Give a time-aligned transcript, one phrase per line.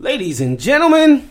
[0.00, 1.28] Ladies and gentlemen,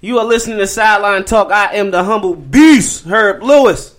[0.00, 1.50] you are listening to Sideline Talk.
[1.50, 3.96] I am the humble beast, Herb Lewis.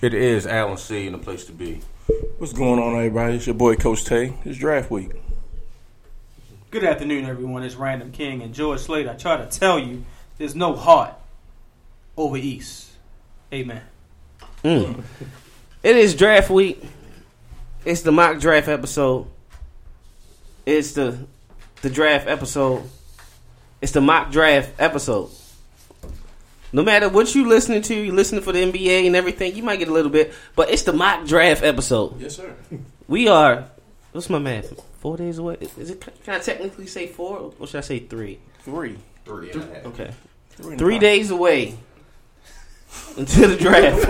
[0.00, 1.80] It is Allen C and the place to be.
[2.06, 3.36] What's going on, everybody?
[3.36, 4.34] It's your boy Coach Tay.
[4.44, 5.10] It's draft week.
[6.72, 7.62] Good afternoon, everyone.
[7.62, 9.06] It's Random King and George Slade.
[9.06, 10.04] I try to tell you,
[10.38, 11.14] there's no heart
[12.16, 12.90] over East.
[13.52, 13.82] Amen.
[14.64, 15.02] Mm.
[15.82, 16.82] It is draft week.
[17.84, 19.26] It's the mock draft episode.
[20.66, 21.18] It's the
[21.82, 22.82] the draft episode.
[23.80, 25.30] It's the mock draft episode.
[26.72, 29.78] No matter what you listening to, you listening for the NBA and everything, you might
[29.78, 32.18] get a little bit, but it's the mock draft episode.
[32.20, 32.54] Yes, sir.
[33.08, 33.66] We are
[34.12, 34.72] what's my math?
[35.00, 35.56] Four days away?
[35.76, 38.38] Is it can I technically say four or should I say three?
[38.60, 38.96] Three.
[39.24, 39.86] Three and a half.
[39.86, 40.10] Okay.
[40.50, 41.76] Three, Three days away
[43.16, 44.06] until the draft.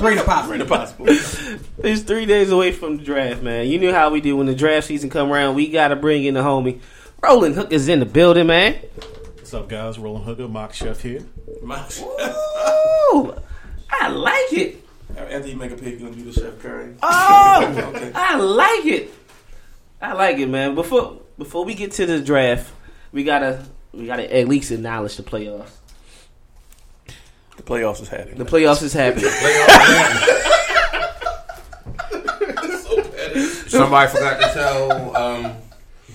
[0.00, 0.46] Bring the pop.
[0.46, 1.06] Three to possible.
[1.08, 3.66] It's three days away from the draft, man.
[3.66, 5.54] You knew how we do when the draft season come around.
[5.54, 6.80] We got to bring in the homie.
[7.22, 8.76] Roland Hook is in the building, man.
[9.46, 9.96] What's up, guys?
[9.96, 11.20] Roland Hooker, mock chef here.
[11.62, 13.32] Mock Ooh,
[13.88, 14.84] I like it.
[15.16, 16.96] After you make a pick, you're gonna do the Chef Curry.
[17.00, 18.10] Oh, Okay.
[18.12, 19.14] I like it.
[20.02, 20.74] I like it, man.
[20.74, 22.72] Before before we get to the draft,
[23.12, 25.70] we gotta we gotta at least acknowledge the playoffs.
[27.56, 28.38] The playoffs is happening.
[28.38, 29.30] The playoffs is happening.
[33.68, 35.52] Somebody forgot to tell um,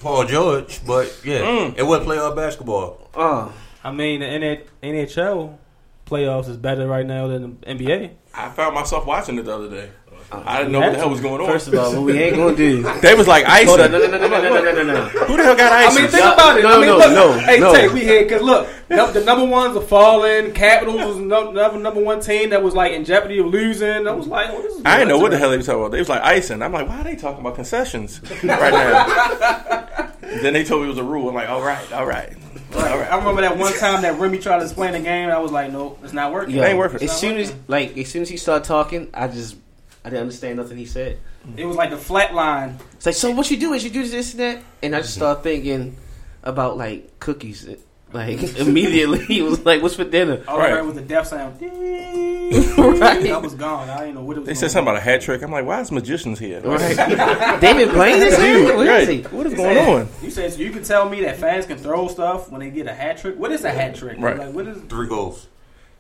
[0.01, 1.78] Paul George, but yeah, Mm.
[1.78, 3.09] it wasn't playoff basketball.
[3.16, 3.53] Oh,
[3.84, 5.57] I mean, the NHL
[6.06, 8.11] playoffs is better right now than the NBA.
[8.34, 9.90] I found myself watching it the other day.
[10.34, 11.47] I didn't know what the hell was going on.
[11.47, 12.84] first of all, what we ain't gonna do.
[13.02, 13.68] they was like icing.
[13.68, 15.06] Hold on, no, no, no, no, no, no, no, no, no.
[15.08, 16.64] Who the hell got I mean, think about it.
[16.64, 17.74] no, I mean, no, look, no, hey, no.
[17.74, 20.53] Tay, we here because look, the number ones are falling.
[20.53, 24.08] Capitals was no, number number one team that was like in jeopardy of losing.
[24.08, 25.81] I was like, oh, this is I didn't know what the hell they was talking
[25.81, 25.91] about.
[25.91, 26.62] They was like icing.
[26.62, 30.08] I'm like, why are they talking about concessions right now?
[30.22, 31.28] then they told me it was a rule.
[31.28, 32.34] I'm like, all right, all right,
[32.75, 35.30] all I remember that one time that Remy tried to explain the game.
[35.30, 36.56] I was like, nope, it's not working.
[36.56, 37.03] Yo, ain't working.
[37.03, 39.58] As soon as like as soon as he started talking, I just
[40.03, 41.19] I didn't understand nothing he said.
[41.56, 42.78] It was like the flat line.
[42.94, 45.13] It's like, so what you do is you do this and that, and I just
[45.16, 45.95] started thinking
[46.44, 47.67] about like cookies.
[48.13, 50.73] Like immediately, he was like, "What's for dinner?" All Right.
[50.73, 50.85] right.
[50.85, 51.61] with the death sound.
[52.51, 53.31] Right.
[53.31, 53.90] I was gone.
[53.90, 54.47] I didn't know what it was.
[54.47, 54.95] They said something on.
[54.95, 55.41] about a hat trick.
[55.41, 56.59] I'm like, why is magicians here?
[56.59, 56.97] Right?
[57.61, 58.75] David Blaine is here.
[58.75, 59.07] What is Right.
[59.07, 59.22] he?
[59.35, 60.09] What is You going said- on?
[60.22, 62.88] You said so you can tell me that fans can throw stuff when they get
[62.88, 63.38] a hat trick.
[63.40, 64.17] What is a hat trick?
[64.19, 64.38] Right.
[64.38, 64.81] Like what is?
[64.90, 65.47] Three goals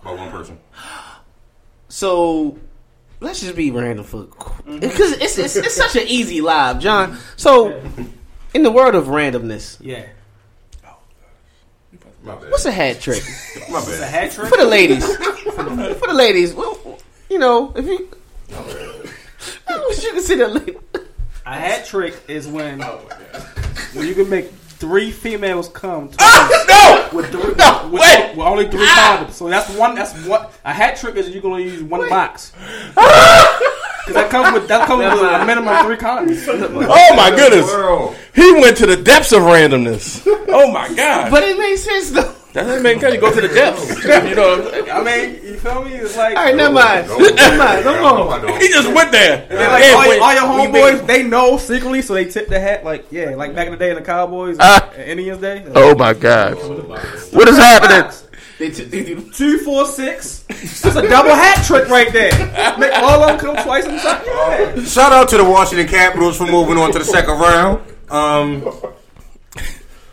[0.03, 0.59] by one person.
[1.89, 2.57] So
[3.21, 4.83] let's just be random for because mm-hmm.
[5.21, 7.17] it's, it's it's such an easy live, John.
[7.37, 7.81] So
[8.53, 10.05] in the world of randomness, Yeah,
[12.23, 13.23] what's a hat trick
[13.69, 14.49] My it's a hat trick.
[14.49, 15.05] for the ladies?
[15.15, 16.99] for the ladies, well,
[17.29, 18.09] you know, if you.
[19.67, 20.77] I wish you could see that lady.
[21.45, 26.09] A hat trick is when when you can make three females come.
[26.09, 28.35] To ah, No, with, three, No, with, wait.
[28.35, 29.23] with only three ah.
[29.23, 29.33] condoms.
[29.33, 29.93] So that's one.
[29.93, 31.29] That's what a hat trick is.
[31.29, 32.51] You're gonna use one box.
[32.97, 33.59] Ah!
[34.01, 36.41] Because that comes with that comes with a minimum of three condoms.
[36.89, 37.67] Oh my goodness!
[37.67, 38.15] World.
[38.33, 40.25] He went to the depths of randomness.
[40.47, 41.29] Oh my god!
[41.29, 42.35] But it makes sense though.
[42.53, 43.13] That doesn't make sense.
[43.15, 44.03] You go to the depths.
[44.31, 45.93] You know, I mean, you feel me?
[45.93, 47.07] It's like All right, never mind.
[47.07, 47.85] Never mind.
[47.85, 48.59] No no, more.
[48.59, 49.45] He just went there.
[49.47, 52.47] They're like, Yeah, all, wait, all your homeboys, make- they know secretly, so they tip
[52.49, 52.83] the hat.
[52.83, 54.89] Like, yeah, like back in the day in the Cowboys, Ah.
[54.97, 55.65] and Indians Day.
[55.75, 56.55] Oh my god!
[57.33, 58.11] What is happening?
[58.59, 60.43] They t- they do- Two, four, six.
[60.83, 62.31] That's a double hat trick right there.
[62.77, 64.21] Make all of them come twice in the time.
[64.25, 64.83] Yeah.
[64.83, 67.81] Shout out to the Washington Capitals for moving on to the second round.
[68.11, 68.61] Um,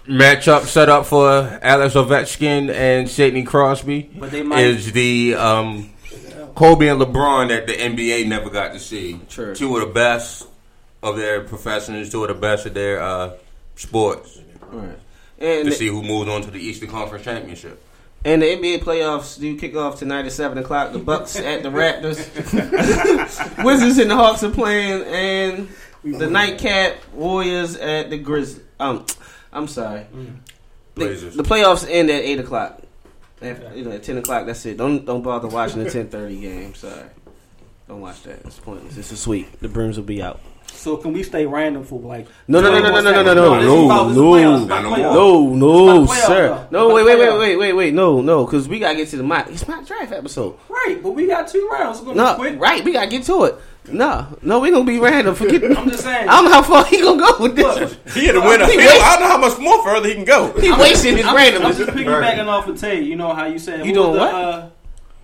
[0.08, 5.90] matchup set up for Alex Ovechkin and Sidney Crosby But they might- is the um,
[6.55, 9.20] Kobe and LeBron that the NBA never got to see.
[9.28, 9.55] True.
[9.55, 10.46] Two of the best
[11.02, 13.32] of their professionals, two of the best of their uh,
[13.76, 14.40] sports.
[15.40, 17.81] And To see who moves on to the Eastern Conference Championship.
[18.25, 20.93] And the NBA playoffs do kick off tonight at seven o'clock.
[20.93, 22.19] The Bucks at the Raptors.
[23.64, 25.69] Wizards and the Hawks are playing, and
[26.02, 28.61] the Nightcap Warriors at the Grizz.
[28.81, 29.06] Um,
[29.52, 30.06] I'm sorry.
[30.14, 30.36] Mm.
[30.94, 31.36] The, Blazers.
[31.36, 32.80] the playoffs end at eight o'clock.
[33.40, 34.46] At, you know, at ten o'clock.
[34.46, 34.76] That's it.
[34.76, 36.74] Don't don't bother watching the ten thirty game.
[36.74, 37.04] Sorry,
[37.86, 38.40] don't watch that.
[38.44, 38.96] It's pointless.
[38.96, 39.60] It's a sweep.
[39.60, 40.40] The brooms will be out.
[40.72, 42.26] So can we stay random for like?
[42.46, 44.58] No, no, no, no, no, no, no, no, No, this is about- no, no, no,
[44.58, 45.14] no, playoffs.
[45.14, 46.68] no, no, About playoffs, sir.
[46.70, 47.94] No, wait, wait, wait, wait, wait, wait.
[47.94, 49.48] No, no, because we gotta get to the mock.
[49.50, 50.58] It's my draft episode.
[50.68, 51.98] Right, but we got two rounds.
[51.98, 52.60] It's gonna No, be quick.
[52.60, 52.84] right.
[52.84, 53.54] We gotta get to it.
[53.90, 55.35] No, no, we gonna be random.
[55.35, 55.64] Forget.
[55.76, 56.29] I'm just saying.
[56.29, 57.96] I don't know how far he gonna go with this.
[58.14, 58.85] He had to win a He field.
[58.87, 60.52] waste- I don't know how much more further he can go.
[60.61, 61.64] He wasting his I'm, randomness.
[61.64, 63.02] I'm just piggybacking off of Tay.
[63.02, 64.35] You know how you said You what doing was the, what?
[64.35, 64.69] Uh,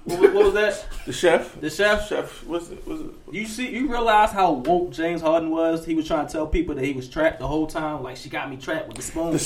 [0.05, 0.87] what, was- what was that?
[1.07, 2.09] The chef, The chef.
[2.09, 2.87] chef, was it?
[2.87, 3.07] Was it?
[3.33, 5.85] You see, you realize how woke James Harden was.
[5.85, 8.03] He was trying to tell people that he was trapped the whole time.
[8.03, 9.39] Like she got me trapped with the spoon.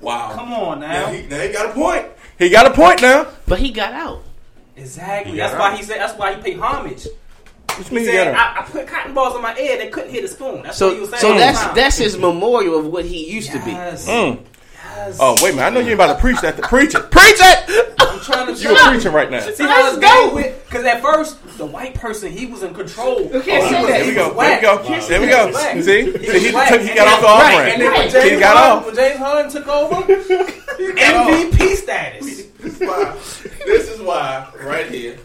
[0.00, 0.32] Wow.
[0.34, 0.88] Come on now.
[0.88, 2.06] Now he, now he got a point.
[2.38, 3.26] He got a point now.
[3.46, 4.22] But he got out.
[4.76, 5.32] Exactly.
[5.32, 5.98] He That's got why he said.
[6.00, 7.06] That's why he paid homage.
[7.78, 9.78] Which He means he said, got a- I, I put cotton balls on my ear.
[9.78, 10.62] They couldn't hit a spoon.
[10.62, 11.20] That's what he So, was saying.
[11.20, 11.74] so all that's time.
[11.74, 13.72] that's his memorial of what he used to be.
[13.72, 14.08] Yes.
[14.08, 14.40] Mm.
[14.96, 15.16] Yes.
[15.20, 15.66] Oh wait a minute!
[15.66, 16.60] I know you ain't about to preach that.
[16.62, 17.10] Preach it.
[17.10, 17.94] Preach it.
[17.98, 18.92] I'm trying to You shut were up.
[18.92, 19.40] preaching right now.
[19.40, 20.64] See how Let's it's going with?
[20.66, 23.22] Because at first, the white person, he was in control.
[23.22, 23.86] You can't say that.
[23.88, 24.32] There we go.
[24.34, 25.00] There we go.
[25.08, 25.52] There we go.
[25.52, 26.68] See, See, he, Black.
[26.68, 27.72] took, he got off the off Right.
[27.72, 28.10] And then when Right.
[28.12, 28.86] James, He got Harden, off.
[28.86, 30.02] when James Harden took over,
[30.94, 32.44] MVP status.
[32.58, 33.12] This is why.
[33.66, 34.48] This is why.
[34.62, 35.18] Right here.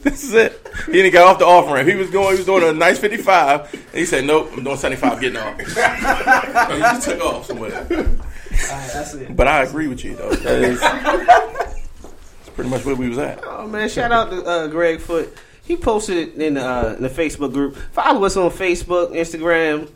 [0.10, 0.66] This is it.
[0.86, 1.86] He didn't get off the off ramp.
[1.86, 2.32] He was going.
[2.32, 3.70] He was doing a nice fifty-five.
[3.72, 5.20] And he said, "Nope, I'm doing seventy-five.
[5.20, 7.86] Getting off." he just took off somewhere.
[7.90, 9.36] Alright, that's it.
[9.36, 10.30] But I agree with you though.
[10.30, 13.40] That is, that's pretty much where we was at.
[13.44, 15.36] Oh man, shout out to uh, Greg Foot.
[15.64, 17.76] He posted it in, uh, in the Facebook group.
[17.92, 19.90] Follow us on Facebook, Instagram,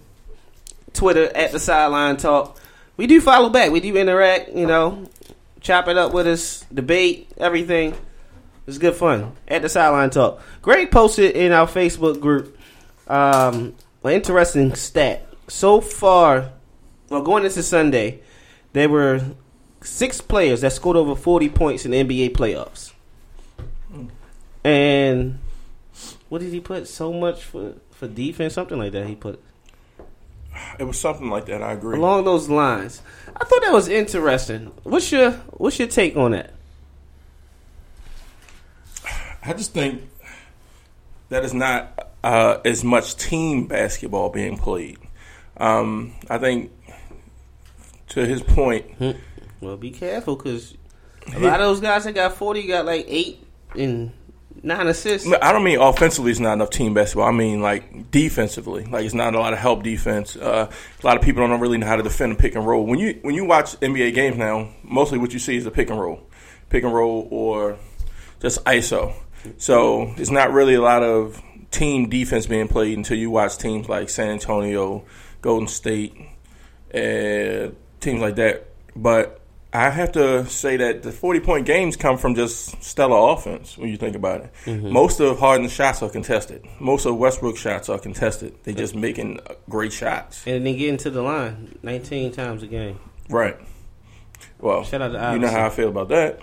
[0.93, 2.61] Twitter at the Sideline Talk.
[2.97, 3.73] We do follow back.
[3.73, 4.50] We do interact.
[4.50, 5.09] You know,
[5.61, 7.95] chop it up with us, debate everything.
[8.66, 10.40] It's good fun at the Sideline Talk.
[10.62, 12.56] Greg posted in our Facebook group
[13.08, 15.26] um, an interesting stat.
[15.49, 16.50] So far,
[17.11, 18.20] well, going into Sunday,
[18.72, 19.20] there were
[19.82, 22.93] six players that scored over 40 points in the NBA playoffs.
[24.64, 25.38] And
[26.31, 26.88] what did he put?
[26.88, 29.06] So much for, for defense, something like that.
[29.06, 29.43] He put
[30.78, 31.62] It was something like that.
[31.62, 31.99] I agree.
[31.99, 33.02] along those lines.
[33.37, 34.72] I thought that was interesting.
[34.84, 36.55] What's your What's your take on that?
[39.44, 40.02] I just think
[41.29, 44.99] that is not uh, as much team basketball being played.
[45.56, 46.73] Um, I think,
[48.08, 48.87] to his point,
[49.61, 50.76] Well, be careful because
[51.35, 53.44] a lot of those guys that got 40 got like eight
[53.76, 54.12] and
[54.62, 55.31] nine assists.
[55.43, 56.31] I don't mean offensively.
[56.31, 57.29] It's not enough team basketball.
[57.29, 58.85] I mean like defensively.
[58.85, 60.37] Like it's not a lot of help defense.
[60.37, 60.70] Uh,
[61.02, 62.85] a lot of people don't really know how to defend a pick and roll.
[62.85, 65.90] When you when you watch NBA games now, mostly what you see is a pick
[65.90, 66.20] and roll,
[66.69, 67.79] pick and roll, or
[68.40, 69.14] just ISO.
[69.58, 73.88] So it's not really a lot of team defense being played until you watch teams
[73.88, 75.05] like San Antonio,
[75.43, 76.14] Golden State,
[76.91, 78.69] and teams like that.
[78.94, 79.41] But
[79.73, 83.88] I have to say that the 40 point games come from just stellar offense when
[83.88, 84.52] you think about it.
[84.67, 84.93] Mm-hmm.
[84.93, 86.64] Most of Harden's shots are contested.
[86.79, 88.55] Most of Westbrook's shots are contested.
[88.62, 90.47] They're just making great shots.
[90.47, 93.00] And then getting to the line 19 times a game.
[93.29, 93.56] Right.
[94.61, 96.40] Well, Shout out to you know how I feel about that.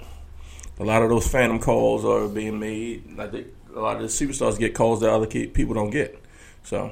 [0.82, 3.16] A lot of those phantom calls are being made.
[3.16, 3.46] Like they,
[3.76, 6.20] a lot of the superstars get calls that other ki- people don't get.
[6.64, 6.92] So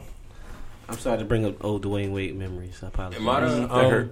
[0.88, 2.80] I'm sorry to bring up old Dwyane Wade memories.
[2.84, 3.20] I apologize.
[3.20, 4.06] Am I, the, that hurt.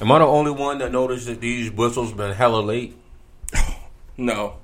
[0.00, 2.96] am I the only one that noticed that these whistles been hella late?
[4.18, 4.56] No,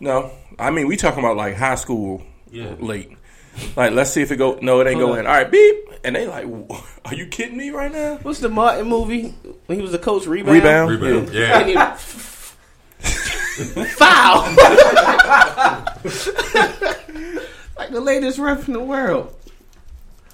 [0.00, 0.32] no.
[0.58, 2.74] I mean, we talking about like high school Yeah.
[2.80, 3.16] late.
[3.76, 4.58] Like, let's see if it go.
[4.62, 5.26] No, it ain't Hold going.
[5.26, 5.76] All right, beep.
[6.04, 6.46] And they like,
[7.04, 8.16] are you kidding me right now?
[8.22, 9.28] What's the Martin movie
[9.66, 10.26] when he was the coach?
[10.26, 10.54] Rebound.
[10.90, 10.90] Rebound.
[10.90, 11.28] Rebound.
[11.28, 11.98] And Yeah.
[13.96, 14.42] Foul.
[17.76, 19.34] like the latest ref in the world.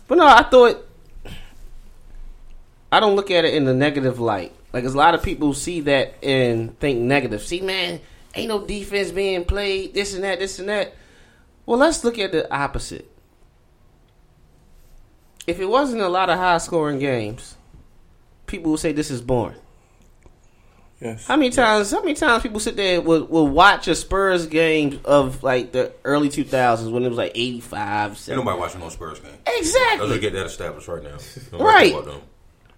[0.07, 0.87] But no, I thought
[2.91, 4.55] I don't look at it in the negative light.
[4.73, 7.43] Like, a lot of people see that and think negative.
[7.43, 8.01] See, man,
[8.35, 9.95] ain't no defense being played.
[9.95, 10.39] This and that.
[10.39, 10.95] This and that.
[11.67, 13.11] Well, let's look at the opposite.
[15.47, 17.57] If it wasn't a lot of high scoring games,
[18.47, 19.57] people would say this is boring.
[21.00, 21.26] Yes.
[21.26, 21.90] How many times?
[21.93, 25.71] How many times people sit there and will, will watch a Spurs game of like
[25.73, 29.31] the early two thousands when it was like 85, nobody watching no Spurs game.
[29.47, 30.09] Exactly.
[30.09, 31.17] Let's get that established right now.
[31.52, 31.93] Don't Right.
[31.95, 32.21] worry about them.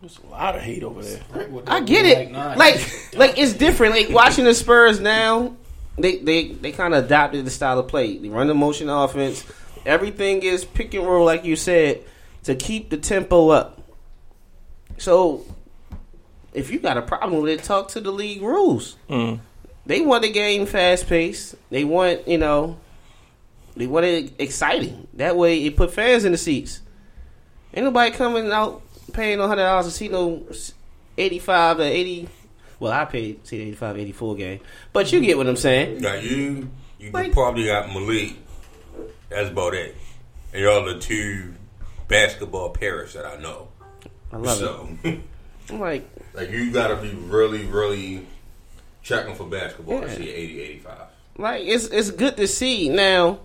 [0.03, 1.21] There's a lot of hate over there.
[1.67, 2.33] I get it.
[2.33, 3.95] Like, like it's different.
[3.95, 5.57] Like watching the Spurs now,
[5.99, 8.19] they they they kind of adopted the style of play.
[8.19, 9.45] They run the motion offense.
[9.87, 12.03] Everything is pick and roll, like you said,
[12.45, 13.81] to keep the tempo up.
[14.99, 15.45] So,
[16.52, 18.97] if you got a problem with it, talk to the league rules.
[19.09, 19.40] Mm.
[19.87, 21.54] they want the game fast paced.
[21.71, 22.78] They want you know,
[23.76, 25.09] they want it exciting.
[25.14, 26.80] That way, it put fans in the seats.
[27.73, 30.45] Ain't nobody coming out paying no hundred dollars to see no
[31.16, 32.28] eighty five to eighty.
[32.78, 34.61] Well, I paid to see the 85, 84 game,
[34.95, 36.00] but you get what I'm saying.
[36.00, 38.37] Now you you Like- probably got Malik.
[39.28, 39.95] That's about it.
[40.54, 41.52] And y'all the two
[42.09, 43.69] basketball parents that I know.
[44.33, 45.21] I love so, it.
[45.71, 48.27] I'm like, like you got to be really, really
[49.03, 50.07] checking for basketball Yeah.
[50.09, 50.99] to see 80, 85.
[51.39, 53.41] like it's it's good to see now.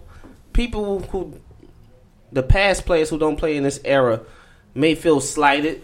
[0.53, 1.39] People who
[2.31, 4.21] the past players who don't play in this era
[4.73, 5.81] may feel slighted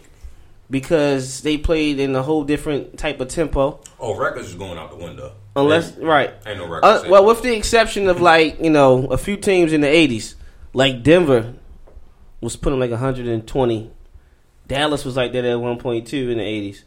[0.70, 3.80] because they played in a whole different type of tempo.
[4.00, 5.34] Oh, records is going out the window.
[5.56, 7.04] Unless right, Ain't no records.
[7.06, 10.36] uh, well, with the exception of like you know a few teams in the '80s,
[10.74, 11.54] like Denver
[12.40, 13.92] was putting like 120.
[14.68, 16.84] Dallas was like that at 1.2 in the '80s,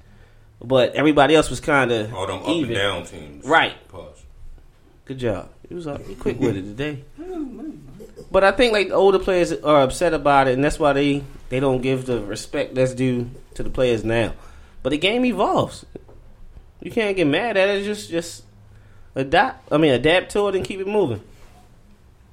[0.67, 2.71] but everybody else was kind of all them up even.
[2.71, 3.45] and down teams.
[3.45, 3.77] Right.
[3.89, 4.25] Pause.
[5.05, 5.51] Good job.
[5.69, 6.07] He was up.
[6.07, 7.05] He quick with it today.
[8.31, 11.23] But I think like the older players are upset about it, and that's why they
[11.51, 14.35] they don't give the respect that's due to the players now.
[14.83, 15.87] But the game evolves.
[16.81, 17.85] You can't get mad at it.
[17.85, 18.45] Just just
[19.15, 19.73] adapt.
[19.73, 21.23] I mean, adapt to it and keep it moving.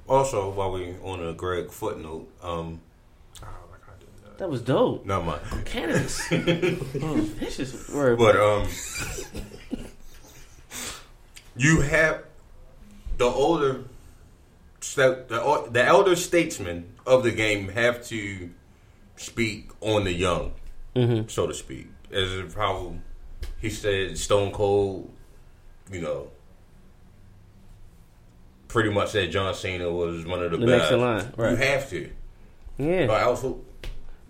[0.08, 2.80] Also, while we're on a Greg footnote, um,
[3.42, 4.06] oh, I can't do
[4.38, 4.48] that.
[4.50, 5.04] Was dope.
[5.06, 5.40] Not mine.
[5.64, 6.26] Cannabis.
[6.28, 8.18] this is word.
[8.18, 8.66] But um,
[11.56, 12.24] you have
[13.18, 13.84] the older,
[14.94, 18.50] the the elder statesmen of the game have to
[19.16, 20.52] speak on the young,
[20.96, 21.30] Mhm.
[21.30, 21.88] so to speak.
[22.10, 22.96] As how
[23.60, 25.10] he said, Stone Cold,
[25.90, 26.28] you know,
[28.68, 30.90] pretty much said John Cena was one of the, The best.
[30.90, 32.10] next in line, You have to.
[32.78, 33.06] yeah.
[33.06, 33.60] But also,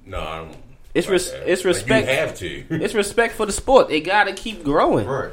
[0.07, 0.57] no, I don't.
[0.95, 1.51] It's like res- that.
[1.51, 2.09] it's Like, respect.
[2.09, 2.65] you have to.
[2.83, 3.91] It's respect for the sport.
[3.91, 5.07] It got to keep growing.
[5.07, 5.33] right.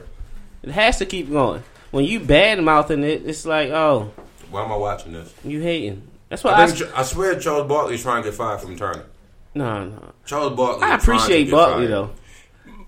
[0.64, 1.64] It has to keep going.
[1.92, 4.12] When you bad mouthing it, it's like, oh,
[4.52, 5.34] Why am I watching this?
[5.44, 6.04] you hating.
[6.30, 9.06] That's why I, I, think, I swear Charles Barkley's trying to get fired from Turner.
[9.56, 10.12] no, no.
[10.26, 10.84] Charles Barkley.
[10.84, 11.90] I is to appreciate get Barkley fired.
[11.92, 12.12] though.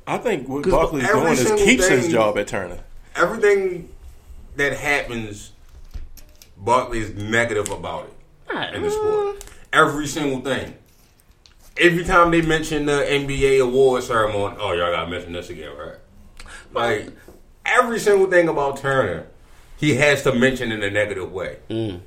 [0.06, 2.80] I think what 'Cause Barkley's every doing is single keeps his job at Turner.
[3.16, 3.90] Everything
[4.58, 5.52] that happens,
[6.58, 8.10] Barkley is negative about
[8.50, 9.44] it in the sport.
[9.74, 10.76] Every single thing.
[11.78, 15.96] Every time they mention the NBA award ceremony, oh y'all gotta mention this again, right?
[16.74, 17.10] Like
[17.66, 19.28] every single thing about Turner,
[19.78, 21.58] he has to mention in a negative way.
[21.70, 22.02] Mm.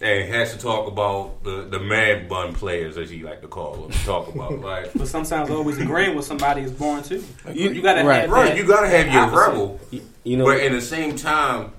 [0.00, 3.74] And has to talk about the, the man bun players, as he like to call
[3.74, 3.90] them.
[4.04, 7.24] Talk about like But sometimes always agreeing with somebody is boring too.
[7.52, 8.20] You, you gotta Right.
[8.20, 9.48] have Right, you gotta have your opposite.
[9.48, 11.72] rebel, You, you know, but at the same time,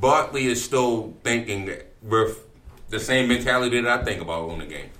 [0.00, 1.70] Barkley is still thinking
[2.02, 2.46] with
[2.90, 4.90] the same mentality that I think about on the game.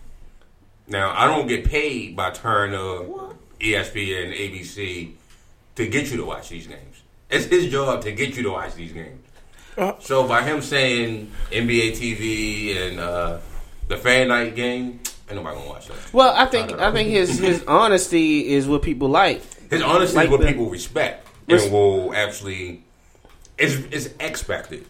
[0.90, 3.04] Now, I don't get paid by Turner,
[3.62, 5.12] E ESPN, ABC
[5.76, 7.02] to get you to watch these games.
[7.30, 9.24] It's his job to get you to watch these games.
[9.78, 9.92] Uh.
[10.00, 13.38] So by him saying NBA TV and uh,
[13.86, 16.12] the fan night game, ain't nobody gonna watch that.
[16.12, 19.42] well, I think I think his his honesty is what people like.
[19.70, 22.82] His honesty Like is what the- people respect Res- and will actually.
[23.56, 24.86] It's, it's expected.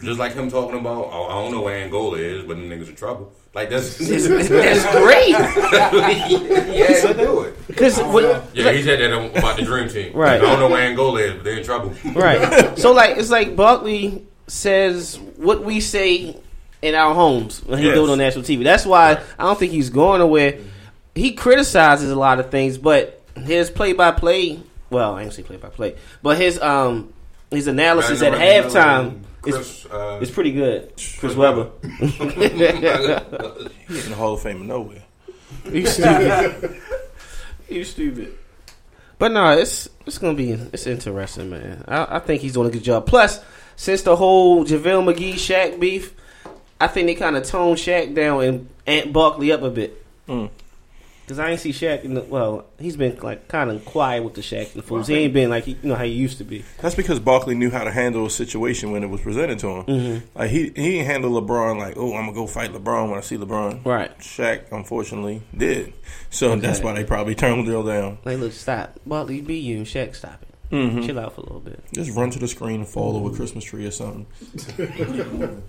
[0.00, 2.88] Just like him talking about, oh, I don't know where Angola is, but the niggas
[2.88, 3.32] in trouble.
[3.56, 5.28] Like that's It's, that's great
[6.68, 7.66] he had do it.
[7.66, 7.96] because
[8.52, 10.12] Yeah, he said that about the dream team.
[10.12, 10.34] Right.
[10.34, 11.94] I don't know where Angola is, but they're in trouble.
[12.14, 12.78] right.
[12.78, 16.36] So like it's like Barkley says what we say
[16.82, 17.94] in our homes when he Yes.
[17.94, 18.62] do it on national TV.
[18.62, 20.58] That's why I don't think he's going nowhere.
[21.14, 24.60] He criticizes a lot of things, but his play by play,
[24.90, 27.10] well, I ain't say play by play, but his um
[27.50, 30.92] his analysis at halftime is Chris, uh, is pretty good.
[31.18, 31.70] Chris Webber.
[31.98, 35.02] He's in the Hall of Fame of nowhere.
[35.70, 36.80] You stupid.
[37.68, 38.34] you stupid.
[39.18, 41.84] But no, it's it's gonna be it's interesting, man.
[41.88, 43.06] I, I think he's doing a good job.
[43.06, 43.40] Plus,
[43.76, 46.14] since the whole JaVale McGee Shaq beef,
[46.80, 50.04] I think they kind of toned Shaq down and Ant Barkley up a bit.
[50.28, 50.50] Mm.
[51.28, 52.66] Cause I ain't see Shaq in the well.
[52.78, 55.08] He's been like kind of quiet with the Shaq and the fools.
[55.08, 56.64] He ain't been like he, you know how he used to be.
[56.78, 59.84] That's because Barkley knew how to handle a situation when it was presented to him.
[59.86, 60.38] Mm-hmm.
[60.38, 63.22] Like he he didn't handle LeBron like, oh, I'm gonna go fight LeBron when I
[63.22, 63.84] see LeBron.
[63.84, 64.16] Right.
[64.20, 65.94] Shaq, unfortunately, did.
[66.30, 68.18] So that's why they probably turned Drill down.
[68.24, 70.74] Like, look, stop, Barkley, be you, and Shaq, stop it.
[70.74, 71.02] Mm-hmm.
[71.02, 71.82] Chill out for a little bit.
[71.92, 74.26] Just run to the screen and fall over a Christmas tree or something.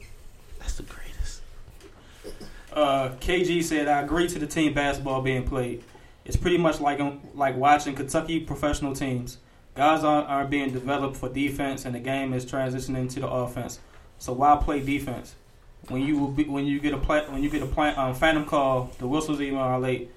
[2.77, 3.51] That's the greatest.
[3.51, 5.84] Uh, KG said, "I agree to the team basketball being played.
[6.25, 7.00] It's pretty much like
[7.34, 9.38] like watching Kentucky professional teams.
[9.75, 13.79] Guys are, are being developed for defense, and the game is transitioning to the offense.
[14.19, 15.36] So why play defense
[15.89, 18.13] when you will be, when you get a play, when you get a play, um,
[18.13, 20.12] phantom call, the whistles even are late,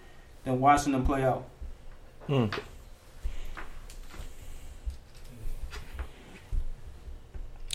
[0.44, 1.44] than watching them play out.
[2.26, 2.46] Hmm.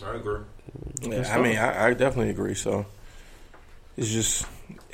[0.03, 0.41] I agree.
[1.01, 2.53] Yeah, I mean, I, I definitely agree.
[2.53, 2.85] So
[3.97, 4.45] it's just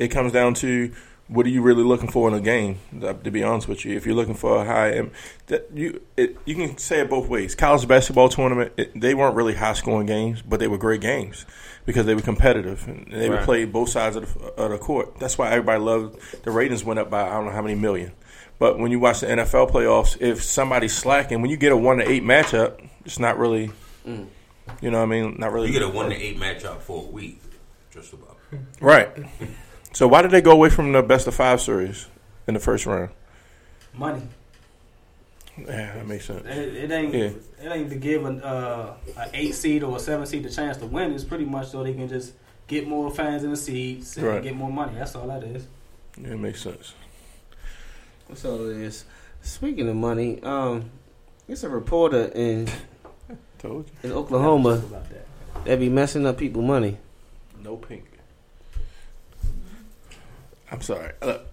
[0.02, 0.92] it comes down to
[1.28, 2.80] what are you really looking for in a game?
[3.02, 5.10] Uh, to be honest with you, if you're looking for a high,
[5.46, 7.54] that you it, you can say it both ways.
[7.54, 11.46] College basketball tournament, it, they weren't really high scoring games, but they were great games
[11.86, 13.40] because they were competitive and they Right.
[13.40, 15.20] were played both sides of the, of the court.
[15.20, 18.12] That's why everybody loved the ratings went up by I don't know how many million.
[18.58, 21.98] But when you watch the NFL playoffs, if somebody's slacking, when you get a one
[21.98, 23.72] to eight matchup, it's not really,
[24.06, 24.28] mm.
[24.82, 25.68] you know, what I mean, not really.
[25.68, 27.42] You get a one to eight matchup for a week,
[27.92, 28.38] just about.
[28.82, 29.10] Right.
[29.94, 32.08] So why did they go away from the best of five series
[32.48, 33.10] in the first round?
[33.94, 34.22] Money.
[35.58, 36.46] Yeah, that makes sense.
[36.46, 37.14] It, it ain't.
[37.14, 37.30] Yeah.
[37.62, 40.78] It ain't to give an uh, an eight seed or a seven seed the chance
[40.78, 41.14] to win.
[41.14, 42.34] It's pretty much so they can just
[42.68, 44.42] get more fans in the seats and Right.
[44.42, 44.94] get more money.
[44.98, 45.68] That's all that is.
[46.18, 46.94] Yeah, it makes sense.
[48.30, 49.04] That's all it is.
[49.42, 50.90] Speaking of money, um,
[51.50, 52.70] it's a reporter in
[53.60, 54.10] Told you.
[54.10, 55.26] in Oklahoma About that.
[55.66, 56.98] that be messing up people money.
[57.62, 58.06] No pink.
[60.72, 61.12] I'm sorry.
[61.22, 61.46] Look,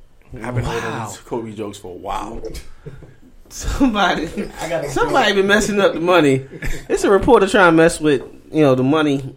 [0.42, 1.06] I've been holding Wow.
[1.08, 2.42] these Kobe jokes for a while.
[3.50, 4.28] Somebody,
[4.60, 6.46] I got somebody been messing up the money.
[6.88, 8.20] It's a reporter trying to mess with
[8.52, 9.34] you know the money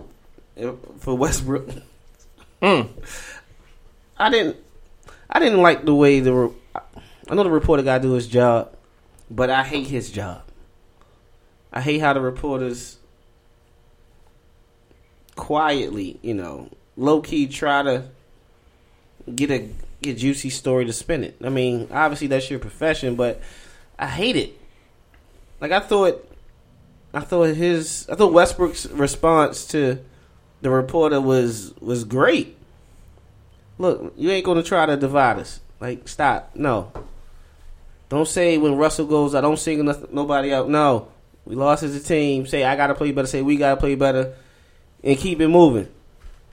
[0.62, 1.70] uh, for Westbrook.
[2.62, 2.90] Mm.
[4.18, 4.58] I didn't,
[5.30, 6.34] I didn't like the way the.
[6.34, 6.56] re-
[7.30, 8.76] I know the reporter got to do his job,
[9.30, 10.42] but I hate his job.
[11.72, 12.98] I hate how the reporters
[15.38, 18.10] quietly, you know, low key try to
[19.34, 19.70] get a
[20.02, 21.38] get juicy story to spin it.
[21.44, 23.42] I mean, obviously that's your profession, but
[23.98, 24.60] I hate it.
[25.60, 26.28] Like I thought,
[27.14, 30.00] I thought his, I thought Westbrook's response to
[30.62, 32.58] the reporter was was great.
[33.78, 35.60] Look, you ain't gonna try to divide us.
[35.80, 36.52] Like, stop.
[36.56, 36.92] No.
[38.10, 40.70] Don't say when Russell goes, I don't single nobody out.
[40.70, 41.08] No,
[41.46, 42.46] we lost as a team.
[42.46, 43.28] Say I gotta play better.
[43.28, 44.36] Say we gotta play better,
[45.04, 45.88] and keep it moving.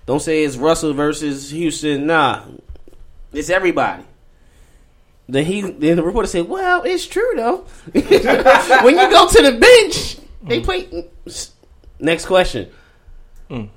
[0.08, 2.06] Don't say it's Russell versus Houston.
[2.06, 2.44] Nah,
[3.30, 4.04] it's everybody.
[5.28, 7.59] Then he, then the reporter said, "Well, it's true though.
[7.92, 10.88] when you go to the bench, they play."
[12.00, 12.70] Next question.
[13.50, 13.68] Mm.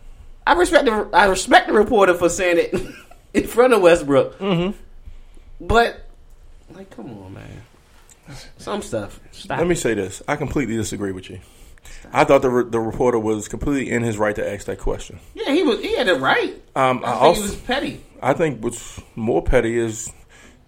[0.48, 2.82] I respect the I respect the reporter for saying it
[3.34, 4.78] in front of Westbrook, Mm-hmm.
[5.68, 6.08] but
[6.74, 7.62] like, come on, man.
[8.58, 9.20] Some stuff.
[9.34, 9.58] Stop.
[9.58, 10.24] Let me say this.
[10.30, 11.42] I completely disagree with you.
[12.14, 15.20] I thought the re- the reporter was completely in his right to ask that question.
[15.34, 15.80] yeah, he was.
[15.80, 16.54] He had it right.
[16.76, 18.04] Um, I, I think also he was petty.
[18.22, 20.12] I think what's more petty is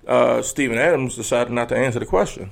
[0.07, 2.51] uh, Steven Adams decided not to answer the question.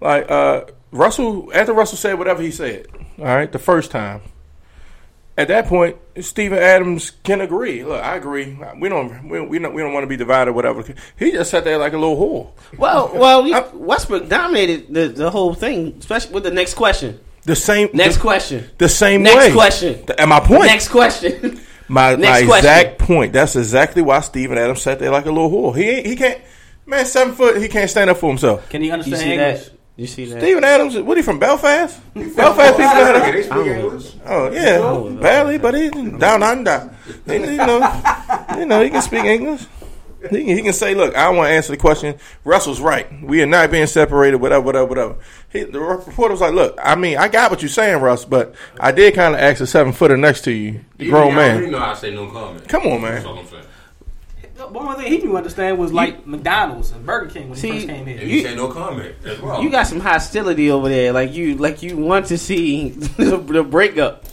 [0.00, 2.86] Like uh, Russell, after Russell said whatever he said,
[3.18, 4.22] all right, the first time.
[5.38, 7.82] At that point, Steven Adams can agree.
[7.82, 8.58] Look, I agree.
[8.78, 10.52] We don't, we, we don't, we don't want to be divided.
[10.52, 10.84] Whatever.
[11.18, 12.78] He just sat there like a little whore.
[12.78, 17.20] Well, well, Westbrook dominated the, the whole thing, especially with the next question.
[17.44, 17.88] The same.
[17.94, 18.70] Next the, question.
[18.78, 19.52] The same Next way.
[19.52, 20.04] question.
[20.18, 20.66] And my point.
[20.66, 21.60] Next question.
[21.88, 22.70] My, Next my question.
[22.70, 23.32] exact point.
[23.32, 25.76] That's exactly why Steven Adams sat there like a little whore.
[25.76, 26.40] He ain't, he can't.
[26.86, 27.60] Man, seven foot.
[27.60, 28.68] He can't stand up for himself.
[28.68, 29.64] Can you you understand see English?
[29.64, 29.72] that?
[29.96, 30.40] You see that?
[30.40, 30.96] Steven Adams.
[31.00, 32.00] What he from Belfast?
[32.14, 32.94] Belfast people.
[32.94, 34.12] know how to- speak English.
[34.24, 36.94] Oh yeah, oh, barely, but he down under.
[37.26, 38.02] He, you know,
[38.56, 39.62] you know, he can speak English.
[40.22, 42.16] He can, he can say, "Look, I want to answer the question.
[42.44, 43.06] Russell's right.
[43.22, 44.36] We are not being separated.
[44.36, 45.16] Whatever, whatever, whatever."
[45.50, 48.54] He, the reporter was like, "Look, I mean, I got what you're saying, Russ, but
[48.78, 51.38] I did kind of ask a seven footer next to you, the You- grown you
[51.38, 51.70] already man.
[51.72, 52.68] know I say no comment.
[52.68, 53.26] Come on, That's man.
[53.32, 53.64] all I'm saying.
[54.72, 57.74] One more thing he didn't understand was like McDonald's and Burger King when See, he
[57.78, 58.28] first came And here.
[58.28, 59.62] you, You- say no comment as well.
[59.62, 61.12] You got some hostility over there.
[61.14, 64.26] Like you, like you want to see the, the breakup.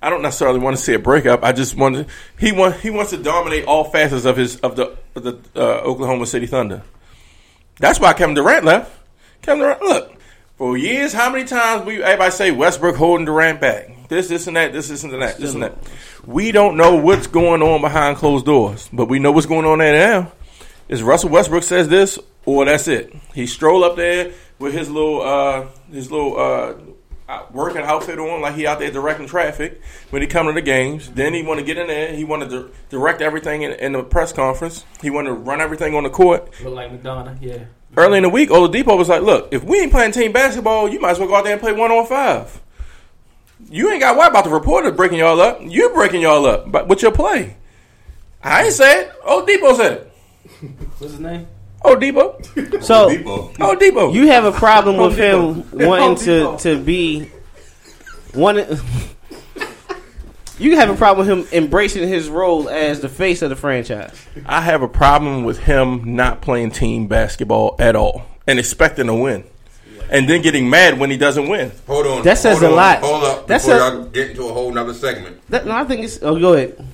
[0.00, 1.42] I don't necessarily want to see a breakup.
[1.42, 2.06] I just want to,
[2.38, 5.80] he want he wants to dominate all facets of his of the of the uh,
[5.80, 6.82] Oklahoma City Thunder.
[7.78, 8.92] That's why Kevin Durant left.
[9.42, 10.12] Kevin Durant, look,
[10.56, 14.08] for years, how many times we everybody say Westbrook holding Durant back?
[14.08, 14.72] This, this, and that.
[14.72, 15.36] This, this, and that.
[15.36, 15.76] This and that.
[16.26, 19.78] We don't know what's going on behind closed doors, but we know what's going on
[19.78, 20.32] there now.
[20.88, 23.14] Is Russell Westbrook says this, or that's it?
[23.34, 26.74] He stroll up there with his little uh, his little uh,
[27.52, 31.10] working outfit on, like he out there directing traffic when he come to the games.
[31.10, 32.14] Then he want to get in there.
[32.14, 34.84] He want to di- direct everything in, in the press conference.
[35.02, 36.52] He want to run everything on the court.
[36.62, 37.64] Look like McDonough, yeah.
[37.96, 41.00] Early in the week, Oladipo was like, "Look, if we ain't playing team basketball, you
[41.00, 42.60] might as well go out there and play one on five.
[43.70, 45.60] You ain't got worry about the reporter breaking y'all up.
[45.62, 47.56] You breaking y'all up but with your play.
[48.42, 49.12] I ain't said it.
[49.22, 50.12] Oladipo said it.
[50.98, 51.46] What's his name?
[51.82, 52.82] Oh, Oladipo.
[52.82, 53.52] So oh, Depot.
[53.60, 54.12] Oh, Oladipo.
[54.12, 57.30] you have a problem with him wanting to to be
[58.34, 58.64] one.
[60.58, 64.26] You have a problem with him embracing his role as the face of the franchise.
[64.44, 69.14] I have a problem with him not playing team basketball at all and expecting to
[69.14, 69.44] win.
[70.10, 71.70] and then getting mad when he doesn't win.
[71.86, 72.22] Hold on.
[72.24, 72.98] That says hold a on, lot.
[73.02, 73.46] Hold up.
[73.46, 75.40] That before says- y'all get into a whole nother segment.
[75.48, 76.18] That, no, I think it's.
[76.22, 76.84] Oh, go ahead.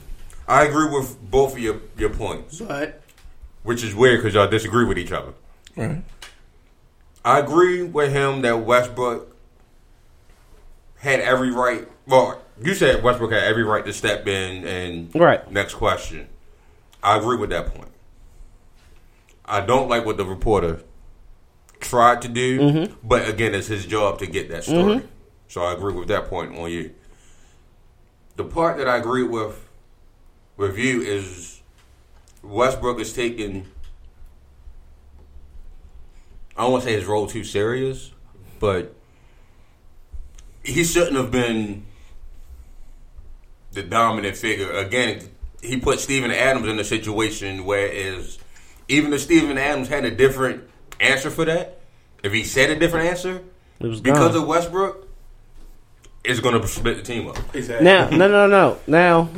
[0.47, 3.01] I agree with both of your, your points, But
[3.65, 5.33] which is weird because y'all disagree with each other.
[5.77, 6.03] Right.
[7.25, 9.37] I agree with him that Westbrook
[10.99, 11.89] had every right.
[12.07, 15.51] Well, you said Westbrook had every right to step in and Right.
[15.51, 16.29] Next question.
[17.03, 17.91] I agree with that point.
[19.45, 20.81] I don't like what the reporter
[21.81, 22.95] tried to do, Mm-hmm.
[23.07, 25.03] but again, it's his job to get that story.
[25.49, 26.93] So I agree with that point on you.
[28.37, 29.69] The part that I agree with
[30.57, 31.54] with you is
[32.45, 33.67] Westbrook is taking.
[36.57, 38.13] I don't want to say his role too serious,
[38.61, 38.95] but
[40.63, 41.85] he shouldn't have been
[43.73, 44.71] the dominant figure.
[44.73, 45.29] Again,
[45.63, 48.39] he put Steven Adams in a situation where is
[48.89, 50.63] even if Steven Adams had a different
[51.01, 51.81] answer for that,
[52.23, 53.43] if he said a different answer,
[53.81, 54.43] It was because gone.
[54.43, 55.09] of Westbrook,
[56.23, 57.37] it's going to split the team up.
[57.83, 58.79] now, no no, no, no.
[58.87, 59.29] Now,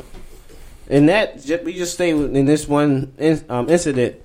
[0.88, 4.22] in that, we just stay in this one in, um, incident.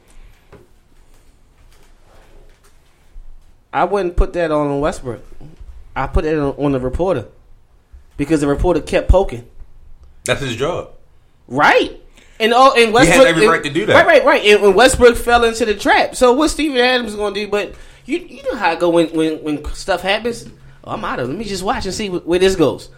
[3.74, 5.24] I wouldn't put that on Westbrook.
[5.95, 7.28] I put it on, on the reporter
[8.17, 9.47] because the reporter kept poking.
[10.26, 10.91] That's his job.
[11.47, 12.00] Right.
[12.39, 13.93] And oh, and Westbrook he has every right to do that.
[13.93, 14.45] Right, right, right.
[14.45, 16.15] And, and Westbrook fell into the trap.
[16.15, 17.47] So what Steven Adams is going to do?
[17.47, 20.47] But you you know how I go when when when stuff happens.
[20.84, 21.28] Oh, I'm out of.
[21.30, 21.34] it.
[21.34, 22.89] Let me just watch and see wh- where this goes.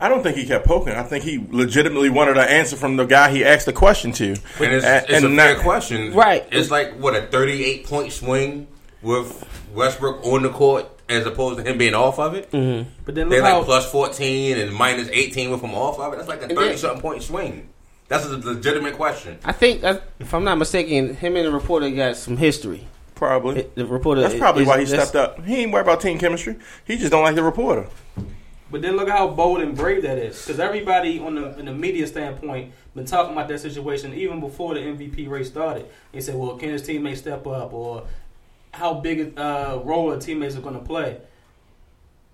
[0.00, 0.94] I don't think he kept poking.
[0.94, 4.28] I think he legitimately wanted an answer from the guy he asked the question to.
[4.30, 4.38] And
[4.74, 6.12] it's, A- it's a and fair not- question.
[6.14, 6.46] Right.
[6.50, 8.66] It's like, what, a 38 point swing
[9.02, 12.50] with Westbrook on the court as opposed to him being off of it?
[12.50, 12.90] Mm-hmm.
[13.04, 16.12] But then They're look how like plus 14 and minus 18 with him off of
[16.12, 16.16] it.
[16.16, 17.68] That's like a 30 something point swing.
[18.08, 19.38] That's a legitimate question.
[19.44, 19.82] I think,
[20.18, 22.86] if I'm not mistaken, him and the reporter got some history.
[23.14, 23.66] Probably.
[23.74, 24.20] The reporter.
[24.22, 25.42] That's probably is- why he stepped up.
[25.44, 26.56] He ain't worried about team chemistry.
[26.84, 27.86] He just don't like the reporter.
[28.70, 31.74] But then look how bold and brave that is, because everybody on the in the
[31.74, 35.86] media standpoint been talking about that situation even before the MVP race started.
[36.12, 38.06] They said, "Well, can his teammates step up?" or
[38.72, 41.18] "How big a uh, role are teammates are going to play?"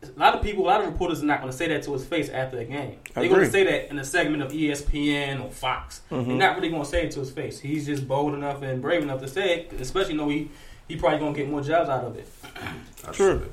[0.03, 1.93] A lot of people, a lot of reporters are not going to say that to
[1.93, 2.97] his face after the game.
[3.12, 6.01] They're going to say that in a segment of ESPN or Fox.
[6.11, 6.27] Mm-hmm.
[6.27, 7.61] They're not really going to say it to his face.
[7.61, 10.49] He's just bold enough and brave enough to say it, especially know he
[10.88, 12.29] he probably going to get more jobs out of it.
[13.07, 13.40] I True.
[13.40, 13.53] said it.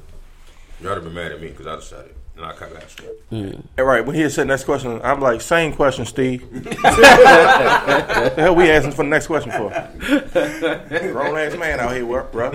[0.81, 2.17] Y'all have been mad at me because I said it.
[2.37, 3.59] And I kept asking it.
[3.79, 6.47] All right, when he said next question, I'm like, same question, Steve.
[6.63, 9.69] the hell we asking for the next question for?
[11.11, 12.51] Grown ass man out here, work, bro.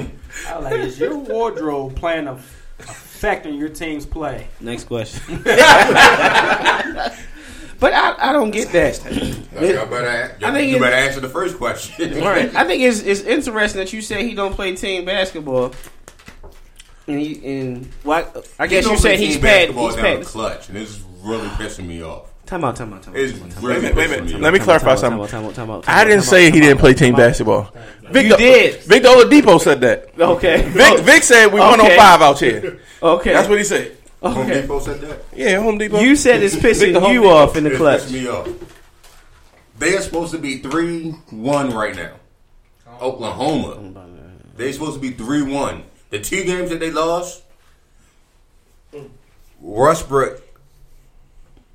[0.47, 2.39] I was like, is your wardrobe playing a, a
[2.83, 4.47] factor in your team's play?
[4.61, 5.43] Next question.
[5.43, 5.57] but
[7.93, 9.05] I, I don't get that.
[9.05, 12.21] Y'all better, y'all, I think you better answer the first question.
[12.21, 12.55] right.
[12.55, 15.75] I think it's it's interesting that you say he don't play team basketball.
[17.09, 19.71] And he and what I guess you said he's bad.
[19.71, 20.21] he's down pad.
[20.21, 22.29] the clutch, and it's really pissing me off.
[22.47, 23.21] Time out, time out, time out.
[23.21, 23.65] It's time out, time out.
[23.65, 24.41] really Wait a minute, wait a minute.
[24.41, 25.27] Let me clarify Time out, something.
[25.29, 27.19] time out, time out, I didn't say he didn't play team out.
[27.19, 27.73] basketball.
[28.11, 28.81] Victor, did.
[28.83, 30.11] Victor Oladipo said that.
[30.19, 30.63] Okay.
[30.69, 31.03] Vic, oh.
[31.03, 31.97] Vic said we won on Okay.
[31.97, 32.81] five out here.
[33.03, 33.33] Okay.
[33.33, 33.97] That's what he said.
[34.23, 34.61] Home okay.
[34.61, 35.25] Depot said that.
[35.35, 35.99] Yeah, Home Depot.
[35.99, 37.29] You said it's pissing you Depot.
[37.29, 38.03] off in the clutch.
[38.03, 38.49] pissed me off.
[39.79, 42.13] They are supposed to be three one right now.
[43.01, 43.79] Oklahoma.
[44.57, 45.85] They're supposed to be three one.
[46.13, 47.43] The two games that they lost,
[49.63, 50.43] Westbrook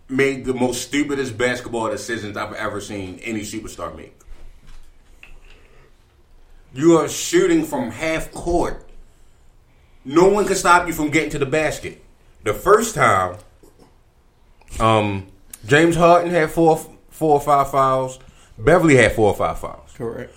[0.08, 4.16] made the most stupidest basketball decisions I've ever seen any superstar make.
[6.72, 8.88] You are shooting from half court.
[10.06, 12.04] No one can stop you from getting to the basket.
[12.44, 13.38] The first time,
[14.80, 15.26] um,
[15.66, 16.78] James Harden had four,
[17.10, 18.20] four or five fouls.
[18.60, 19.90] Beverley had four or five fouls.
[19.96, 20.32] Correct.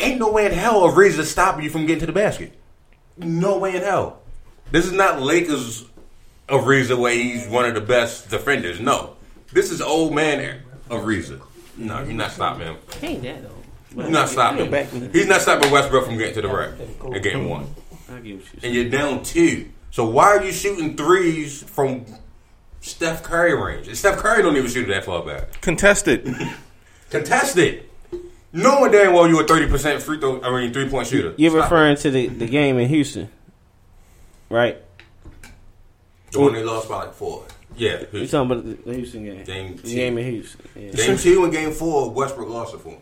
[0.00, 2.52] Ain't no way in hell a reason to stop you from getting to the basket.
[3.18, 4.20] No way in hell.
[4.70, 5.84] This is not Lakers
[6.48, 8.80] Ariza where he's one of the best defenders.
[8.80, 9.16] No.
[9.52, 11.40] This is old man Ariza.
[11.76, 12.76] No, you're not stopping him.
[13.02, 14.02] Ain't that though?
[14.02, 15.12] You're not stopping back- him.
[15.12, 16.72] He's not stopping Westbrook from getting to the rack
[17.04, 17.74] and getting one.
[18.10, 19.70] I get you And you're down two.
[19.90, 22.04] So why are you shooting threes from
[22.80, 23.88] Steph Curry range?
[23.88, 25.60] And Steph Curry don't even shoot it that far back.
[25.62, 26.34] Contested.
[27.10, 27.85] Contested.
[28.56, 31.34] Knowing damn well you a thirty percent free throw, I mean three point shooter.
[31.36, 33.28] You're Stop referring to the, the game in Houston,
[34.48, 34.76] right?
[34.76, 34.84] it.
[36.32, 37.44] the one they lost by like four.
[37.76, 39.44] Yeah, You talking about the, the Houston game?
[39.44, 40.60] Game the game in Houston.
[40.74, 40.92] Yeah.
[40.92, 43.00] game two and game four, Westbrook lost it for him.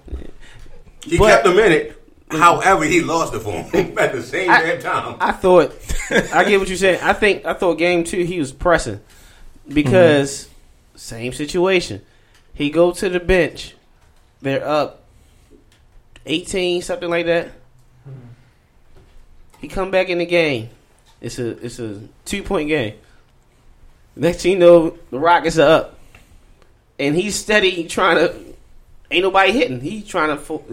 [1.05, 2.01] He But- kept them in it.
[2.31, 5.17] However, he lost it for him at the same I- damn time.
[5.21, 5.73] I thought
[6.11, 6.99] I get what you're saying.
[7.01, 9.01] I think I thought game two he was pressing
[9.69, 10.99] because mm-hmm.
[10.99, 12.03] same situation.
[12.53, 13.77] He go to the bench.
[14.43, 15.04] They're up
[16.27, 17.51] eighteen, something like that.
[19.61, 20.69] He come back in the game.
[21.21, 22.95] It's a it's a two point game.
[24.17, 25.99] Next thing you know, the Rockets are up,
[26.99, 28.35] and he's steady trying to.
[29.11, 29.81] Ain't nobody hitting.
[29.81, 30.37] He's trying to.
[30.37, 30.65] fo-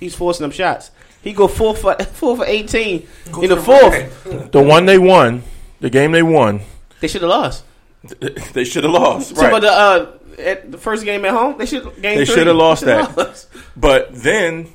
[0.00, 0.92] He's forcing them shots.
[1.22, 3.92] He go four for four for eighteen Go in the the fourth.
[4.26, 4.52] rack.
[4.52, 5.42] The one they won,
[5.80, 6.60] the game they won,
[7.00, 7.64] They should have lost.
[8.52, 9.34] they should have lost.
[9.34, 12.54] So, but the uh, at the first game at home, they should game They shoulda
[12.54, 13.26] lost they shoulda that.
[13.28, 13.48] lost.
[13.76, 14.68] But then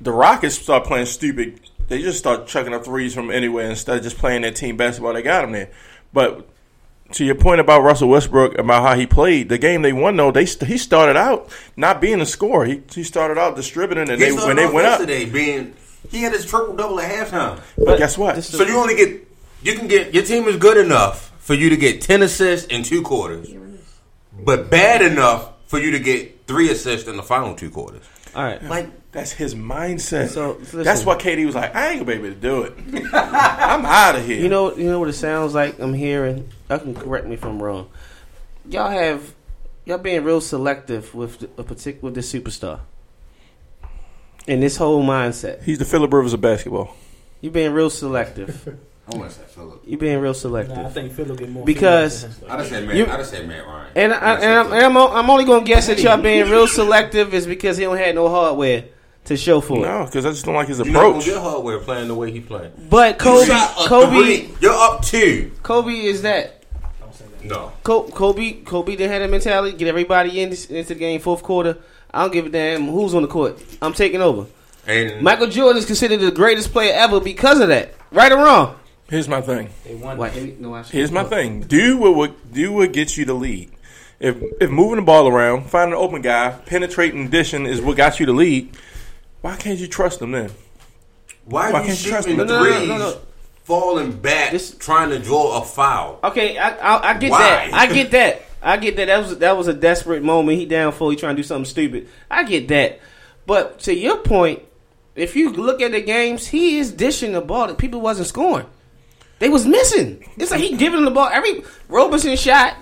[0.00, 1.60] the Rockets start playing stupid.
[1.88, 5.14] They just start chucking up threes from anywhere instead of just playing their team basketball.
[5.14, 5.70] They got them there.
[6.12, 6.48] But
[7.12, 10.30] to your point about Russell Westbrook about how he played, the game they won though,
[10.30, 12.66] they he started out not being a scorer.
[12.66, 14.98] He he started out distributing, and He they when they went up.
[15.00, 15.74] yesterday being
[16.10, 17.60] he had his triple double at halftime.
[17.82, 18.42] But guess what?
[18.44, 19.26] So you only get
[19.62, 22.82] you can get your team is good enough for you to get ten assists in
[22.82, 23.48] two quarters,
[24.44, 28.02] but bad enough for you to get three assists in the final two quarters.
[28.34, 30.28] All right, Like That's his mindset.
[30.28, 30.82] So, listen.
[30.82, 32.74] That's why KD was like, I ain't gonna be able to do it.
[33.14, 34.38] I'm out of here.
[34.40, 35.78] You know, you know what it sounds like.
[35.78, 36.48] I'm hearing.
[36.68, 37.88] I can correct me if I'm wrong.
[38.68, 39.34] Y'all have
[39.86, 42.80] y'all being real selective with the, a particular this superstar,
[44.46, 45.62] and this whole mindset.
[45.62, 46.94] he's the Philip Rivers of basketball.
[47.40, 48.76] You being real selective.
[49.12, 49.82] I want to say Philip.
[49.86, 50.92] You being real Nah, I selective.
[50.92, 52.58] think Phil will get more Because- I him.
[52.58, 52.96] just said Matt.
[52.96, 53.92] You- I just said Matt Ryan.
[53.96, 56.66] And, I, and, I'm, and I'm, o- I'm only gonna guess that y'all being real
[56.68, 58.84] selective is because he don't have no hardware
[59.28, 59.88] to show for it.
[59.88, 61.24] No, because I just don't like his You're not approach.
[61.26, 62.72] get hardware playing the way he played.
[62.90, 63.46] But Kobe,
[63.86, 64.50] Kobe, three.
[64.60, 65.52] You're up two.
[65.62, 66.54] Kobe is that.
[67.42, 67.72] No.
[67.84, 69.76] Co- Kobe, Kobe didn't have that mentality.
[69.76, 71.78] Get everybody in into the game fourth quarter.
[72.12, 73.62] I don't give a damn who's on the court.
[73.80, 74.46] I'm taking over.
[74.86, 77.94] And Michael Jordan is considered the greatest player ever because of that.
[78.10, 78.76] Right or wrong?
[79.08, 79.70] Here's my thing.
[79.84, 80.18] They won.
[80.60, 81.60] No, Here's my thing.
[81.62, 83.70] Do what would do what gets you the lead.
[84.20, 88.18] If if moving the ball around, finding an open guy, penetrating, dishing is what got
[88.18, 88.76] you the lead.
[89.40, 90.50] Why can't you trust them then?
[91.44, 92.52] why Why you can't you trust shooting me?
[92.52, 93.20] No, no, no, no, no.
[93.64, 96.20] falling back, This- trying to draw a foul?
[96.22, 97.38] Okay, I, I, I get Why?
[97.38, 97.74] that.
[97.74, 98.42] I get that.
[98.62, 99.06] I get that.
[99.06, 100.58] That was that was a desperate moment.
[100.58, 102.08] He down for he trying to do something stupid.
[102.28, 103.00] I get that.
[103.46, 104.62] But to your point,
[105.14, 108.66] if you look at the games, he is dishing the ball that people wasn't scoring.
[109.38, 110.24] They was missing.
[110.36, 111.28] It's like he giving the ball.
[111.32, 112.74] Every Roberson shot,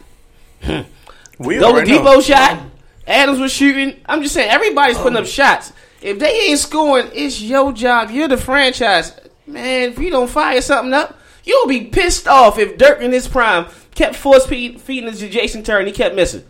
[1.39, 2.17] We already know.
[2.17, 2.63] Debo shot,
[3.07, 4.01] Adams was shooting.
[4.07, 5.27] I'm just saying everybody's putting up oh.
[5.27, 5.73] shots.
[6.03, 8.11] If they ain't scoring, it's your job.
[8.11, 9.19] You're the franchise.
[9.47, 13.29] Man, if you don't fire something up, you'll be pissed off if Dirk in his
[13.29, 16.45] prime kept force feed, feeding it to Jason Terry and he kept missing.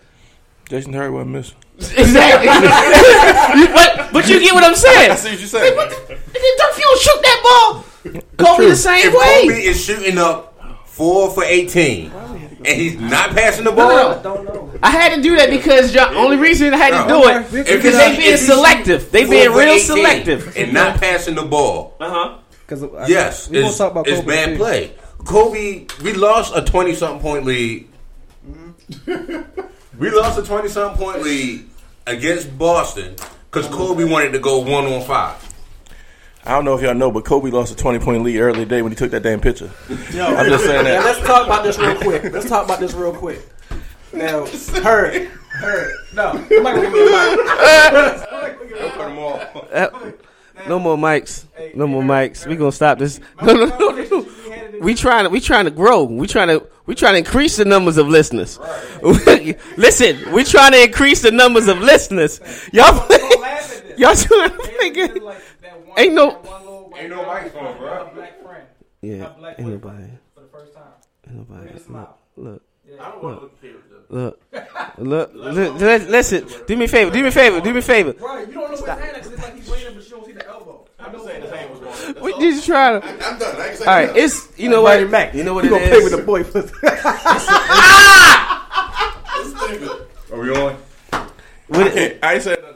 [0.68, 1.56] Jason Terry wasn't missing.
[1.78, 2.48] Exactly.
[3.72, 5.10] but, but you get what I'm saying.
[5.12, 5.76] I see what you're saying.
[5.76, 7.84] Dirk, if you don't shoot that ball,
[8.36, 8.68] Kobe true.
[8.70, 9.48] the same If way.
[9.48, 12.10] Kobe is shooting up four for eighteen,
[12.58, 13.88] and he's not passing the ball,
[14.22, 14.72] No, no, no.
[14.82, 17.96] I had to do that because the only reason I had to do it because
[17.96, 19.10] they being if selective.
[19.10, 20.56] They four being real selective.
[20.56, 21.96] and not passing the ball.
[22.00, 22.38] Uh huh.
[22.66, 24.56] Because Yes, we won't it's, talk about it's bad too.
[24.56, 24.92] play.
[25.24, 27.88] Kobe, we lost a twenty something point lead.
[29.06, 31.68] we lost a twenty something point lead
[32.06, 33.14] against Boston
[33.50, 35.36] because Kobe wanted to go one on five.
[36.46, 38.80] I don't know if y'all know, but Kobe lost a 20 point lead earlier today
[38.82, 39.70] when he took that damn picture.
[40.12, 41.04] Yo, I'm just saying Now that.
[41.04, 42.22] let's talk about this real quick.
[42.32, 43.40] Let's talk about this real quick.
[44.12, 44.46] Now,
[44.82, 45.92] heard, heard.
[46.14, 47.40] No, somebody give me a mic.
[50.68, 51.44] No more mics.
[51.74, 52.46] No more mics.
[52.46, 53.20] We gonna stop this.
[53.42, 54.26] No, no, no, no.
[54.80, 56.04] We trying to we trying to grow.
[56.04, 58.58] We trying to we trying to increase the numbers of listeners.
[59.76, 62.40] Listen, we trying to increase the numbers of listeners.
[62.72, 62.94] Y'all,
[63.96, 65.08] y'all trying to figure.
[65.96, 66.92] Ain't no.
[66.96, 68.10] Ain't no microphone, bro.
[69.02, 69.28] Yeah,
[69.58, 70.04] ain't nobody.
[70.34, 70.82] For the first time.
[71.28, 71.68] Ain't nobody.
[72.36, 72.62] Look,
[73.00, 73.74] I don't want to look here.
[74.08, 74.40] look,
[74.98, 75.80] look, look.
[75.80, 77.10] li- Listen, do me a favor.
[77.10, 77.60] Do me a favor.
[77.60, 78.12] Do me a favor.
[78.20, 80.32] Right, you don't know what's happening because it's like he's waiting, but you don't see
[80.32, 80.86] the elbow.
[81.00, 82.22] I'm just saying the same was going on.
[82.22, 83.06] We just trying to.
[83.08, 83.56] I'm done.
[83.60, 85.34] I can say All right, it's you know what, Mac.
[85.34, 86.72] You know what You it gonna play with the boy pussy.
[90.32, 90.76] Are we on?
[91.68, 92.75] What it- Okay, I ain't said nothing.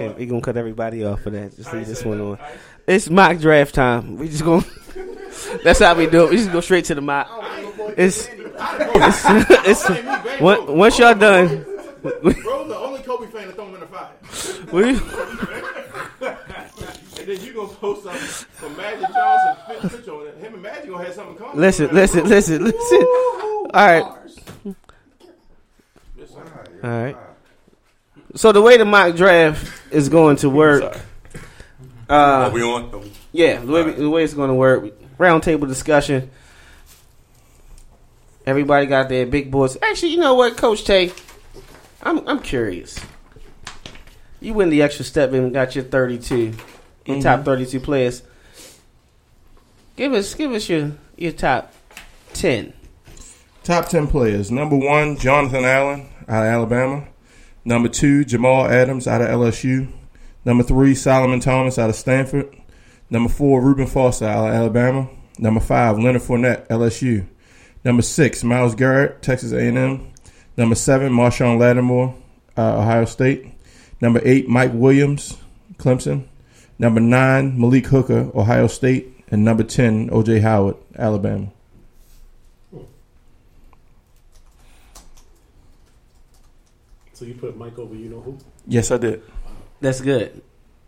[0.00, 1.54] Okay, we gonna cut everybody off for that.
[1.56, 2.38] Just leave this one on.
[2.86, 4.16] It's mock draft time.
[4.16, 4.64] We just gonna.
[5.64, 6.30] That's how we do it.
[6.30, 7.28] We just go straight to the mock.
[7.98, 9.22] It's it's,
[9.86, 9.90] it's
[10.40, 11.66] on- once y'all done.
[12.02, 14.10] We, Bro's the only Kobe fan to throw him in the fire.
[17.20, 20.38] And then you gonna post something some Magic Johnson picture on it.
[20.38, 21.60] Him and Magic gonna have something in common.
[21.60, 23.02] listen, listen, listen, listen.
[23.02, 24.02] All right,
[26.82, 27.16] all right.
[28.34, 30.96] So the way the mock draft is going to work.
[32.08, 33.10] Are Uh, we on?
[33.32, 36.30] Yeah, the way, the way it's going to work, roundtable discussion.
[38.46, 39.76] Everybody got their big boards.
[39.82, 41.12] Actually, you know what, Coach Tay?
[42.02, 42.98] I'm I'm curious.
[44.40, 46.54] You went the extra step and got your 32,
[47.06, 48.22] your top 32 players.
[49.96, 51.74] Give us give us your your top
[52.32, 52.72] ten.
[53.62, 54.50] Top 10 players.
[54.50, 57.04] Number one, Jonathan Allen out of Alabama.
[57.64, 59.90] Number two, Jamal Adams out of LSU.
[60.44, 62.54] Number three, Solomon Thomas out of Stanford.
[63.10, 65.08] Number four, Reuben Foster out of Alabama.
[65.38, 67.26] Number five, Leonard Fournette, LSU.
[67.84, 70.12] Number six, Myles Garrett, Texas A&M.
[70.56, 72.14] Number seven, Marshon Lattimore,
[72.56, 73.46] uh, Ohio State.
[74.00, 75.36] Number eight, Mike Williams,
[75.76, 76.26] Clemson.
[76.78, 79.08] Number nine, Malik Hooker, Ohio State.
[79.30, 81.52] And number 10, OJ Howard, Alabama.
[87.20, 88.38] So you put Mike over, you know who?
[88.66, 89.22] Yes, I did.
[89.82, 90.40] That's good.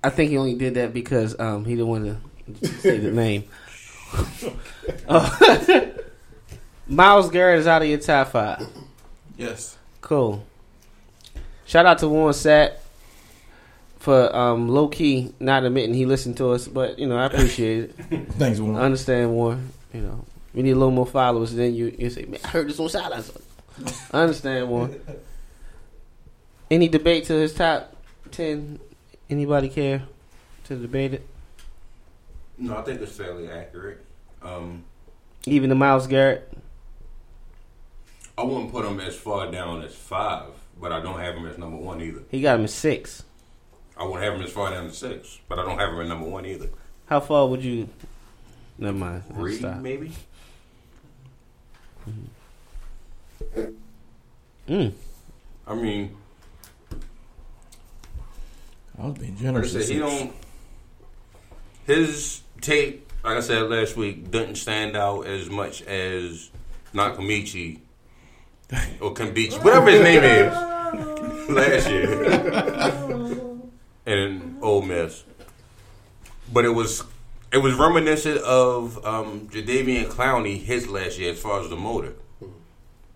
[0.02, 2.06] I think he only did that because um, he didn't want
[2.62, 3.44] to say the name.
[5.08, 5.86] Uh,
[6.86, 8.66] Myles Garrett is out of your top five.
[9.38, 9.76] Yes.
[10.00, 10.44] Cool.
[11.66, 12.74] Shout out to Warren Sapp
[13.98, 17.84] for um, low key not admitting he listened to us, but you know I appreciate
[17.84, 17.92] it.
[18.32, 18.76] Thanks, I Warren.
[18.76, 19.70] understand Warren.
[19.94, 21.54] You know we need a little more followers.
[21.54, 23.30] Then you you say, man, I heard this on Shout Out.
[24.12, 25.00] I understand Warren.
[26.72, 27.94] Any debate to his top
[28.30, 28.80] ten?
[29.28, 30.04] Anybody care
[30.64, 31.26] to debate it?
[32.56, 34.02] No, I think it's fairly accurate.
[34.40, 34.82] Um,
[35.44, 36.50] Even the Myles Garrett.
[38.38, 40.48] I wouldn't put him as far down as five,
[40.80, 42.22] but I don't have him as number one either.
[42.30, 43.24] He got him at six.
[43.94, 46.06] I wouldn't have him as far down as six, but I don't have him at
[46.06, 46.70] number one either.
[47.04, 47.86] How far would you?
[48.78, 49.24] Never mind.
[49.34, 49.76] Three, stop.
[49.76, 50.10] maybe.
[54.66, 54.92] Mm.
[55.66, 56.16] I mean,
[58.98, 59.72] I was being like generous.
[59.72, 60.32] said, he don't.
[61.86, 66.50] His tape, like I said last week, didn't stand out as much as
[66.94, 67.80] Nakamichi
[69.00, 70.52] or Kambichi, whatever his name is,
[71.50, 72.22] last year,
[74.06, 75.24] and Ole Miss.
[76.52, 77.02] But it was
[77.52, 82.14] it was reminiscent of um, Jadeveon Clowney his last year as far as the motor.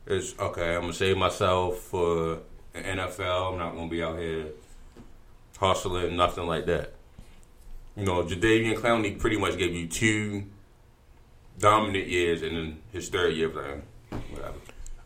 [0.07, 0.75] It's okay.
[0.75, 2.41] I'm gonna save myself for
[2.73, 3.53] the NFL.
[3.53, 4.47] I'm not gonna be out here
[5.57, 6.93] hustling, nothing like that.
[7.97, 10.45] You know, Jadeveon Clowney pretty much gave you two
[11.59, 13.67] dominant years, and then his third year, was like,
[14.13, 14.55] eh, whatever.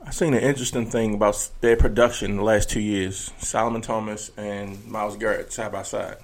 [0.04, 3.32] I seen an interesting thing about their production in the last two years.
[3.38, 6.16] Solomon Thomas and Myles Garrett side by side.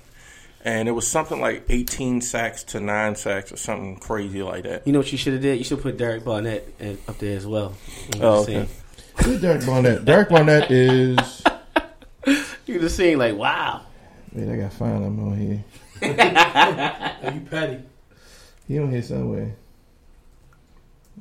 [0.65, 4.85] And it was something like 18 sacks to 9 sacks or something crazy like that.
[4.87, 5.59] You know what you should have did?
[5.59, 7.75] You should put Derek Barnett in- up there as well.
[8.17, 8.67] You Oh, okay.
[9.23, 10.05] Who's Derek Barnett?
[10.05, 11.43] Derek Barnett is.
[12.67, 13.86] You're just seen like, wow.
[14.33, 15.65] Wait, I gotta find him on here.
[17.23, 17.79] Are you petty?
[18.69, 19.55] He on here somewhere.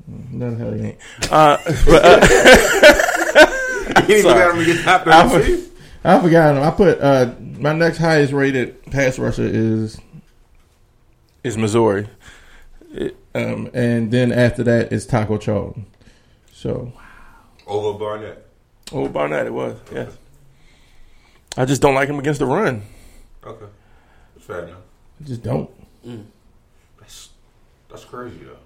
[0.07, 0.97] No, the hell he ain't.
[1.31, 2.19] Uh, but, uh,
[4.09, 4.33] You Sorry.
[4.39, 5.61] got him to get top I, for-
[6.03, 6.63] I forgot him.
[6.63, 9.97] I put uh, my next highest rated pass rusher is
[11.43, 12.07] is Missouri,
[12.91, 15.85] It- um, and then after that is Taco Charlton.
[16.51, 16.91] So,
[17.67, 18.45] Over Barnett.
[18.91, 20.11] oh Barnett, it was yes.
[21.57, 22.81] I just don't like him against the run.
[23.45, 23.65] Okay.
[24.35, 24.79] That's fair enough.
[25.21, 25.69] I just don't.
[26.05, 26.25] Mm.
[26.99, 27.29] That's,
[27.89, 28.57] that's crazy, though.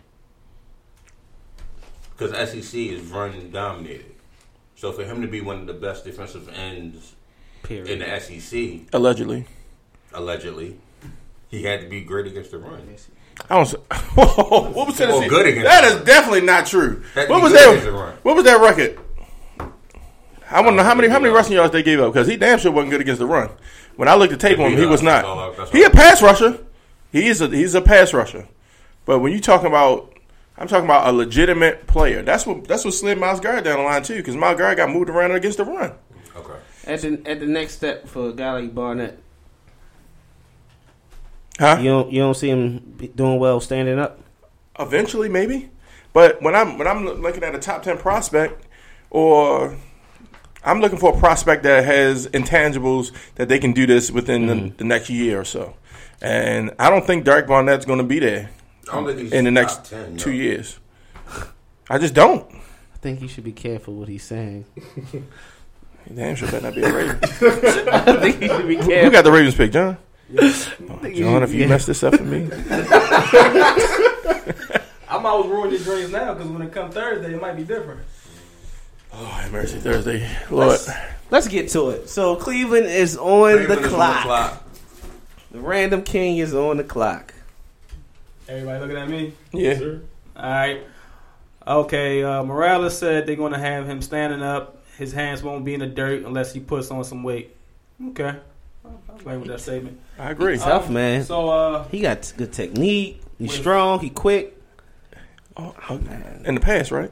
[2.18, 4.14] Because SEC is run dominated.
[4.76, 7.14] So for him to be one of the best defensive ends
[7.64, 7.90] Period.
[7.90, 9.46] in the SEC, Allegedly,
[10.14, 10.78] allegedly,
[11.50, 12.96] he had to be great against the run.
[13.50, 13.62] I don't.
[13.68, 13.74] s-
[14.16, 15.20] what was Tennessee?
[15.20, 16.06] Well, good against that the is run.
[16.06, 17.04] definitely not true.
[17.14, 18.24] What was good against the that?
[18.26, 19.00] What was that record?
[20.52, 22.36] I want to know how many how many rushing yards they gave up because he
[22.38, 23.50] damn sure wasn't good against the run.
[23.96, 25.24] When I looked at tape on him, he was not.
[25.72, 25.92] He a all.
[25.92, 26.60] pass rusher.
[27.12, 28.48] He is a he's a pass rusher.
[29.06, 30.14] But when you talking about,
[30.58, 32.22] I'm talking about a legitimate player.
[32.22, 34.90] That's what that's what slid Myles Garrett down the line too because Myles Garrett got
[34.90, 35.94] moved around against the run.
[36.36, 36.54] Okay.
[36.86, 39.20] At the at the next step for a guy like Barnett,
[41.60, 41.78] Huh?
[41.80, 44.20] you don't you don't see him doing well standing up.
[44.80, 45.70] Eventually, maybe.
[46.14, 48.66] But when I'm when I'm looking at a top ten prospect,
[49.10, 49.76] or
[50.64, 54.54] I'm looking for a prospect that has intangibles that they can do this within the,
[54.54, 54.78] mm-hmm.
[54.78, 55.76] the next year or so.
[56.22, 58.50] And I don't think Derek Barnett's going to be there
[58.90, 60.36] I don't think he's in the next 10, two no.
[60.36, 60.80] years.
[61.90, 62.46] I just don't.
[62.54, 64.66] I think you should be careful what he's saying.
[66.14, 67.20] Damn sure better not be a Raven.
[67.24, 67.28] I
[68.20, 68.84] think you should be careful.
[68.84, 69.12] Who careful.
[69.12, 69.98] got the Ravens pick, John?
[70.40, 72.50] I think you John, if be you mess this up for me,
[75.10, 78.02] I'm always ruining your dreams now because when it comes Thursday, it might be different.
[79.14, 80.80] Oh, have mercy Thursday, Lord.
[81.32, 82.10] Let's get to it.
[82.10, 84.24] So Cleveland is on Cleveland the is on clock.
[84.24, 84.64] clock.
[85.52, 87.34] The random king is on the clock.
[88.48, 89.34] Everybody looking at me.
[89.52, 90.02] Yeah, Sir?
[90.36, 90.82] All right.
[91.68, 92.24] Okay.
[92.24, 94.84] Uh, Morales said they're going to have him standing up.
[94.98, 97.56] His hands won't be in the dirt unless he puts on some weight.
[98.10, 98.36] Okay.
[98.86, 100.00] I'm going with that statement.
[100.18, 100.58] I agree.
[100.58, 101.24] Tough Um, man.
[101.24, 103.22] So, uh, He got good technique.
[103.38, 104.00] He's With- strong.
[104.00, 104.56] He quick.
[105.58, 105.76] Oh,
[106.46, 107.12] in the past, right?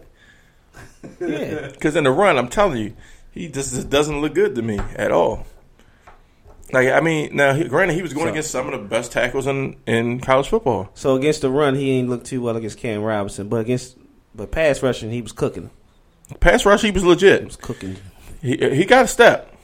[1.20, 1.68] Yeah.
[1.72, 2.94] Because in the run, I'm telling you,
[3.32, 5.46] he just, just doesn't look good to me at all.
[6.74, 9.12] Like I mean, now he, granted he was going So- against some of the best
[9.12, 10.90] tackles in, in college football.
[10.96, 13.98] So against the run, he ain't looked too well against Cam Robinson, but against
[14.36, 15.70] but pass rushing, he was cooking.
[16.40, 17.40] Pass rush, he was legit.
[17.40, 17.96] He was cooking.
[18.42, 19.56] He he got a step.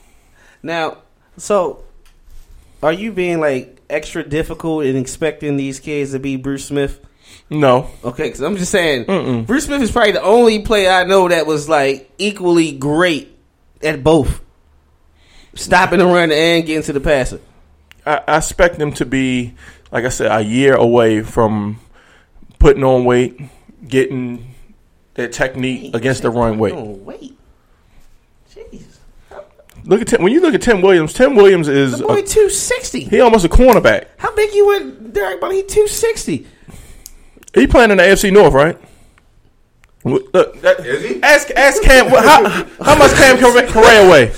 [0.63, 0.99] Now,
[1.37, 1.83] so
[2.81, 6.99] are you being like extra difficult in expecting these kids to be Bruce Smith?
[7.49, 9.45] No, Okay, because I'm just saying, Mm-mm.
[9.45, 13.37] Bruce Smith is probably the only player I know that was like equally great
[13.83, 14.41] at both
[15.53, 17.39] stopping the run and getting to the passer.
[18.05, 19.53] I, I expect him to be,
[19.91, 21.79] like I said, a year away from
[22.59, 23.39] putting on weight,
[23.87, 24.55] getting
[25.13, 26.73] their technique against the run weight.
[26.75, 27.37] Oh, wait.
[28.51, 28.83] Jeez.
[29.85, 31.13] Look at Tim, when you look at Tim Williams.
[31.13, 33.03] Tim Williams is The boy a, 260.
[33.05, 34.05] he almost a cornerback.
[34.17, 35.39] How big you went, Derek?
[35.41, 36.47] But he 260.
[37.53, 38.77] He playing in the AFC North, right?
[40.03, 41.23] Look, that, Is he?
[41.23, 42.43] Ask ask Cam what- how
[42.83, 44.33] how much Cam Correa Correa weigh?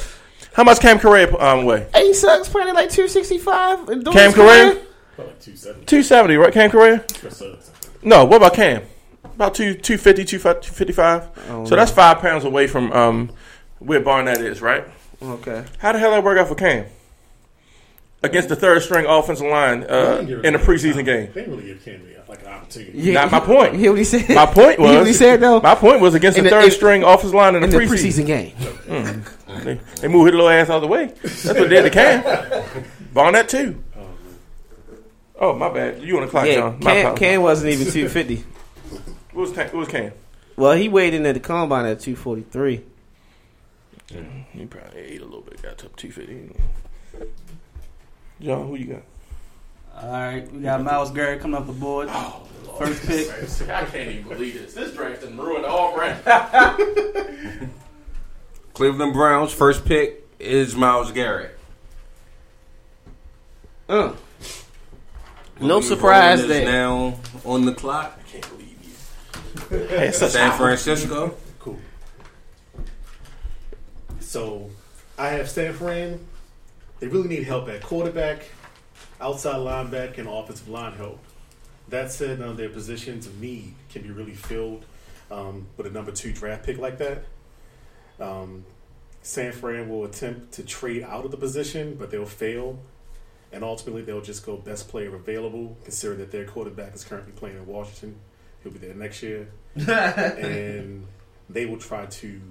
[0.53, 1.87] How much Cam Correa um, weigh?
[1.93, 3.89] Hey, sucks playing at like 265.
[3.89, 4.71] and doing Cam his Correa?
[4.71, 4.81] career.
[5.17, 5.85] 270.
[5.85, 6.53] Two seventy, right?
[6.53, 6.99] Cam Correa?
[6.99, 7.71] For subs.
[8.03, 8.25] No.
[8.25, 8.83] What about Cam?
[9.23, 11.27] About two two fifty, two fifty five.
[11.49, 13.31] Oh, So that's five pounds away from um
[13.79, 14.85] where Barnett is, right?
[15.21, 15.65] Okay.
[15.79, 16.85] How the hell that work out for Cam?
[18.23, 21.05] Against the third string offensive line uh, in a Cam preseason time.
[21.05, 21.27] game.
[21.33, 22.01] They didn't really give Cam
[22.77, 23.07] an opportunity.
[23.11, 23.73] Yeah, Not my he- point.
[23.73, 24.29] You hear what he said?
[24.35, 25.59] My point You hear what he said though?
[25.61, 27.77] my point was against the the- third in- string offensive line in the in the
[27.77, 28.23] preseason.
[28.23, 28.51] preseason game.
[28.55, 29.63] Mm.
[29.63, 31.05] They, they moved his little ass out of the way.
[31.21, 32.83] That's what they did to Cam.
[33.13, 33.81] Barnett too.
[35.39, 36.01] Oh my bad.
[36.01, 36.79] You on the clock, Yeah, John?
[36.81, 37.15] My Cam.
[37.17, 38.43] Cam wasn't even 250.
[39.33, 39.51] What was?
[39.57, 40.11] What was Cam?
[40.57, 42.81] Well, he weighed in at the combine at 243.
[44.53, 45.61] He probably ate a little bit.
[45.61, 46.51] Got to two fifty.
[48.41, 49.01] John, who you got?
[50.01, 52.09] All right, we got Myles Garrett coming up the board.
[52.77, 53.29] First pick.
[53.69, 54.73] I can't even believe this.
[54.73, 56.21] This draft done ruined all brand.
[58.73, 61.57] Cleveland Browns first pick is Myles Garrett.
[63.87, 64.13] Uh.
[65.61, 66.65] No surprise there.
[66.65, 68.19] now on the clock.
[68.19, 69.77] I can't believe you.
[69.87, 71.35] Hey, it's such San Francisco.
[71.59, 71.79] Cool.
[74.19, 74.69] So
[75.17, 76.19] I have San Fran.
[76.99, 78.45] They really need help at quarterback,
[79.19, 81.19] outside linebacker, and offensive line help.
[81.89, 84.85] That said, none of their positions of need can be really filled
[85.29, 87.25] um, with a number two draft pick like that.
[88.19, 88.65] Um,
[89.21, 92.79] San Fran will attempt to trade out of the position, but they'll fail.
[93.51, 97.57] And ultimately, they'll just go best player available, considering that their quarterback is currently playing
[97.57, 98.19] in Washington.
[98.63, 99.47] He'll be there next year.
[99.75, 101.05] and
[101.49, 102.41] they will try to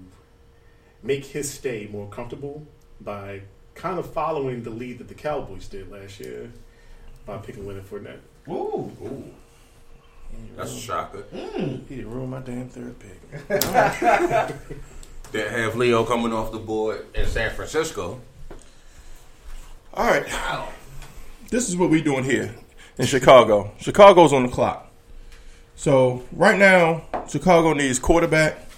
[1.03, 2.67] make his stay more comfortable
[3.01, 3.43] by
[3.75, 6.51] kind of following the lead that the Cowboys did last year
[7.27, 8.21] by picking Leonard Fournette.
[8.49, 8.91] Ooh.
[10.57, 11.25] That's a shocker.
[11.33, 13.21] He didn't ruin my damn third pick.
[15.35, 18.21] They have Leo coming off the board in San Francisco.
[19.93, 20.25] All right.
[21.51, 22.55] This is what we're doing here
[22.99, 23.73] in Chicago.
[23.81, 24.93] Chicago's on the clock.
[25.75, 28.69] So right now, Chicago needs quarterback.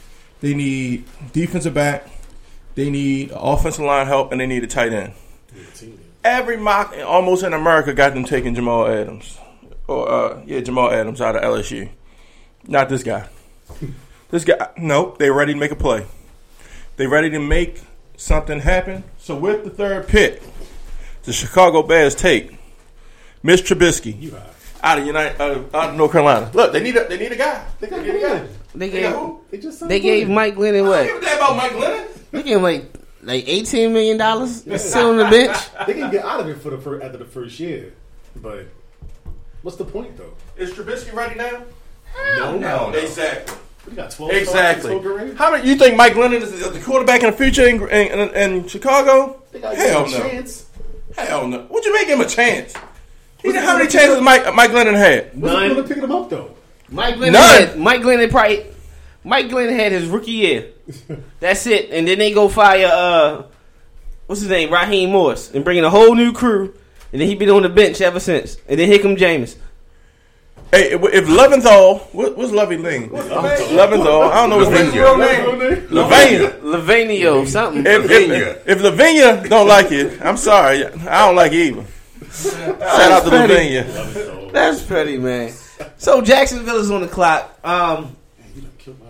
[0.41, 2.09] They need defensive back.
[2.77, 5.15] They need offensive line help, and they need a tight end.
[6.23, 9.39] Every mock almost in America got them taking Jamal Adams,
[9.89, 11.89] or uh, yeah, Jamal Adams out of LSU.
[12.67, 13.29] Not this guy.
[14.29, 15.19] This guy, nope.
[15.19, 16.05] They ready to make a play.
[16.97, 17.81] They ready to make
[18.17, 19.05] something happen.
[19.19, 20.43] So with the third pick,
[21.23, 22.59] the Chicago Bears take
[23.45, 24.35] Mitch Trubisky
[24.83, 26.51] out of United, uh, out of North Carolina.
[26.53, 27.65] Look, they need a they need a guy.
[27.79, 28.49] They They need a guy.
[28.79, 29.41] They They gave got who?
[29.51, 31.07] They just signed they gave Mike Glennon I don't what?
[31.07, 32.07] give a damn about Mike Glennon.
[32.31, 32.85] They gave him like
[33.23, 34.63] like eighteen million dollars.
[34.83, 35.57] Sit on the bench.
[35.87, 37.93] They can get out of it for the fir- after the first year,
[38.37, 38.67] but
[39.63, 40.35] what's the point though?
[40.57, 41.63] Is Trubisky ready now?
[42.37, 42.91] No, no.
[42.91, 43.57] Exactly.
[43.89, 44.33] We got twelve.
[44.33, 44.81] Exactly.
[44.83, 45.35] starts in Togo Ray.
[45.35, 45.69] How many?
[45.69, 49.43] You think Mike Glennon is the quarterback in the future in, in, in, in Chicago?
[49.53, 50.19] They got Hell no.
[50.19, 50.67] chance.
[51.17, 51.67] Hell no.
[51.71, 52.75] Would you make him a chance?
[53.43, 55.27] He how many chances Mike Mike Glennon had?
[55.27, 55.69] What's the None.
[55.69, 56.56] point of picking them up though?
[56.91, 57.33] Mike Glennon.
[57.33, 57.67] None.
[57.69, 58.67] Had, Mike Glennon probably.
[59.25, 60.73] Mike Glennon had his rookie year.
[61.41, 62.89] That's it, and then they go fire.
[62.93, 63.43] uh
[64.27, 64.73] What's his name?
[64.73, 66.75] Raheem Morris, and bring in a whole new crew,
[67.13, 68.57] and then he been on the bench ever since.
[68.69, 69.57] And then here come James.
[70.73, 73.11] Hey, if if Leventhal, what, what's Lovey name?
[73.11, 74.31] Leventhal.
[74.33, 75.01] I don't know his Lavinia.
[75.01, 75.87] real name.
[75.91, 76.51] Lavinia.
[76.61, 77.87] Lavanio, something.
[77.87, 78.51] If, Lavinia.
[78.51, 80.85] if, if Lavinia don't like it, I'm sorry.
[80.85, 81.85] I don't like it either.
[82.33, 83.53] Shout out to petty.
[83.79, 84.51] Lavinia.
[84.53, 85.53] That's petty, man.
[85.99, 87.59] So Jacksonville is on the clock.
[87.65, 88.17] Um,
[88.55, 89.07] You done killed my.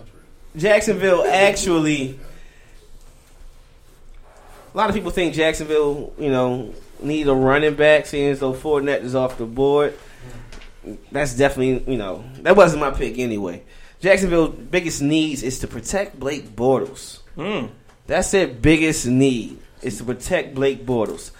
[0.55, 2.19] Jacksonville actually.
[4.73, 8.53] A lot of people think Jacksonville, you know, need a running back, seeing as though
[8.53, 9.97] Fournette is off the board.
[11.11, 13.63] That's definitely, you know, that wasn't my pick anyway.
[13.99, 17.19] Jacksonville's biggest needs is to protect Blake Bortles.
[17.35, 17.69] Mm.
[18.05, 21.31] That's their biggest need is to protect Blake Bortles.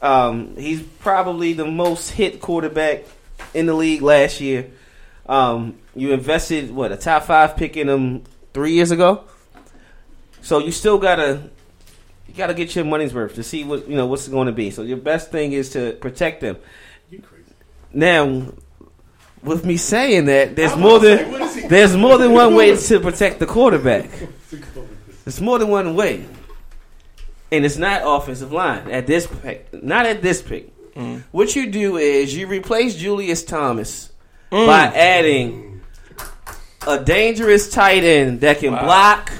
[0.00, 3.04] Um, he's probably the most hit quarterback
[3.54, 4.70] in the league last year.
[5.26, 9.24] Um, you invested what a top five pick in him three years ago,
[10.40, 11.50] so you still gotta
[12.26, 14.70] you gotta get your money's worth to see what you know what's going to be.
[14.70, 16.56] So your best thing is to protect them.
[17.10, 17.44] You crazy.
[17.92, 18.52] Now,
[19.42, 22.54] with me saying that, there's more than say, what is he- there's more than one
[22.54, 24.10] way to protect the quarterback.
[25.24, 26.26] There's more than one way,
[27.52, 29.72] and it's not offensive line at this pick.
[29.72, 30.72] Not at this pick.
[30.94, 31.22] Mm.
[31.30, 34.10] What you do is you replace Julius Thomas
[34.50, 34.66] mm.
[34.66, 35.80] by adding
[36.86, 39.32] a dangerous tight end that can block,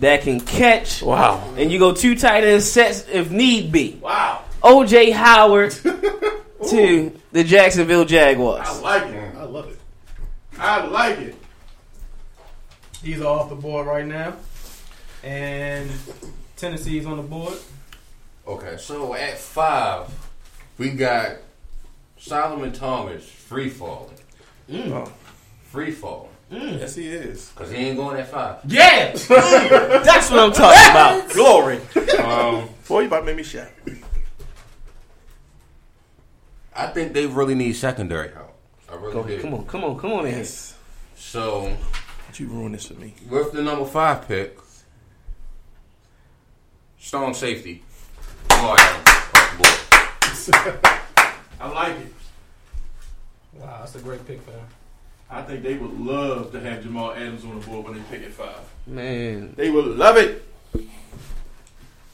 [0.00, 1.54] that can catch, Wow.
[1.56, 3.98] and you go two tight end sets if need be.
[4.02, 4.44] Wow.
[4.62, 5.70] OJ Howard
[6.70, 8.66] to the Jacksonville Jaguars.
[8.68, 9.34] I like it.
[9.36, 9.78] I love it.
[10.58, 11.36] I like it.
[13.02, 14.34] These are off the board right now.
[15.22, 15.90] And
[16.56, 17.54] Tennessee's on the board.
[18.46, 20.08] Okay, so at five,
[20.78, 21.36] we got
[22.16, 24.14] Solomon Thomas free falling.
[24.70, 24.90] Mm.
[24.92, 25.12] Oh.
[25.64, 26.30] Free falling.
[26.50, 26.80] Mm.
[26.80, 27.50] Yes, he is.
[27.50, 28.58] Because he ain't going at five.
[28.66, 30.04] Yeah, mm.
[30.04, 31.30] that's what I'm talking about.
[31.30, 31.80] Glory.
[32.18, 33.68] Um, Boy, you about to make me shout.
[36.74, 38.54] I think they really need secondary help.
[38.90, 39.28] I really Go do.
[39.28, 40.30] ahead, come on, come on, come on in.
[40.30, 40.38] here.
[40.38, 40.76] Yes.
[41.16, 41.76] So,
[42.36, 43.14] you ruin this for me.
[43.28, 44.56] with the number five pick,
[46.98, 47.82] strong safety.
[48.48, 49.07] Jamal
[50.54, 50.94] Adams off the board.
[51.60, 52.12] I like it.
[53.54, 54.64] Wow, that's a great pick for them.
[55.30, 58.22] I think they would love to have Jamal Adams on the board when they pick
[58.26, 58.60] at five.
[58.86, 60.44] Man, They would love it.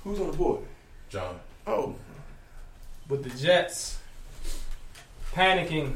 [0.03, 0.63] Who's on the board?
[1.11, 1.39] John.
[1.67, 1.95] Oh,
[3.09, 3.99] With the Jets
[5.33, 5.95] panicking.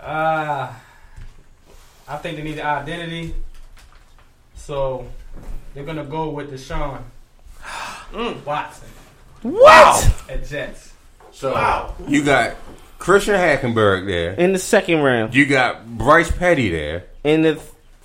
[0.00, 0.78] Ah,
[2.06, 3.34] I think they need an identity.
[4.56, 5.06] So
[5.72, 7.02] they're gonna go with Deshaun
[8.44, 8.88] Watson
[9.42, 10.12] what?
[10.28, 10.92] at Jets.
[11.32, 12.56] So, you got
[12.98, 14.32] Christian Hackenberg there.
[14.32, 17.04] In the second round, You got Bryce Petty there.
[17.24, 17.60] in the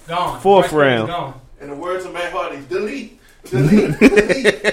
[0.08, 0.40] Gone.
[0.42, 1.08] Fourth Bryce Petty's round.
[1.08, 1.42] Gone.
[1.62, 4.64] in the words of Matt Hardy, delete, delete, delete.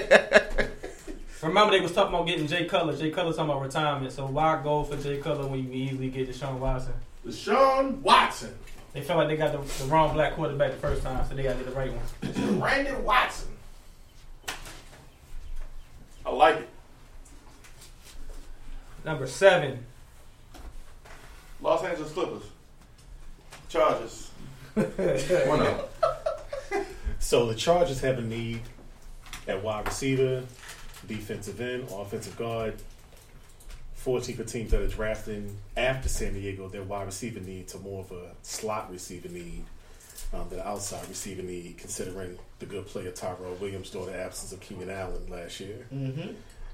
[1.42, 2.96] Remember they was talking about getting Jay Cutler.
[2.96, 4.12] Jay Cutler talking about retirement.
[4.12, 6.94] So why go for Jay Cutler when you can easily get Deshaun Watson?
[7.26, 8.54] Deshaun Watson,
[8.94, 11.42] They felt like they got the, the wrong black quarterback the first time, so they
[11.42, 12.58] got to get the right one.
[12.60, 13.48] Brandon Watson.
[16.26, 16.68] I like it.
[19.04, 19.84] Number seven.
[21.60, 22.44] Los Angeles Clippers.
[23.68, 24.30] Chargers.
[24.74, 25.88] One of.
[27.18, 28.60] So the Chargers have a need
[29.46, 30.44] at wide receiver,
[31.06, 32.74] defensive end, offensive guard.
[33.94, 38.00] 14 for teams that are drafting after San Diego, their wide receiver needs are more
[38.00, 39.64] of a slot receiver need
[40.34, 44.90] um, outside receiving need, considering the good player Tyrell Williams during the absence of Keenan
[44.90, 45.86] Allen last year.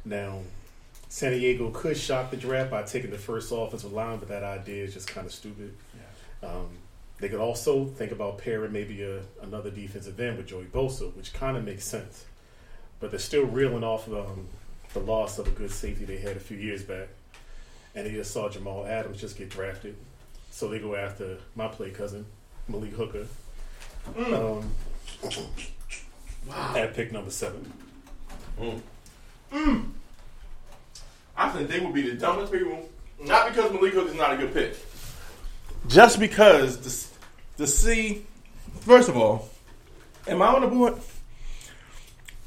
[0.04, 0.40] Now,
[1.08, 4.84] San Diego could shock the draft by taking the first offensive line, but that idea
[4.84, 5.74] is just kind of stupid.
[6.42, 6.68] Um,
[7.18, 11.32] they could also think about pairing maybe a, another defensive end with Joey Bosa, which
[11.34, 12.24] kind of makes sense.
[12.98, 14.48] But they're still reeling off of, um,
[14.94, 17.08] the loss of a good safety they had a few years back.
[17.94, 19.96] And they just saw Jamal Adams just get drafted.
[20.50, 22.24] So they go after my play cousin,
[22.68, 23.26] Malik Hooker,
[24.16, 24.70] um,
[26.74, 27.72] at pick number seven.
[31.36, 32.88] I think they would be the dumbest people.
[33.22, 34.76] Not because Malik Hook is not a good pick.
[35.88, 38.24] Just because the, the C,
[38.80, 39.48] first of all,
[40.26, 40.94] am I on the board?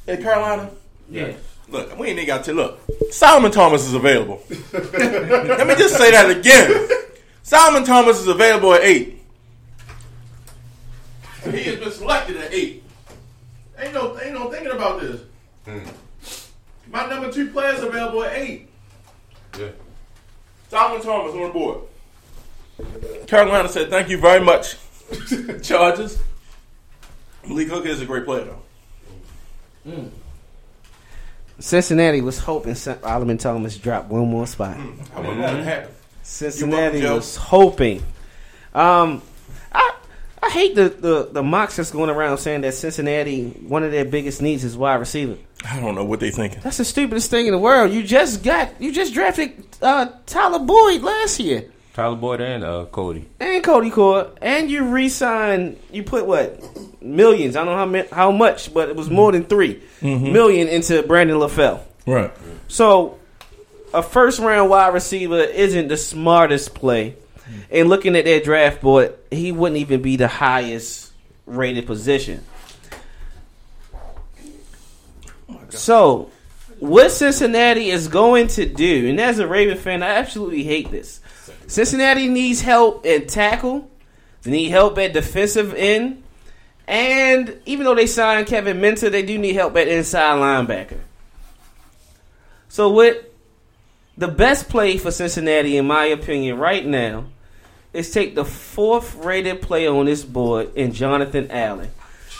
[0.08, 0.70] In Carolina?
[1.10, 1.34] yeah.
[1.70, 2.80] Look, we ain't even got to look.
[3.10, 4.44] Solomon Thomas is available.
[4.74, 6.88] Let me just say that again.
[7.42, 9.23] Solomon Thomas is available at eight.
[11.52, 12.84] He has been selected at eight.
[13.78, 15.22] Ain't no, ain't no thinking about this.
[15.66, 15.80] Hmm.
[16.92, 18.70] My number two player is available at eight.
[19.58, 19.70] Yeah.
[20.70, 21.82] Solomon Thomas on the board.
[23.28, 24.78] Carolina said, "Thank you very much."
[25.64, 26.18] Chargers.
[27.46, 29.92] Malik Hooker is a great player, though.
[29.92, 30.08] Hmm.
[31.60, 34.78] Cincinnati was hoping Solomon Thomas dropped one more spot.
[35.16, 35.92] I wouldn't let it happen.
[36.24, 37.16] Cincinnati Joe.
[37.16, 38.02] was hoping.
[38.74, 39.22] Um,
[40.44, 43.92] I I hate the, the the mocks that's going around saying that Cincinnati one of
[43.92, 45.38] their biggest needs is wide receiver.
[45.70, 46.60] I don't know what they thinking.
[46.62, 47.92] That's the stupidest thing in the world.
[47.92, 52.86] You just got you just drafted uh, Tyler Boyd last year Tyler Boyd and uh,
[52.86, 53.30] Cody.
[53.40, 55.78] and Cody Core, and you re-signed.
[55.92, 56.60] You put what
[57.04, 57.56] millions?
[57.56, 61.04] I don't know how ma- how much, but it was more than 3 million into
[61.04, 61.82] Brandon LaFell.
[62.08, 62.32] Right.
[62.68, 63.20] So,
[63.94, 67.16] a first round wide receiver isn't the smartest play.
[67.44, 67.62] Mm-hmm.
[67.72, 71.12] and looking at their draft board, he wouldn't even be the highest
[71.46, 72.44] rated position.
[75.70, 76.30] So,
[76.80, 81.20] what Cincinnati is going to do, and as a Raven fan, I absolutely hate this.
[81.68, 83.90] Cincinnati needs help at tackle.
[84.44, 86.24] They need help at defensive end.
[86.88, 91.00] And even though they signed Kevin Minter, they do need help at inside linebacker.
[92.68, 93.33] So what
[94.18, 97.26] the best play for Cincinnati, in my opinion, right now,
[97.94, 101.92] is take the fourth rated player on this board in Jonathan Allen.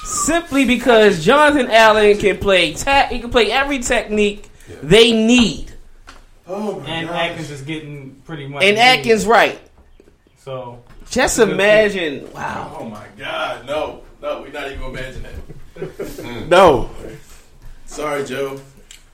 [0.04, 4.50] Simply because Jonathan Allen can play ta- he can play every technique
[4.82, 5.72] they need.
[6.46, 7.30] Oh and gosh.
[7.30, 8.64] Atkins is getting pretty much.
[8.64, 9.60] And Atkins right.
[10.38, 12.32] So just imagine.
[12.34, 12.78] Wow.
[12.80, 13.66] Oh my God!
[13.66, 16.48] No, no, we're not even gonna imagine that.
[16.50, 16.90] no.
[17.86, 18.60] Sorry, Joe.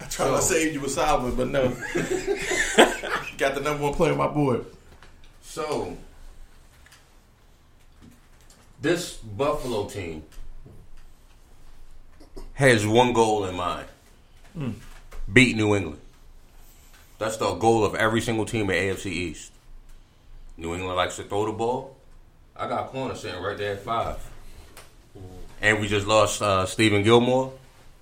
[0.09, 1.67] I tried so, to save you with Solomon, but no.
[3.37, 4.65] Got the number one player on my board.
[5.43, 5.95] So
[8.81, 10.23] this Buffalo team
[12.53, 13.87] has one goal in mind:
[14.57, 14.73] mm.
[15.31, 16.01] beat New England.
[17.19, 19.51] That's the goal of every single team at AFC East.
[20.57, 21.95] New England likes to throw the ball.
[22.55, 24.17] I got corner sitting right there at five.
[25.61, 27.53] And we just lost uh, Stephon Gilmore.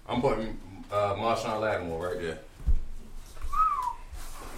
[0.07, 0.57] I'm putting
[0.91, 2.39] uh, Marshon Lattimore right there.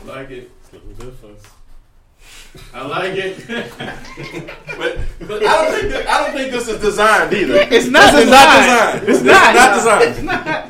[0.06, 0.52] Like it.
[0.72, 1.42] Looking good for us.
[2.74, 7.68] I like it, but, but I don't think I don't think this is designed either.
[7.70, 9.08] It's not this designed.
[9.08, 10.04] Is not designed.
[10.04, 10.48] It's not.
[10.48, 10.70] It's not.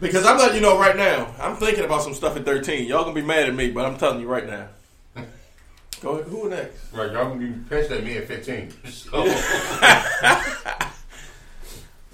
[0.00, 1.34] Because I'm letting you know right now.
[1.40, 2.86] I'm thinking about some stuff at 13.
[2.86, 4.68] Y'all gonna be mad at me, but I'm telling you right now.
[6.02, 6.26] Go ahead.
[6.26, 6.92] Who next?
[6.92, 8.72] Right, y'all gonna be pissed at me at 15.
[8.86, 9.22] So.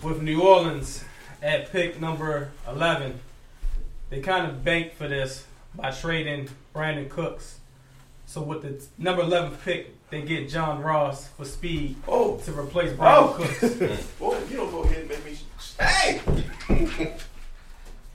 [0.02, 1.04] With New Orleans
[1.42, 3.20] at pick number 11,
[4.08, 7.58] they kind of banked for this by trading Brandin Cooks
[8.32, 12.38] so with the number eleven pick, they get John Ross for speed oh.
[12.38, 13.34] to replace Brandon oh.
[13.36, 14.08] Cooks.
[14.22, 15.34] oh, you don't go ahead and make me.
[15.34, 16.18] Sh- Hey.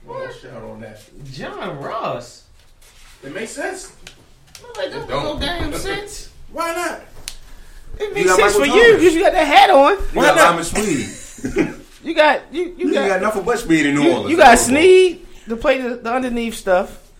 [0.04, 0.34] what?
[0.34, 1.00] shout on that.
[1.24, 2.46] John Ross.
[3.22, 3.94] It makes sense.
[4.60, 6.32] No, that don't make no damn sense.
[6.50, 7.02] Why not?
[8.00, 9.92] It makes sense for you because you got that hat on.
[9.92, 10.64] You Why got not?
[10.64, 11.74] Sweet.
[12.02, 12.74] you got you.
[12.76, 14.30] You, you got, got enough of but speed in New Orleans.
[14.30, 17.10] You got Snead to play the, the underneath stuff.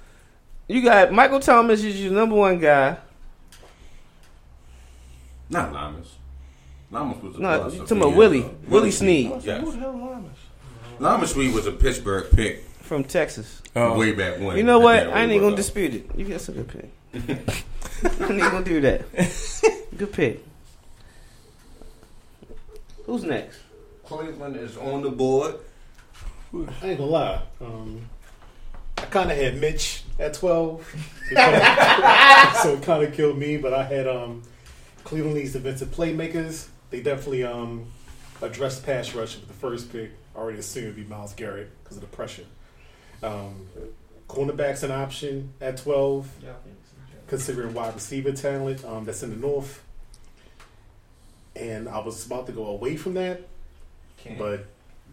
[0.68, 2.98] You got Michael Thomas is your number one guy.
[5.50, 6.08] Not Limas.
[6.90, 7.68] Limas was a no.
[7.68, 8.40] You talking about Willie?
[8.40, 9.42] Willie, Willie Snead.
[9.42, 9.62] Yes.
[9.62, 10.38] Who the hell Limas?
[10.98, 13.62] Limas Sweed was a Pittsburgh pick from Texas.
[13.76, 13.98] Oh.
[13.98, 14.56] Way back when.
[14.56, 15.08] You know what?
[15.08, 16.10] I ain't even gonna dispute it.
[16.16, 16.90] You got a good pick.
[18.04, 19.04] I ain't gonna do that.
[19.96, 20.44] good pick.
[23.06, 23.58] Who's next?
[24.08, 25.56] Cleveland is on the board.
[26.54, 26.56] I
[26.88, 27.42] ain't gonna lie.
[27.60, 28.08] Um,
[28.96, 30.82] I kind of had Mitch at 12.
[32.62, 34.42] so it kind of killed me, but I had um,
[35.04, 36.68] Cleveland needs defensive playmakers.
[36.88, 37.84] They definitely um,
[38.40, 40.12] addressed pass rush with the first pick.
[40.34, 42.46] I already assumed it would be Myles Garrett because of the pressure.
[43.22, 43.68] Um,
[44.26, 46.52] cornerback's an option at 12, yeah,
[47.26, 49.84] considering wide receiver talent um, that's in the north.
[51.54, 53.42] And I was about to go away from that,
[54.18, 54.38] can't.
[54.38, 54.66] but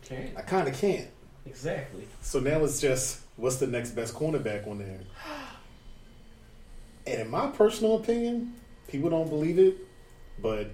[0.04, 0.38] can't.
[0.38, 1.08] I kind of can't.
[1.46, 2.08] Exactly.
[2.22, 5.00] So now it's just what's the next best cornerback on there?
[7.08, 8.56] And in my personal opinion,
[8.88, 9.78] people don't believe it,
[10.42, 10.72] but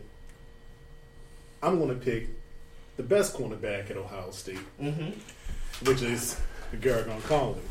[1.61, 2.29] I'm going to pick
[2.97, 5.11] the best cornerback at Ohio State, mm-hmm.
[5.85, 6.39] which is
[6.73, 7.61] Gareon Conley.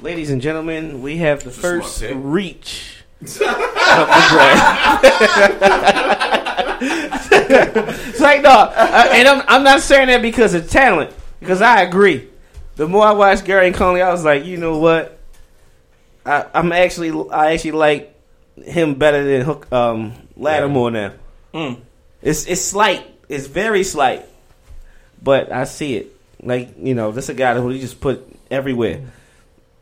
[0.00, 6.34] Ladies and gentlemen, we have the first reach of the draft.
[7.50, 11.82] it's like no, uh, and I'm, I'm not saying that because of talent, because I
[11.82, 12.28] agree.
[12.76, 15.18] The more I watched Gary Conley, I was like, you know what?
[16.24, 18.14] I, am actually I actually like
[18.56, 21.12] him better than Hook um, Lattimore now.
[21.54, 21.80] Mm.
[22.22, 23.06] It's it's slight.
[23.28, 24.26] It's very slight,
[25.22, 26.14] but I see it.
[26.42, 29.02] Like you know, this a guy who he just put everywhere.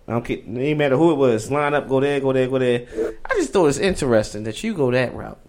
[0.09, 0.37] I don't care.
[0.37, 1.51] It matter who it was.
[1.51, 2.87] Line up, go there, go there, go there.
[3.25, 5.41] I just thought it's interesting that you go that route.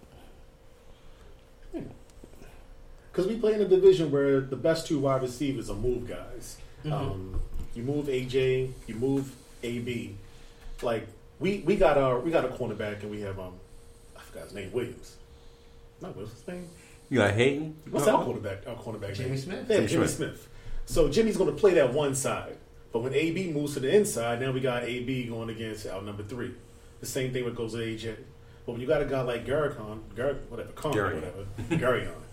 [3.18, 6.56] Because we play in a division where the best two wide receivers are move guys.
[6.84, 6.92] Mm-hmm.
[6.92, 7.40] Um,
[7.74, 10.14] you move AJ, you move AB.
[10.82, 11.08] Like
[11.40, 13.54] we we got our we got a cornerback and we have um
[14.16, 15.16] I forgot his name Williams.
[16.00, 16.68] Not what's his name?
[17.10, 17.76] You got Hayden.
[17.90, 18.18] What's uh-huh.
[18.18, 18.68] our quarterback?
[18.68, 19.38] Our cornerback Jimmy name?
[19.38, 19.66] Smith.
[19.68, 20.48] Yeah, Jimmy, Jimmy Smith.
[20.86, 22.56] So Jimmy's going to play that one side,
[22.92, 26.22] but when AB moves to the inside, now we got AB going against our number
[26.22, 26.54] three.
[27.00, 28.14] The same thing with goes to AJ.
[28.64, 32.12] But when you got a guy like Garricon, Garrick, whatever, Con, whatever, Garrion,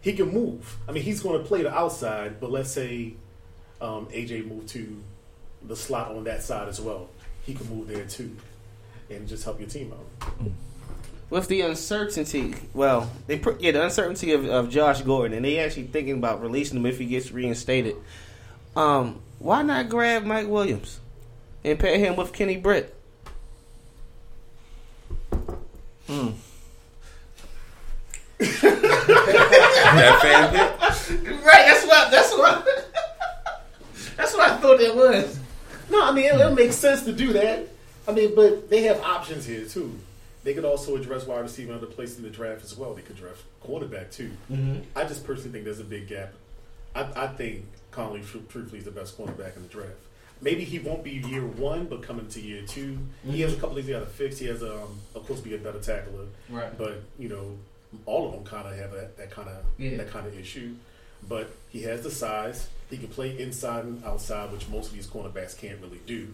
[0.00, 0.76] he can move.
[0.88, 3.14] I mean, he's going to play the outside, but let's say
[3.80, 5.02] um, AJ moved to
[5.62, 7.08] the slot on that side as well.
[7.44, 8.34] He can move there too.
[9.10, 10.06] and just help your team out.
[11.30, 15.58] with the uncertainty, well, they pr- yeah, the uncertainty of, of Josh Gordon, and they
[15.58, 17.96] actually thinking about releasing him if he gets reinstated.
[18.76, 21.00] Um, why not grab Mike Williams
[21.64, 22.94] and pair him with Kenny Britt?
[29.96, 31.44] that fan pick?
[31.44, 32.66] Right, that's what that's what
[34.16, 35.38] that's what I thought that was.
[35.90, 37.66] No, I mean it, it makes sense to do that.
[38.08, 39.98] I mean, but they have options here too.
[40.42, 42.94] They could also address wide receiver in other places in the draft as well.
[42.94, 44.30] They could draft quarterback too.
[44.96, 46.32] I just personally think there's a big gap.
[46.94, 49.92] I, I think Conley, tru- truthfully, is the best cornerback in the draft.
[50.42, 52.98] Maybe he won't be year one, but coming to year 2
[53.30, 54.38] he has a couple things he got to fix.
[54.38, 56.24] He has, um, of course, be a better tackler.
[56.48, 56.76] Right.
[56.78, 57.56] But you know,
[58.06, 59.96] all of them kind of have that, that kind of Yeah.
[59.98, 60.74] that kind of issue.
[61.28, 62.68] But he has the size.
[62.88, 66.28] He can play inside and outside, which most of these cornerbacks can't really do.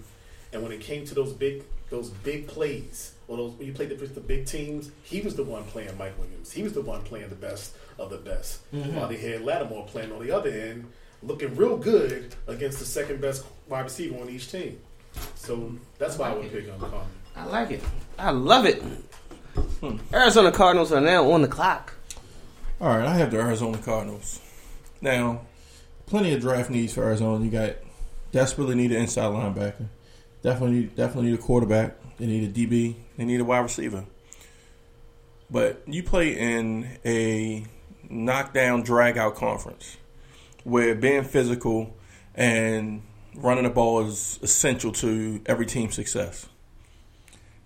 [0.52, 3.92] And when it came to those big those big plays, or those when you played
[3.92, 6.50] against the big teams, he was the one playing Mike Williams.
[6.52, 8.60] He was the one playing the best of the best.
[8.72, 8.96] Mm-hmm.
[8.96, 10.90] While they had Lattimore playing on the other end,
[11.22, 14.80] looking real good against the second best wide receiver on each team.
[15.36, 16.98] So that's why I would pick on Conley.
[17.36, 17.82] I like it.
[18.18, 18.82] I love it.
[19.56, 19.96] Hmm.
[20.12, 21.94] Arizona Cardinals are now on the clock.
[22.80, 24.40] All right, I have the Arizona Cardinals.
[25.00, 25.42] Now,
[26.06, 27.44] plenty of draft needs for Arizona.
[27.44, 27.76] You got
[28.32, 29.86] desperately need an inside linebacker.
[30.42, 31.96] Definitely, definitely need a quarterback.
[32.18, 32.94] They need a DB.
[33.16, 34.04] They need a wide receiver.
[35.50, 37.64] But you play in a
[38.08, 39.96] knockdown, drag out conference
[40.64, 41.96] where being physical
[42.34, 43.02] and
[43.36, 46.48] running the ball is essential to every team's success.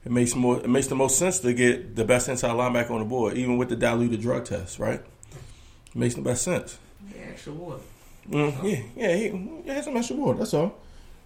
[0.04, 0.58] It makes more.
[0.58, 3.58] It makes the most sense to get the best inside linebacker on the board, even
[3.58, 5.00] with the diluted drug test, right?
[5.00, 6.78] It makes the best sense.
[7.14, 7.82] Yeah, extra water.
[8.28, 10.38] Mm, yeah, yeah, he, he has some extra water.
[10.38, 10.78] That's all.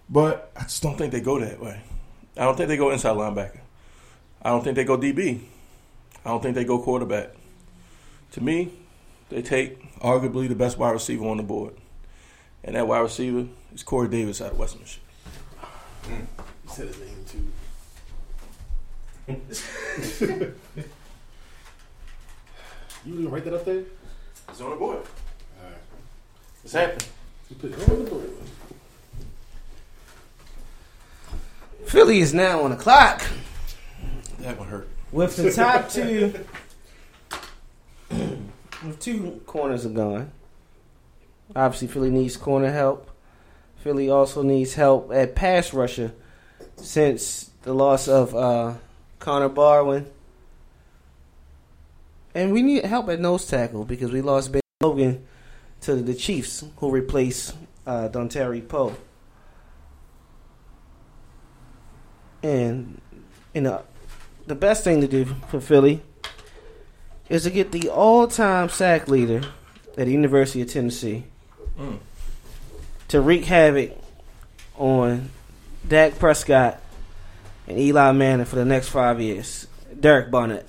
[0.09, 1.81] But I just don't think they go that way.
[2.37, 3.61] I don't think they go inside linebacker.
[4.41, 5.39] I don't think they go DB.
[6.25, 7.29] I don't think they go quarterback.
[8.31, 8.71] To me,
[9.29, 11.73] they take arguably the best wide receiver on the board,
[12.63, 15.01] and that wide receiver is Corey Davis out of West Michigan.
[19.27, 20.53] You said his name too.
[23.05, 23.83] you gonna write that up there?
[24.49, 24.97] It's on the board.
[25.61, 25.77] Alright.
[26.63, 27.07] It's happening.
[27.49, 28.29] You put it on the board.
[31.85, 33.23] Philly is now on the clock
[34.39, 34.87] That one hurt.
[35.11, 36.33] with the top two.
[38.09, 40.31] with two corners are gone.
[41.55, 43.09] Obviously, Philly needs corner help.
[43.77, 46.11] Philly also needs help at pass rusher
[46.75, 48.73] since the loss of uh,
[49.19, 50.05] Connor Barwin.
[52.33, 55.25] And we need help at nose tackle because we lost Ben Logan
[55.81, 57.55] to the Chiefs, who replaced
[57.87, 58.95] uh, Dontari Poe.
[62.43, 63.01] And
[63.53, 63.83] you know,
[64.47, 66.01] the best thing to do for Philly
[67.29, 69.41] is to get the all-time sack leader
[69.97, 71.25] at the University of Tennessee
[71.77, 71.97] Mm.
[73.09, 73.91] to wreak havoc
[74.77, 75.29] on
[75.85, 76.79] Dak Prescott
[77.67, 79.67] and Eli Manning for the next five years.
[79.99, 80.67] Derek Barnett.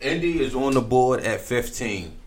[0.00, 2.19] Indy is on the board at 15.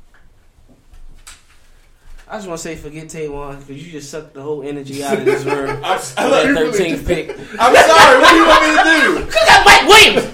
[2.34, 5.20] I just want to say forget Taywan because you just sucked the whole energy out
[5.20, 5.70] of this room.
[5.86, 7.30] I'm, With that 13th pick.
[7.62, 8.18] I'm sorry.
[8.26, 9.26] What do you want me to do?
[9.30, 10.34] Look at Mike Williams.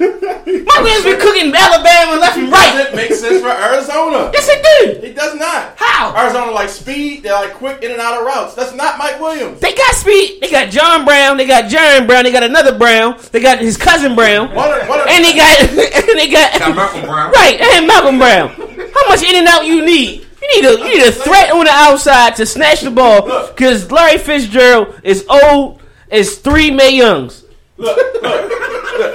[0.64, 2.88] Mike Williams been cooking Alabama left and right.
[2.88, 4.32] It makes sense for Arizona.
[4.32, 5.08] Yes, it do.
[5.08, 5.74] It does not.
[5.76, 6.16] How?
[6.16, 7.24] Arizona like speed.
[7.24, 8.56] They're like quick in and out of routes.
[8.56, 9.60] That's not Mike Williams.
[9.60, 10.39] They got speed.
[10.39, 11.36] They got John Brown.
[11.36, 12.24] They got Jaron Brown.
[12.24, 13.20] They got another Brown.
[13.34, 14.56] They got his cousin Brown.
[14.56, 14.72] What?
[14.72, 15.06] A, what?
[15.06, 15.60] A, And they got
[16.08, 17.32] and they got Got Malcolm Brown.
[17.34, 18.52] right and Malcolm Brown.
[18.95, 20.28] How much in and out you need?
[20.41, 23.91] You need a you need a threat on the outside to snatch the ball because
[23.91, 27.43] Larry Fitzgerald is old as three May Youngs.
[27.77, 28.55] look, look, look.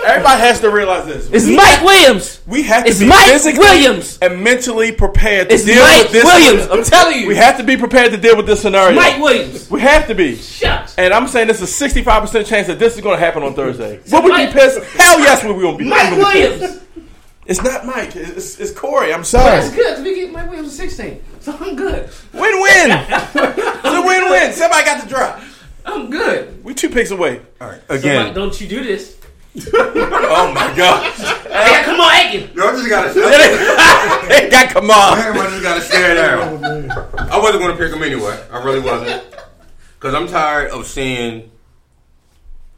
[0.06, 1.28] Everybody has to realize this.
[1.30, 2.40] It's we, Mike Williams.
[2.46, 4.18] we have to it's be Mike physically Williams.
[4.22, 6.22] and mentally prepared to It's deal Mike with this.
[6.22, 6.44] Scenario.
[6.44, 6.70] Mike Williams.
[6.70, 7.28] I'm telling you.
[7.28, 8.94] We have to be prepared to deal with this scenario.
[8.96, 9.70] Mike Williams.
[9.70, 10.36] We have to be.
[10.36, 10.94] Shucks.
[10.96, 14.00] And I'm saying there's a 65% chance that this is going to happen on Thursday.
[14.10, 14.78] Would we Mike- be pissed?
[14.94, 15.84] Hell yes, we will be.
[15.84, 16.12] Mike.
[16.16, 16.80] Williams.
[17.46, 18.16] It's not Mike.
[18.16, 19.12] It's, it's Corey.
[19.12, 19.60] I'm sorry.
[19.60, 19.76] That's good.
[19.76, 19.94] good.
[19.96, 22.08] 'cause We get Mike Williams at 16, so I'm good.
[22.32, 22.90] Win-win.
[22.90, 24.52] it's a win-win.
[24.54, 25.40] Somebody got the drop.
[25.84, 26.64] I'm good.
[26.64, 27.42] We two picks away.
[27.60, 27.80] All right.
[27.90, 28.24] Again.
[28.26, 29.16] Mike, don't you do this?
[29.72, 31.12] Oh my god.
[31.12, 32.50] Hey, come on, Aiken.
[32.56, 33.10] Yo, I just gotta.
[33.24, 35.16] I Hey, got come on.
[35.50, 36.90] just gotta stare down.
[36.90, 38.36] Oh, I wasn't gonna pick him anyway.
[38.50, 39.22] I really wasn't.
[40.00, 41.50] Cause I'm tired of seeing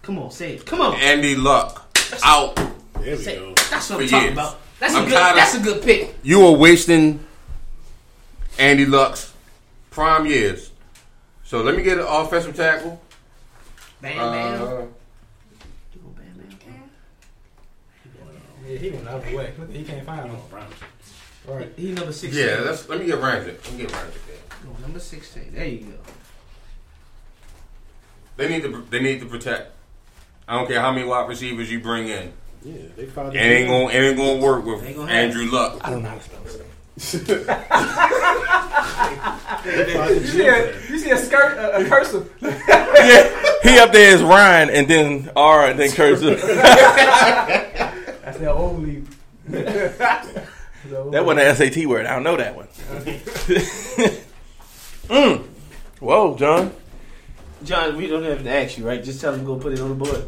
[0.03, 0.67] Come on, say it.
[0.67, 0.95] Come on.
[0.97, 1.91] Andy Luck
[2.23, 2.57] out.
[2.57, 3.55] There we Say go.
[3.67, 3.71] It.
[3.71, 4.33] That's what I'm For talking years.
[4.39, 4.61] about.
[4.81, 5.15] That's I'm a good.
[5.15, 6.15] tired of- That's a good pick.
[6.23, 7.25] You are wasting
[8.59, 9.33] Andy Luck's
[9.91, 10.71] prime years.
[11.45, 13.01] So let me get an offensive tackle.
[14.01, 14.63] Bam, bam.
[14.63, 14.89] Uh, bam.
[18.67, 19.53] Yeah, he went out of the way.
[19.73, 20.37] He can't find him.
[21.47, 21.73] Right.
[21.77, 22.45] He number sixteen.
[22.49, 23.53] yeah, let's let me get Ramsey.
[23.53, 24.37] Let me get Ramsey there.
[24.67, 25.53] Oh, number sixteen.
[25.55, 25.93] There you go.
[28.37, 29.71] They need to they need to protect.
[30.49, 32.33] I don't care how many wide receivers you bring in.
[32.67, 35.31] Yeah, they found It ain't gonna it ain't gonna work with Ain't gonna happen.
[35.31, 35.81] Andrew Luck.
[35.83, 36.57] I don't know how to spell this.
[39.67, 42.33] You see a, you see a skirt, a, a cursive.
[42.41, 46.41] yeah, he up there is Ryan, and then R, and then cursive.
[46.47, 49.03] That's the only.
[49.49, 52.07] That wasn't an SAT word.
[52.07, 52.69] I don't know that one.
[55.09, 55.45] mm.
[55.99, 56.73] Whoa, John.
[57.65, 59.03] John, we don't have to ask you, right?
[59.03, 60.25] Just tell him to go put it on the board.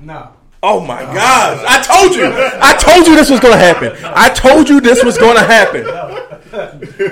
[0.00, 0.32] No.
[0.62, 1.64] Oh my gosh!
[1.66, 2.24] I told you.
[2.26, 3.92] I told you this was going to happen.
[4.04, 5.86] I told you this was going to happen.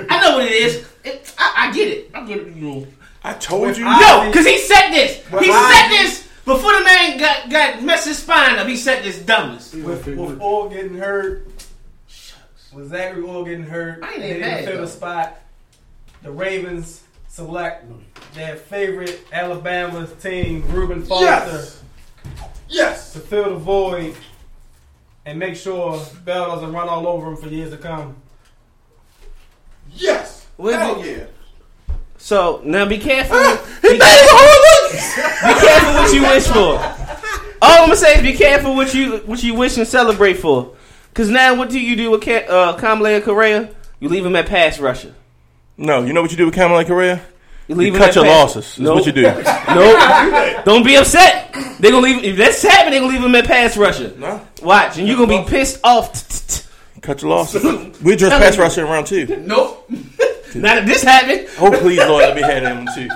[0.09, 0.85] I know what it is.
[1.03, 2.11] It, I, I get it.
[2.13, 2.55] I get it.
[2.55, 2.87] You know.
[3.23, 3.85] I told you.
[3.85, 5.25] No, because he said this.
[5.27, 8.67] He I- said this before the man got got messed his spine up.
[8.67, 9.73] He said this dumbest.
[9.75, 11.47] With, with Orr getting hurt,
[12.71, 15.41] with Zachary Orr getting hurt, I ain't they even didn't mad, fill the spot.
[16.21, 17.85] The Ravens select
[18.35, 21.78] their favorite Alabama team, Reuben Foster, Yes.
[22.69, 23.13] Yes.
[23.13, 24.15] to fill the void
[25.25, 28.15] and make sure Bell doesn't run all over him for years to come.
[29.93, 30.47] Yes.
[30.57, 31.25] What Hell yeah.
[32.17, 33.37] So now be careful.
[33.37, 36.77] be, careful be careful what you wish for.
[37.61, 40.75] All I'm gonna say is be careful what you what you wish and celebrate for.
[41.13, 43.73] Cause now what do you do with Ka- uh, Kamalei Correa?
[43.99, 45.13] You leave him at pass rusher.
[45.77, 47.21] No, you know what you do with Kamalei Correa?
[47.69, 48.73] You You leave him cut your pass- losses.
[48.73, 48.95] Is Nope.
[48.95, 49.21] what you do.
[49.21, 49.45] Nope.
[50.65, 51.53] Don't be upset.
[51.79, 52.91] They're gonna leave if that's happening.
[52.91, 54.11] they're gonna leave him at pass rusher.
[54.17, 54.41] No.
[54.63, 56.11] Watch, and you're gonna be pissed off.
[57.01, 57.63] Cut your losses.
[58.03, 59.25] We just pass rushing in round two.
[59.45, 59.89] Nope.
[60.55, 61.47] Not if this happened.
[61.59, 63.07] Oh please, Lord, let me have him too.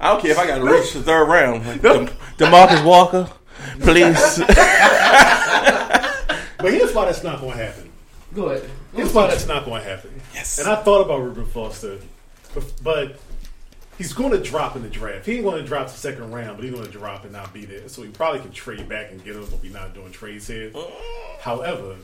[0.00, 1.66] I don't care if I got to reach the third round.
[1.66, 2.06] Like, De-
[2.38, 3.28] Demarcus Walker,
[3.80, 4.40] please.
[6.58, 7.90] But here's why that's not going to happen.
[8.34, 8.68] Go ahead.
[8.94, 10.10] Here's why that's not going to happen.
[10.34, 10.58] Yes.
[10.58, 11.98] And I thought about Reuben Foster,
[12.54, 13.20] but, but
[14.00, 15.26] he's going to drop in the draft.
[15.26, 17.52] He ain't going to drop the second round, but he's going to drop and not
[17.52, 17.86] be there.
[17.86, 20.72] So he probably can trade back and get him, but we're not doing trades here.
[21.42, 21.96] However,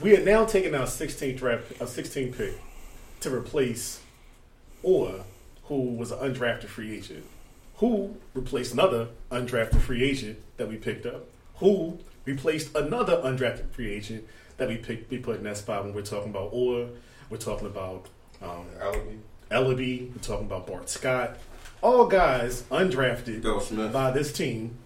[0.00, 2.58] we are now taking our 16th draft, a 16 pick
[3.20, 4.00] to replace
[4.82, 5.24] Orr,
[5.64, 7.26] who was an undrafted free agent,
[7.76, 11.26] who replaced another undrafted free agent that we picked up,
[11.56, 14.26] who replaced another undrafted free agent
[14.56, 15.10] that we picked.
[15.10, 16.88] We put in that spot when we're talking about Orr,
[17.28, 18.06] we're talking about
[18.40, 18.64] um,
[19.50, 21.36] Ellerbe, we're talking about Bart Scott,
[21.82, 24.76] all guys undrafted by this team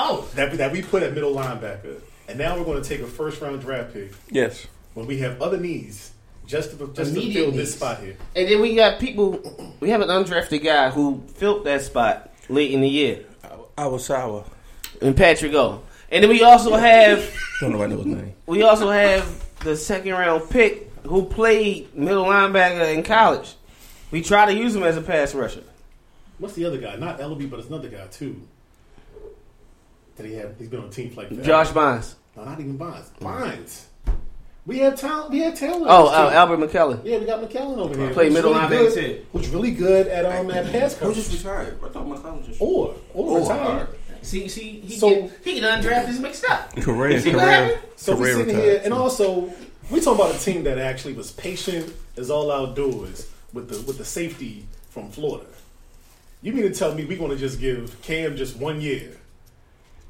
[0.00, 3.06] Oh, that that we put at middle linebacker, and now we're going to take a
[3.06, 4.66] first round draft pick Yes.
[4.94, 6.12] when we have other needs
[6.46, 7.56] just to just to Immediate fill needs.
[7.56, 8.16] this spot here.
[8.36, 9.74] and then we got people.
[9.80, 13.24] We have an undrafted guy who filled that spot late in the year,
[13.76, 14.44] I was sour.
[15.02, 15.82] and Patrick O.
[16.10, 17.28] And then we also have
[17.60, 18.32] Don't know I know his name.
[18.46, 23.56] we also have the second round pick who played middle linebacker in college.
[24.10, 25.62] We try to use him as a pass rusher.
[26.38, 26.96] What's the other guy?
[26.96, 28.40] Not Ellerbe, but it's another guy too.
[30.16, 30.54] That he had.
[30.58, 31.44] He's been on teams like that.
[31.44, 32.16] Josh Bonds.
[32.36, 33.08] No, not even Bonds.
[33.20, 33.86] Bonds.
[34.66, 35.30] We have talent.
[35.30, 35.86] We have talent.
[35.88, 36.30] Oh, uh.
[36.32, 37.00] Albert McClellan.
[37.04, 38.12] Yeah, we got McClellan over here.
[38.12, 41.78] Played middle really linebacker good- Who's really good at um at pass Who just retired?
[41.84, 42.60] I thought McCollum just.
[42.60, 43.58] Or or Oh, retired.
[43.60, 43.88] alright.
[44.22, 46.74] See, see, he So- get he get undrafted mixed up.
[46.76, 47.80] Career, See career, happened?
[47.96, 48.72] So we're career sitting retired.
[48.72, 49.52] here, and also
[49.90, 53.98] we talking about a team that actually was patient as all outdoors with the with
[53.98, 55.46] the safety from Florida.
[56.42, 59.16] You mean to tell me we're going to just give Cam just one year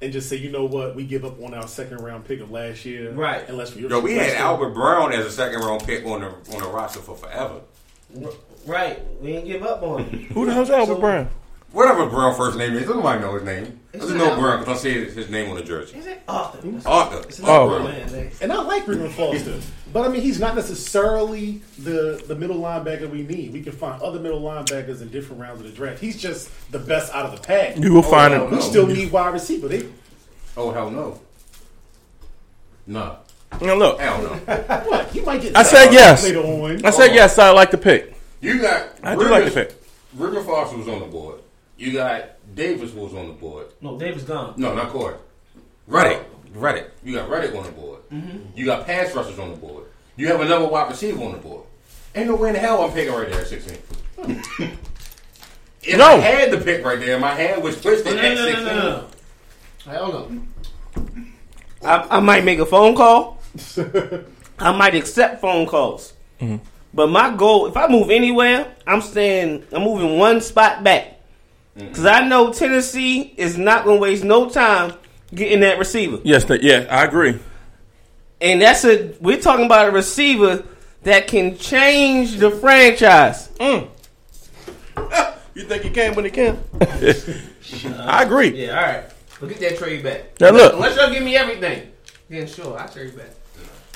[0.01, 2.51] and just say, you know what, we give up on our second round pick of
[2.51, 3.49] last year, Right.
[3.49, 6.63] Unless we Yo, we had Albert Brown as a second round pick on the on
[6.63, 7.61] the roster for forever.
[8.67, 10.21] Right, we didn't give up on him.
[10.33, 11.29] Who the hell's Albert Brown?
[11.73, 13.81] Whatever Brown first name is, nobody know his name.
[13.93, 14.41] I Is just know Albert?
[14.41, 15.99] Brown because I see his his name on the jersey.
[15.99, 16.67] Is it Arthur?
[16.87, 17.45] Arthur.
[17.45, 17.69] Oh.
[17.69, 17.85] Brown.
[17.85, 18.31] Man, man.
[18.41, 19.61] And I like Reuben Foster,
[19.93, 23.53] but I mean he's not necessarily the the middle linebacker we need.
[23.53, 26.01] We can find other middle linebackers in different rounds of the draft.
[26.01, 27.77] He's just the best out of the pack.
[27.77, 28.51] You will oh, find hell him.
[28.51, 28.63] We no.
[28.63, 29.69] still need wide receiver.
[29.69, 29.87] They,
[30.57, 31.21] Oh hell no.
[32.87, 33.19] No.
[33.61, 34.29] Now look, Hell no.
[34.89, 35.15] what?
[35.15, 35.57] You might get.
[35.57, 36.25] I said yes.
[36.25, 36.85] later on.
[36.85, 37.39] I said yes.
[37.39, 38.17] I like the pick.
[38.41, 38.89] You got.
[39.03, 39.75] I do like the pick.
[40.15, 41.38] River Foster was on the board.
[41.79, 43.69] You got Davis was on the board.
[43.81, 44.55] No, Davis gone.
[44.57, 45.15] No, not Corey.
[45.87, 46.27] Reddick.
[46.53, 46.91] Reddick.
[47.05, 48.01] You got Reddick on the board.
[48.11, 48.39] Mm-hmm.
[48.57, 49.85] You got pass rushers on the board.
[50.17, 51.65] You have another wide receiver on the board.
[52.17, 53.79] Ain't no way in the hell I'm picking right there at 16.
[55.83, 56.05] if No.
[56.07, 58.45] I had the pick right there, in my hand was twisted No, no, at no,
[58.47, 58.65] 16.
[58.65, 58.83] no, no,
[59.87, 59.93] no.
[59.93, 60.43] Hell no.
[61.89, 63.41] I, I might make a phone call.
[64.59, 66.13] I might accept phone calls.
[66.41, 66.57] Mm-hmm.
[66.93, 69.65] But my goal, if I move anywhere, I'm staying.
[69.71, 71.18] I'm moving one spot back
[71.79, 71.89] Mm-hmm.
[71.89, 74.95] because I know Tennessee is not going to waste no time
[75.35, 76.19] getting that receiver.
[76.25, 77.39] Yes, that, yeah, I agree.
[78.41, 80.65] And that's a we're talking about a receiver
[81.05, 83.49] that can change the franchise.
[83.59, 83.89] Mm.
[85.55, 86.57] You think he can when he can?
[87.99, 88.51] I agree.
[88.65, 89.05] Yeah, all right.
[89.41, 90.39] But get that trade back.
[90.39, 90.75] Now look.
[90.75, 91.91] unless y'all give me everything,
[92.29, 93.31] then sure, I'll trade back.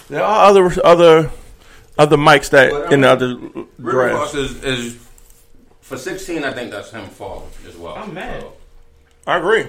[0.08, 1.30] There are other other
[1.96, 3.36] other mics that But, I in the mean, other
[3.78, 4.34] River drafts.
[4.34, 5.08] Ross is, is
[5.92, 6.42] for 16.
[6.42, 7.94] I think that's him falling as well.
[7.94, 8.40] I'm mad.
[8.40, 8.52] So,
[9.26, 9.66] I agree.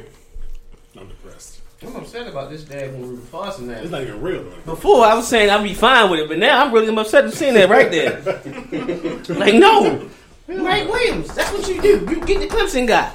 [0.97, 1.59] I'm depressed.
[1.81, 3.73] I'm upset about this dad when we were Foster now.
[3.73, 4.43] It's not even real.
[4.45, 4.73] Though.
[4.73, 7.33] Before I was saying I'd be fine with it, but now I'm really upset at
[7.33, 8.21] seeing that right there.
[9.35, 10.09] like no,
[10.47, 11.35] Mike Williams.
[11.35, 12.07] That's what you do.
[12.09, 13.11] You get the Clemson guy.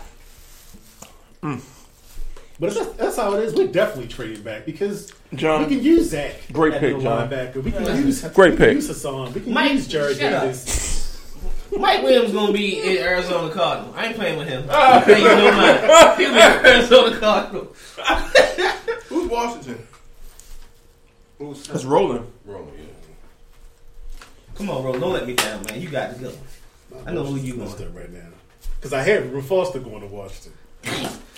[1.42, 1.62] Mm.
[2.60, 3.54] But that's, that's how it is.
[3.54, 6.34] We're definitely trading back because John, we can use Zach.
[6.52, 7.30] great pick, John.
[7.30, 7.62] linebacker.
[7.62, 8.74] We can use Great we can pick.
[8.74, 9.32] Use Haason.
[9.32, 10.42] We can Mike, use Jarrad shut up.
[10.42, 11.07] Davis.
[11.76, 13.92] Mike Williams gonna be in Arizona Cardinal.
[13.94, 14.64] I ain't playing with him.
[14.70, 14.98] Ah.
[14.98, 16.16] I'm paying you no mind.
[16.18, 17.74] He'll be in Arizona Cardinal.
[19.08, 19.86] Who's Washington?
[21.38, 22.26] who's That's rolling.
[22.44, 22.74] rolling?
[22.76, 24.24] Yeah.
[24.56, 24.98] Come on, bro.
[24.98, 25.80] Don't let me down, man.
[25.80, 26.32] You got to go.
[27.06, 27.90] I know who you messed going.
[27.90, 28.28] up right now
[28.76, 30.52] because I had Reuben Foster going to Washington.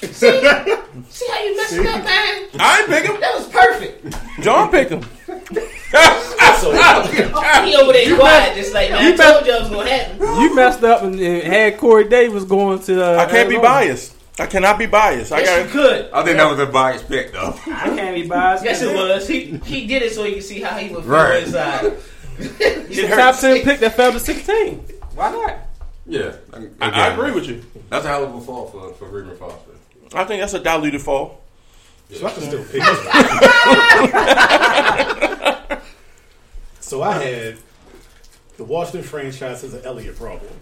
[0.03, 2.49] See how you messed up, man?
[2.59, 3.21] I ain't pick him.
[3.21, 4.17] That was perfect.
[4.43, 5.01] John pick him.
[7.65, 9.13] He over there quiet, just like man.
[9.13, 10.19] I told you it was gonna happen.
[10.41, 13.05] You messed up and, and had Corey Davis going to.
[13.05, 14.17] Uh, I can't be biased.
[14.39, 15.33] I cannot be biased.
[15.33, 15.73] I Yes, you got.
[15.73, 16.11] could.
[16.13, 17.55] I think that was a biased pick, though.
[17.67, 18.65] I can't be biased.
[18.65, 19.29] Yes, it was.
[19.29, 21.43] He he did it so he could see how he would feel Right.
[21.43, 21.93] inside.
[22.39, 24.79] He's the top ten pick that fell to sixteen.
[25.15, 25.57] Why not?
[26.07, 26.37] Yeah,
[26.81, 27.63] I, I agree with you.
[27.91, 29.73] That's a hell of a fall for for Raymond Foster.
[30.15, 31.43] I think that's a diluted fall.
[32.13, 32.65] So I can still
[35.45, 35.57] pick.
[36.93, 36.99] Him.
[36.99, 37.57] so I had
[38.57, 40.53] the Washington franchise has an Elliott problem.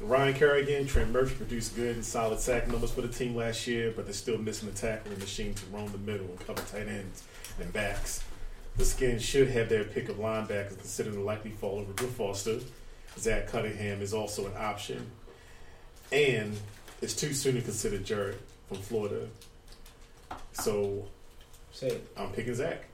[0.00, 3.92] Ryan Kerrigan, Trent Murphy produced good and solid sack numbers for the team last year,
[3.94, 7.22] but they're still missing a tackling machine to roam the middle and cover tight ends
[7.60, 8.24] and backs.
[8.78, 12.60] The Skins should have their pick of linebackers considering the likely fall of River Foster.
[13.18, 15.10] Zach Cunningham is also an option.
[16.10, 16.56] And
[17.02, 18.36] it's too soon to consider Jarrad
[18.68, 19.28] from Florida.
[20.52, 21.06] So
[21.72, 22.08] Say it.
[22.16, 22.84] I'm picking Zach.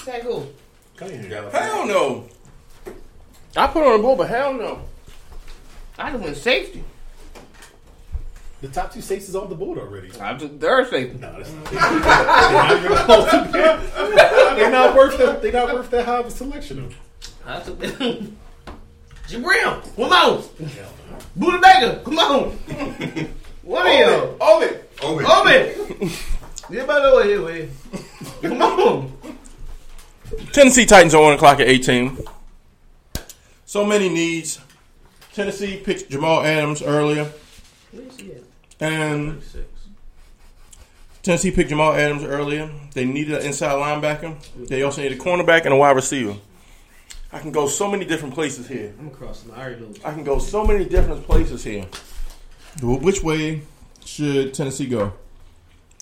[0.00, 0.46] Zach who?
[0.96, 1.50] Cunningham.
[1.50, 2.28] Hell no.
[3.56, 4.80] I put on the board, but hell no.
[5.98, 6.84] I just went safety.
[8.60, 10.10] The top two safeties is on the board already.
[10.20, 11.18] I took third safety.
[11.18, 14.56] No, that's not, they're, not close to that.
[14.56, 15.42] They're not worth that.
[15.42, 16.84] They're not worth that high of a selection.
[16.84, 16.96] Of.
[17.44, 17.78] I took
[19.28, 20.42] Jabrill, come on.
[20.68, 20.92] Hell.
[21.38, 22.50] Budda Baker, come on.
[23.62, 24.36] One of y'all.
[24.40, 24.84] Ovid.
[25.02, 25.26] Ovid.
[25.26, 26.10] Open.
[26.70, 27.68] Anybody over here, way.
[28.42, 29.12] Come on.
[30.52, 32.18] Tennessee Titans are on the clock at 18.
[33.64, 34.60] So many needs.
[35.32, 37.32] Tennessee picked Jamal Adams earlier,
[38.78, 39.42] and
[41.24, 42.70] Tennessee picked Jamal Adams earlier.
[42.92, 44.36] They needed an inside linebacker.
[44.68, 46.36] They also need a cornerback and a wide receiver.
[47.32, 48.94] I can go so many different places here.
[49.00, 49.44] I'm across.
[49.52, 49.92] I already know.
[50.04, 51.86] I can go so many different places here.
[52.80, 53.62] Which way
[54.04, 55.14] should Tennessee go?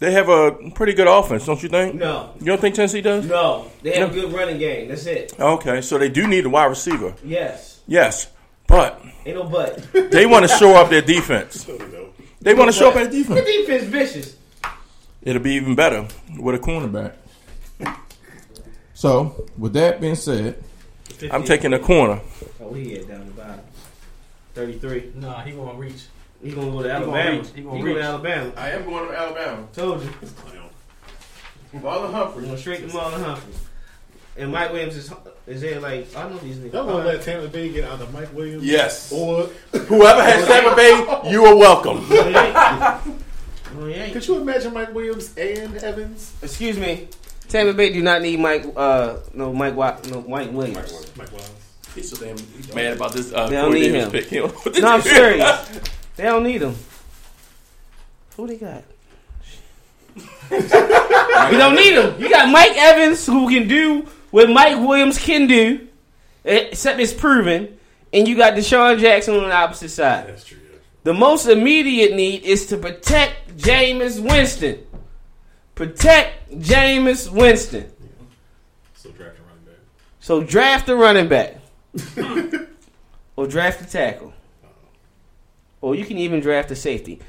[0.02, 1.94] They have a pretty good offense, don't you think?
[1.94, 3.24] No, You don't think Tennessee does?
[3.24, 3.70] no.
[3.82, 4.88] They have a good running game.
[4.88, 5.32] That's it.
[5.38, 7.14] Okay, so they do need a wide receiver.
[7.24, 7.82] Yes.
[7.86, 8.28] Yes,
[8.66, 9.80] but Ain't no but.
[10.10, 11.66] they want to show up their defense.
[11.66, 12.08] So, you know,
[12.40, 13.28] They want to show up their defense.
[13.28, 13.84] The defense.
[13.84, 14.36] defense vicious.
[15.22, 17.12] It'll be even better with a cornerback.
[18.94, 20.64] So, with that being said,
[21.30, 22.20] I'm taking a corner.
[22.60, 23.60] Oh, he had down the bottom.
[24.54, 25.12] 33.
[25.14, 26.06] Nah, he won't reach.
[26.42, 27.36] He gonna go to gonna Alabama.
[27.38, 27.48] reach.
[27.50, 28.52] He He gonna gonna go to Alabama.
[28.56, 29.66] I am going to Alabama.
[29.72, 30.10] Told you.
[30.10, 30.70] clown.
[31.74, 32.44] Marlon We're Humphrey.
[32.46, 33.54] going straight to Marlon Humphrey.
[34.36, 35.12] And Mike Williams is
[35.46, 36.72] is there like I know these niggas.
[36.72, 38.64] Y'all gonna let Tampa Bay get out of Mike Williams?
[38.64, 39.12] Yes.
[39.12, 42.04] Or Whoever has Tampa Bay, you are welcome.
[44.12, 46.32] Could you imagine Mike Williams and Evans?
[46.42, 47.08] Excuse me.
[47.48, 48.64] Tampa Bay do not need Mike.
[48.76, 49.74] Uh, no Mike.
[49.76, 51.10] Wa- no Mike Williams.
[51.16, 51.50] Mike Williams.
[51.94, 52.36] He's so damn
[52.74, 53.32] mad about this.
[53.32, 54.10] Uh, They don't Corey need him.
[54.10, 54.26] pick.
[54.26, 55.80] He don't know what to No, I'm serious.
[56.22, 56.76] They don't need him.
[58.36, 58.84] Who they got?
[60.52, 62.22] we don't need him.
[62.22, 65.88] You got Mike Evans who can do what Mike Williams can do,
[66.44, 67.76] except it's proven,
[68.12, 70.28] and you got DeSean Jackson on the opposite side.
[70.28, 70.60] That's true.
[70.64, 70.78] Yeah.
[71.02, 74.78] The most immediate need is to protect Jameis Winston.
[75.74, 77.90] Protect Jameis Winston.
[78.94, 79.80] So draft a running back.
[80.20, 81.56] So draft a running back.
[83.34, 84.32] or draft a tackle.
[85.82, 87.20] Or you can even draft a safety.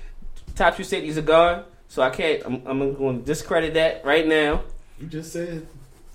[0.55, 2.43] Top two safeties are gone, so I can't.
[2.45, 4.61] I'm, I'm going to discredit that right now.
[4.99, 5.67] You just said.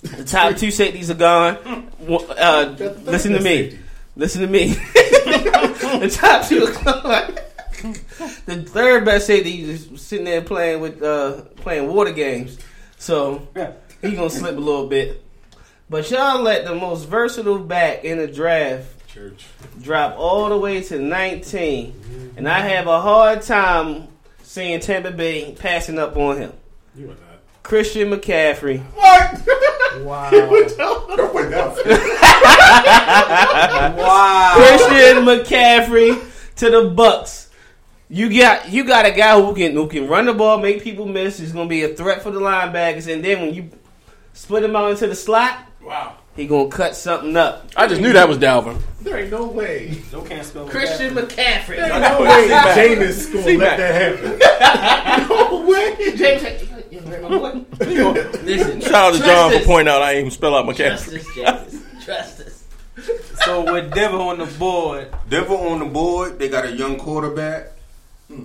[0.03, 1.85] The top two safeties are gone.
[2.09, 3.71] Uh, listen to me.
[3.71, 3.79] safety.
[4.17, 4.69] Listen to me.
[4.73, 6.65] the top two.
[6.65, 7.35] are gone.
[8.47, 12.57] the third best safety is sitting there playing with uh, playing water games,
[12.97, 13.47] so
[14.01, 15.23] he gonna slip a little bit.
[15.91, 18.87] But y'all let the most versatile back in the draft
[19.19, 19.47] Church.
[19.83, 24.07] drop all the way to 19, and I have a hard time
[24.45, 26.53] seeing Tampa Bay passing up on him.
[26.95, 27.19] You are not.
[27.65, 28.81] Christian McCaffrey.
[30.05, 30.31] Wow.
[30.31, 31.75] Don't wait down.
[33.97, 34.55] wow.
[34.57, 37.49] Christian McCaffrey to the Bucs.
[38.09, 41.07] You got you got a guy who can who can run the ball, make people
[41.07, 41.39] miss.
[41.39, 43.71] He's gonna be a threat for the linebackers, and then when you
[44.33, 46.15] split him out into the slot, Wow.
[46.39, 47.67] He gonna cut something up.
[47.77, 48.81] I just knew that was Dalvin.
[49.03, 50.01] There ain't no way.
[50.13, 51.77] No can't spell Christian McCaffrey.
[51.77, 55.29] There ain't no way Jameis gonna See let that happen.
[55.29, 56.17] no way.
[56.17, 56.43] James,
[56.91, 57.65] you heard my boy?
[57.81, 59.67] Listen, Shout out to trust John for us.
[59.67, 61.19] pointing out I ain't even spell out Trust McCaffrey.
[61.19, 62.05] us, James.
[62.05, 62.65] Trust us.
[63.45, 66.39] So with Denver on the board, Denver on the board.
[66.39, 67.69] They got a young quarterback.
[68.29, 68.45] Hmm.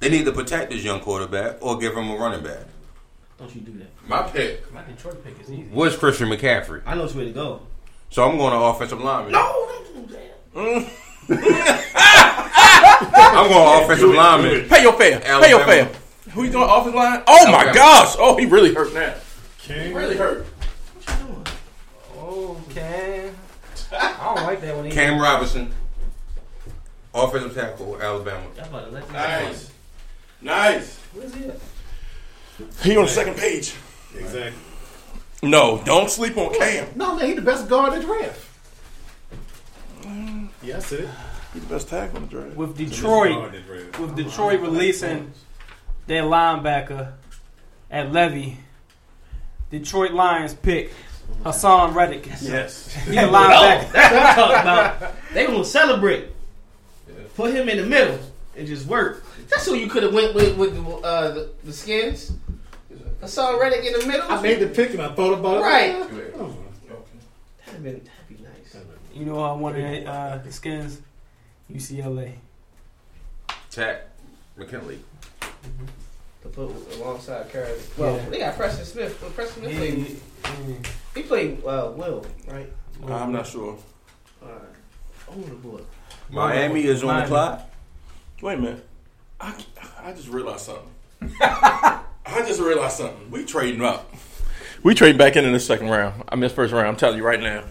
[0.00, 2.60] They need to protect this young quarterback or give him a running back.
[3.38, 3.88] Don't you do that.
[4.08, 5.68] My pick my Detroit pick is easy.
[5.70, 7.62] was Christian McCaffrey, I know which way to go.
[8.10, 9.32] so I'm going to offensive lineman.
[9.32, 10.92] No, don't do that.
[13.14, 14.68] I'm going offensive lineman.
[14.68, 15.20] Pay your fare.
[15.20, 15.88] Pay your Alabama.
[15.90, 16.32] fare.
[16.32, 17.22] Who you doing offensive line?
[17.26, 18.16] Oh my gosh.
[18.18, 19.14] Oh, he really hurt now.
[19.58, 19.94] King.
[19.94, 20.44] Really hurt.
[20.46, 21.46] What you doing
[22.16, 23.30] oh okay.
[23.92, 24.94] I don't like that one either.
[24.94, 25.72] Cam Robinson,
[27.14, 28.46] offensive tackle, Alabama.
[28.60, 29.70] I'm about to let Nice.
[30.40, 30.98] Nice.
[31.14, 31.58] Where's he at?
[32.82, 33.74] He on the second page.
[34.16, 34.52] Exactly.
[35.42, 36.88] No, don't sleep on Cam.
[36.96, 38.44] No, man, he the best guard in the draft.
[40.62, 41.10] Yeah, I said it.
[41.52, 42.56] He's the best tackle in the draft.
[42.56, 43.98] With Detroit, guard in the draft.
[44.00, 45.32] with Detroit releasing
[46.06, 47.12] their linebacker
[47.90, 48.58] at Levy,
[49.70, 50.92] Detroit Lions pick
[51.44, 52.26] Haason Reddick.
[52.40, 52.92] Yes.
[53.04, 53.92] He's a linebacker.
[53.92, 55.14] that's what I'm talking about.
[55.32, 56.26] They gonna celebrate.
[57.36, 58.18] Put him in the middle
[58.56, 59.24] and just work.
[59.48, 62.32] That's who you could have went with with the, uh, the, the skins.
[63.22, 64.30] I saw Reddick in the middle.
[64.30, 65.60] I made the pick and I thought about it.
[65.60, 65.94] Right.
[66.38, 66.54] Oh,
[67.66, 68.76] That'd been that'd be nice.
[69.14, 71.00] You know I wanted uh, the skins?
[71.72, 72.32] UCLA.
[73.70, 74.02] Takk
[74.56, 74.98] McKinley.
[76.42, 77.72] To put alongside Curry.
[77.96, 78.28] Well, Yeah.
[78.30, 79.18] they got Preston Smith.
[79.20, 79.94] But Preston Smith He, played.
[81.14, 82.72] he- He played uh, well, right?
[83.08, 83.76] I'm not sure.
[84.42, 84.58] All right.
[85.30, 85.80] Oh, the boy.
[86.30, 87.68] Miami is on the clock.
[88.40, 88.86] Wait a minute.
[89.40, 89.54] I,
[90.02, 90.88] I just realized something.
[92.28, 93.30] I just realized something.
[93.30, 94.12] We trading up.
[94.82, 96.22] We trading back into the second round.
[96.28, 96.86] I missed first round.
[96.86, 97.64] I'm telling you right now.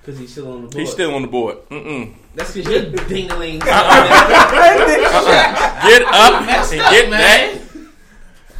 [0.00, 0.80] Because he's still on the board.
[0.80, 1.56] He's still on the board.
[1.70, 2.14] Mm-mm.
[2.34, 3.60] That's because you're dingling.
[3.60, 3.72] Get
[6.02, 7.60] up and get back.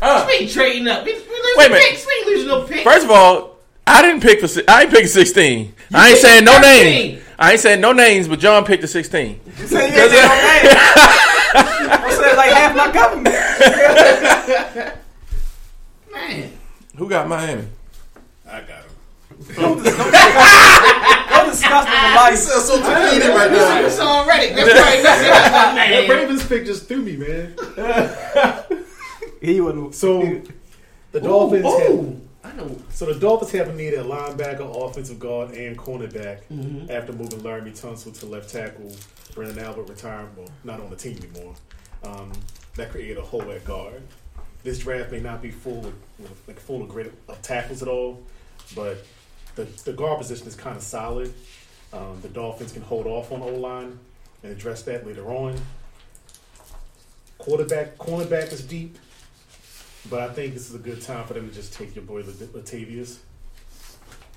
[0.00, 1.04] Uh, We ain't trading up.
[1.04, 1.84] We, we losing Wait a minute.
[1.90, 2.06] picks.
[2.06, 2.82] We ain't losing no picks.
[2.82, 3.56] first of all,
[3.86, 4.48] I didn't pick for.
[4.48, 5.74] si- I ain't picking 16.
[5.94, 7.22] I ain't picked saying no names.
[7.38, 9.40] I ain't saying no names, but John picked the 16.
[9.46, 10.30] You said you ain't say no name.
[11.54, 13.34] I said like half my government.
[16.98, 17.04] Man.
[17.04, 17.64] Who got Miami?
[18.48, 19.54] I got him.
[19.56, 20.06] Don't discuss
[21.84, 22.36] the life.
[22.36, 23.80] so defeated right now.
[23.84, 24.54] It's already.
[24.54, 25.02] That's right.
[25.02, 26.06] That.
[26.08, 27.54] Ravens pick just threw me, man.
[29.40, 29.94] He wouldn't.
[29.94, 30.42] So
[31.12, 32.20] the Dolphins have Ooh.
[32.44, 32.76] I know.
[32.90, 36.90] So the Dolphins have a need at linebacker, offensive guard, and cornerback Mm-hmm.
[36.90, 38.90] after moving Laremy Tunsil to left tackle.
[39.34, 41.54] Branden Albert retired, well, not on the team anymore.
[42.04, 42.32] Um,
[42.76, 44.02] that created a hole at guard.
[44.62, 45.94] This draft may not be full of
[46.46, 48.22] like full of great of tackles at all,
[48.74, 49.04] but
[49.54, 51.32] the the guard position is kind of solid.
[51.92, 53.98] Um, the Dolphins can hold off on O line
[54.42, 55.56] and address that later on.
[57.38, 58.98] Quarterback, cornerback is deep,
[60.10, 62.22] but I think this is a good time for them to just take your boy
[62.22, 63.18] Lat- Latavius.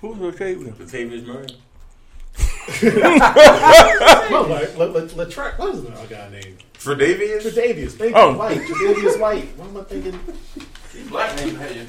[0.01, 0.75] Who's okay with him?
[0.87, 1.47] Latavius Murray.
[2.83, 5.59] No, like let, let, let track.
[5.59, 6.57] What is the other guy name?
[6.75, 7.41] Tre'Davious?
[7.43, 7.91] Tre'Davious.
[7.91, 8.31] Thank Oh.
[8.31, 8.37] you.
[8.37, 8.61] White.
[8.61, 9.47] Tre'Davious White.
[9.57, 10.19] What am I thinking?
[10.93, 11.87] He's black name Hayden.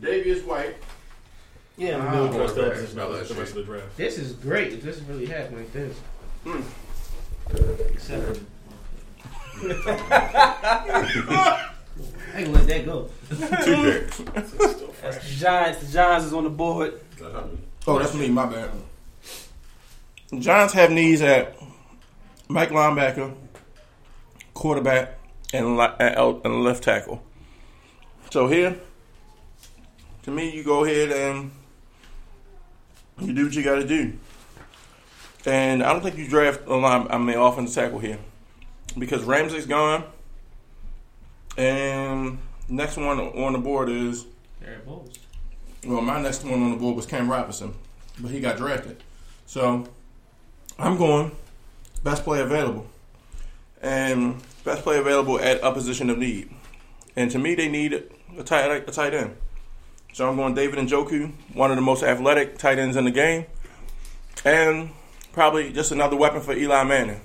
[0.00, 0.76] Davius White.
[1.76, 2.74] Yeah, Ah, they'll address that okay.
[2.74, 3.96] position No, the that's rest of the draft.
[3.96, 4.72] This is great.
[4.74, 5.96] If this really happened like this.
[6.44, 6.60] Hmm.
[7.94, 8.40] Except for-
[12.34, 13.08] I ain't gonna let that go.
[13.64, 14.06] Two.
[15.02, 15.80] That's the Giants.
[15.86, 17.00] The Giants is on the board.
[17.86, 18.28] Oh, that's me.
[18.28, 18.70] My bad.
[20.38, 21.56] Giants have needs at
[22.48, 23.34] Mike linebacker,
[24.54, 25.18] quarterback,
[25.52, 27.22] and li- and out- and left tackle.
[28.30, 28.76] So here,
[30.22, 31.50] to me, you go ahead and
[33.20, 34.14] you do what you got to do.
[35.44, 37.06] And I don't think you draft a line.
[37.10, 38.18] I mean, offensive tackle here
[38.98, 40.04] because Ramsey's gone,
[41.56, 42.38] and
[42.68, 44.26] next one on the board is
[44.60, 45.18] Garett Bolles.
[45.84, 47.74] Well, my next one on the board was Cam Robinson,
[48.18, 49.02] but he got drafted.
[49.46, 49.88] So
[50.78, 51.32] I'm going
[52.04, 52.86] best player available,
[53.80, 56.50] and best player available at a position of need.
[57.16, 58.04] And to me, they need
[58.38, 59.36] a tight a tight end.
[60.12, 63.10] So I'm going David and Njoku, one of the most athletic tight ends in the
[63.10, 63.46] game,
[64.44, 64.90] and
[65.32, 67.20] probably just another weapon for Eli Manning.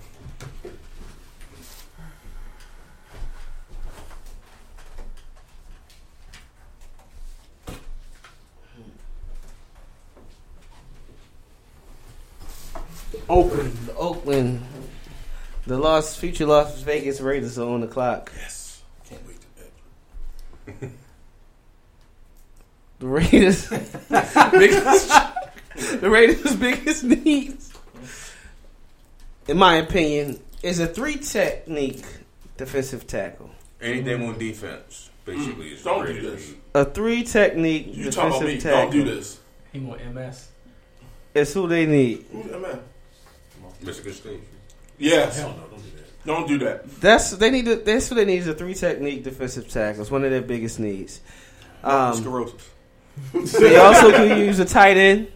[13.30, 14.62] Oakland, the Oakland,
[15.66, 18.32] the Las future Las Vegas Raiders are on the clock.
[18.36, 20.92] Yes, can't wait to bet.
[23.00, 25.10] The Raiders, biggest,
[26.02, 27.72] the Raiders' biggest needs,
[29.48, 32.04] in my opinion, is a three technique
[32.58, 33.52] defensive tackle.
[33.80, 36.48] Anything on defense, basically, is Don't do this.
[36.48, 36.58] need.
[36.74, 38.54] A three technique You talking me?
[38.56, 39.40] defensive tackle Don't do this.
[39.72, 40.48] He more MS.
[41.36, 42.26] is who they need.
[42.32, 42.80] Who's that
[43.80, 43.88] man?
[43.88, 44.40] Michigan State.
[44.98, 45.38] Yes.
[45.40, 46.26] Hell no, don't do that.
[46.26, 47.02] Don't do that.
[47.02, 47.66] That's they need.
[47.66, 50.02] To, that's what they need is a three technique defensive tackle.
[50.02, 51.22] It's one of their biggest needs.
[51.84, 52.70] Um, Sclerosis.
[53.60, 55.32] they also could use a tight end,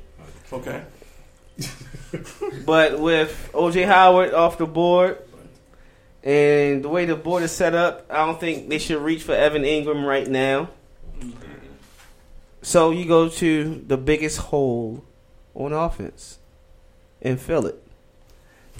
[0.51, 0.83] Okay.
[2.65, 5.17] but with OJ Howard off the board
[6.23, 9.33] and the way the board is set up, I don't think they should reach for
[9.33, 10.69] Evan Engram right now.
[12.61, 15.03] So you go to the biggest hole
[15.55, 16.37] on offense
[17.21, 17.81] and fill it.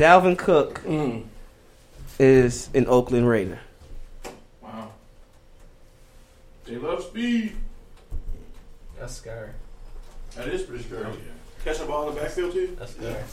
[0.01, 1.27] Dalvin Cook Mm.
[2.17, 3.59] is an Oakland Raider.
[4.59, 4.93] Wow.
[6.65, 7.55] They love speed.
[8.99, 9.51] That's scary.
[10.35, 11.03] That is pretty scary.
[11.03, 11.19] Yeah.
[11.63, 12.75] Catch a ball in the backfield too.
[12.79, 13.23] That's scary.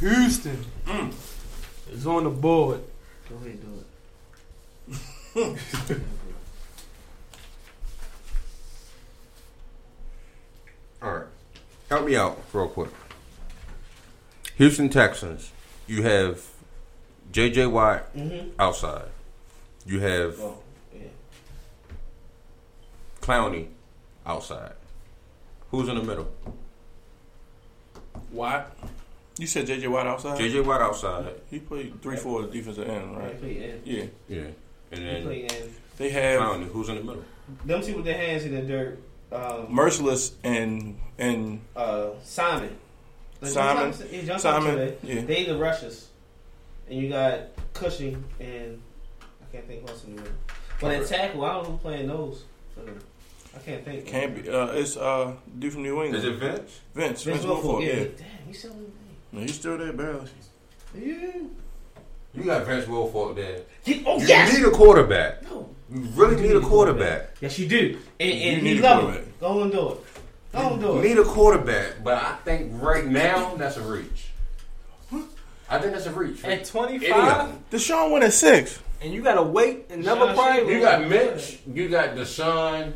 [0.00, 1.12] Houston Mm.
[1.92, 2.80] is on the board.
[3.28, 3.84] Go ahead, do
[5.36, 5.60] it.
[11.02, 11.26] All right.
[11.90, 12.90] Help me out real quick.
[14.56, 15.50] Houston Texans.
[15.86, 16.42] You have
[17.32, 17.66] J.J.
[17.66, 18.50] Watt Mm-hmm.
[18.60, 19.06] outside.
[19.86, 20.62] You have Well,
[20.94, 21.00] yeah.
[23.20, 23.66] Clowney
[24.26, 24.72] outside.
[25.70, 26.28] Who's in the middle?
[28.32, 28.76] Watt.
[29.38, 29.88] You said J.J.
[29.88, 30.38] Watt outside.
[30.38, 30.60] J.J.
[30.60, 31.32] Watt outside.
[31.50, 33.36] He played three, four defensive end, right?
[33.42, 33.80] Right.
[33.84, 34.04] Yeah.
[34.28, 34.46] Yeah.
[34.92, 35.48] And then.
[35.96, 36.68] They have Clowney.
[36.68, 37.24] Who's in the middle?
[37.64, 38.98] Them two with their hands in the dirt.
[39.32, 42.76] Um, Mercilus and and uh, Simon.
[43.52, 43.94] Simon.
[44.10, 44.70] Yeah, John Simon.
[44.76, 44.96] Simon.
[45.02, 45.20] Yeah.
[45.22, 46.08] They the rushers,
[46.88, 47.40] and you got
[47.72, 48.80] Cushing and
[49.20, 50.36] I can't think what's in the middle.
[50.80, 52.44] But at tackle, I don't know who playing those.
[53.56, 54.00] I can't think.
[54.00, 54.48] It Can't be.
[54.50, 56.16] Uh, it's uh, dude from New England.
[56.16, 56.80] Is it Vince?
[56.94, 57.22] Vince?
[57.22, 57.62] Vince Vince Wilfork.
[57.62, 57.86] Wilfork.
[57.86, 57.92] Yeah.
[57.94, 58.04] Yeah.
[58.16, 58.92] Damn, he's still in
[59.32, 60.28] No, he's still there, barely.
[60.94, 61.32] Yeah.
[62.34, 63.60] You got Vince Wilfork there.
[63.84, 64.52] He- oh You yes.
[64.56, 65.44] need a quarterback.
[65.44, 65.70] No.
[65.92, 67.36] You really need a quarterback.
[67.40, 67.98] Yes, you do.
[68.18, 69.26] And, You and need he a love quarterback.
[69.28, 69.40] it.
[69.40, 70.00] Go and do it.
[70.54, 71.02] Go and do it.
[71.02, 74.28] need a quarterback, but I think right now that's a reach.
[75.68, 76.44] I think that's a reach.
[76.44, 77.64] At Any of 25, them.
[77.70, 78.80] Deshaun went at six.
[79.00, 80.68] and you gotta wait another Sean price.
[80.68, 82.92] You got Mitch, you got Deshaun,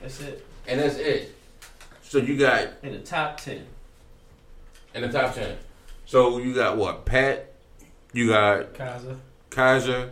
[0.00, 0.46] That's it.
[0.66, 1.34] and that's it.
[2.02, 3.66] So you got In the top ten.
[4.94, 5.56] in the top ten.
[6.06, 7.04] So you got what?
[7.04, 7.52] Pat.
[8.12, 9.16] You got Kizer.
[9.50, 10.10] Kizer.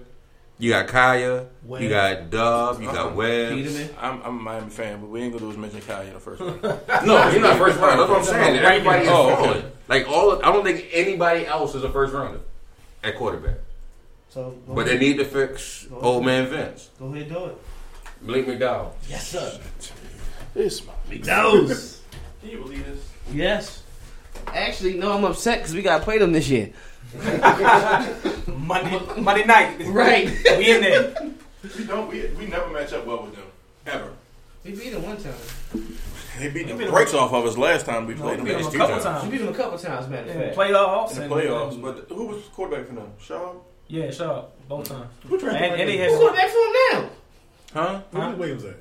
[0.61, 1.47] You got Kaaya.
[1.65, 1.83] Webb.
[1.83, 2.81] You got Dub.
[2.81, 3.15] You got Uh-huh.
[3.15, 3.53] Webb.
[4.01, 6.21] I'm, I'm a Miami fan, but we ain't gonna do is mention Kyle in the
[6.21, 6.59] first one.
[7.07, 8.01] No, he's not first round.
[8.01, 8.63] That's what I'm saying.
[8.63, 9.65] Right Everybody is Oh, okay.
[9.87, 12.41] Like all, of, I don't think anybody else is a first rounder
[13.05, 13.57] at quarterback.
[14.31, 16.91] So go But they need to fix old man Vince.
[16.99, 17.59] go ahead do it.
[18.23, 18.93] Blake McDowell.
[19.09, 19.61] Yes, sir.
[20.55, 22.03] It's my McDowell's.
[22.41, 23.09] Can you believe this?
[23.33, 23.83] yes.
[24.49, 26.71] Actually, no, I'm upset because we got to play them this year.
[28.47, 29.77] Monday, Monday night.
[29.87, 30.27] Right.
[30.59, 31.15] we in there.
[31.77, 32.09] We don't.
[32.09, 33.45] We, we never match up well with them
[33.87, 34.13] ever.
[34.65, 35.33] We beat them one time.
[36.39, 36.93] They beat We the beat 'em.
[36.93, 38.59] brakes off of us last time we No, played we them.
[38.59, 39.25] beat in them a couple times.
[39.25, 40.57] We beat them a couple times, matter of In fact.
[40.57, 41.15] playoffs.
[41.15, 41.81] the and- playoffs.
[41.83, 43.11] But who was quarterback for them?
[43.21, 43.53] Shaw.
[43.89, 44.45] Yeah, sure.
[44.69, 45.07] Both times.
[45.27, 46.13] Who And, drafted and he Williams?
[46.13, 46.45] Who's going has.
[46.45, 47.01] back for him now?
[47.73, 48.01] Huh?
[48.11, 48.29] Where Huh?
[48.31, 48.77] did Williams at?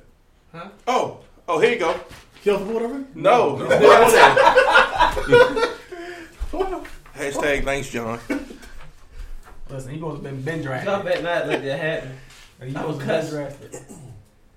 [0.52, 0.68] Huh?
[0.86, 1.18] Oh,
[1.48, 1.94] oh, here you go.
[2.42, 3.04] He off the board already?
[3.14, 3.56] No.
[7.18, 8.18] Hashtag thanks, John.
[9.70, 11.04] Listen, he supposed to been been Y'all drafted.
[11.04, 12.18] bet not let that happen.
[12.60, 13.72] He I supposed was to been drafted.
[13.72, 13.78] Mm.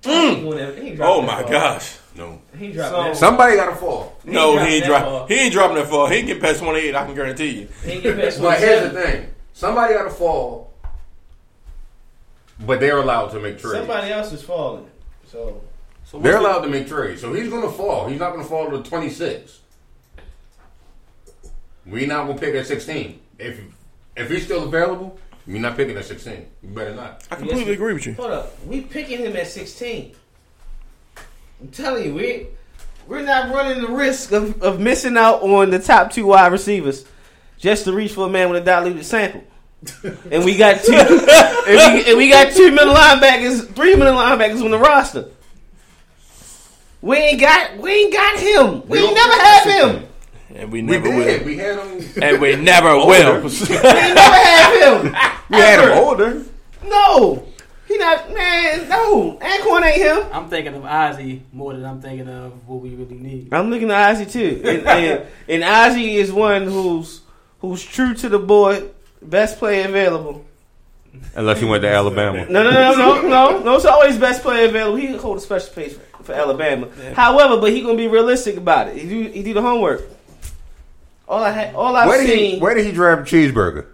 [0.02, 0.04] Mm.
[0.04, 1.98] He ain't going there- he Oh my gosh.
[2.16, 2.42] No.
[2.58, 3.18] He dropped So- that.
[3.18, 4.18] Somebody got to fall.
[4.26, 5.04] He No, he ain't that drop.
[5.04, 5.28] far.
[5.28, 6.08] He ain't dropping that fall.
[6.08, 6.96] He ain't getting past twenty eight.
[6.96, 7.68] I can guarantee you.
[7.84, 10.72] He ain't get past But here's the thing: somebody got to fall,
[12.66, 13.78] but they're allowed to make trades.
[13.78, 14.88] Somebody else is falling.
[15.28, 15.62] So
[16.04, 18.08] So They're allowed to make trades, so he's going to fall.
[18.08, 19.60] He's not going to fall to 26.
[21.86, 23.20] We're not going to pick at 16.
[23.40, 23.60] If
[24.16, 25.18] if he's still available,
[25.48, 26.46] we're not picking at 16.
[26.62, 27.24] You better not.
[27.32, 27.74] I completely Yes.
[27.74, 28.14] agree with you.
[28.14, 30.14] hold up, we picking him at 16.
[31.62, 32.48] I'm telling you, we
[33.08, 37.06] we're not running the risk of, of missing out on the top two wide receivers
[37.58, 39.44] just to reach for a man with a diluted sample.
[40.32, 44.64] and we got two, and we, and we got two middle linebackers, three middle linebackers
[44.64, 45.30] on the roster.
[47.02, 48.82] We ain't got, we ain't got him.
[48.88, 50.08] We, We ain't never have him.
[50.56, 51.40] And we We never did.
[51.42, 51.46] will.
[51.48, 52.10] We had him.
[52.24, 53.08] And we never will.
[53.08, 53.50] We never
[54.20, 55.16] have him.
[55.50, 56.44] We had him older.
[56.86, 57.44] No,
[57.88, 58.34] he not.
[58.34, 59.38] Man, no.
[59.42, 60.28] Anquan ain't him.
[60.32, 63.54] I'm thinking of Ozzie more than I'm thinking of what we really need.
[63.54, 67.22] I'm looking at Ozzie too, and, and, and Ozzie is one who's
[67.60, 68.92] who's true to the board,
[69.22, 70.46] best player available.
[71.36, 72.46] Unless he went to Alabama.
[72.50, 73.76] No, no, no, no, no, no.
[73.76, 74.96] It's always best player available.
[74.98, 76.88] He hold a special place for, for Alabama.
[77.14, 78.98] However, but he gonna be realistic about it.
[78.98, 80.02] He do he do the homework.
[81.32, 82.56] All I had, all I've Where did seen.
[82.56, 82.60] he?
[82.60, 83.86] Where did he draft cheeseburger?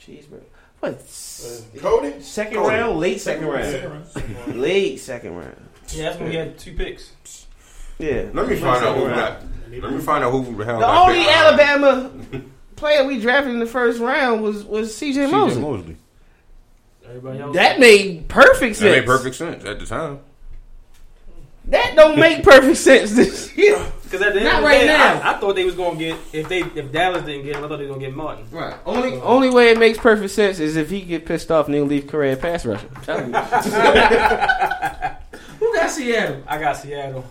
[0.00, 0.42] Cheeseburger.
[0.80, 0.94] What?
[0.94, 2.20] s- uh, Cody?
[2.20, 2.74] Second Cody.
[2.74, 3.64] round, late second round,
[4.10, 4.56] Second round.
[4.60, 5.56] late second round.
[5.90, 7.12] Yeah, that's when we had two picks.
[8.00, 8.26] Yeah.
[8.34, 9.14] Let me find out who round.
[9.16, 9.42] got.
[9.82, 11.30] Let me find out who the hell The got only picked.
[11.36, 12.10] Alabama
[12.76, 15.24] player we drafted in the first round was was C.J.
[15.26, 15.30] C.J.
[15.30, 15.62] Mosley.
[15.62, 15.96] Mosley.
[17.06, 17.54] Everybody else.
[17.54, 18.80] That made perfect sense.
[18.80, 20.18] That made perfect sense at the time.
[21.66, 23.78] That don't make perfect sense this year.
[24.06, 25.20] Because at the end Not of the right day, now.
[25.20, 27.68] I, I thought they was gonna get if they if Dallas didn't get him, I
[27.68, 28.46] thought they was gonna get Martin.
[28.52, 28.74] Right.
[28.86, 31.84] Only only way it makes perfect sense is if he get pissed off and he'll
[31.86, 32.88] leave career pass rusher.
[32.94, 33.40] I'm telling you.
[35.58, 36.42] Who got Seattle?
[36.46, 37.24] I got Seattle.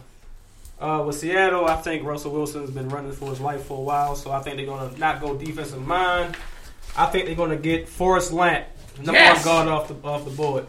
[0.80, 4.16] Uh, with Seattle, I think Russell Wilson's been running for his life for a while,
[4.16, 6.36] so I think they're gonna not go defensive mind.
[6.98, 8.66] I think they're gonna get Forrest Lamp,
[8.98, 9.46] number Yes!
[9.46, 10.66] one guard off the off the board.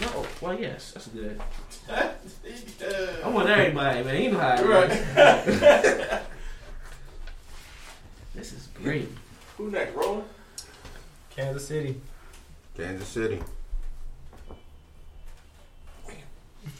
[0.00, 0.26] No.
[0.40, 1.40] Well, yes, that's good.
[1.88, 4.22] I want everybody, man.
[4.22, 4.62] You know how.
[4.64, 4.88] Right.
[8.34, 9.08] this is great.
[9.56, 10.24] Who next, Roland?
[11.30, 12.00] Kansas City.
[12.76, 13.40] Kansas City.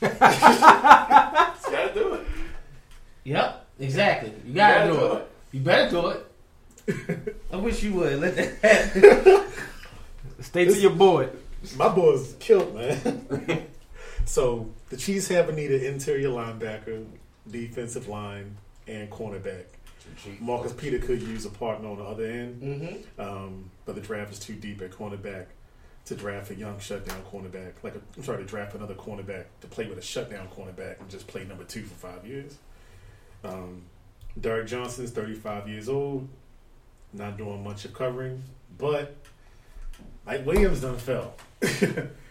[0.02, 2.26] You Gotta do it.
[3.24, 3.66] Yep.
[3.80, 4.32] Exactly.
[4.46, 5.30] You gotta do it.
[5.52, 7.36] You better do it.
[7.52, 8.20] I wish you would.
[8.20, 9.52] Let that happen.
[10.40, 11.28] Stay to your boy.
[11.76, 13.66] My boy's killed, man.
[14.27, 17.07] So the Chiefs have a need an interior linebacker,
[17.51, 19.65] defensive line, and cornerback.
[20.40, 23.20] Marcus Peter could use a partner on the other end, mm-hmm.
[23.20, 25.47] um, but the draft is too deep at cornerback
[26.05, 27.73] to draft a young shutdown cornerback.
[27.82, 31.09] Like, a, I'm sorry, to draft another cornerback to play with a shutdown cornerback and
[31.09, 32.57] just play number two for five years.
[33.43, 33.82] Um,
[34.40, 36.28] Derrick Johnson's 35 years old,
[37.12, 38.43] not doing much of covering,
[38.78, 39.16] but
[40.24, 41.35] Mike Williams done fell.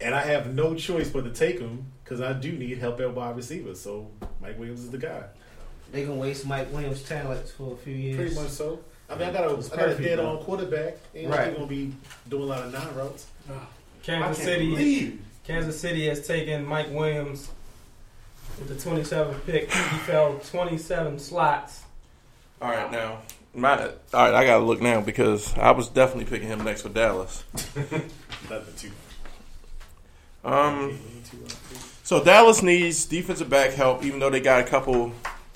[0.00, 3.14] and I have no choice but to take him because I do need help at
[3.14, 3.74] wide receiver.
[3.74, 4.10] So
[4.40, 5.24] Mike Williams is the guy.
[5.92, 8.16] They gonna waste Mike Williams' talent for a few years.
[8.16, 8.80] Pretty much so.
[9.10, 10.94] I mean, I got a, perfect, I got a dead on quarterback.
[11.16, 11.38] Ain't Right.
[11.40, 11.56] right.
[11.56, 11.92] going to be
[12.28, 13.26] doing a lot of nine routes.
[13.50, 13.54] Uh,
[14.04, 15.18] Kansas City.
[15.44, 17.50] Kansas City has taken Mike Williams
[18.56, 19.64] with the 27th pick.
[19.72, 21.82] He fell 27 slots.
[22.62, 23.22] All right, now.
[23.52, 26.88] My, all right, I gotta look now because I was definitely picking him next for
[26.88, 27.42] Dallas.
[27.74, 28.90] Nothing too.
[30.44, 30.98] Um,
[32.02, 35.12] so Dallas needs defensive back help, even though they got a couple,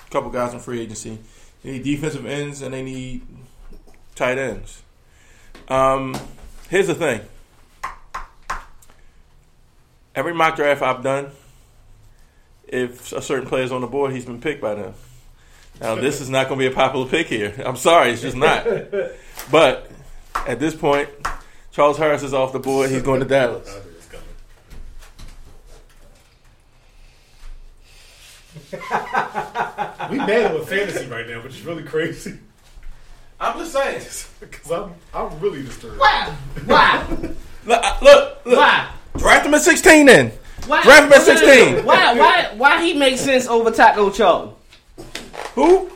[0.09, 1.19] couple guys in free agency.
[1.63, 3.21] They need defensive ends and they need
[4.13, 4.83] tight ends.
[5.67, 6.15] Um,
[6.69, 7.21] here's the thing.
[10.13, 11.31] Every mock draft I've done,
[12.67, 14.93] if a certain player's on the board, he's been picked by them.
[15.81, 17.53] Now this is not going to be a popular pick here.
[17.65, 18.65] I'm sorry, it's just not.
[19.51, 19.91] But
[20.47, 21.09] at this point,
[21.71, 22.89] Charles Harris is off the board.
[22.89, 23.69] He's going to Dallas.
[23.69, 24.25] I knew it was coming.
[30.11, 32.37] we mad with fantasy right now, which is really crazy.
[33.39, 34.01] I'm just saying.
[34.37, 35.97] Because I'm, I'm really disturbed.
[35.97, 36.35] Why?
[36.65, 37.03] Why?
[37.65, 38.57] Look, look, look.
[38.57, 38.91] Why?
[39.17, 40.31] Draft him at 16 then.
[40.67, 40.83] Why?
[40.83, 41.85] Draft him at no, no, no, 16.
[41.85, 42.13] Why?
[42.13, 42.53] Why?
[42.55, 44.53] Why he makes sense over Taco Charlton?
[45.55, 45.89] Who?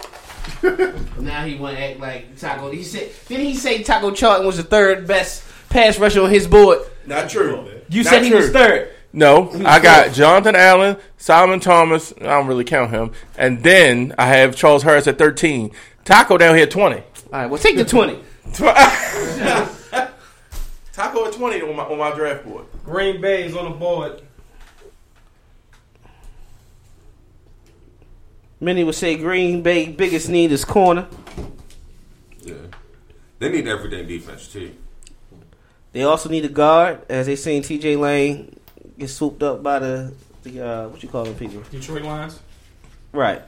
[1.19, 2.71] Now he want to act like Taco.
[2.71, 3.11] He said.
[3.27, 6.79] Didn't he say Taco Charlton was the third best pass rusher on his board?
[7.05, 7.69] Not true.
[7.89, 8.91] You Not said he was third.
[9.11, 12.13] No, I got Jonathan Allen, Solomon Thomas.
[12.19, 13.11] I don't really count him.
[13.37, 15.71] And then I have Charles Harris at 13.
[16.05, 16.95] Taco down here at 20.
[16.97, 17.45] All right.
[17.47, 18.19] Well, take the twenty.
[20.93, 22.65] Taco at 20 on my, on my draft board.
[22.83, 24.21] Green Bay is on the board.
[28.59, 31.07] Many would say Green Bay biggest need is corner.
[32.41, 32.55] Yeah.
[33.37, 34.75] They need everything defense too.
[35.91, 37.95] They also need a guard, as they seen T.J.
[37.95, 38.58] Lang
[38.99, 40.13] get swooped up by the
[40.43, 41.61] the uh, what you call them people.
[41.71, 42.39] Detroit Lions.
[43.11, 43.41] Right.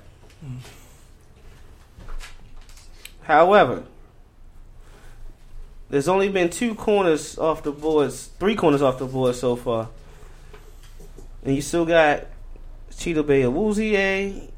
[3.21, 3.83] However,
[5.89, 9.89] there's only been two corners off the boards, three corners off the board so far,
[11.43, 12.25] and you still got
[12.91, 14.51] Chidobe Awuzie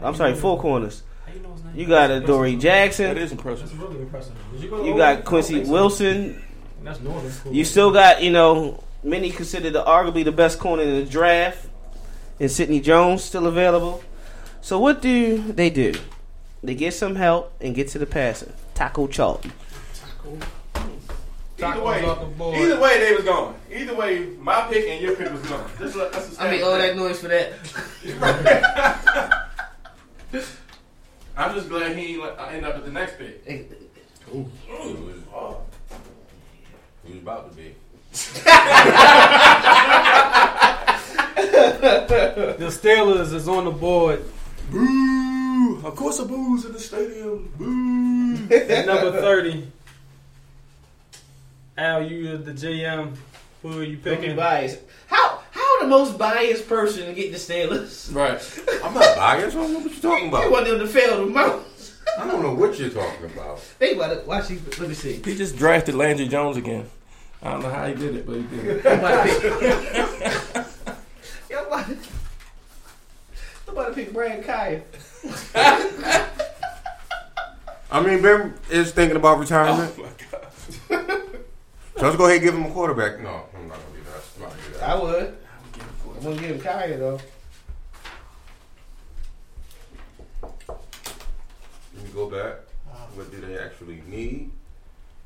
[0.00, 1.02] I'm sorry, four corners.
[1.32, 1.72] You know his name?
[1.76, 3.14] You got Adoree' Jackson.
[3.14, 3.80] That's impressive.
[3.80, 4.34] really impressive.
[4.58, 5.72] You go You got Quincy don't think so.
[5.72, 6.44] Wilson.
[6.82, 7.52] That's Northern School.
[7.52, 11.68] You still got, you know, many consider the arguably the best corner in the draft,
[12.40, 14.02] and Sidney Jones still available.
[14.60, 15.94] So what do they do?
[16.62, 18.52] They get some help and get to the passer.
[18.74, 19.52] Taco Charlton.
[21.60, 22.58] Either way, off the board.
[22.58, 23.54] either way, they was going.
[23.70, 25.70] Either way, my pick and your pick was gone.
[25.78, 27.52] That's, a- that's a I make all that noise for that.
[31.36, 33.44] I'm just glad he ain't, end up at the next pick.
[33.46, 33.66] He
[34.32, 34.46] was,
[37.04, 37.74] he was about to be.
[41.32, 44.24] The Steelers is on the board
[44.70, 45.80] Boo!
[45.84, 47.52] Of course, a booze in the stadium.
[47.58, 48.54] Boo!
[48.54, 49.66] at number 30.
[51.76, 53.14] Al, you the GM.
[53.62, 54.36] Who are you Don't picking?
[54.36, 54.78] biased.
[55.08, 58.14] How how the most biased person to get the Steelers?
[58.14, 58.40] right.
[58.84, 59.56] I'm not biased.
[59.56, 60.42] I don't know what you're talking about.
[60.42, 60.52] You about.
[60.52, 61.94] want them to fail the most.
[62.18, 63.60] I don't know what you're talking about.
[63.60, 64.26] Think about it.
[64.26, 64.60] Watch you.
[64.78, 65.14] Let me see.
[65.24, 66.88] He just drafted Landry Jones again.
[67.42, 68.84] I don't know how he did it, but he did it.
[68.86, 69.52] I'm about to pick.
[71.50, 71.96] Yo, I'm about to-
[73.68, 74.82] I'm about to pick Brad Kaaya.
[77.90, 79.94] I mean, Ben is thinking about retirement.
[79.98, 80.46] Oh my god.
[81.96, 83.18] So let's go ahead and give him a quarterback.
[83.20, 84.22] No, I'm not gonna do that.
[84.36, 84.88] I'm not gonna do that.
[84.88, 85.36] I would.
[86.16, 87.18] I'm gonna give him Kaaya though.
[91.94, 92.54] Let me go back.
[92.90, 93.06] Uh-huh.
[93.14, 94.50] What do they actually need?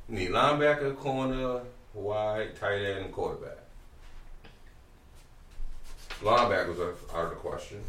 [0.09, 1.61] Need linebacker, corner,
[1.97, 3.59] wide, tight end, and quarterback.
[6.21, 7.83] Linebackers are out of the question.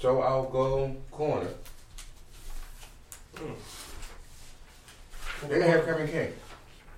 [0.00, 1.48] So I'll go corner.
[5.48, 6.32] They have Kevin King.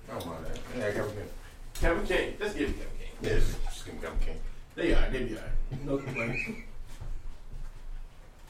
[0.09, 0.73] Oh, I don't mind that.
[0.73, 1.29] They have Kevin King.
[1.79, 2.37] Kevin King.
[2.39, 3.09] Let's give him Kevin King.
[3.21, 4.39] Yes, just give me Kevin King.
[4.75, 5.09] They are.
[5.11, 5.85] They be all right.
[5.85, 6.41] No complaints.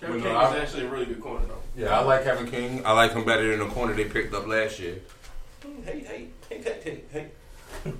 [0.02, 1.62] Kevin Well, King no, is actually a really good corner, though.
[1.76, 2.86] Yeah, I like Kevin King.
[2.86, 5.00] I like him better than the corner they picked up last year.
[5.86, 7.28] Hey, hey, hey, hey, hey, hey.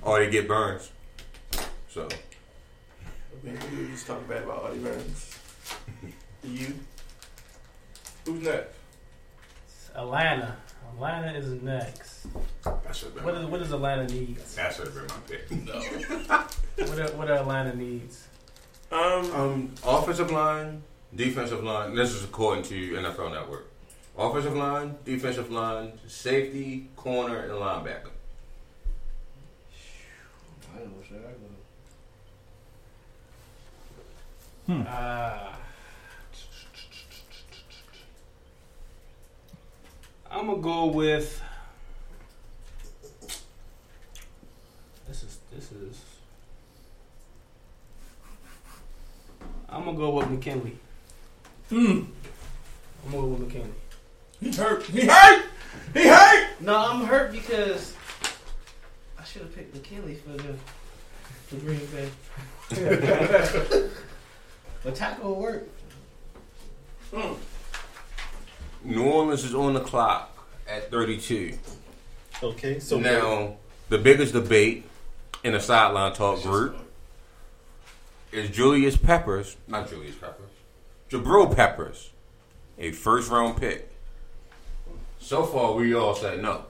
[0.02, 0.90] Or they get Burns.
[1.88, 2.08] So
[3.42, 5.38] Man, you just talking bad about Artie Burns.
[6.44, 6.74] you?
[8.24, 8.74] Who's next?
[9.94, 10.56] Atlanta.
[10.94, 12.26] Atlanta is next.
[12.64, 13.24] that should have been.
[13.24, 14.54] What my what does Atlanta needs?
[14.54, 15.50] That should have been my pick.
[15.50, 16.86] No.
[16.86, 18.28] what are, what are Atlanta needs?
[18.92, 20.82] Um, Um, offensive line,
[21.14, 21.94] defensive line.
[21.94, 23.68] This is according to NFL Network.
[24.16, 28.10] Offensive line, defensive line, safety, corner, and linebacker.
[30.74, 31.32] I don't know, should I
[34.74, 34.90] go?
[34.90, 35.54] Uh,
[40.30, 41.42] I'm gonna go with.
[45.08, 46.00] This is this is.
[49.68, 50.78] I'm gonna go with McKinley.
[51.72, 52.06] Mm,
[53.04, 53.70] I'm gonna with McKinley.
[54.40, 54.82] he hurt.
[54.84, 55.44] He hurt.
[55.94, 56.60] He hurt.
[56.60, 57.94] No, I'm hurt because
[59.18, 60.54] I should have picked McKinley for the
[61.46, 62.10] for Green Bay.
[64.84, 65.68] but Taco will work.
[67.12, 67.36] Mm.
[68.84, 71.58] New Orleans is on the clock at 32.
[72.42, 73.56] Okay, so now,
[73.88, 74.84] the biggest debate
[75.44, 76.76] in the sideline talk group
[78.32, 80.50] is Julius Peppers, not Julius Peppers,
[81.12, 82.10] Jabrill Peppers,
[82.78, 83.90] a first round pick.
[85.20, 86.64] So far, we all said no.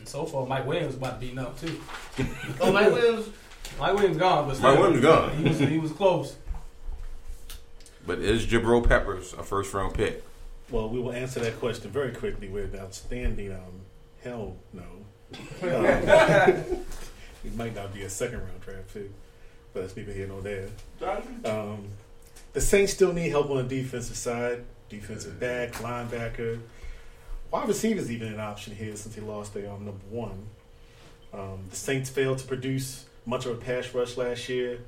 [0.00, 1.80] And so far, Mike Williams is about to be no too.
[2.60, 3.28] Oh, Mike Williams.
[3.78, 5.36] Mike Williams gone, but Mike Williams gone.
[5.36, 6.34] He was he was close.
[8.04, 10.24] But is Jabrill Peppers a first round pick?
[10.70, 13.80] well, we will answer that question very quickly with an outstanding um,
[14.24, 14.82] hell no.
[15.62, 16.84] Um,
[17.44, 19.10] it might not be a second round draft pick,
[19.72, 20.68] but that's neither here nor there.
[21.44, 21.88] Um,
[22.56, 26.58] the Saints still need help on the defensive side, defensive back, linebacker.
[27.50, 30.46] Wide receiver is even an option here since he lost their um, number one.
[31.34, 34.78] Um, the Saints failed to produce much of a pass rush last year.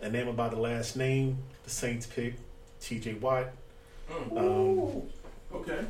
[0.00, 2.34] A name about the last name, the Saints pick
[2.80, 3.14] T.J.
[3.14, 3.46] Watt.
[4.36, 5.02] Um,
[5.54, 5.84] Okay.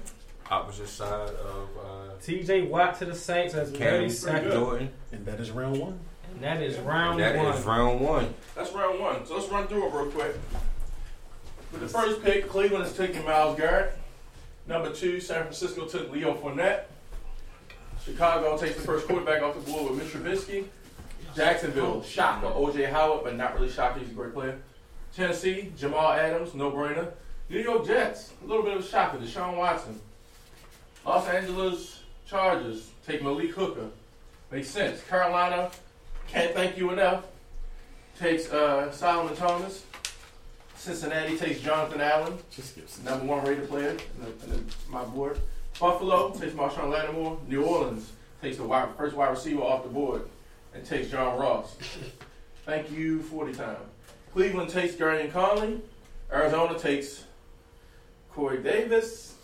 [0.50, 2.62] Opposite side of uh, T.J.
[2.66, 4.90] Watt to the Saints as Cam very second, Jordan.
[5.10, 5.98] and that is round one.
[6.34, 7.54] and that is round That one.
[7.54, 8.34] is round one.
[8.54, 9.24] That's round one.
[9.24, 10.36] So let's run through it real quick.
[11.74, 13.98] With the first pick, Cleveland is taking Myles Garrett.
[14.68, 16.84] Number two, San Francisco took Leo Fournette.
[18.04, 20.66] Chicago takes the first quarterback off the board with Mitch Trubisky.
[21.34, 23.98] Jacksonville, shocker, OJ Howard, but not really shocker.
[23.98, 24.56] He's a great player.
[25.16, 27.10] Tennessee, Jamal Adams, no brainer.
[27.50, 29.98] New York Jets, a little bit of a shocker, Deshaun Watson.
[31.04, 33.88] Los Angeles Chargers take Malik Hooker.
[34.52, 35.02] Makes sense.
[35.08, 35.72] Carolina,
[36.28, 37.24] can't thank you enough.
[38.16, 39.82] takes uh, Solomon Thomas.
[40.84, 45.40] Cincinnati takes Jonathan Allen, Just number one rated player in, the, in the, my board.
[45.80, 47.38] Buffalo takes Marshon Lattimore.
[47.48, 48.12] New Orleans
[48.42, 50.28] takes the wide, first wide receiver off the board
[50.74, 51.74] and takes John Ross.
[52.66, 53.76] Thank you, 40 time.
[54.34, 55.80] Cleveland takes Gareon Conley.
[56.30, 57.24] Arizona takes
[58.30, 59.36] Corey Davis.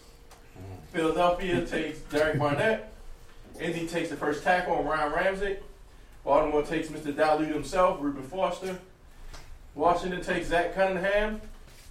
[0.93, 2.93] Philadelphia takes Derek Barnett.
[3.59, 5.59] Indy takes the first tackle on Ryan Ramczyk.
[6.23, 7.17] Baltimore takes Mr.
[7.17, 8.77] Dilute himself, Reuben Foster.
[9.75, 11.41] Washington takes Zach Cunningham.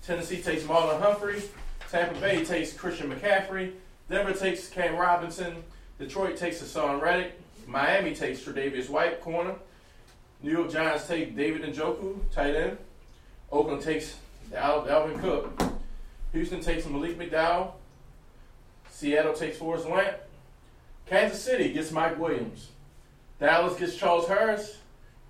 [0.06, 1.44] Tennessee takes Marlon Humphrey.
[1.92, 3.72] Tampa Bay takes Christian McCaffrey.
[4.10, 5.64] Denver takes Cam Robinson.
[5.98, 7.40] Detroit takes Haason Reddick.
[7.68, 9.56] Miami takes Tre'Davious White, corner.
[10.42, 12.78] New York Giants take David Njoku, tight end.
[13.52, 14.16] Oakland takes
[14.56, 15.62] Al- Alvin Cook.
[16.32, 17.74] Houston takes Malik McDowell.
[18.90, 20.18] Seattle takes Forrest Lamp.
[21.06, 22.70] Kansas City gets Mike Williams.
[23.40, 24.78] Dallas gets Charles Harris.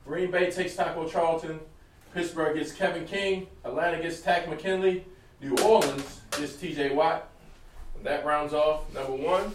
[0.05, 1.59] Green Bay takes Taco Charlton.
[2.13, 3.47] Pittsburgh gets Kevin King.
[3.65, 5.05] Atlanta gets Takk McKinley.
[5.41, 7.29] New Orleans gets TJ Watt.
[7.95, 9.53] And that rounds off number one.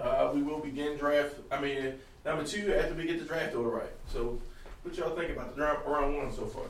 [0.00, 1.34] Uh, we will begin draft.
[1.50, 1.94] I mean,
[2.24, 3.90] number two after we get the draft order right.
[4.12, 4.40] So,
[4.82, 6.64] what y'all think about the draft round one so far?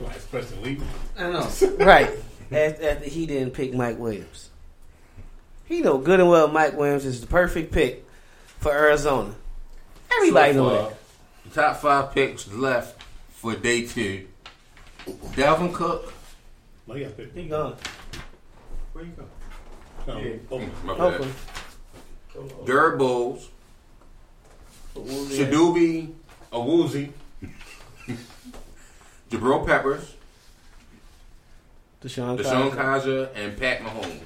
[0.00, 0.78] Last question, Lee.
[1.18, 1.48] I know.
[1.78, 2.10] right.
[2.52, 4.50] After, after he didn't pick Mike Williams.
[5.64, 8.06] He know good and well Mike Williams is the perfect pick
[8.58, 9.34] for Arizona.
[10.10, 10.97] Everybody So know far, that.
[11.48, 14.26] The Top five picks left for day two.
[15.06, 16.12] Dalvin Cook.
[16.86, 17.34] No, yeah, pick.
[17.34, 17.76] He gone.
[18.92, 20.12] Where you go?
[20.12, 20.32] Um, Yeah.
[20.50, 20.72] Oakland.
[20.84, 21.14] My bad.
[22.36, 22.66] Oakland.
[22.66, 23.48] Derek Bolles.
[24.94, 26.12] Chidobe
[26.52, 27.10] Awuzie.
[29.30, 30.14] Jabrill Peppers.
[32.02, 32.76] Deshaun, DeShone Kizer.
[32.76, 34.20] Kizer and Pat Mahomes.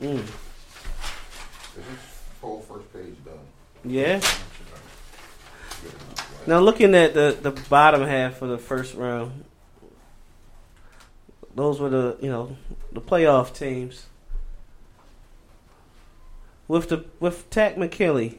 [0.00, 0.24] Mm.
[1.74, 1.84] This
[2.40, 3.38] whole first page done.
[3.84, 4.20] Yeah.
[6.46, 9.44] Now looking at the the bottom half of the first round,
[11.54, 12.56] those were the you know
[12.92, 14.06] the playoff teams.
[16.68, 18.38] With the with Takk McKinley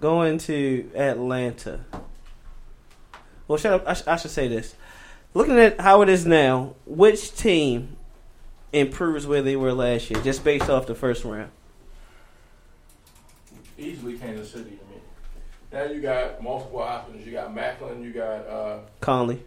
[0.00, 1.80] going to Atlanta.
[3.48, 3.84] Well, shut up.
[3.88, 4.74] I, sh- I should say this.
[5.34, 7.96] Looking at how it is now, which team
[8.72, 11.50] improves where they were last year, just based off the first round?
[13.78, 15.00] Easily Kansas City to me.
[15.72, 17.26] Now you got multiple options.
[17.26, 18.02] You got Maclin.
[18.02, 19.42] You got uh, Conley,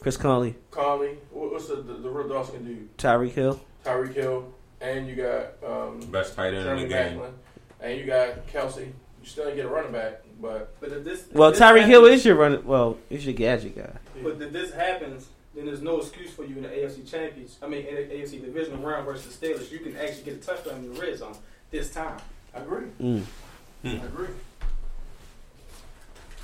[0.00, 1.16] Chris Conley, Conley.
[1.30, 2.96] What's the the, the real Dawson dude?
[2.98, 3.60] Tyreek Hill.
[3.84, 4.52] Tyreek Hill.
[4.80, 7.18] And you got um, Best tight end in the game.
[7.18, 7.32] Maclin.
[7.80, 8.86] And you got Kelce.
[8.86, 8.92] You
[9.30, 12.04] still ain't get a running back, but But if this, Well, if this Tyreek Hill
[12.04, 12.66] is your running.
[12.66, 13.92] Well, is your gadget guy.
[14.22, 17.58] But if this happens, then there's no excuse for you in the AFC Champions.
[17.62, 19.70] I mean, in the AFC Divisional round versus the Steelers.
[19.70, 21.36] You can actually get a touchdown in the red zone
[21.70, 22.18] this time.
[22.54, 22.86] I agree.
[23.00, 23.22] Mm.
[23.84, 24.28] I agree.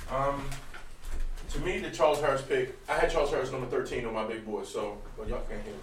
[0.09, 0.43] Um,
[1.49, 4.45] to me, the Charles Harris pick, I had Charles Harris number 13 on my big
[4.45, 5.73] board, so, well, y'all can't hear.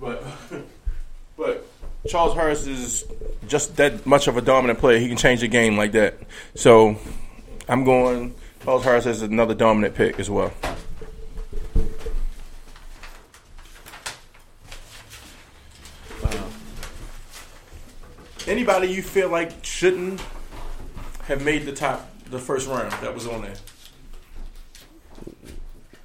[0.00, 0.24] But,
[1.36, 1.66] but
[2.08, 3.04] Charles Harris is
[3.48, 4.98] just that much of a dominant player.
[4.98, 6.16] He can change the game like that.
[6.54, 6.96] So,
[7.68, 8.34] I'm going
[8.64, 10.52] Charles Harris as another dominant pick as well.
[18.46, 20.20] Anybody you feel like shouldn't
[21.24, 23.54] have made the top, the first round that was on there?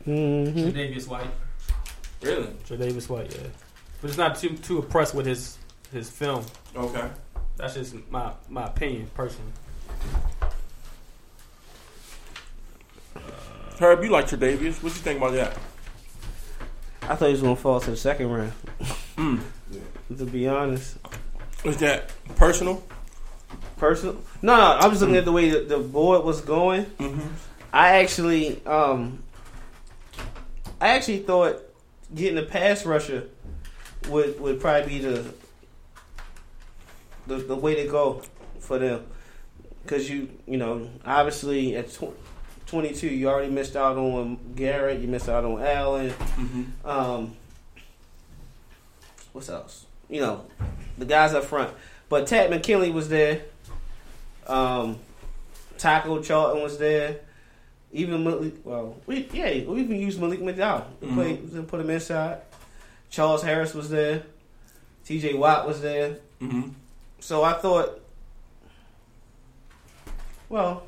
[0.07, 0.69] Mm-hmm.
[0.71, 1.27] Davis White.
[2.21, 2.47] Really?
[2.67, 3.47] Davis White, yeah.
[4.01, 5.57] But it's not too too impressed with his
[5.91, 6.45] his film.
[6.75, 7.09] Okay.
[7.57, 9.51] That's just my my opinion personally.
[13.79, 14.83] Herb, you like Tre'Davious.
[14.83, 15.57] What you think about that?
[17.03, 18.53] I thought he was gonna fall to the second round.
[19.17, 19.41] Mm.
[20.17, 20.97] To be honest,
[21.63, 22.83] Is that personal?
[23.79, 24.21] personal.
[24.41, 24.61] No, no.
[24.61, 26.85] I was just looking at the way the, the board was going.
[26.85, 27.27] Mm-hmm.
[27.73, 29.23] I actually, um,
[30.79, 31.61] I actually thought
[32.13, 33.29] getting a pass rusher
[34.09, 35.33] would would probably be the
[37.27, 38.21] the, the way to go
[38.59, 39.05] for them.
[39.83, 42.15] Because you, you know, obviously at tw-
[42.67, 44.99] 22, you already missed out on Garrett.
[44.99, 46.11] You missed out on Allen.
[46.11, 46.87] Mm-hmm.
[46.87, 47.35] Um,
[49.31, 49.85] what's else?
[50.09, 50.45] You know,
[50.97, 51.71] the guys up front.
[52.09, 53.41] But Takk McKinley was there.
[54.47, 54.97] Um,
[55.77, 57.19] Taco Charlton was there.
[57.91, 60.85] Even Malik, well, we yeah, we even used Malik McDowell.
[61.01, 61.13] We Mhm.
[61.15, 62.39] played, we put him inside.
[63.09, 64.23] Charles Harris was there.
[65.05, 65.33] T.J.
[65.33, 66.17] Watt was there.
[66.41, 66.69] Mm-hmm.
[67.19, 67.99] So I thought,
[70.49, 70.83] well,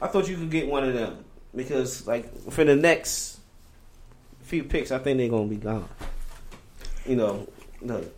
[0.00, 1.24] I thought you could get one of them
[1.54, 3.38] because, like, for the next
[4.42, 5.88] few picks, I think they're gonna be gone.
[7.06, 7.46] You know,
[7.80, 8.08] the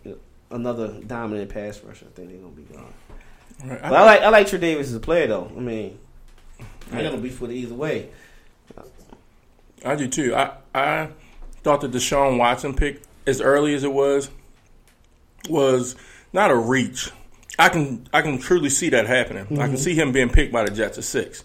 [0.51, 2.05] another dominant pass rusher.
[2.07, 2.93] I think they're gonna be gone.
[3.63, 3.81] Right.
[3.81, 5.51] But I like I like Trey Davis as a player though.
[5.55, 5.97] I mean,
[6.91, 8.09] I ain't gonna be for it either way.
[9.83, 10.35] I do too.
[10.35, 11.09] I I
[11.63, 14.29] thought the Deshaun Watson pick, as early as it was,
[15.49, 15.95] was
[16.33, 17.11] not a reach.
[17.57, 19.43] I can I can truly see that happening.
[19.43, 19.75] I can mm-hmm.
[19.75, 21.43] see him being picked by the Jets at six.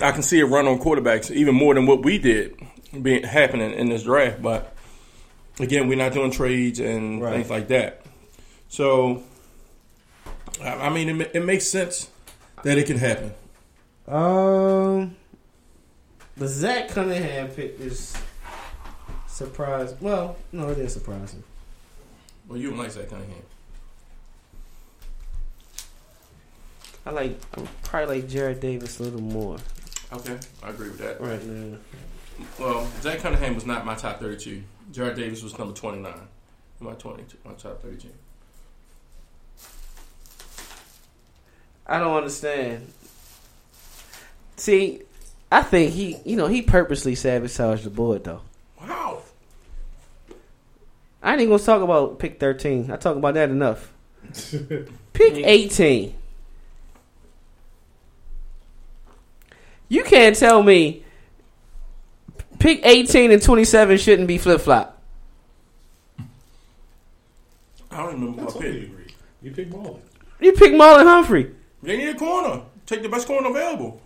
[0.00, 2.56] I can see it run on quarterbacks even more than what we did
[3.00, 4.42] being happening in this draft.
[4.42, 4.74] But
[5.60, 7.34] again, we're not doing trades and Right.
[7.34, 8.03] things like that.
[8.74, 9.22] So,
[10.60, 12.10] I I mean, it, it makes sense
[12.64, 13.32] that it can happen.
[14.08, 15.14] Um,
[16.36, 18.16] the Zach Cunningham pick is
[19.28, 19.96] surprising.
[20.00, 21.44] Well, no, it is surprising.
[22.48, 23.42] Well, you don't like that Cunningham.
[27.06, 29.58] I like I probably like Jarrad Davis a little more
[30.12, 31.20] Okay, I agree with that.
[31.20, 31.78] right now.
[32.58, 34.64] Well, Zach Cunningham was not my top 32.
[34.90, 36.12] Jarrad Davis was number 29.
[36.80, 38.08] My 20, my top 32.
[41.86, 42.92] I don't understand.
[44.56, 45.02] See,
[45.50, 48.40] I think he, you know, he purposely sabotaged the board though.
[48.80, 49.22] Wow.
[51.22, 52.90] I ain't even gonna talk about pick thirteen.
[52.90, 53.92] I talk about that enough.
[55.12, 56.14] Pick eighteen.
[59.88, 61.04] You can't tell me
[62.58, 65.00] pick eighteen and twenty seven shouldn't be flip flop.
[67.90, 69.12] I don't remember I what I picked.
[69.42, 70.00] You pick Marlon.
[70.40, 71.54] You pick Marlon Humphrey.
[71.84, 72.62] They need a corner.
[72.86, 74.00] Take the best corner available.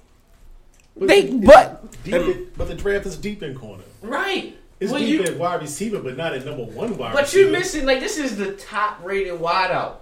[0.97, 3.85] They it's but deep in- but the draft is deep in corner.
[4.03, 4.57] right.
[4.81, 7.51] It's Well, deep you- in wide receiver, but not at number one wide But receiver.
[7.51, 9.97] you're missing like this is the top rated wideout.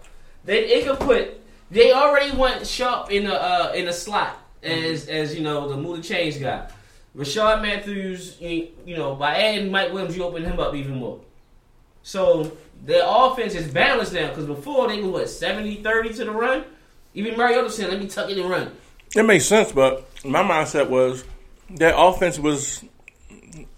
[0.44, 1.40] They it could put
[1.70, 5.76] they already went sharp in the uh, in the slot as as you know the
[5.76, 6.66] move the change guy.
[7.16, 11.20] Rishard Matthews, you, you know, by adding Mike Williams, you open him up even more.
[12.02, 12.52] So
[12.84, 16.64] their offense is balanced now because before they were what 70-30 to the run.
[17.16, 18.70] Even Mariota said, "Let me tuck it and run."
[19.16, 21.24] It makes sense, but my mindset was
[21.70, 22.84] that offense was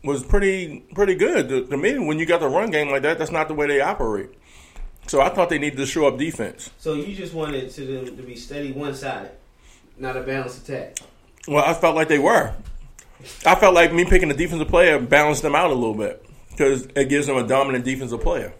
[0.03, 1.49] was pretty pretty good.
[1.49, 3.69] To, to me, when you got the run game like that, that's not the way
[3.69, 4.31] they operate.
[5.07, 6.71] So I thought they needed to show up defense.
[6.79, 9.31] So you just wanted to them to be steady one sided,
[9.97, 10.99] not a balanced attack.
[11.47, 12.53] Well, I felt like they were.
[13.47, 16.89] I felt like me picking a defensive player balanced them out a little bit because
[16.97, 18.53] it gives them a dominant defensive player.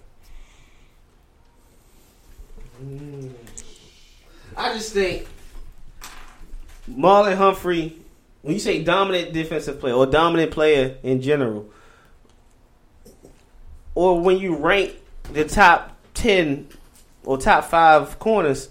[2.81, 3.38] Mm.
[4.59, 5.27] I just think
[6.91, 7.97] Marlon Humphrey,
[8.43, 11.71] when you say dominant defensive player or dominant player in general,
[13.95, 14.95] or when you rank
[15.33, 16.69] the top 10
[17.25, 18.69] or top five corners,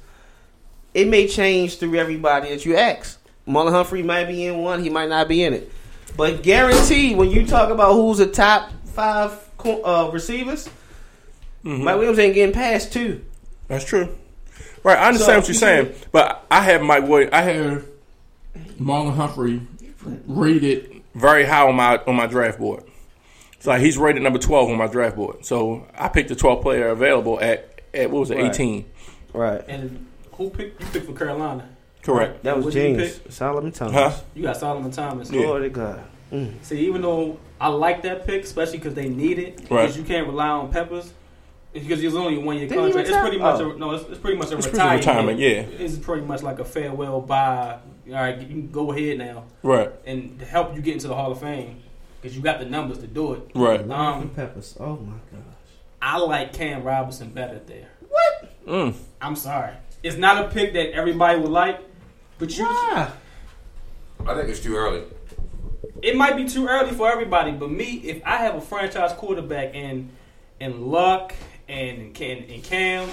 [0.93, 3.19] it may change through everybody that you ask.
[3.47, 5.71] Marlon Humphrey might be in one, he might not be in it.
[6.17, 10.69] But guarantee when you talk about who's the top five uh, receivers,
[11.63, 13.23] Mike Williams ain't getting past two.
[13.69, 14.17] That's true.
[14.83, 15.59] Right, I understand So, what you're you
[15.93, 17.33] saying, but I have Mike Williams.
[17.33, 17.85] I have
[18.79, 19.61] Marlon Humphrey
[20.27, 22.83] rated very high on my on my draft board.
[23.59, 25.43] So like, he's rated number twelve on my draft board.
[25.45, 28.45] So I picked the 12th player available at at what was it, Right.
[28.53, 28.85] eighteen?
[29.33, 29.63] Right.
[29.67, 30.79] And who picked?
[30.81, 31.67] You picked for Carolina.
[32.03, 32.43] Correct.
[32.43, 33.19] That was What you James.
[33.29, 33.93] Solomon Thomas.
[33.95, 34.11] Huh?
[34.33, 35.29] You got Solomon Thomas.
[35.31, 35.41] Yeah.
[35.41, 36.01] Glory to God.
[36.31, 36.53] Mm.
[36.61, 39.81] See, even though I like that pick, especially because they need it, Right.
[39.83, 41.11] because you can't rely on Peppers.
[41.83, 43.07] Because there's only one year contract.
[43.07, 43.71] It's pretty much Oh.
[43.71, 43.91] a, no.
[43.91, 45.05] It's, it's pretty much a It's pretty retirement.
[45.05, 45.85] retirement, yeah.
[45.85, 47.77] It's pretty much like a farewell bye.
[48.07, 49.91] All right, you can go ahead now Right.
[50.05, 51.81] and to help you get into the Hall of Fame
[52.21, 53.51] because you got the numbers to do it.
[53.53, 53.89] Right.
[53.91, 54.77] Um, Peppers.
[54.79, 55.41] Oh my gosh.
[56.01, 57.89] I like Cam Robinson better there.
[58.65, 58.93] Mm.
[59.21, 59.73] I'm sorry,
[60.03, 61.79] it's not a pick that everybody would like,
[62.37, 62.63] but you.
[62.65, 63.11] Why?
[64.25, 65.03] I think it's too early.
[66.01, 69.73] it might be too early for everybody, but me, if I have a franchise quarterback
[69.75, 70.09] in
[70.59, 71.33] in Luck
[71.69, 73.09] and Cam, and Cam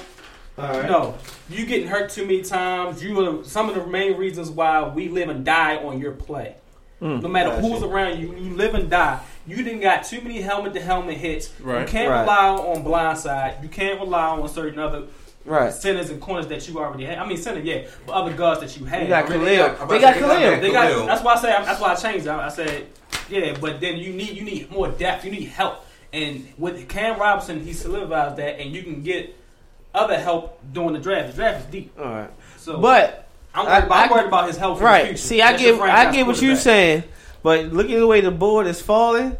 [0.58, 0.88] All right.
[0.88, 1.14] no,
[1.48, 3.02] you getting hurt too many times.
[3.02, 6.56] You are some of the main reasons why we live and die on your play.
[7.00, 7.18] Hmm.
[7.18, 7.62] no matter Gotcha.
[7.62, 9.18] who's around you, you live and die.
[9.48, 11.50] You didn't got too many helmet to helmet hits.
[11.58, 12.20] You can't Right.
[12.20, 13.62] rely on blindside.
[13.62, 15.02] You can't rely on certain other
[15.44, 15.72] Right.
[15.72, 17.18] centers and corners that you already have.
[17.18, 19.00] I mean, center, yeah, but other guards that you have.
[19.02, 19.44] They got I mean, Khalil.
[19.44, 20.60] they got- I'm They got to say they got Khalil.
[20.60, 21.06] They got.
[21.08, 21.48] That's why I say.
[21.48, 22.26] That's why I changed.
[22.26, 22.30] it.
[22.30, 22.86] I, I said,
[23.28, 25.24] yeah, but then you need you need more depth.
[25.24, 25.83] You need help.
[26.14, 29.34] And with Cam Robinson, he solidifies that, and you can get
[29.92, 31.30] other help during the draft.
[31.32, 32.30] The draft is deep, All right.
[32.56, 34.78] so But I'm I- worried, about, I'm worried about his health.
[34.78, 35.18] For the right.
[35.18, 37.02] See, I That's get I get what you're saying,
[37.42, 39.36] but looking at the way the board is falling,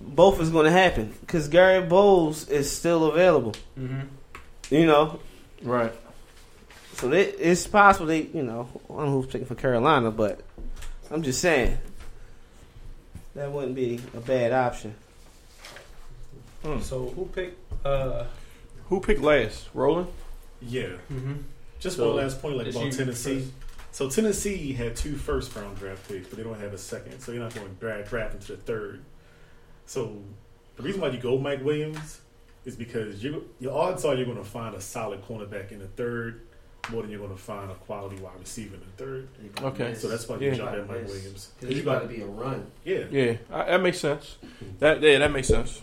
[0.00, 3.54] both is going to happen because Garett Bolles is still available.
[3.78, 4.08] Mhm.
[4.70, 5.20] You know,
[5.62, 5.92] Right.
[6.94, 10.40] so they, it's possible they, you know, I don't know who's picking for Carolina, but
[11.10, 11.78] I'm just saying
[13.36, 14.94] that wouldn't be a bad option.
[16.82, 17.58] So who picked?
[17.86, 18.24] Uh,
[18.88, 19.68] Who picked last?
[19.74, 20.08] Roland.
[20.60, 20.88] Yeah.
[21.12, 21.34] Mm-hmm.
[21.78, 23.40] Just So, one last point, like it's about Tennessee.
[23.40, 23.52] first.
[23.92, 27.32] So Tennessee had two first round draft picks, but they don't have a second, so
[27.32, 29.02] you're not going to draft, draft into the third.
[29.86, 30.16] So
[30.76, 32.20] the reason why you go Mike Williams
[32.64, 35.86] is because you your odds are you're going to find a solid cornerback in the
[35.88, 36.42] third
[36.90, 39.28] more than you're going to find a quality wide receiver in the third.
[39.62, 39.94] Okay.
[39.94, 40.50] So that's why Yeah.
[40.50, 41.50] you jump at Mike Williams.
[41.60, 42.66] Because you got to be a run.
[42.84, 43.04] Yeah.
[43.10, 44.36] Yeah, I, that makes sense.
[44.80, 45.80] That yeah, that makes sense.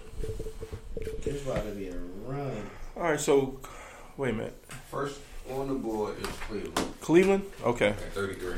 [1.24, 2.70] There's about to be a run.
[2.96, 3.60] All right, so
[4.18, 4.66] wait a minute.
[4.92, 5.20] First
[5.50, 7.44] on the board is Cleveland Cleveland.
[7.64, 8.54] Okay, at 33.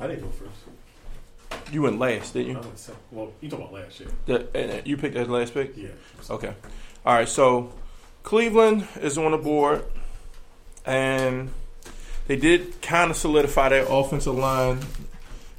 [0.00, 1.72] I didn't go first.
[1.72, 2.66] you went last, didn't I you?
[2.66, 3.00] went second.
[3.10, 4.08] Well, you talking about last year?
[4.26, 5.76] The, and you picked that last pick.
[5.76, 5.88] Yeah.
[6.28, 6.54] Okay.
[7.04, 7.28] All right.
[7.28, 7.72] So
[8.22, 9.84] Cleveland is on the board,
[10.86, 11.50] and
[12.26, 14.80] they did kind of solidify their offensive line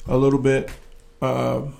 [0.08, 0.70] a little bit.
[1.22, 1.76] Um,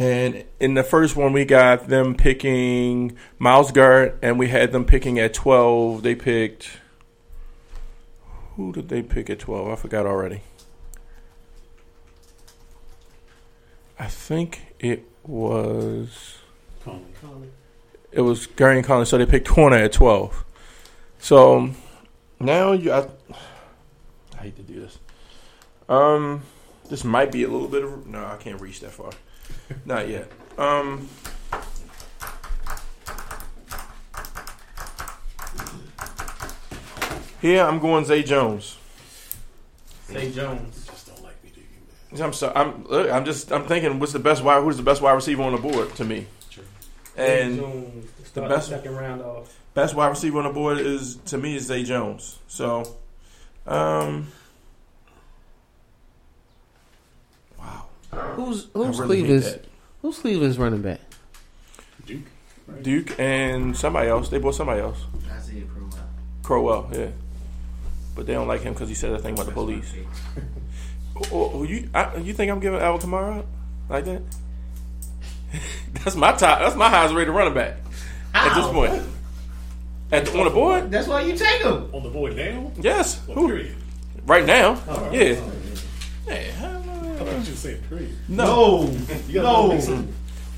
[0.00, 4.84] and in the first one, we got them picking Myles Garrett, and we had them
[4.84, 6.02] picking at twelve.
[6.02, 6.70] They picked
[8.60, 9.68] who did they pick at twelve?
[9.68, 10.42] I forgot already.
[13.98, 16.38] I think it was.
[16.82, 17.48] Conley.
[18.12, 20.44] It was Gary and so they picked corner at twelve.
[21.18, 21.70] So
[22.38, 23.06] now you, I,
[24.38, 24.98] I hate to do this.
[25.88, 26.42] Um,
[26.88, 29.10] this might be a little bit of no, I can't reach that far.
[29.84, 30.30] Not yet.
[30.58, 31.08] Um,
[37.40, 38.76] here I'm going Zay Jones.
[40.08, 40.86] Zay Jones.
[40.86, 41.66] Just don't like me, do you,
[42.18, 42.22] man?
[42.26, 42.54] I'm sorry.
[42.56, 45.42] I'm look, I'm just I'm thinking what's the best wide who's the best wide receiver
[45.42, 46.26] on the board to me.
[46.50, 46.64] Sure.
[47.16, 48.06] Say And Jones.
[48.18, 49.56] to Start best- second round off.
[49.74, 52.38] best wide receiver on the board is to me is Zay Jones.
[52.48, 52.96] So,
[53.66, 54.28] um,
[58.12, 59.64] Who's I who's really Cleveland's that.
[60.02, 61.00] who's Cleveland's running back?
[62.06, 62.22] Duke.
[62.66, 62.82] Right?
[62.82, 64.28] Duke and somebody else.
[64.28, 64.98] They bought somebody else.
[65.30, 65.98] Isaiah Crowell.
[66.42, 67.08] Crowell, yeah,
[68.16, 69.92] but they don't like him because he said a thing about the police.
[71.16, 73.46] Oh, oh, oh, you I, you think I'm giving Alvin Kamara up
[73.88, 74.22] like that?
[76.04, 76.60] that's my top.
[76.60, 77.76] That's my highest rated running back
[78.34, 79.02] at this point.
[80.12, 81.88] At the, on the board, That's why you take him.
[81.92, 82.72] On the board now?
[82.80, 83.20] yes.
[83.28, 83.46] Well, Who?
[83.48, 83.76] period.
[84.26, 85.36] Right now, Oh, yeah.
[85.40, 85.52] oh,
[86.26, 86.78] Yeah.
[86.78, 86.79] I
[87.24, 88.10] thought you were saying period.
[88.28, 88.86] No.
[89.28, 89.42] No.
[89.42, 90.14] go Mixon.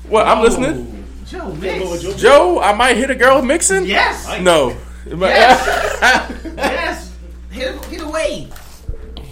[0.09, 1.05] Well, I'm listening.
[1.25, 2.21] Joe You gotta go with Mix.
[2.21, 2.29] Joe.
[2.29, 3.85] Joe, I might hit a girl mixing.
[3.85, 4.41] Yes.
[4.41, 4.75] No.
[5.05, 6.41] yes.
[6.57, 7.15] yes.
[7.51, 8.47] Hit, hit away.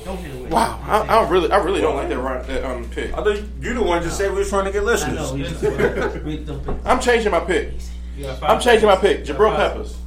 [0.03, 0.49] Don't hit away.
[0.49, 3.13] Wow, I, I really, I really don't like that, right, that um, pick.
[3.13, 5.17] I think you the one just said we was trying to get listeners.
[5.17, 5.61] I listeners.
[5.61, 5.69] know.
[5.69, 6.85] You just read them picks.
[6.85, 7.73] I'm changing my pick.
[8.17, 9.27] You I'm changing my seconds.
[9.27, 9.37] pick.
[9.37, 9.97] Jabrill Peppers.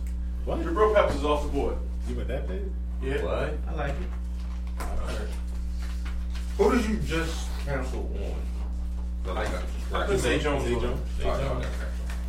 [0.45, 0.61] What?
[0.61, 1.77] Jabrill Peppers is off the board.
[2.09, 2.63] You went that big?
[3.03, 3.23] Yeah.
[3.23, 3.55] What?
[3.69, 5.29] I like it.
[6.59, 8.35] Who did you just cancel on?
[9.25, 9.49] The like
[9.93, 10.65] I put Zay Jones.
[10.65, 11.01] Zay Jones.
[11.25, 11.69] All right, okay, okay.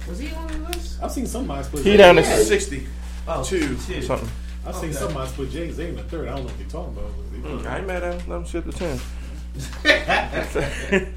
[0.07, 1.01] Was he on the list?
[1.03, 2.87] I've seen some minds put He Jay- down to sixty
[3.27, 4.29] Oh, two something.
[4.65, 6.27] I've seen some minds put Jay Z in the third.
[6.27, 7.11] I don't know what you're talking about.
[7.63, 8.29] Mm, I ain't mad at him.
[8.29, 8.99] Let him ship the ten.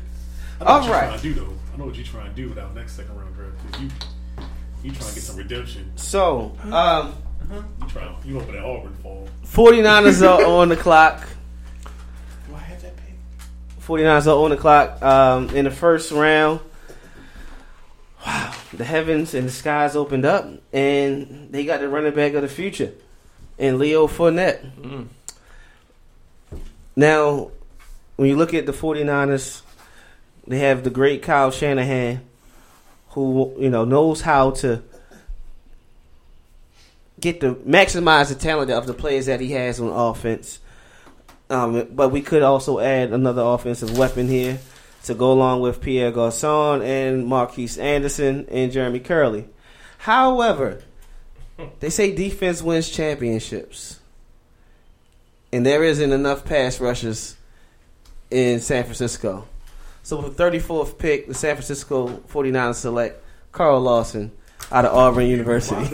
[0.60, 1.06] I know All you're right.
[1.08, 1.52] trying to do though.
[1.72, 3.52] I know what you're trying to do with our next second round draft.
[3.72, 3.80] pick.
[3.80, 3.88] You,
[4.82, 5.92] you trying to get some redemption.
[5.96, 7.14] So, um,
[7.50, 9.28] You trying, you hoping that Auburn fall.
[9.46, 11.26] 49ers are on the clock.
[12.48, 13.14] Do I have that pick?
[13.88, 15.00] 49ers are on the clock.
[15.00, 16.60] Um, in the first round,
[18.24, 22.42] wow, the heavens and the skies opened up, and they got the running back of
[22.42, 22.92] the future,
[23.58, 24.70] and Leo Fournette.
[24.76, 25.06] Mm.
[26.96, 27.50] Now,
[28.16, 29.62] when you look at the 49ers,
[30.46, 32.20] they have the great Kyle Shanahan,
[33.10, 34.82] who you know knows how to
[37.18, 40.60] get the maximize the talent of the players that he has on offense.
[41.50, 44.58] Um, but we could also add another offensive weapon here
[45.04, 49.46] to go along with Pierre Garcon and Marquise Anderson and Jeremy Kerley.
[49.98, 50.82] However,
[51.80, 54.00] they say defense wins championships.
[55.52, 57.36] And there isn't enough pass rushers
[58.30, 59.46] in San Francisco.
[60.02, 64.30] So with the 34th pick, the San Francisco 49ers select Carl Lawson
[64.70, 65.84] out of Auburn University.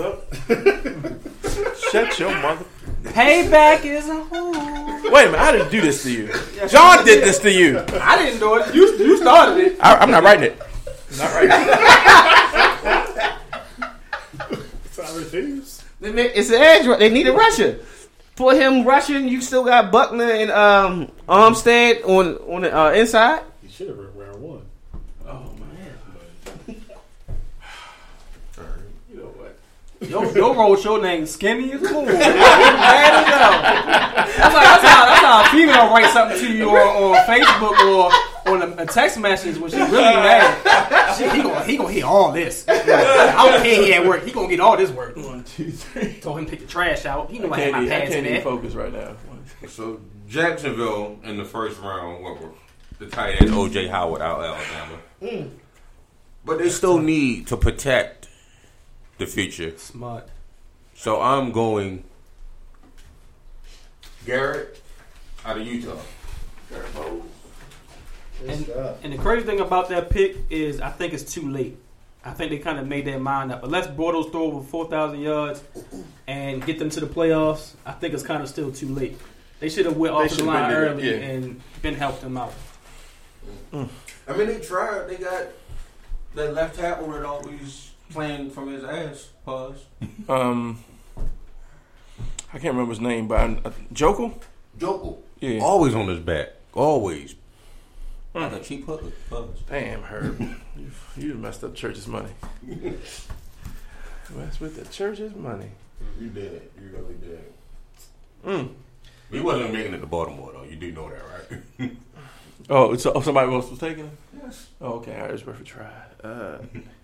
[1.91, 2.65] Shut your mother.
[3.05, 5.13] Payback is a whore.
[5.13, 5.41] Wait a minute.
[5.41, 6.33] I didn't do this to you.
[6.69, 7.79] John did this to you.
[8.01, 8.75] I didn't do it.
[8.75, 9.79] You you started it.
[9.81, 10.59] I, I'm not writing it.
[11.19, 11.75] Not writing it.
[14.91, 15.85] Cyrus Davis.
[16.01, 16.99] They It's an edge.
[16.99, 17.81] They need a rusher.
[18.37, 23.43] For him rushing, you still got Buckner and um, Armstead on on the uh, inside.
[23.63, 24.63] He should have round one.
[29.09, 29.57] You know what?
[30.09, 32.07] Your, your road show name skinny as a whore.
[32.07, 33.51] Mad as hell.
[34.37, 37.79] That's, like, that's, how, that's how a female write something to you or on Facebook
[37.87, 40.65] or on a, a text message when she's really mad.
[40.65, 41.33] watch it.
[41.35, 42.65] He gonna he gonna hear all this.
[42.69, 42.75] I
[43.51, 44.25] don't care he at work.
[44.25, 45.17] He gonna get all this work.
[45.17, 46.15] One, two, three.
[46.21, 47.31] Told him to take the trash out.
[47.31, 48.43] He know I I had can't, my even, I in can't even there.
[48.43, 49.17] focus right now.
[49.69, 52.51] So Jacksonville in the first round went with
[52.99, 54.99] the tight end OJ Howard out of Alabama.
[55.23, 55.51] Mm.
[56.45, 58.24] But they still need to protect
[59.19, 59.77] the future.
[59.79, 60.29] Smart.
[60.95, 62.05] So I'm going
[64.25, 64.81] Garrett
[65.45, 65.97] out of Utah.
[66.71, 67.25] Garett Bolles.
[68.47, 68.69] And,
[69.03, 71.79] and the crazy thing about that pick is I think it's too late.
[72.25, 73.65] I think they kind of made their mind up.
[73.65, 75.63] Unless Bortles throw over 4,000 yards
[76.27, 79.19] and get them to the playoffs, I think it's kind of still too late.
[79.61, 81.17] They should have went off the line early yeah.
[81.17, 82.55] and been helped them out.
[83.73, 83.89] Mm.
[84.27, 85.09] I mean, they tried.
[85.09, 85.49] They got
[86.35, 89.29] that left tackle that always playing from his ass.
[89.45, 89.85] Pause.
[90.29, 90.83] Um,
[91.17, 94.41] I can't remember his name, but I, uh, Joeckel.
[94.79, 95.19] Joeckel.
[95.41, 95.61] Yeah.
[95.61, 96.51] Always on his back.
[96.73, 97.35] Always.
[98.33, 99.13] Like a cheap hook.
[99.31, 99.61] Pause.
[99.69, 100.41] Damn, Herb,
[100.77, 102.31] you, you messed up church's money.
[102.63, 105.71] Messed with the church's money.
[106.21, 106.53] You did.
[106.53, 106.73] It.
[106.81, 107.53] You really did.
[108.45, 108.71] Mm.
[109.31, 110.65] He wasn't making it to Baltimore though.
[110.65, 111.23] You do know that,
[111.81, 111.93] right?
[112.71, 114.13] Oh, so oh, somebody else was taking it.
[114.43, 114.69] yes.
[114.81, 115.93] Oh, okay, I was worth a try.
[116.23, 116.59] Uh,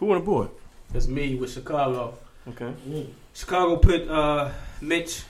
[0.00, 0.48] who won the board?
[0.94, 2.14] It's me with Chicago.
[2.48, 2.72] Okay.
[3.34, 4.50] Chicago put uh,
[4.80, 5.22] Mitch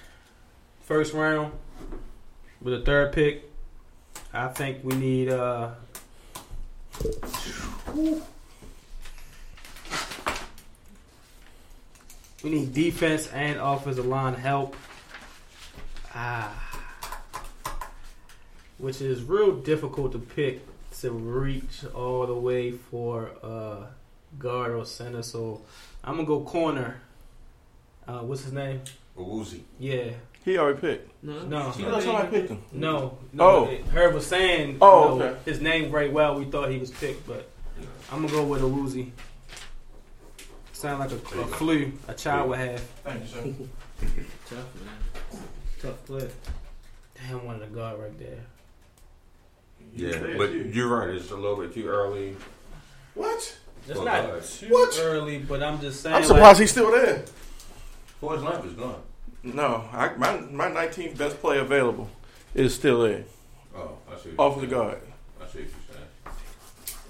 [0.84, 1.52] first round
[2.62, 3.50] with a third pick.
[4.32, 5.70] I think we need uh,
[7.94, 8.22] we
[12.44, 14.76] need defense and offensive line help.
[16.14, 16.52] Ah,
[18.78, 20.60] which is real difficult to pick
[21.00, 23.86] to reach all the way for uh,
[24.38, 25.22] guard or center.
[25.22, 25.62] So
[26.04, 27.00] I'm gonna go corner.
[28.06, 28.80] Uh, what's his name?
[29.16, 29.64] Woozy.
[29.78, 30.10] Yeah.
[30.44, 31.22] He already picked.
[31.22, 31.68] No.
[31.68, 32.62] I thought somebody picked him.
[32.72, 33.18] No.
[33.32, 33.64] no Oh.
[33.66, 35.38] it- Herb was saying Oh, you know, okay.
[35.44, 36.38] his name very well.
[36.38, 37.50] We thought he was picked, but
[38.10, 39.12] I'm gonna go with a woozy.
[40.72, 42.80] Sound like a, a flu a child would have.
[42.80, 43.42] Thank you, sir.
[44.48, 45.42] Tough, man.
[45.82, 46.30] Tough player.
[47.14, 48.38] Damn, one of the guard right there.
[49.94, 51.10] Yeah, Yeah, but you're right.
[51.10, 52.34] It's a little bit too early.
[53.14, 53.58] What?
[53.88, 54.42] It's not God.
[54.44, 54.98] too What?
[55.02, 56.14] early, but I'm just saying.
[56.14, 57.24] I'm like, surprised he's still there.
[58.20, 59.00] Forrest Lamp is gone.
[59.42, 62.08] No, I, my my 19th best player available
[62.54, 63.24] is still there.
[63.74, 64.30] Oh, I see.
[64.30, 64.82] what Off you're the saying.
[64.88, 65.00] guard.
[65.40, 65.76] I see what you're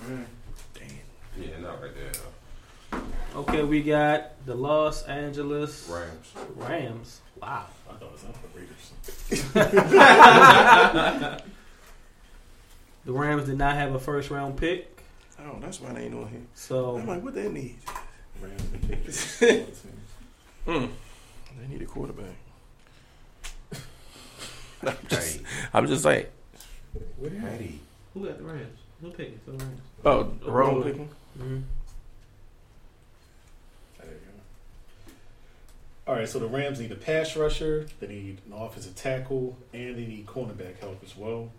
[0.08, 0.26] saying.
[0.26, 0.28] Mm.
[1.40, 2.12] Yeah, not right there.
[3.32, 3.40] though.
[3.40, 6.32] okay, we got the Los Angeles Rams.
[6.56, 7.20] Rams.
[7.40, 7.66] Wow.
[7.88, 8.86] I thought it was not the Raiders.
[13.06, 14.99] The Rams did not have a first round pick,
[15.46, 16.40] Oh, that's why they ain't on here.
[16.54, 17.76] so I'm like, what they need?
[18.40, 19.40] Rams.
[20.66, 20.90] Mm.
[21.58, 22.36] They need a quarterback.
[24.86, 25.42] I'm just, Hey,
[25.72, 26.26] I'm just saying.
[27.40, 27.80] Patty.
[28.14, 28.78] Who got the Rams?
[29.00, 29.80] Who picked the Rams?
[30.04, 30.82] Oh, Oh, Rowan Rowan.
[30.82, 31.08] picking.
[31.38, 31.62] mhm.
[33.98, 34.18] There you
[36.06, 36.12] go.
[36.12, 39.96] All right, so the Rams need a pass rusher, they need an offensive tackle, and
[39.96, 41.50] they need cornerback help as well.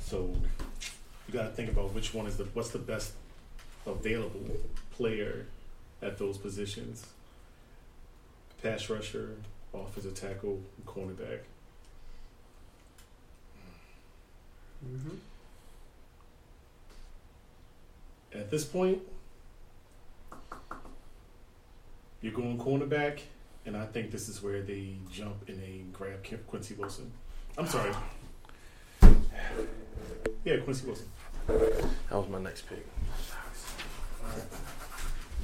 [0.00, 0.32] So
[1.26, 3.12] you got to think about which one is the what's the best
[3.86, 4.56] available
[4.92, 5.46] player
[6.02, 7.06] at those positions.
[8.62, 9.36] Pass rusher,
[9.74, 11.40] offensive tackle, cornerback.
[14.84, 15.18] Mhm.
[18.34, 19.00] At this point,
[22.20, 23.20] you're going cornerback,
[23.64, 27.12] and I think this is where they jump and they grab Quincy Wilson.
[27.58, 27.94] I'm sorry.
[30.44, 31.08] Yeah, Quincy Wilson.
[31.46, 32.86] That was my next pick.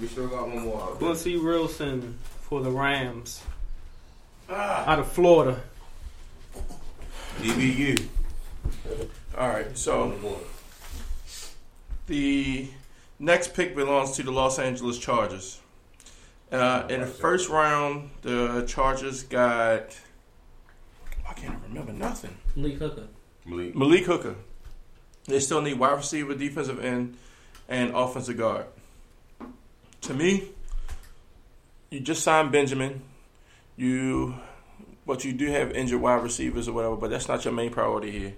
[0.01, 0.81] We still got one more.
[0.81, 1.09] out there.
[1.09, 3.43] Quincy Wilson for the Rams
[4.49, 4.91] Ah.
[4.91, 5.61] out of Florida.
[7.41, 8.09] DBU.
[9.39, 10.13] All right, so
[12.07, 12.69] the
[13.19, 15.61] next pick belongs to the Los Angeles Chargers.
[16.51, 19.97] Uh, in the first round, the Chargers got.
[21.29, 22.37] I can't remember nothing.
[22.57, 23.09] Lee Hooker.
[23.47, 23.75] Malik.
[23.75, 24.35] Malik Hooker.
[25.27, 27.17] They still need wide receiver, defensive end,
[27.69, 28.67] and offensive guard.
[30.03, 30.49] To me,
[31.91, 33.03] you just signed Benjamin.
[33.77, 34.35] You,
[35.07, 36.97] but you do have injured wide receivers or whatever.
[36.97, 38.35] But that's not your main priority here.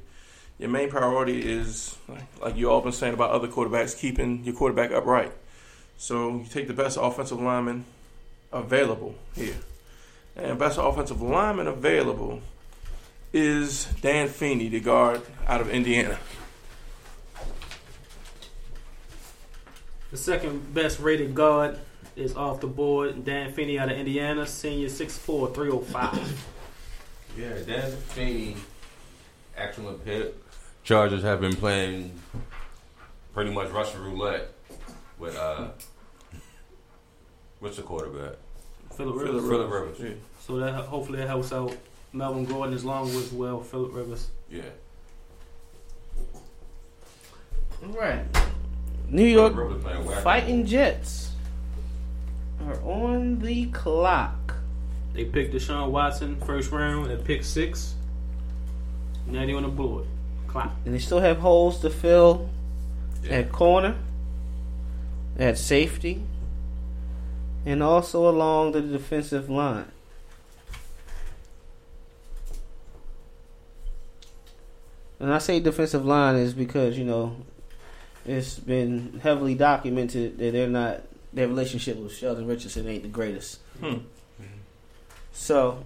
[0.59, 1.97] Your main priority is,
[2.40, 5.32] like you all been saying about other quarterbacks, keeping your quarterback upright.
[5.97, 7.85] So you take the best offensive lineman
[8.52, 9.56] available here,
[10.36, 12.40] and best offensive lineman available
[13.32, 16.19] is Dan Feeney, the guard out of Indiana.
[20.15, 21.77] The second best rated guard
[22.15, 23.24] is off the board.
[23.24, 26.47] Dan Feeney out of Indiana, senior 6'4", 305.
[27.36, 28.55] Yeah, Dan Feeney,
[29.57, 30.36] excellent pick.
[30.85, 32.12] Chargers have been playing
[33.32, 34.53] pretty much Russian roulette
[35.19, 35.70] with uh,
[37.59, 38.36] what's the quarterback?
[38.95, 39.31] Philip Rivers.
[39.31, 39.99] Philip Philip Rivers.
[39.99, 40.11] Yeah.
[40.47, 41.77] So that hopefully that helps out
[42.12, 44.28] Melvin Gordon as long as well Philip Rivers.
[44.49, 44.62] Yeah.
[47.82, 48.24] All right.
[49.15, 50.23] New York Philip Rivers playing whack.
[50.24, 51.31] Fighting Jets
[52.66, 54.57] are on the clock.
[55.12, 57.95] They picked Deshaun Watson first round at pick six.
[59.28, 60.07] Now they on the board.
[60.49, 60.73] Clock.
[60.85, 62.51] And they still have holes to fill
[63.23, 63.35] Yeah.
[63.36, 63.95] at corner,
[65.39, 66.20] at safety,
[67.65, 69.93] and also along the defensive line.
[75.20, 77.36] And I say defensive line is because, you know,
[78.27, 81.03] it's been heavily documented that they're not
[81.33, 83.59] their relationship with Sheldon Richardson ain't the greatest.
[83.81, 83.99] Hmm.
[85.33, 85.83] So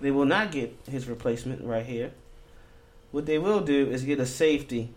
[0.00, 2.12] they will not get his replacement right here.
[3.12, 4.90] What they will do is get a safety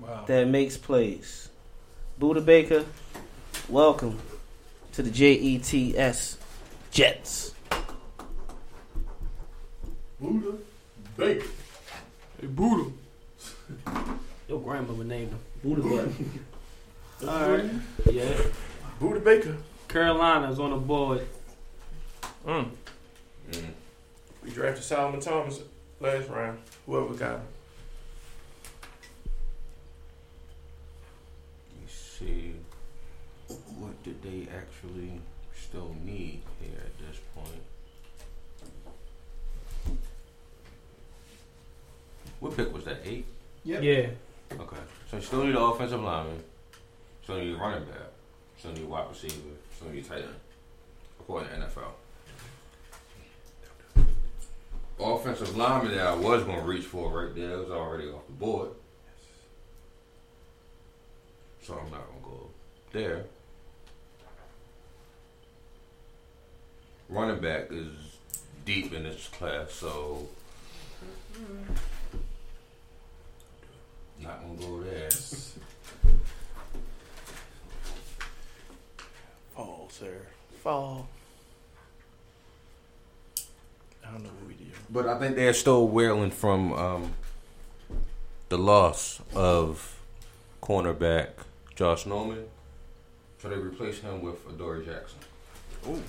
[0.00, 0.24] Wow.
[0.26, 1.48] that makes plays.
[2.20, 2.84] Budda Baker,
[3.68, 4.18] welcome
[4.92, 6.36] to the JETS
[6.92, 7.52] Jets.
[10.22, 10.58] Budda
[11.16, 11.46] Baker.
[12.40, 12.90] Hey, Buddha.
[14.48, 15.38] Your grandmother named him.
[15.62, 17.28] Buddha Butt.
[17.28, 17.70] All right.
[18.10, 18.34] Yeah.
[19.00, 19.56] Budda Baker.
[19.88, 21.26] Carolina's on the board.
[22.46, 22.70] Mm.
[23.50, 23.64] Mm.
[24.42, 25.60] We drafted Solomon Thomas
[26.00, 26.58] last round.
[26.86, 27.40] Whoever got him.
[31.80, 32.54] Let's see.
[33.78, 35.20] What did they actually
[35.54, 37.62] still need here at this point?
[42.40, 43.00] What pick was that?
[43.04, 43.26] Eight?
[43.64, 43.82] Yep.
[43.82, 44.06] Yeah.
[44.52, 44.76] Okay.
[45.10, 46.42] So you still need an offensive lineman.
[47.22, 48.08] Still need a running back.
[48.58, 49.34] Still need a wide receiver.
[49.76, 50.34] Still need a tight end.
[51.20, 51.92] According to NFL.
[55.00, 58.32] Offensive lineman that I was going to reach for right there was already off the
[58.32, 58.70] board.
[61.62, 62.50] So I'm not going to go
[62.92, 63.24] there.
[67.10, 67.92] Running back is
[68.64, 70.28] deep in this class, so
[74.22, 75.10] not gonna go there.
[79.54, 80.20] Fall, sir.
[80.62, 81.08] Fall.
[84.06, 84.70] I don't know what we do.
[84.90, 87.14] But I think they're still wailing from um,
[88.48, 90.00] the loss of
[90.62, 91.30] cornerback
[91.74, 92.44] Josh Norman.
[93.40, 95.18] So they replaced him with Adoree' Jackson.
[95.88, 96.02] Ooh.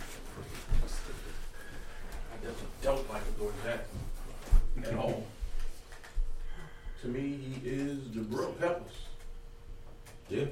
[2.32, 4.00] I definitely don't like Adoree' Jackson
[4.84, 5.26] at all.
[7.02, 8.92] To me, he is Jabrill Peppers.
[10.30, 10.46] Yeah.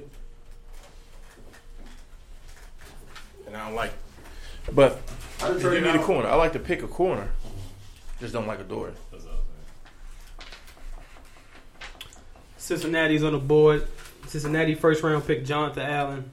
[3.46, 4.74] And I don't like it.
[4.74, 5.00] But
[5.42, 7.28] I if you need a corner, I like to pick a corner.
[8.20, 8.92] Just don't like a door.
[12.56, 13.86] Cincinnati's on the board.
[14.26, 16.30] Cincinnati first round pick Jonathan Allen.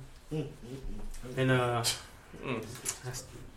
[1.37, 1.83] And uh
[2.45, 2.63] Mm.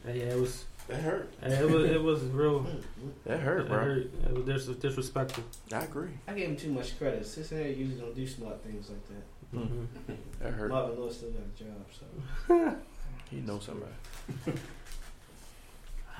[0.06, 1.32] yeah, it was That hurt.
[1.43, 2.66] it was it was real
[3.27, 3.78] That hurt, it, bro.
[3.78, 3.98] hurt.
[4.27, 5.44] it was dis- disrespectful.
[5.73, 6.09] I agree.
[6.27, 7.27] I gave him too much credit.
[7.27, 9.59] Cincinnati usually don't do smart things like that.
[9.59, 10.12] Mm-hmm.
[10.43, 10.70] That hurt.
[10.70, 11.86] Marvin Lewis still got a job,
[12.48, 12.77] so.
[13.31, 13.93] He knows somebody.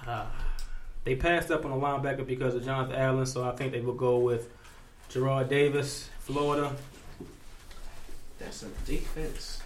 [0.07, 0.27] Uh,
[1.05, 3.95] they passed up on a linebacker because of Jonathan Allen, so I think they will
[3.95, 4.51] go with
[5.11, 6.71] Jarrad Davis, Florida.
[8.39, 9.63] That's a defense.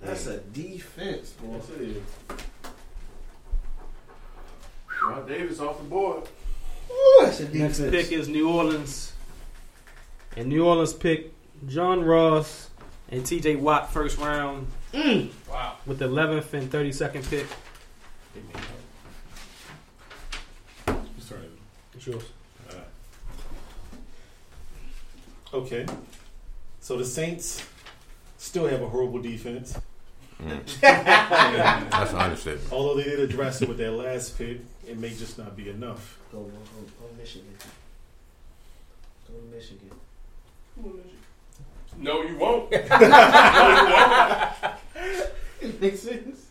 [0.00, 1.60] That's a defense, boy.
[5.02, 5.16] Yes, it is.
[5.18, 6.22] Ron Davis off the board.
[6.90, 7.90] Ooh, that's a Next defense.
[8.08, 9.12] pick is New Orleans.
[10.36, 11.32] And New Orleans pick
[11.68, 12.70] John Ross
[13.10, 15.30] and TJ Watt first round Mm.
[15.48, 15.74] Wow.
[15.86, 17.46] with the 11th and 32nd pick.
[21.20, 21.42] Sorry.
[21.94, 22.24] It's yours.
[25.52, 25.86] Okay.
[26.80, 27.64] So the Saints
[28.38, 29.76] still have a horrible defense.
[30.80, 32.72] That's an understatement.
[32.72, 34.60] Although they did address it with their last pick,
[34.90, 36.18] it may just not be enough.
[36.32, 37.54] Go, go, go, go Michigan.
[39.28, 39.90] Go to Michigan.
[41.98, 42.68] No, you won't.
[45.60, 46.46] It makes sense.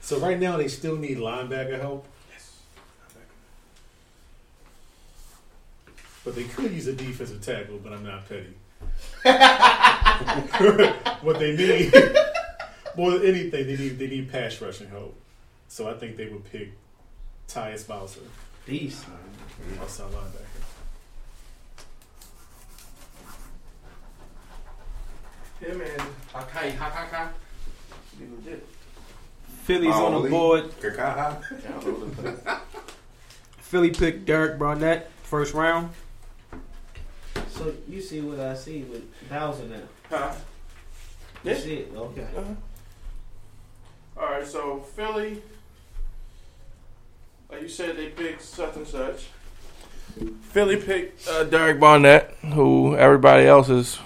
[0.00, 2.06] So right now they still need linebacker help.
[2.30, 2.58] Yes.
[6.24, 8.54] but they could use a defensive tackle, but I'm not petty.
[11.22, 11.92] what they need
[12.96, 15.18] more than anything, they need they need pass rushing help.
[15.68, 16.72] So I think they would pick
[17.48, 18.20] Tyus Bowser,
[18.66, 19.06] Beast.
[19.08, 19.78] man.
[19.80, 20.42] outside linebacker.
[25.60, 26.02] Him and
[26.34, 27.28] Hakai Hakaka.
[28.18, 28.66] Be legit.
[29.64, 30.70] Philly's on the board.
[30.80, 31.42] Kakaha.
[33.58, 35.90] Philly picked Derek Barnett first round.
[37.48, 39.76] So you see what I see with Bowser now.
[40.10, 40.34] Huh?
[41.42, 41.58] You Yeah.
[41.58, 41.92] see it?
[41.96, 42.26] Okay.
[42.36, 42.54] Uh-huh.
[44.18, 45.42] All right, so Philly,
[47.50, 49.28] like you said, they picked such and such.
[50.50, 53.98] Philly picked uh, Derek Barnett, who everybody else is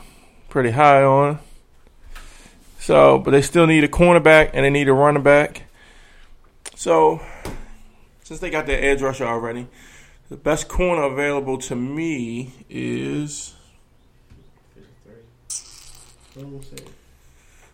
[0.49, 1.39] pretty high on.
[2.81, 5.65] So, but they still need a cornerback and they need a running back.
[6.75, 7.21] So,
[8.25, 9.69] since they got their edge rusher already,
[10.29, 13.55] the best corner available to me is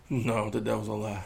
[0.09, 1.23] no, the devil's a lie.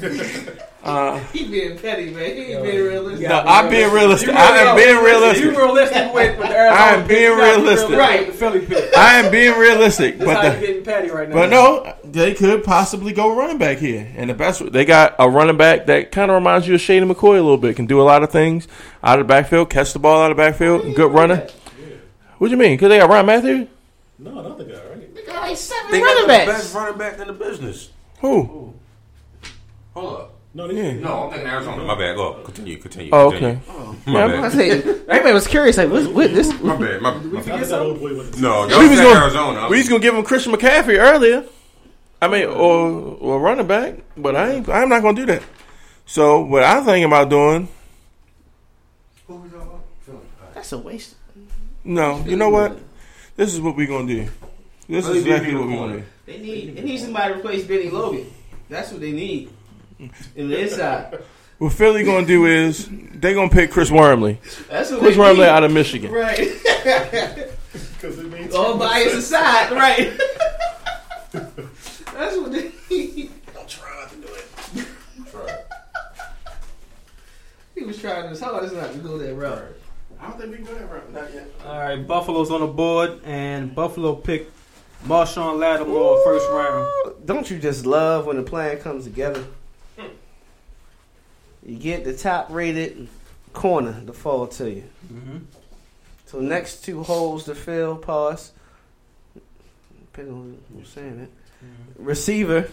[0.84, 2.36] Uh, He being petty, man.
[2.36, 3.26] He ain't being realistic.
[3.26, 4.28] no, I'm being realistic.
[4.28, 5.44] I am being realistic.
[5.46, 7.88] You realistic with, with the Arizona I am being You gotta be realistic.
[7.88, 8.94] with the Philly pick.
[8.98, 11.34] I am being realistic, That's but how the, you getting petty right now.
[11.36, 14.12] But no, they could possibly go running back here.
[14.14, 17.06] And the best, they got a running back that kind of reminds you of Shady
[17.06, 17.76] McCoy a little bit.
[17.76, 18.68] Can do a lot of things
[19.02, 21.46] out of the backfield, catch the ball out of the backfield, good runner.
[22.36, 22.74] What do you mean?
[22.76, 23.68] Because they got Ryan Mathews?
[24.18, 25.14] No, not the guy, right?
[25.14, 26.62] They got like seven They running got the backs.
[26.62, 27.88] best running back in the business.
[28.24, 28.72] Who?
[29.92, 30.34] Hold up.
[30.54, 30.92] No, they Yeah.
[30.94, 31.84] No, I'm thinking Arizona.
[31.84, 32.16] My bad.
[32.16, 32.32] Go.
[32.42, 32.78] Continue.
[32.78, 33.10] Continue.
[33.12, 33.60] Oh, continue.
[33.68, 34.10] okay.
[34.10, 34.52] My I bad.
[34.52, 36.48] say, everybody was curious, like, what's what this?
[36.62, 37.02] My bad.
[37.02, 39.68] My, my I just that old boy with No, We y'all was said gonna- Arizona.
[39.68, 41.44] We was gonna give him Christian McCaffrey earlier.
[42.22, 42.88] I mean, or
[43.20, 45.42] or running back, but I ain't, I'm not gonna do that.
[46.06, 47.68] So what I'm thinking about doing?
[50.54, 51.16] That's a waste.
[51.84, 52.78] No, you know what?
[53.36, 54.28] This is what we're gonna do.
[54.88, 56.04] This is exactly what we're gonna do.
[56.26, 58.30] They need they need somebody to replace Bennie Logan.
[58.68, 59.50] That's what they need.
[60.36, 61.18] In the inside.
[61.58, 64.38] What Philly gonna do is they gonna pick Chris Wormley.
[64.68, 65.50] That's what Chris they Wormley need.
[65.50, 66.10] out of Michigan.
[66.10, 66.36] Right.
[68.04, 70.12] because it means All bias aside, right.
[71.32, 73.30] That's what they need.
[73.54, 74.46] Don't try trying to do it.
[75.30, 75.58] Try.
[77.74, 79.76] He was trying his hardest not to go that route.
[80.20, 81.12] I don't think we can go that route.
[81.12, 81.50] Not yet.
[81.66, 84.53] All right, Buffalo's on the board, and Buffalo picked
[85.04, 87.26] Marshon Lattimore first round.
[87.26, 89.44] Don't you just love when the plan comes together?
[91.66, 93.08] You get the top rated
[93.52, 94.84] corner to fall to you.
[95.12, 95.38] Mm-hmm.
[96.26, 98.52] So next two holes to fill, pause.
[100.12, 101.30] Depending on who's saying it.
[101.98, 102.70] Receiver.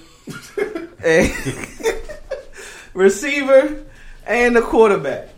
[1.04, 1.32] and
[2.94, 3.86] receiver
[4.26, 5.30] and the quarterback.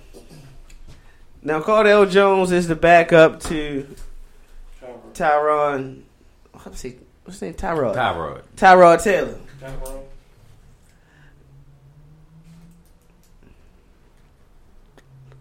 [1.42, 3.96] Now Cardale Jones is the backup to
[5.14, 6.04] Tyron.
[6.64, 6.96] What's he?
[7.24, 7.54] What's his name?
[7.54, 7.96] Tyrod.
[7.96, 8.42] Tyrod.
[8.56, 9.40] Tyrod Taylor.
[9.62, 10.04] Tyrod.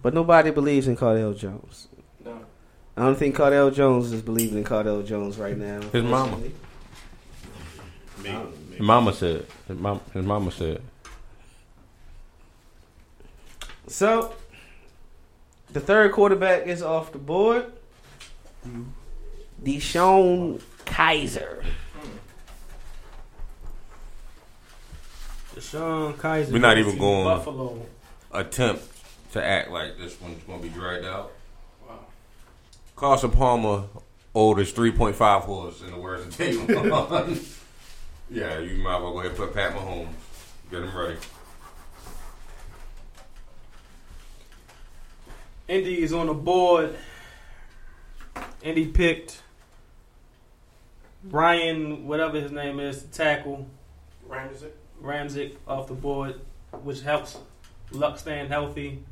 [0.02, 1.86] But nobody believes in Cardale Jones.
[2.24, 2.40] No.
[2.96, 5.80] I don't think Cardale Jones is believing in Cardale Jones right now.
[5.80, 6.38] His mama.
[8.22, 8.36] Maybe,
[8.72, 9.46] His mama said.
[9.68, 10.82] His mama, his mama said.
[13.86, 14.34] So,
[15.72, 17.66] the third quarterback is off the board.
[18.66, 18.82] Mm-hmm.
[19.64, 21.62] Deshaun Kaiser.
[25.54, 26.50] DeShone Kizer.
[26.52, 27.86] We're not even going- Buffalo.
[28.32, 28.84] Attempt
[29.32, 31.32] to act like this one's gonna be dragged out.
[32.96, 33.84] Carson Palmer
[34.34, 36.66] owed his 3.5 horse in the words of Dave.
[38.30, 40.08] yeah, you might as well go ahead and put Pat Mahomes.
[40.70, 41.16] Get him ready.
[45.68, 46.96] Indy is on the board.
[48.62, 49.41] Indy picked
[51.24, 53.66] Ryan, whatever his name is, to tackle
[54.26, 54.68] Ramsey.
[55.02, 56.40] Ramczyk off the board,
[56.82, 57.36] which helps
[57.90, 59.02] Luck staying healthy.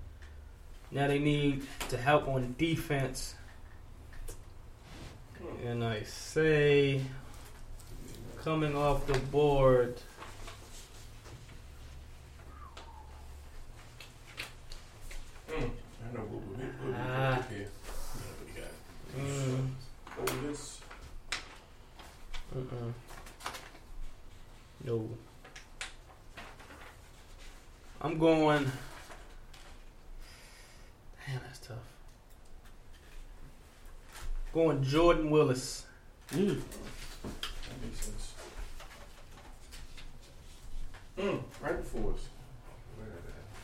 [0.91, 3.35] Now they need to help on defense.
[5.65, 7.03] And I say,
[8.43, 9.97] coming off the board,
[15.49, 15.53] I
[16.15, 17.43] know what we what we Ah.
[17.51, 17.69] here.
[19.17, 19.71] mm,
[20.19, 20.80] Oh, this.
[22.57, 22.93] Mm-mm.
[24.85, 25.09] no.
[28.03, 28.71] I'm going.
[31.27, 31.77] Damn, that's tough.
[34.53, 35.85] Going Jordan Willis.
[36.31, 36.41] That
[37.83, 38.35] makes sense.
[41.19, 42.21] Mm, right before us.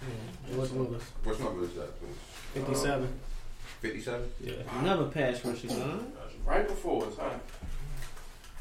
[0.02, 1.02] Yeah, Jordan Willis.
[1.24, 1.90] What's number is that?
[2.54, 3.20] 57.
[3.80, 4.32] 57?
[4.42, 4.52] Yeah.
[4.80, 5.98] Another pass rusher, huh?
[6.44, 7.30] Right before us, huh?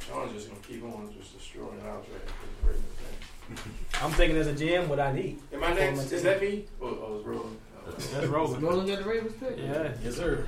[0.08, 2.08] Sean's just gonna keep on just destroying our draft.
[2.26, 3.74] It's a great thing.
[4.02, 5.40] I'm thinking as a GM what I need.
[5.54, 6.12] Am I next?
[6.12, 6.66] Is that me?
[6.82, 7.58] Oh, oh it's rolling.
[7.78, 7.92] Oh.
[7.92, 8.62] That's rolling.
[8.62, 9.58] Rolling at the Ravens pick?
[9.58, 9.92] Yeah.
[10.04, 10.48] Yes, sir.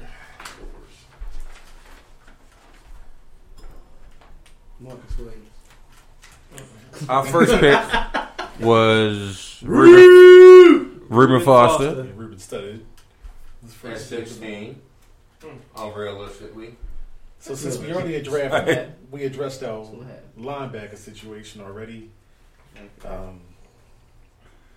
[4.79, 5.49] Marcus Williams.
[7.09, 7.79] Our first pick
[8.59, 12.03] was Reuben, Reuben Foster.
[12.03, 12.85] Yeah, Reuben studied.
[13.61, 14.81] His At first 16.
[15.75, 16.75] Unrealistically.
[17.39, 20.45] So since we already drafted, we addressed our That's what happened.
[20.93, 22.09] linebacker situation already.
[23.05, 23.41] Um,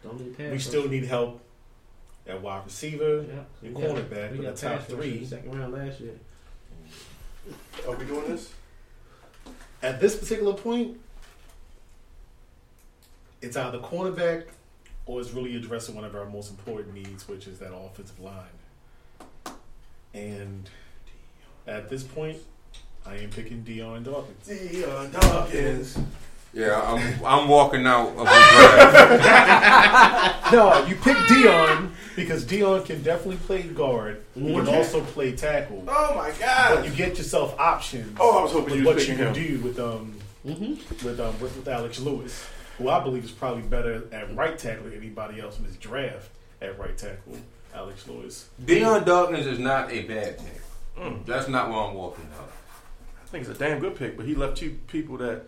[0.02, 1.40] Don't need pass we still need help
[2.26, 3.68] at wide receiver Yeah.
[3.68, 4.30] and cornerback.
[4.32, 6.14] We But got the top pass three second round last year.
[7.88, 8.52] Are we doing this?
[9.82, 10.98] at this particular point,
[13.40, 14.44] it's either cornerback
[15.06, 18.44] or it's really addressing one of our most important needs, which is that offensive line.
[20.12, 20.68] And
[21.66, 22.38] at this point,
[23.10, 24.46] I am picking Dion Dawkins.
[24.46, 25.98] Dion Dawkins.
[26.52, 29.22] Yeah, I'm, I'm walking out of the draft.
[30.52, 34.22] no, you pick Dion because Dion can definitely play guard.
[34.34, 35.84] He can also play tackle.
[35.88, 36.76] Oh my god!
[36.76, 38.16] But you get yourself options.
[38.20, 39.34] Oh, I was hoping with you what you picking can him.
[39.34, 40.14] do with um
[40.46, 41.06] Mm-hmm.
[41.06, 42.46] with um with, with Alex Lewis,
[42.78, 46.30] who I believe is probably better at right tackle than anybody else in this draft
[46.62, 47.36] at right tackle.
[47.74, 48.48] Alex Lewis.
[48.64, 50.50] Dion Dawkins is not a bad tackle.
[50.98, 51.26] Mm.
[51.26, 52.50] That's not why I'm walking out.
[53.30, 55.42] I think it's a damn good pick, but he left two people that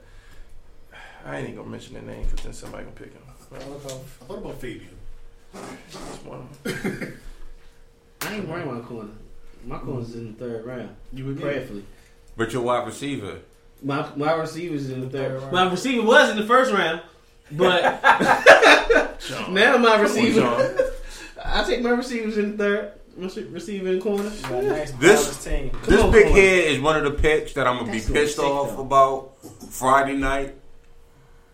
[1.27, 3.23] I ain't even gonna mention their name because then somebody gonna pick him.
[4.29, 4.97] What about Fabian?
[5.53, 7.19] That's one of them.
[8.21, 9.11] I ain't worrying about corner.
[9.67, 10.95] My corner's in the third round.
[11.13, 11.85] You would Prayerfully.
[12.37, 13.41] But your wide receiver,
[13.83, 15.33] My my receiver's in the third.
[15.33, 15.53] Third round.
[15.53, 17.03] My receiver was in the first round,
[17.51, 17.83] but
[19.51, 20.93] now my Come on, receiver.
[21.45, 22.93] I take my receivers in the third.
[23.17, 24.25] My se- receiver in corner.
[24.25, 25.71] You got a nice This- balanced team.
[25.71, 26.41] Come this on, pick corner.
[26.41, 28.83] here is one of the picks that I'm gonna That's be pissed off though.
[28.83, 29.33] about
[29.71, 30.55] Friday night,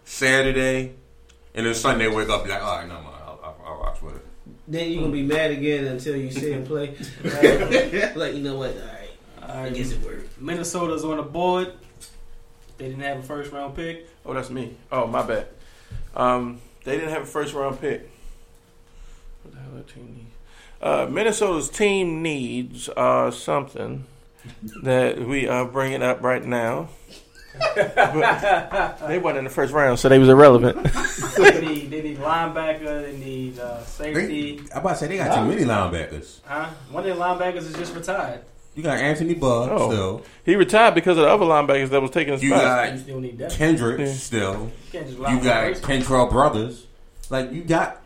[0.04, 0.94] Saturday,
[1.54, 4.16] and then Sunday wake up like, all right, no, man, I'll, I'll, I'll rock with
[4.16, 4.24] it.
[4.66, 6.94] Then you're gonna be mad again until you see him play.
[8.14, 8.76] like you know what?
[8.76, 9.10] All right,
[9.42, 10.40] I Uh, guess it worked.
[10.40, 11.72] Minnesota's on the board.
[12.76, 14.06] They didn't have a first round pick.
[14.24, 14.76] Oh, that's me.
[14.92, 15.48] Oh, my bad.
[16.14, 18.08] Um, they didn't have a first round pick.
[19.48, 20.26] What the hell that team need?
[20.80, 24.04] Uh, Minnesota's team needs uh, something
[24.82, 26.88] that we are bringing up right now.
[27.74, 30.76] but they weren't in the first round, so they was irrelevant.
[31.36, 33.02] they, need, they need linebacker.
[33.10, 34.60] They need uh, safety.
[34.72, 36.40] I'm about to say they got too many linebackers.
[36.44, 36.66] Huh?
[36.92, 38.42] One of the linebackers is just retired.
[38.76, 39.90] You got Anthony Budd Oh.
[39.90, 40.22] still.
[40.44, 42.62] he retired because of the other linebackers that was taking his You spot.
[42.62, 43.50] got You still need that.
[43.50, 44.14] Kendricks Yeah.
[44.14, 44.52] still.
[44.52, 45.82] You can't just You got the first.
[45.82, 46.86] Kentrell Brothers.
[47.28, 48.00] Like you got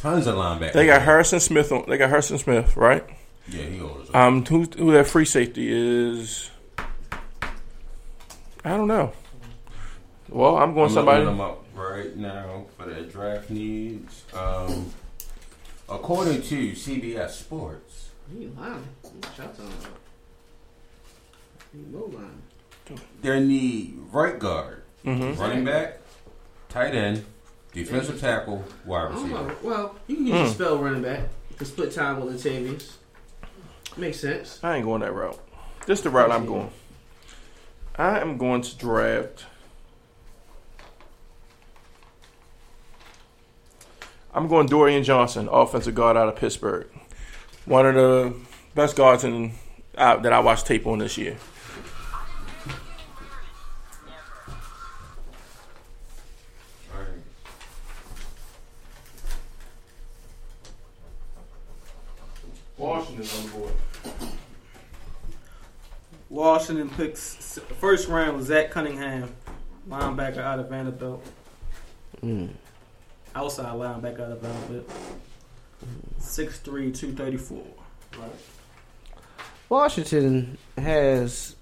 [0.00, 0.72] tons of linebackers.
[0.72, 1.70] They got Harrison Smith.
[1.72, 3.04] On, they got Harrison Smith, right?
[3.48, 4.10] Yeah, he old.
[4.14, 6.50] Um, who who that free safety is?
[8.64, 9.12] I don't know.
[10.28, 11.24] Well, I'm going I'm somebody.
[11.24, 14.24] looking them up right now for their draft needs.
[14.34, 14.92] Um,
[15.88, 18.86] according to CBS Sports, You lying?
[19.02, 19.48] What y'all?
[21.74, 22.42] You no line.
[23.22, 25.38] they need right guard, Mhm.
[25.38, 25.98] running back,
[26.68, 27.24] tight end,
[27.72, 29.54] defensive tackle, wide receiver.
[29.62, 30.44] Well, you can use Mm.
[30.44, 31.20] a spell running back
[31.58, 32.92] to split time with Latavius.
[33.96, 34.58] Makes sense.
[34.62, 35.38] I ain't going that route.
[35.86, 36.70] This is the route I'm going.
[37.96, 39.46] I am going to draft.
[44.34, 46.86] I'm going Dorian Johnson, offensive guard out of Pittsburgh.
[47.64, 48.34] One of the
[48.74, 49.52] best guards in,
[49.96, 51.36] uh, that I watched tape on this year.
[63.18, 63.72] Washington's on the board.
[66.30, 69.34] Washington picks first round Zach Cunningham,
[69.88, 71.24] linebacker out of Vanderbilt.
[72.22, 72.50] Mm.
[73.34, 74.90] Outside linebacker out of Vanderbilt.
[76.20, 77.64] 6'3", 234.
[79.68, 81.56] Washington has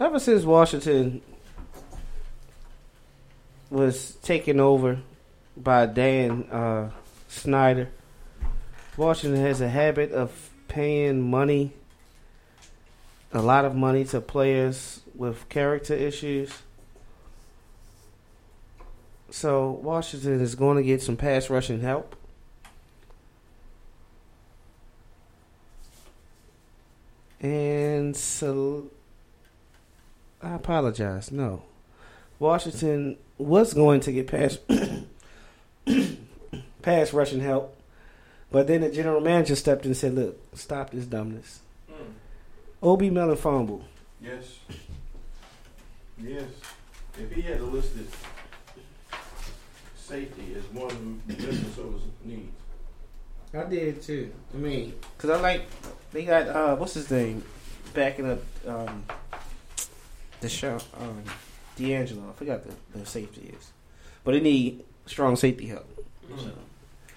[0.00, 1.22] ever since Washington
[3.70, 4.98] was taken over
[5.56, 6.90] by Dan uh,
[7.28, 7.88] Snyder.
[8.98, 11.72] Washington has a habit of paying money,
[13.32, 16.52] a lot of money to players with character issues.
[19.30, 22.16] So Washington is going to get some pass rushing help.
[27.40, 28.90] And so
[30.42, 31.30] I apologize.
[31.30, 31.62] No.
[32.40, 34.58] Washington was going to get pass
[36.82, 37.77] pass rushing help.
[38.50, 41.60] But then the general manager stepped in and said, Look, stop this dumbness.
[42.82, 43.82] Obi Melanfumble.
[44.20, 44.58] Yes.
[46.16, 46.44] Yes.
[47.18, 48.06] If he had listed
[49.96, 52.52] safety as one of Minnesota's needs.
[53.52, 54.32] I did too.
[54.54, 55.62] I mean, because I like,
[56.12, 57.42] they got, uh, what's his name?
[57.94, 59.04] Backing up um,
[60.40, 60.78] the show.
[61.00, 61.22] Um,
[61.76, 62.28] D'Angelo.
[62.28, 63.70] I forgot the, the safety is.
[64.24, 65.86] But they need strong safety help.
[66.36, 66.50] So.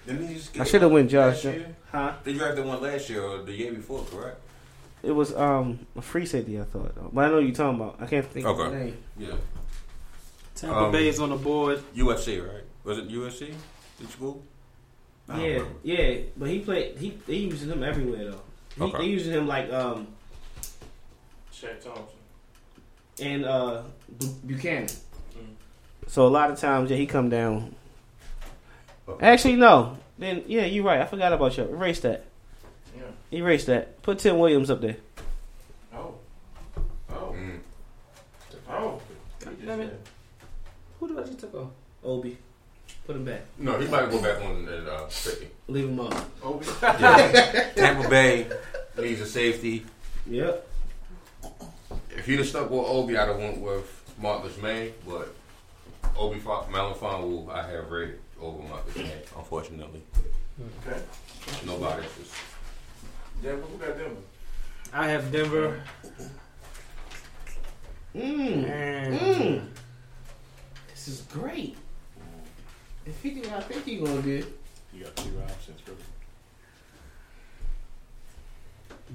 [0.06, 1.44] Didn't they just I should have went Josh.
[1.44, 1.74] year?
[1.90, 2.12] Huh?
[2.24, 4.40] They drafted one last year or the year before, correct?
[5.02, 6.60] It was um a free safety.
[6.60, 7.96] I thought, but I know what you're talking about.
[8.00, 8.46] I can't think.
[8.46, 8.96] of the name.
[9.18, 9.34] Yeah.
[10.54, 11.82] Tampa Um, Bay is on the board.
[11.96, 12.62] USC, right?
[12.84, 13.52] Was it USC?
[13.98, 14.42] Did school?
[15.28, 15.78] I don't Yeah, remember.
[15.82, 16.98] yeah, but he played.
[16.98, 18.40] He they using him everywhere though.
[18.76, 18.98] He, Okay.
[18.98, 20.08] They using him like um
[21.52, 22.04] Shaq Thompson.
[23.20, 23.82] and uh
[24.18, 24.88] Bu- Buchanan.
[26.08, 27.74] So a lot of times, yeah, he come down.
[29.08, 29.26] Okay.
[29.26, 29.96] Actually, no.
[30.18, 31.00] Then yeah, you're right.
[31.00, 31.64] I forgot about you.
[31.64, 32.24] Erase that.
[32.96, 33.02] Yeah.
[33.38, 34.00] Erase that.
[34.02, 34.96] Put Tim Williams up there.
[35.94, 36.14] Oh.
[37.10, 37.34] Oh.
[37.36, 37.58] Mm.
[38.70, 39.00] Oh.
[39.64, 40.06] Damn it.
[41.00, 41.70] Who did I just took off?
[42.04, 42.36] Obi,
[43.06, 43.42] put him back.
[43.58, 45.48] No, he might go back on that uh, 50.
[45.68, 46.14] Leave him up.
[46.42, 46.66] Obi.
[46.82, 47.70] Yeah.
[47.76, 48.46] Tampa Bay
[48.98, 49.84] needs a safety.
[50.26, 50.68] Yep.
[52.10, 55.34] If you'd have stuck with Obi, I'd have went with Marcus Maye, but
[56.16, 60.02] Obi Fa- Melifonwu I have rated over Marcus Maye, unfortunately.
[60.86, 61.00] Okay.
[61.64, 62.34] Nobody's just.
[63.42, 63.62] Denver.
[63.62, 64.20] Who got Denver?
[64.92, 65.80] I have Denver.
[68.14, 68.68] Mmm.
[68.68, 69.66] And Mmm.
[70.90, 71.76] This is great.
[73.06, 74.44] If he do what I think he gonna do.
[74.92, 75.98] You got two options, really.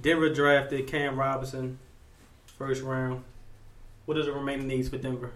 [0.01, 1.79] Denver drafted Cam Robinson,
[2.57, 3.23] first round.
[4.05, 5.31] What are the remaining needs for Denver?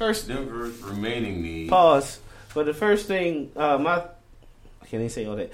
[0.00, 1.68] First, Denver's remaining need.
[1.68, 2.20] pause.
[2.54, 5.52] But the first thing, uh, my I can't even say all that.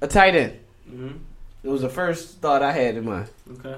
[0.00, 0.60] A tight end.
[0.88, 1.16] Mm-hmm.
[1.64, 3.28] It was the first thought I had in mind.
[3.50, 3.74] Okay.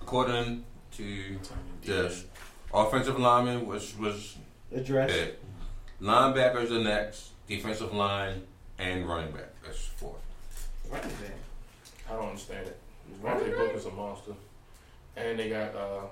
[0.00, 0.62] According
[0.98, 1.36] to
[1.82, 2.26] this,
[2.72, 4.36] offensive lineman was was
[4.72, 5.10] Address.
[5.10, 5.42] it.
[6.00, 7.30] Linebackers are next.
[7.48, 8.42] Defensive line
[8.78, 9.50] and running back.
[9.64, 10.14] That's fourth.
[10.88, 11.34] Running back.
[12.08, 12.78] I don't understand it.
[13.20, 14.34] Devontae Booker's a monster,
[15.16, 16.02] and they got uh,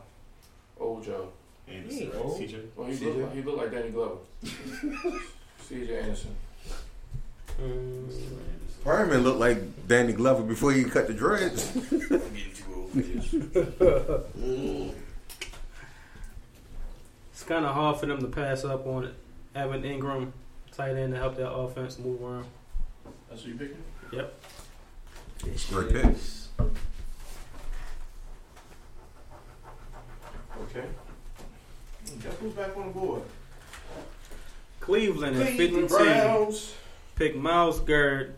[0.81, 1.29] old Joe.
[1.69, 2.11] And He uh.
[2.11, 2.67] CJ.
[2.77, 3.01] Well, he CJ?
[3.05, 4.17] look, like, he look like Danny Glover.
[5.69, 5.99] C.J.
[5.99, 6.37] Anderson.
[7.61, 8.11] Mm,
[8.83, 11.75] Fireman looked like Danny Glover before he cut the dreads.
[17.33, 19.15] it's kind of hard for them to pass up on it.
[19.55, 20.33] Having Engram
[20.73, 22.47] tight end to help their offense move around.
[23.29, 23.83] That's what you picking?
[24.13, 24.35] Yep.
[25.71, 26.07] Great pick.
[30.61, 30.87] Okay.
[32.23, 33.23] Guess who's back on the board?
[34.81, 36.75] Cleveland at Cleveland 52 Browns.
[37.17, 38.37] picked Myles Garrett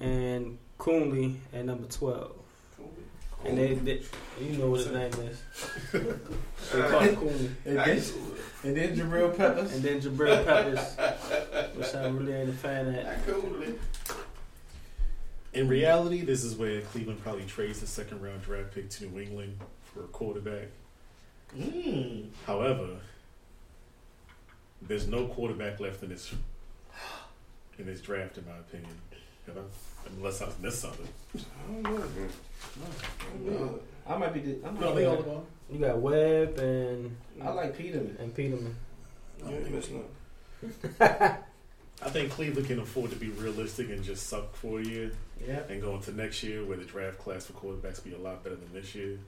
[0.00, 2.32] and Coonley at number 12.
[3.44, 4.02] And they, they,
[4.40, 5.42] you know what his name is.
[5.92, 7.50] they call him Coonley.
[7.64, 8.02] And then,
[8.64, 9.72] and then Jabrill Peppers.
[9.74, 13.78] And then Jabrill Peppers, which I really ain't a fan of.
[15.54, 19.20] In reality, this is where Cleveland probably trades the second round draft pick to New
[19.20, 20.68] England for a quarterback.
[21.56, 22.28] Mm.
[22.46, 22.88] However,
[24.82, 26.32] there's no quarterback left in this
[27.78, 28.90] in this draft, in my opinion.
[29.46, 29.60] Have I-
[30.16, 31.06] Unless I missed something.
[34.08, 34.40] I might be.
[34.40, 35.44] The, I'm No, they all gone.
[35.70, 38.16] You got Webb and I like Peterman.
[38.18, 38.74] and Peterman.
[39.46, 40.04] You ain't missing
[41.00, 45.10] I think Cleveland can afford to be realistic and just suck for a year
[45.46, 45.60] Yeah.
[45.68, 48.56] and go into next year where the draft class for quarterbacks be a lot better
[48.56, 49.18] than this year.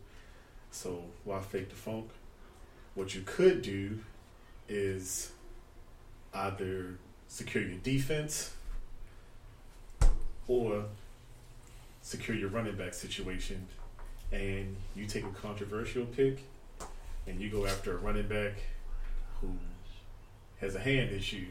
[0.71, 2.11] So why fake the funk?
[2.95, 4.01] What you could do
[4.69, 5.33] is
[6.33, 6.99] either
[7.29, 8.55] secure your defense
[10.47, 10.85] or
[12.03, 13.67] secure your running back situation
[14.33, 16.45] and you take a controversial pick
[17.27, 18.55] and you go after a running back
[19.41, 19.49] who
[20.61, 21.47] has a hand issue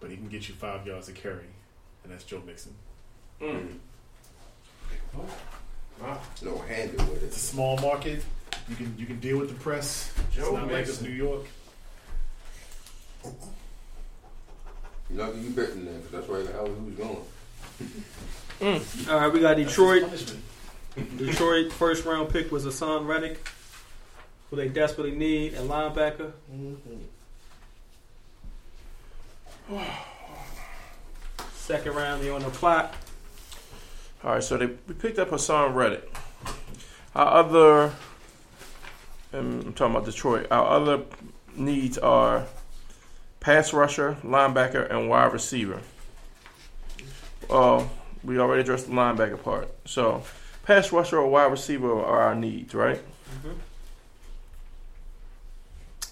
[0.00, 1.46] but he can get you five yards of carry
[2.04, 2.74] and that's Joe Mixon.
[3.40, 3.78] Mm.
[6.00, 6.20] Wow.
[6.42, 7.26] No handle with it.
[7.26, 8.24] It's a small market.
[8.68, 10.12] You can you can deal with the press.
[10.32, 11.46] Joe it's not like it's New York.
[15.10, 17.24] Lucky you betting there, because that's where the hell he was going.
[18.60, 19.10] Mm.
[19.10, 20.04] All right, we got Detroit.
[21.16, 23.40] Detroit first round pick was Haason Reddick,
[24.50, 26.32] who they desperately need, a linebacker.
[26.52, 26.98] Mm-hmm.
[31.54, 32.94] Second round, they on the clock.
[34.24, 36.12] All right, so they we picked up Haason Reddick.
[37.14, 37.92] Our other,
[39.32, 40.48] and I'm talking about Detroit.
[40.50, 41.02] Our other
[41.54, 42.46] needs are
[43.40, 45.80] pass rusher, linebacker, and wide receiver.
[47.48, 47.84] Uh,
[48.24, 49.68] we already addressed the linebacker part.
[49.84, 50.24] So,
[50.64, 53.00] pass rusher or wide receiver are our needs, right?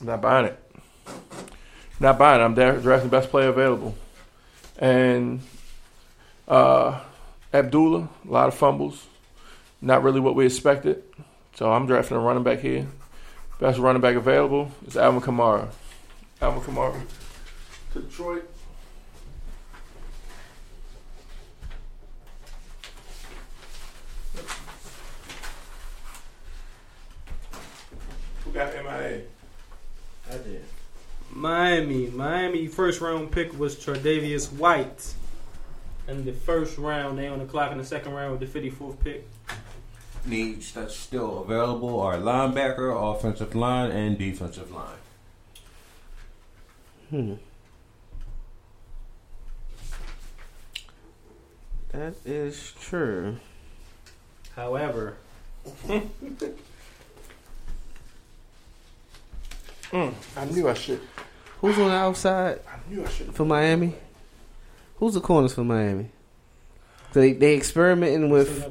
[0.00, 0.62] I'm not buying it.
[1.98, 2.44] Not buying it.
[2.44, 3.96] I'm dra- drafting best player available.
[4.78, 5.40] And
[6.46, 7.00] uh,
[7.52, 9.06] Abdullah, a lot of fumbles.
[9.80, 11.02] Not really what we expected.
[11.54, 12.86] So I'm drafting a running back here.
[13.58, 15.68] Best running back available is Alvin Kamara.
[16.42, 17.00] Alvin Kamara
[17.94, 18.44] to Detroit.
[28.44, 29.22] Who got MIA?
[30.30, 30.64] I did.
[31.30, 32.08] Miami.
[32.08, 35.14] Miami first round pick was Tre'Davious White.
[36.08, 39.00] In the first round, they on the clock in the second round with the 54th
[39.02, 39.26] pick.
[40.24, 44.96] Needs that's still available are linebacker, offensive line, and defensive line.
[47.10, 47.34] Hmm.
[51.92, 53.36] That is true.
[54.54, 55.16] However,
[59.92, 61.00] Mm, I knew I should.
[61.60, 63.32] Who's on the outside I knew I should.
[63.34, 63.94] for Miami?
[64.96, 66.10] Who's the corners for Miami?
[67.12, 68.66] They they experimenting with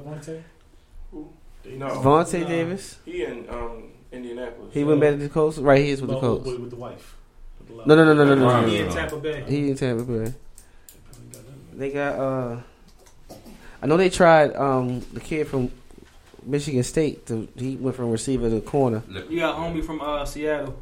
[1.66, 1.90] No.
[2.02, 2.48] Vontae No.
[2.48, 3.00] Davis.
[3.06, 4.74] He in um, Indianapolis.
[4.74, 5.58] He went back to the Colts.
[5.58, 6.46] Right, he is with the No, Colts.
[6.48, 7.16] with, with the wife.
[7.60, 7.86] With the.
[7.86, 8.62] No, no, no, no, no, no.
[8.62, 8.68] No.
[8.68, 9.44] he in Tampa Bay.
[9.48, 10.34] He in Tampa Bay.
[11.74, 12.20] They got.
[12.20, 12.58] uh
[13.82, 15.72] I know they tried um the kid from
[16.44, 17.26] Michigan State.
[17.28, 19.04] To, he went from receiver to corner.
[19.30, 20.76] You got homie from uh, Seattle.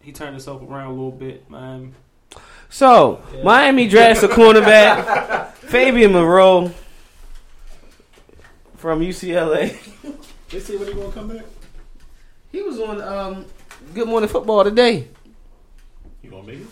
[0.00, 1.48] He turned himself around a little bit.
[1.50, 1.90] Miami.
[2.70, 3.42] So Yeah.
[3.44, 6.70] Miami drafts a cornerback, Fabian Moreau
[8.76, 9.76] from UCLA.
[10.50, 11.44] They say when he gonna come back?
[12.52, 13.44] He was on um
[13.94, 15.08] Good Morning Football today.
[16.22, 16.66] You gonna make it?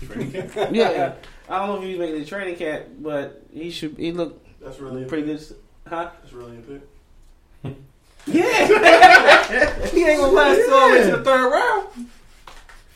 [0.06, 0.70] Training camp?
[0.74, 1.14] Yeah,
[1.48, 3.96] I don't know if he's making the training camp, but he should.
[3.96, 5.42] He looked That's really pretty good.
[5.88, 6.10] Huh?
[6.20, 6.82] That's really a pick.
[8.26, 12.08] Yeah, he ain't gonna last all the way to the third round.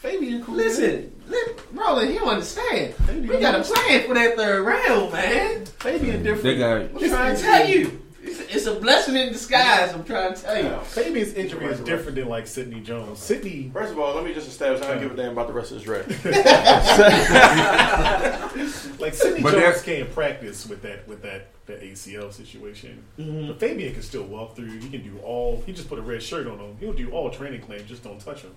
[0.03, 0.57] Fabian cool.
[0.57, 1.39] Listen, li-
[1.73, 2.95] Roland, you don't understand.
[2.95, 5.65] Fabian We got a plan for that third round, man.
[5.67, 6.43] Fabian different.
[6.43, 9.93] They got I'm trying to tell you, it's, it's a blessing in disguise.
[9.95, 10.77] I'm trying to tell you.
[10.87, 13.21] Fabian's injury is different than like Sidney Jones.
[13.21, 15.53] Sidney, First of all, let me just establish I don't give a damn about the
[15.53, 16.09] rest of this draft.
[19.01, 23.05] like Sidney But Jones that's- can't practice with that with that that ACL situation.
[23.17, 24.81] But Fabian can still walk through.
[24.81, 25.63] He can do all.
[25.65, 26.77] He just put a red shirt on him.
[26.81, 27.89] He'll do all training claims.
[27.89, 28.51] Just don't touch him.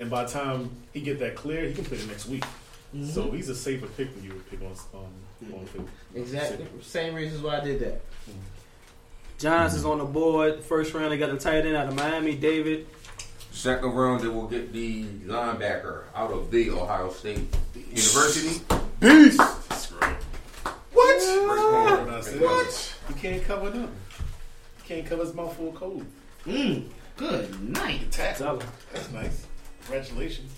[0.00, 2.42] And by the time he get that clear, he can play the next week.
[2.94, 3.06] Mm-hmm.
[3.06, 5.06] So he's a safer pick than you would pick on um,
[5.52, 5.88] on, on Fabian.
[6.14, 6.66] Exactly.
[6.80, 8.00] Same reasons why I did that.
[8.28, 8.38] Mm-hmm.
[9.38, 10.64] Johns is on the board.
[10.64, 12.86] First round, they got the tight end out of Miami, David.
[13.52, 14.22] second round.
[14.22, 18.62] They will get the linebacker out of the Ohio State University.
[19.00, 19.40] Beast.
[20.92, 21.22] What?
[22.40, 22.94] What?
[23.08, 23.90] He can't cover them.
[24.82, 26.04] He can't cover his mouth full of cold.
[26.46, 26.86] Mm,
[27.16, 28.10] good night.
[28.10, 28.62] Tell.
[28.92, 29.46] That's nice.
[29.90, 30.52] Congratulations.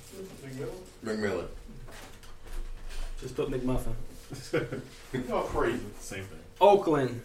[1.02, 1.46] McMillan.
[3.18, 3.94] Just put McMuffin.
[5.28, 5.80] Y'all crazy.
[6.00, 6.38] Same thing.
[6.60, 7.22] Oakland.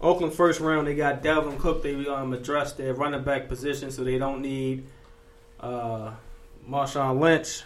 [0.00, 1.82] Oakland first round, they got Dalvin Cook.
[1.82, 4.86] They um, addressed their running back position, so they don't need
[5.60, 6.12] uh,
[6.66, 7.62] Marshawn Lynch.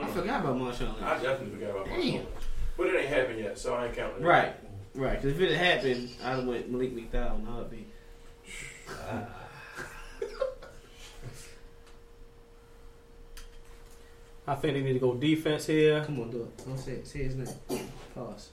[0.00, 0.94] I forgot about Marshawn.
[0.94, 1.02] Lynch.
[1.02, 2.02] I definitely forgot about Damn.
[2.02, 2.26] Marshawn.
[2.78, 4.26] But it ain't happened yet, so I ain't counting it.
[4.26, 4.54] Right,
[4.94, 5.20] right.
[5.20, 7.88] Because if it had happened, I'd have went Malik McDowell in a heartbeat.
[9.06, 9.24] Uh,
[14.46, 16.02] I think they need to go defense here.
[16.04, 16.66] come on, do it.
[16.66, 17.00] Don't say.
[17.04, 17.48] Say his name.
[18.14, 18.48] Pause.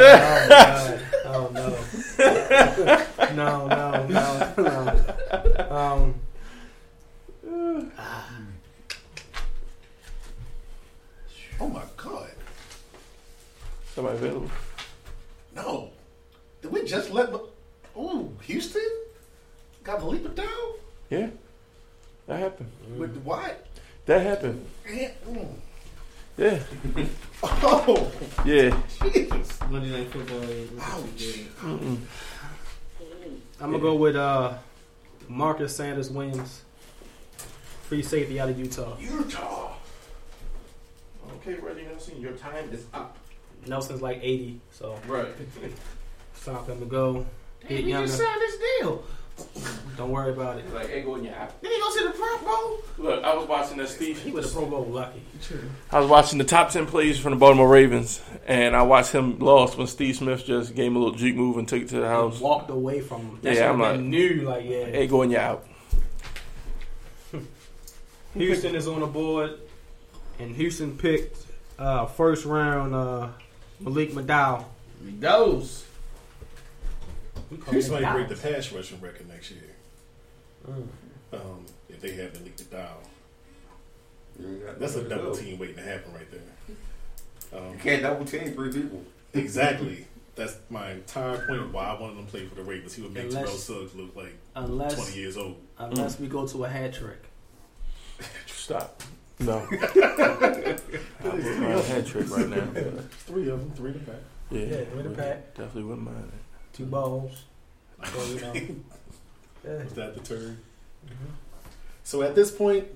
[1.26, 1.82] oh, my God.
[2.18, 5.76] oh no, no, no, no, no.
[5.76, 6.22] Um,
[11.60, 12.32] Oh my god.
[13.94, 14.50] Somebody available.
[15.56, 15.92] No.
[16.62, 17.30] Did we just let.
[17.98, 18.90] Ooh, Houston?
[19.84, 20.48] Got the leap down?
[21.10, 21.30] Yeah.
[22.28, 22.72] That happened.
[22.98, 23.66] With the what?
[24.06, 24.66] That happened.
[24.90, 25.12] Yeah.
[25.28, 25.48] Mm.
[26.38, 26.60] Yeah.
[27.44, 28.12] Oh,
[28.46, 28.80] Yeah.
[29.02, 29.60] Jesus.
[29.70, 30.44] Monday Night Football.
[30.80, 31.40] Ouch.
[31.64, 32.08] I'm
[33.60, 34.54] gonna go with uh,
[35.28, 36.62] Marcus Sanders Williams,
[37.84, 38.96] free safety out of Utah.
[39.00, 39.74] Utah.
[41.38, 43.18] Okay, Reggie Nelson, your time is up.
[43.66, 45.30] Nelson's like 80, so Right.
[46.34, 47.26] it's time for him to go.
[47.66, 48.08] Hey, Get we younger.
[48.08, 49.04] just signed this deal.
[49.98, 50.72] Don't worry about it.
[50.74, 51.60] Like, hey, go in your app.
[51.62, 52.78] Then he go to the Pro Bowl.
[53.00, 54.20] Look, I was watching that Steve.
[54.22, 55.22] He was a Pro Bowl lucky.
[55.92, 59.40] I was watching the top ten plays from the Baltimore Ravens, and I watched him
[59.40, 62.02] lost when Steve Smith just gave him a little juke move and took it to
[62.02, 62.40] the house.
[62.40, 63.40] Walked away from him.
[63.42, 64.86] That's Yeah, yeah, I'm like- knew, like, yeah.
[64.86, 65.66] Hey, going in your out.
[68.36, 69.60] Houston is on the board,
[70.40, 71.38] and Houston picked
[71.80, 73.30] uh, first round uh,
[73.80, 74.66] Malik McDowell.
[75.04, 75.12] He
[77.52, 77.58] goes.
[77.60, 79.62] We call Houston might break the pass rushing record next year.
[80.70, 80.88] Mm.
[81.34, 83.00] Um, if they have the leap to dial.
[84.80, 87.60] That's a double team waiting to happen right there.
[87.60, 89.04] Um, You can't double team three people.
[89.34, 90.08] exactly.
[90.36, 92.94] That's my entire point of why I wanted him to play for the Ravens.
[92.96, 95.58] He would make Terrell Unless- Suggs look like Unless 20 years old.
[95.78, 97.22] unless we go to a hat trick.
[98.48, 99.02] Stop.
[99.40, 99.58] No.
[99.70, 99.72] I'm
[101.64, 102.66] a hat trick right now.
[103.26, 104.22] Three of them, three to the back.
[104.50, 105.54] Yeah, Yeah, three to the pack.
[105.56, 106.41] Definitely wouldn't mind it.
[106.74, 107.44] Two balls.
[108.06, 108.54] So, you know.
[109.64, 109.84] Yeah.
[109.84, 110.58] Was that the turn?
[111.06, 111.34] Mm-hmm.
[112.04, 112.88] So at this point,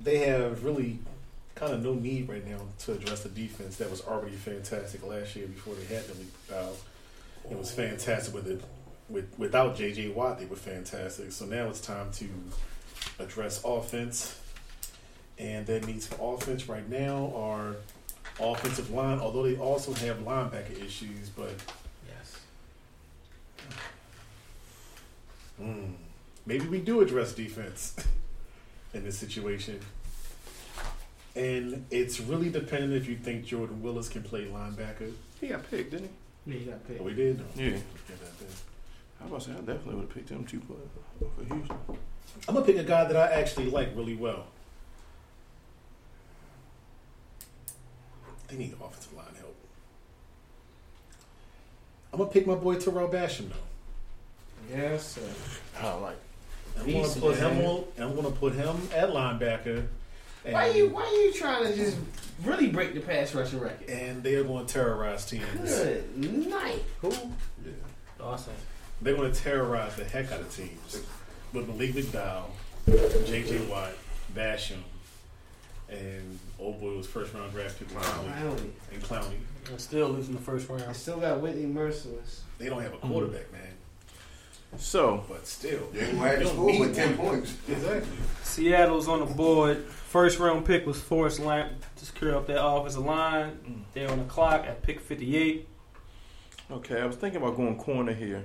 [0.00, 0.98] they have really
[1.54, 5.36] kind of no need right now to address the defense that was already fantastic last
[5.36, 6.78] year before they had Billy Powell.
[7.50, 8.62] It was fantastic with it.
[9.10, 11.30] With without JJ Watt, they were fantastic.
[11.30, 12.28] So now it's time to
[13.18, 14.40] address offense,
[15.38, 17.76] and their needs for offense right now are
[18.40, 19.18] offensive line.
[19.18, 21.52] Although they also have linebacker issues, but
[22.08, 22.38] Yes.
[25.58, 25.92] Hmm.
[26.46, 27.96] Maybe we do address defense
[28.94, 29.80] in this situation.
[31.34, 35.12] And it's really dependent if you think Jordan Willis can play linebacker.
[35.40, 36.10] He got picked, didn't
[36.46, 36.52] he?
[36.52, 37.00] Yeah, you got picked.
[37.00, 37.38] Oh, we did?
[37.38, 37.44] No.
[37.56, 37.70] Yeah.
[37.70, 37.82] Get.
[39.20, 40.74] I was about to say, I definitely would have picked him too for,
[41.36, 41.76] for Houston.
[42.48, 44.46] I'm going to pick a guy that I actually like really well.
[48.48, 49.56] They need offensive line help.
[52.12, 53.71] I'm going to pick my boy Tarell Basham, though.
[54.70, 55.20] Yes, sir.
[55.80, 56.16] I like
[56.78, 57.84] I'm going to Decent, put him on.
[57.98, 59.86] I'm going to put him at linebacker.
[60.44, 61.96] And, Why you why you trying to just
[62.44, 63.88] really break the pass rushing record?
[63.88, 65.44] And they are going to terrorize teams.
[65.54, 66.82] Good night.
[67.00, 67.10] Who?
[67.10, 67.72] Yeah.
[68.20, 68.54] Awesome.
[69.00, 71.02] They're going to terrorize the heck out of teams
[71.52, 72.46] with Malik McDowell,
[73.26, 73.66] J.J.
[73.66, 73.92] Watt,
[74.34, 74.78] Basham,
[75.88, 78.70] and old boy was first round draft pick Clowney, Clowney.
[78.92, 79.36] and Clowney.
[79.70, 80.96] I'm still losing the first I round.
[80.96, 82.40] still got Whitney Mercilus.
[82.58, 83.62] They don't have a quarterback, man.
[84.78, 87.54] So, But still, You ain't gonna have to score need with 10 points.
[87.68, 88.16] Exactly.
[88.42, 89.84] Seattle's on the board.
[89.84, 93.58] First round pick was Forrest Lamp to secure up that offensive line.
[93.66, 93.82] Mm.
[93.92, 95.68] They're on the clock at pick 58.
[96.70, 98.44] okay, I was thinking about going corner here,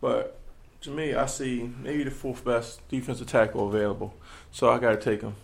[0.00, 0.38] but
[0.82, 4.14] to me, I see maybe the fourth best defensive tackle available.
[4.50, 5.36] So I got to take him.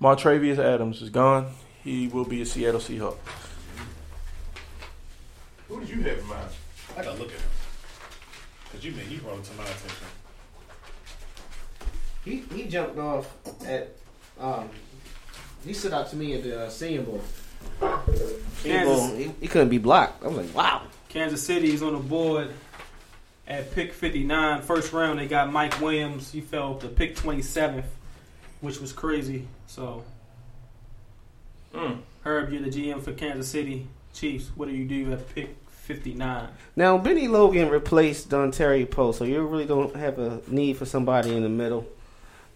[0.00, 1.52] Montravius Adams is gone.
[1.82, 3.16] He will be a Seattle Seahawk.
[5.68, 6.50] Who did you have in mind?
[6.96, 7.55] I gotta look at him
[8.76, 10.06] because you mean he brought it to my attention.
[12.24, 13.34] He he jumped off
[13.66, 13.92] at
[14.38, 14.68] um.
[15.64, 17.20] He stood out to me at the uh, Senior Bowl.
[18.58, 20.22] Senior Bowl, Kansas, he, he couldn't be blocked.
[20.22, 20.82] I was like, wow.
[21.08, 22.50] Kansas City is on the board
[23.48, 24.62] at pick 59.
[24.62, 26.30] First round, they got Mike Williams.
[26.30, 27.82] He fell to pick 27th,
[28.60, 29.48] which was crazy.
[29.66, 30.04] So,
[31.74, 31.98] Mm.
[32.22, 34.50] Herb, you're the GM for Kansas City Chiefs.
[34.54, 35.56] What do you do at pick
[35.86, 36.48] 59?
[36.74, 41.34] Now Bennie Logan replaced Dontari Poe, so you really don't have a need for somebody
[41.36, 41.86] in the middle.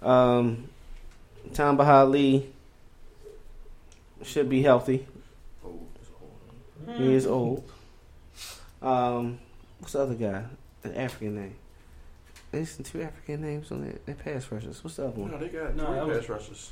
[0.03, 0.65] Um,
[1.55, 2.53] Tamba Hali
[4.25, 5.07] should be healthy.
[6.97, 7.71] He is old.
[8.83, 9.39] Um,
[9.79, 10.43] what's the other guy?
[10.83, 11.55] An African name.
[12.51, 14.83] There's some two African names on that, that pass rushers.
[14.83, 15.31] What's the other one?
[15.31, 16.71] No, they got No, three that was- pass rushers.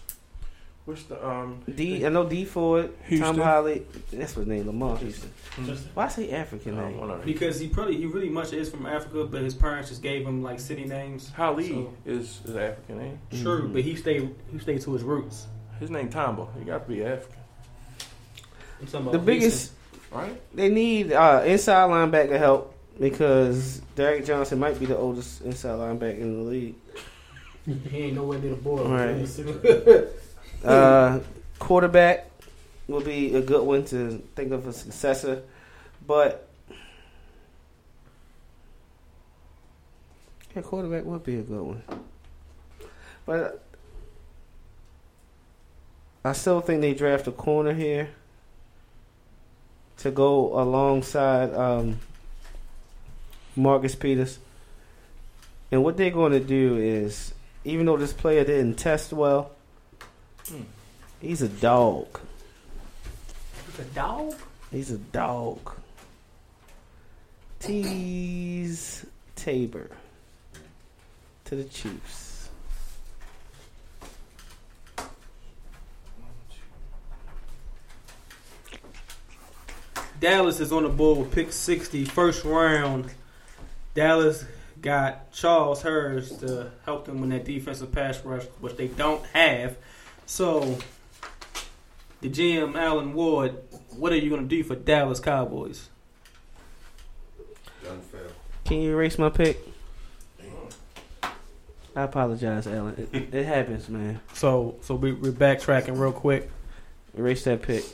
[0.88, 1.60] What's the um?
[1.74, 2.06] D.
[2.06, 3.26] I know Dee Ford, Houston.
[3.26, 3.86] Tamba Hali.
[4.10, 5.30] That's what his name, Lamar Houston.
[5.66, 6.98] Just Why say African Uh, name?
[6.98, 7.26] one of them.
[7.26, 10.42] Because he probably he really much is from Africa, but his parents just gave him
[10.42, 11.28] like city names.
[11.36, 13.18] Holly So- is is African name.
[13.42, 13.72] True, Mhm.
[13.74, 15.46] but he stayed he stayed to his roots.
[15.78, 16.46] His name Tamba.
[16.58, 17.36] He got to be African,
[18.90, 19.72] The about biggest
[20.10, 20.40] right?
[20.54, 26.18] They need uh, inside linebacker help because Derrick Johnson might be the oldest inside linebacker
[26.18, 26.74] in the league.
[27.90, 28.86] He ain't nowhere near the board.
[28.88, 30.08] Right.
[30.64, 31.20] Uh,
[31.58, 32.30] quarterback
[32.88, 35.42] will be a good one to think of a successor,
[36.06, 36.48] but
[40.54, 41.82] yeah, quarterback would be a good one.
[43.26, 43.62] But
[46.24, 48.10] I still think they draft a corner here
[49.98, 52.00] to go alongside um,
[53.54, 54.38] Marcus Peters.
[55.70, 59.52] And what they're going to do is, even though this player didn't test well,
[60.48, 60.62] Hmm.
[61.20, 62.20] he's a dog.
[63.66, 64.34] He's a dog?
[64.70, 65.74] He's a dog.
[67.60, 69.04] Teez
[69.36, 69.90] Tabor
[71.44, 72.48] to the Chiefs.
[80.20, 83.10] Dallas is on the board with pick 60, first round.
[83.94, 84.44] Dallas
[84.80, 89.76] got Charles Harris to help them win that defensive pass rush, which they don't have.
[90.28, 90.76] So,
[92.20, 93.56] the GM, Alan Ward,
[93.96, 95.88] what are you going to do for Dallas Cowboys?
[97.88, 98.26] Unfair.
[98.66, 99.58] Can you erase my pick?
[101.96, 103.08] I apologize, Alan.
[103.10, 104.20] It, it happens, man.
[104.34, 106.50] So, so we, we're backtracking real quick.
[107.16, 107.84] Erase that pick.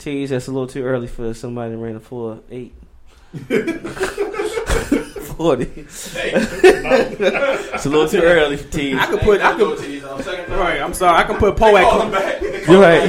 [0.00, 2.40] Teez, that's a little too early for somebody that ran a 4
[5.40, 5.40] 8.
[5.40, 5.64] 40.
[5.76, 6.14] it's
[7.86, 8.98] a little too early for Teez.
[8.98, 9.78] I could put, I could,
[10.50, 13.08] right, I'm sorry, I can put Poe at, You're right.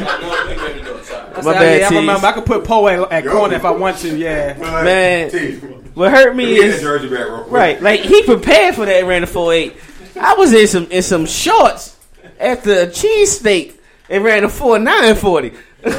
[1.34, 2.28] That's My bad, yeah, I remember.
[2.28, 4.16] I could put Poe at, at corner if I want to.
[4.18, 4.58] Yeah.
[4.60, 5.56] Man, T,
[5.94, 7.52] what hurt me me get that is jersey back real quick.
[7.52, 7.82] right.
[7.82, 9.76] Like he prepared for that ran the four eight.
[10.20, 11.98] I was in some in some shorts
[12.40, 13.76] at the cheesesteak
[14.10, 15.54] and ran a four nine forty.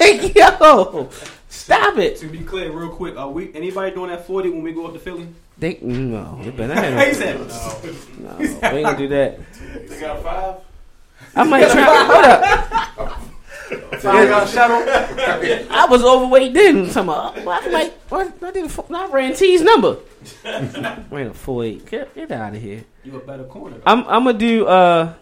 [0.00, 1.08] Like, yo,
[1.48, 2.16] stop it.
[2.18, 4.92] To be clear, real quick, are we anybody doing that forty when we go up
[4.92, 5.28] to Philly?
[5.58, 9.38] They no, they better not He have said, no, we ain't gonna do that.
[9.88, 10.56] They got five.
[11.36, 12.04] I might try.
[12.04, 13.20] Hold up.
[14.00, 14.84] Five got shuttle.
[15.70, 16.86] I was overweight then.
[16.90, 18.66] Talking about, I might, what, I did.
[18.66, 19.98] A, four- I ran T's number.
[20.44, 21.86] ran a four eight.
[21.86, 22.84] Get, get out of here.
[23.04, 23.76] you a better corner.
[23.86, 24.66] I'm I'm gonna do.
[24.66, 25.14] uh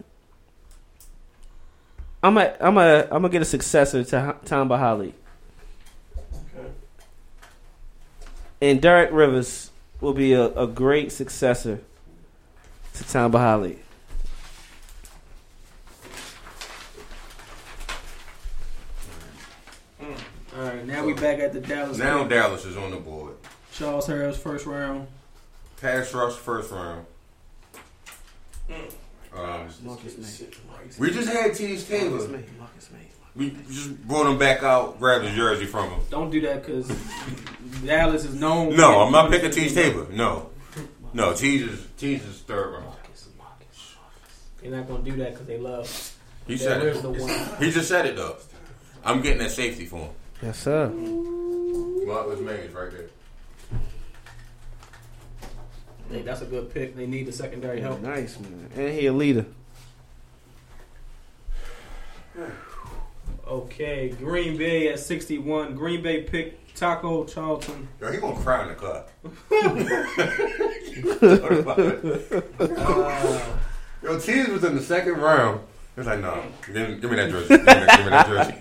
[2.24, 5.12] I'm a, I'm a, I'm gonna get a successor to Tamba Hali.
[6.16, 6.68] Okay.
[8.60, 9.71] And Derek Rivers
[10.02, 11.80] will be a, a great successor
[12.94, 13.78] to Tamba Hali.
[20.54, 21.96] All right, now we back at the Dallas.
[21.96, 22.30] Now pick.
[22.30, 23.34] Dallas is on the board.
[23.72, 25.06] Charles Harris first round.
[25.80, 27.06] Pass rush first round.
[29.34, 29.68] Um,
[30.98, 32.18] we just had Teez Taylor.
[33.34, 36.00] We just brought him back out, grabbed his jersey from him.
[36.10, 36.86] Don't do that because
[37.84, 38.76] Dallas is known.
[38.76, 40.06] No, I'm not getting picking Teez Taylor.
[40.10, 40.50] No,
[41.14, 42.94] no, Teez is Teez is third round.
[44.60, 46.14] They're not gonna do that because they love.
[46.46, 47.02] He that said where's it.
[47.02, 47.56] the one?
[47.58, 48.36] He just said it though.
[49.04, 50.10] I'm getting that safety for him.
[50.40, 50.88] Yes, sir.
[50.88, 53.08] Marcus Mays right there.
[56.10, 56.94] Hey, that's a good pick.
[56.94, 58.00] They need the secondary help.
[58.00, 59.46] Nice man, and he a leader.
[63.52, 65.74] Okay, Green Bay at 61.
[65.74, 67.86] Green Bay pick Taco Charlton.
[68.00, 69.04] Yo, he gonna cry in the car.
[72.62, 73.56] Uh,
[74.02, 75.60] Yo, Teez was in the second round.
[75.94, 77.48] He was like, no, give, me- give me that jersey.
[77.48, 78.54] Give me that, give me that jersey.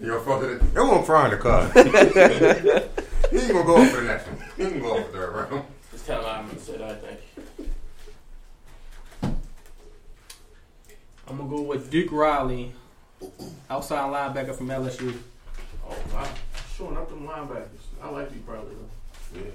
[0.00, 0.60] Yo, fuck it.
[0.60, 1.66] They gonna cry in the car.
[3.30, 4.38] he ain't gonna go up for the next one.
[4.56, 5.64] He can go up for the third round.
[5.92, 7.20] It's kind of lineman said, I think.
[11.28, 12.72] I'm gonna go with Duke Riley,
[13.70, 15.16] outside linebacker from LSU.
[15.88, 16.28] Oh, wow.
[16.76, 17.68] Showing up them linebackers.
[18.02, 19.40] I like you probably though.
[19.40, 19.50] Yeah.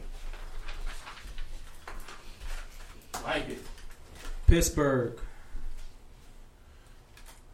[3.24, 3.60] Like it.
[4.48, 5.20] Pittsburgh.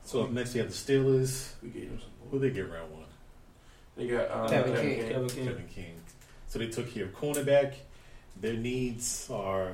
[0.06, 1.52] So up next, you have the Steelers.
[1.62, 2.10] We gave him some.
[2.32, 3.04] Who they get round one?
[3.98, 5.00] They got um, Kevin Kevin King.
[5.00, 5.12] King.
[5.12, 5.46] Kevin King.
[5.46, 6.02] Kevin King.
[6.48, 7.74] So they took care of cornerback.
[8.40, 9.74] Their needs are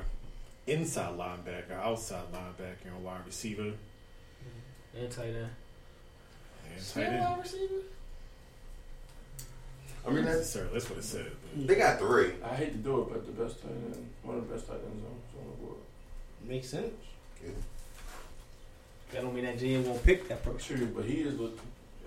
[0.65, 3.73] inside linebacker, outside linebacker, and wide receiver.
[4.97, 5.49] And tight end.
[6.75, 7.83] And tight end.
[10.05, 11.31] I mean, that's, Sir, that's what it said.
[11.55, 12.33] they got three.
[12.43, 14.75] I hate to do it, but the best tight end, one of the best tight
[14.75, 15.77] ends on, on the board.
[16.45, 16.91] Makes sense.
[19.11, 20.77] That don't mean that GM won't pick that person.
[20.77, 21.59] True, but he is looking.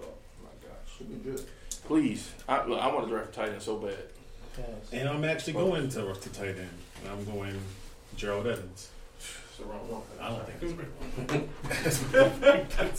[0.03, 0.09] Oh
[0.43, 1.47] my gosh, should be good.
[1.85, 3.97] Please, I, look, I want to draft a tight end so bad.
[4.93, 6.69] And I'm actually going to to tight end.
[7.03, 7.59] And I'm going
[8.17, 8.69] Gerald Everett.
[9.49, 10.03] It's the wrong one.
[10.21, 11.49] I don't think it's the right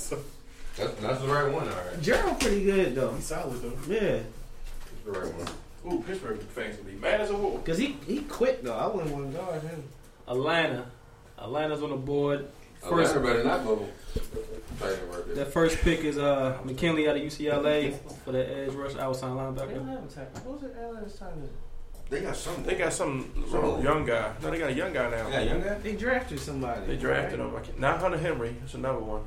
[0.10, 0.24] one.
[0.78, 2.02] That's, that's the right one, all right.
[2.02, 3.14] Gerald pretty good though.
[3.14, 3.74] He's solid though.
[3.94, 5.94] Yeah, That's the right one.
[5.94, 7.64] Ooh, Pittsburgh fans gonna be mad as a whore.
[7.66, 8.74] cause he he quit though.
[8.76, 9.84] I wouldn't want to guard him.
[10.28, 10.86] Atlanta.
[11.40, 12.48] Atlanta's on the board.
[12.82, 13.88] First, First, better not go.
[14.80, 15.36] Tight end right there.
[15.36, 19.36] that first pick is uh McKinley out of UCLA for the edge rush outside They
[19.36, 19.90] don't linebacker.
[19.90, 20.54] have a tackle.
[20.54, 20.76] Who's it?
[20.80, 21.50] Atlanta's tight end?
[22.10, 22.64] They got some.
[22.64, 24.32] They got some So- young guy.
[24.42, 25.26] No, they got a young guy now.
[25.26, 25.74] They got a young guy.
[25.80, 26.86] They drafted somebody.
[26.86, 27.50] They drafted right?
[27.54, 27.64] him.
[27.64, 28.56] Can't, not Hunter Henry.
[28.64, 29.24] It's another one.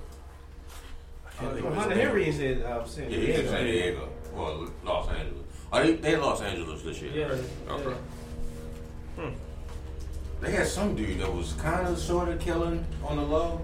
[1.40, 1.94] I can't Well, Hunter.
[1.94, 3.50] Henry is in uh, San Yeah, he's in Diego.
[3.50, 4.08] San Diego.
[4.34, 5.46] Well, Los Angeles.
[5.72, 7.12] Oh, they, they in Los Angeles this year.
[7.14, 7.96] Yeah, Okay.
[9.18, 9.30] yeah.
[10.40, 13.60] They had some dude that was kind of sort of killing on the low.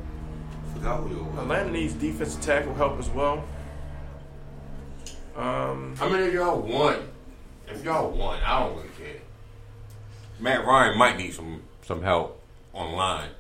[0.74, 1.38] Forgot who it was.
[1.38, 3.42] Atlanta needs defensive tackle help as well.
[5.34, 6.98] Um, I mean, if y'all want,
[7.68, 9.20] if y'all want, I don't really care.
[10.40, 12.40] Matt Ryan might need some some help
[12.72, 13.30] online,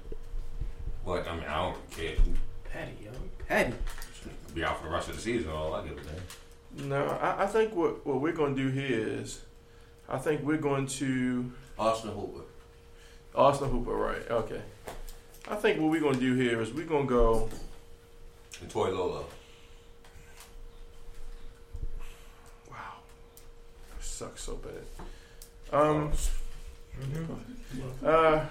[1.04, 2.24] but I mean, I don't really care.
[2.70, 3.10] Patty, yo.
[3.48, 3.74] Patty.
[4.56, 5.50] Be out for the rest of the season.
[5.50, 6.88] All I give a damn.
[6.88, 9.42] no, I, I think what, what we're going to do here is,
[10.08, 12.40] I think we're going to Austin Hooper.
[13.34, 14.22] Austin Hooper, right?
[14.30, 14.62] Okay.
[15.46, 17.50] I think what we're going to do here is we're going to go.
[18.62, 19.24] and Toy Lola.
[22.70, 22.76] Wow,
[23.90, 24.54] that sucks so
[25.70, 25.78] bad.
[25.78, 26.12] Um.
[28.02, 28.46] Uh.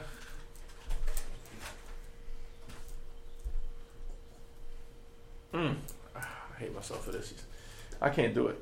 [5.52, 5.78] Mm,
[6.56, 7.34] I hate myself for this.
[8.02, 8.60] I can't do it.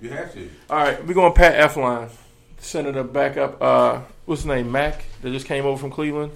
[0.00, 0.48] You have to.
[0.70, 2.10] All right, we're going Pat Elflein.
[2.58, 3.60] Senator back up.
[3.60, 4.70] Uh, what's his name?
[4.70, 6.32] Mac that just came over from Cleveland.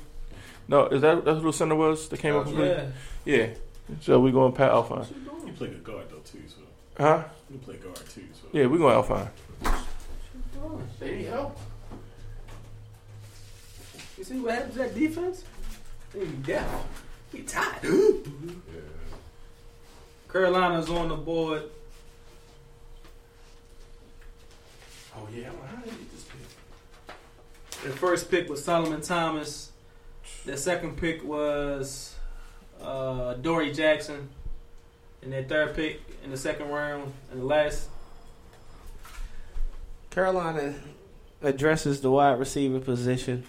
[0.69, 2.93] No, is that that's who the center was that came over from Cleveland?
[3.25, 3.37] Yeah.
[3.37, 3.49] Yeah.
[4.01, 5.07] So we're going Pat Elflein.
[5.47, 6.57] You play good guard though too, so
[6.99, 7.25] Huh?
[7.51, 8.25] you play guard too.
[8.35, 9.29] So Yeah, we going out fine.
[10.99, 11.57] They need help.
[14.19, 15.45] You see what happens to that defense?
[16.13, 16.69] They be deaf.
[17.33, 17.83] He tired.
[20.37, 21.63] Carolina's on the board.
[25.17, 27.83] Oh yeah, how did you this pick?
[27.83, 29.73] Their first pick was Solomon Thomas.
[30.45, 32.17] Their second pick was
[32.83, 34.29] uh, Dory Jackson.
[35.23, 37.15] And their third pick in the second round.
[37.33, 37.89] And the last,
[40.11, 40.75] Carolina
[41.41, 43.45] addresses the wide receiver position,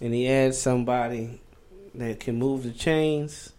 [0.00, 1.40] and he adds somebody
[1.94, 3.52] that can move the chains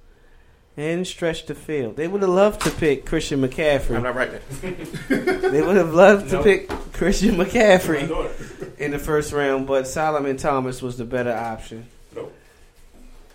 [0.77, 1.95] and stretch the field.
[1.97, 3.95] They would have loved to pick Christian McCaffrey.
[3.95, 4.03] I'm McCaffrey.
[4.03, 4.41] not right
[5.09, 5.49] there.
[5.49, 10.81] They would have loved to pick Christian McCaffrey in the first round, but Solomon Thomas
[10.81, 11.87] was the better option.
[12.15, 12.31] Nope.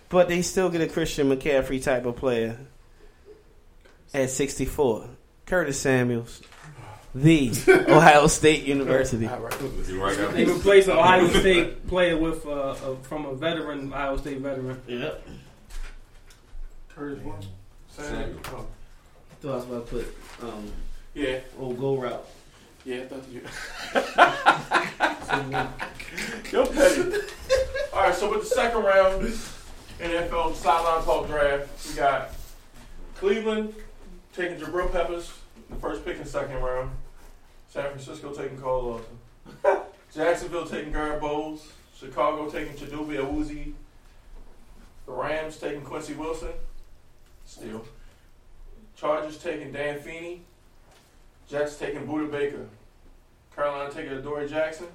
[0.09, 2.57] But they still get a Christian McCaffrey type of player
[4.13, 5.09] at 64.
[5.45, 6.41] Curtis Samuels,
[7.13, 7.51] the
[7.89, 9.25] Ohio State University.
[9.25, 9.61] Not right.
[9.87, 10.29] You right now?
[10.29, 12.49] they replaced an Ohio State player with uh,
[12.85, 14.81] a, from a veteran, Ohio State veteran.
[14.87, 15.27] Yep.
[16.95, 17.41] Curtis one.
[17.89, 18.39] Samuel.
[18.47, 18.65] Oh.
[19.41, 20.71] Thought I was about to put um,
[21.13, 22.25] Yeah, old go route.
[22.85, 23.41] yeah, I thought you.
[26.51, 27.17] You're petty.
[27.93, 29.21] All right, so with the second round
[29.99, 32.31] NFL sideline talk draft, we got
[33.15, 33.73] Cleveland
[34.35, 35.31] taking Jabrill Peppers,
[35.69, 36.91] the first pick in second round.
[37.69, 38.83] San Francisco taking Carl
[39.63, 39.81] Lawson.
[40.13, 41.71] Jacksonville taking Garett Bolles.
[41.97, 43.73] Chicago taking Chidobe Awuzie.
[45.05, 46.49] The Rams taking Quincy Wilson.
[47.53, 47.85] Still.
[48.95, 50.41] Chargers taking Dan Feeney.
[51.47, 52.65] Jets taking Budda Baker.
[53.55, 54.87] Carolina taking Adoree' Jackson.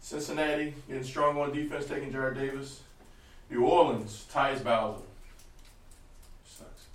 [0.00, 2.82] Cincinnati getting strong on defense, taking Jarrad Davis.
[3.50, 5.02] New Orleans, Tyus Bowser.
[6.46, 6.86] Sucks.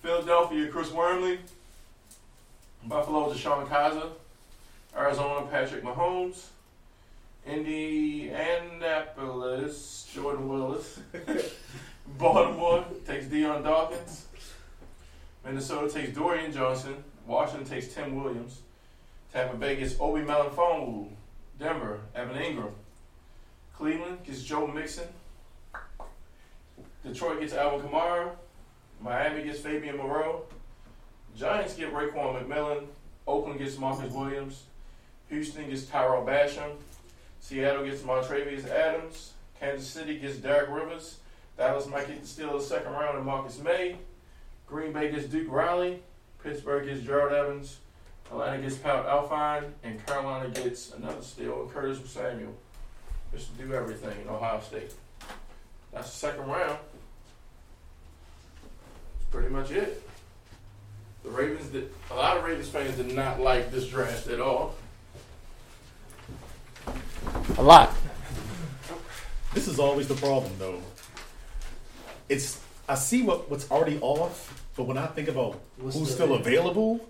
[0.00, 1.40] Philadelphia, Chris Wormley.
[2.84, 4.10] Buffalo, DeShone Kizer.
[4.96, 6.44] Arizona, Patrick Mahomes.
[7.44, 11.00] Indianapolis, Jordan Willis.
[12.18, 14.26] Baltimore takes Dion Dawkins.
[15.44, 17.02] Minnesota takes Dorian Johnson.
[17.26, 18.60] Washington takes Tim Williams.
[19.32, 21.08] Tampa Bay gets Obi Melifonwu.
[21.58, 22.72] Denver, Evan Engram.
[23.76, 25.08] Cleveland gets Joe Mixon.
[27.04, 28.30] Detroit gets Alvin Kamara.
[29.00, 30.42] Miami gets Fabian Moreau.
[31.36, 32.86] Giants get Raekwon McMillan.
[33.26, 34.64] Oakland gets Marcus Williams.
[35.30, 36.72] Houston gets Tarell Basham.
[37.40, 39.32] Seattle gets Montravius Adams.
[39.58, 41.19] Kansas City gets Derek Rivers.
[41.60, 43.96] Dallas might get the Steelers second round and Marcus Maye.
[44.66, 46.02] Green Bay gets Duke Riley.
[46.42, 47.68] Pittsburgh gets Gerald Everett.
[48.30, 49.64] Atlanta gets Pat Elflein.
[49.84, 52.54] And Carolina gets another steal, Curtis Samuel.
[53.34, 54.94] Just to do everything in Ohio State.
[55.92, 56.78] That's the second round.
[59.18, 60.02] That's pretty much it.
[61.24, 64.76] The Ravens did a lot of Ravens fans did not like this draft at all.
[67.58, 67.94] A lot.
[69.52, 70.80] This is always the problem, though.
[72.30, 76.28] It's I see what what's already off, but when I think about What's who's still
[76.28, 77.06] still available,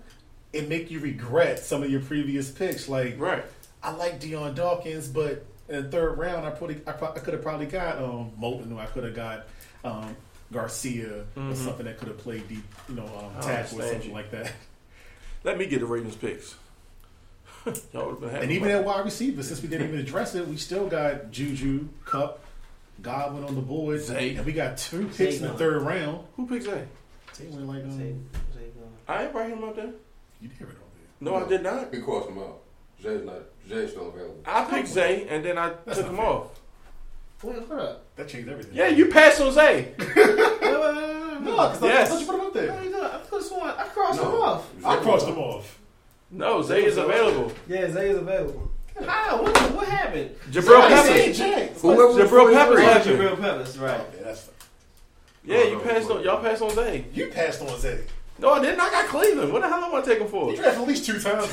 [0.51, 2.89] it make you regret some of your previous picks.
[2.89, 3.45] Like Right.
[3.81, 7.33] I like Dion Dawkins, but in the third round, I probably I, pro- I could
[7.33, 9.47] have probably got um, Moulton, or I could have got
[9.83, 10.15] um,
[10.51, 14.09] Garcia, or something that could have played deep, you know, um, tackle or understand something
[14.09, 14.13] you.
[14.13, 14.51] like that.
[15.43, 16.55] Let me get the Ravens picks.
[17.93, 18.43] Y'all would have been happy.
[18.43, 21.31] And even about at wide receiver, since we didn't even address it, we still got
[21.31, 22.43] Juju, Kupp,
[23.01, 24.35] Godwin on the board, Zay.
[24.35, 25.57] and we got two picks in the gone.
[25.57, 26.25] third round.
[26.35, 26.85] Who picked Zay?
[27.35, 28.25] Zay went like um,
[29.07, 29.91] I ain't brought him up there.
[30.39, 30.79] you did it on there.
[31.21, 31.91] No, I did not.
[31.91, 32.59] We crossed him out.
[33.01, 33.39] Jay's not.
[33.67, 34.37] Jay's still available.
[34.45, 36.25] I picked Zay and then I That's took him fair.
[36.25, 36.59] off.
[37.43, 38.15] Wait, hold up.
[38.15, 38.75] That changed everything.
[38.75, 39.93] Yeah, you passed on Zay.
[39.97, 42.11] No, because Yes.
[42.11, 42.83] I thought you put him up No, there.
[42.83, 43.03] you don't.
[43.03, 44.29] I could have sworn I crossed No.
[44.35, 44.71] him off.
[44.85, 45.79] I crossed him off.
[46.29, 47.51] No, Zay is available.
[47.67, 48.70] Yeah, Zay is available.
[49.07, 49.41] How?
[49.41, 50.31] What, what happened?
[50.51, 51.81] Jabrill I said Peppers.
[51.81, 53.19] Jabrill Peppers happened.
[53.19, 53.99] Jabrill Peppers, right.
[53.99, 54.55] Okay, that's fine.
[55.43, 56.23] Yeah, you passed on.
[56.23, 57.05] Y'all passed on Zay.
[57.13, 58.03] You passed on Zay.
[58.39, 58.79] No, I didn't.
[58.79, 59.53] I got Cleveland.
[59.53, 60.49] What the hell am I taking for?
[60.51, 61.47] You drafted at least two times.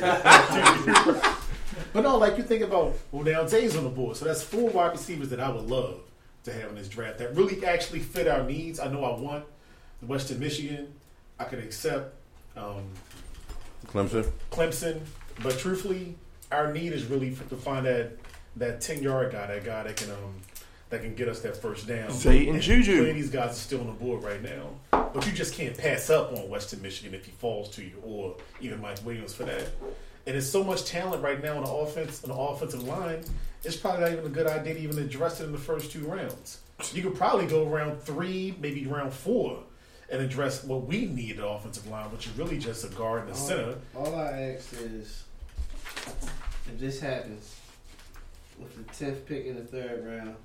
[1.92, 4.70] but no, like you think about, well, now Zay's on the board, so that's four
[4.70, 6.00] wide receivers that I would love
[6.44, 8.80] to have in this draft that really actually fit our needs.
[8.80, 9.44] I know I want
[10.00, 10.94] Western Michigan.
[11.38, 12.14] I could accept
[12.56, 12.84] um,
[13.86, 14.30] Clemson.
[14.50, 15.00] Clemson,
[15.42, 16.16] but truthfully,
[16.52, 18.12] our need is really f- to find that
[18.56, 20.34] that ten yard guy, that guy that can um
[20.90, 22.10] that can get us that first down.
[22.12, 23.02] Zay and Juju.
[23.02, 26.10] Three these guys are still on the board right now, but you just can't pass
[26.10, 29.68] up on Western Michigan if he falls to you, or even Mike Williams for that.
[30.26, 33.24] And there's so much talent right now on the offense, on the offensive line.
[33.64, 36.00] It's probably not even a good idea to even address it in the first two
[36.06, 36.60] rounds.
[36.92, 39.62] You could probably go round three, maybe round four,
[40.10, 43.30] and address what we need at offensive line, which is really just a guard and
[43.32, 43.74] a center.
[43.96, 45.23] All I ask is,
[46.66, 47.56] if this happens,
[48.58, 50.36] with the tenth pick in the third round,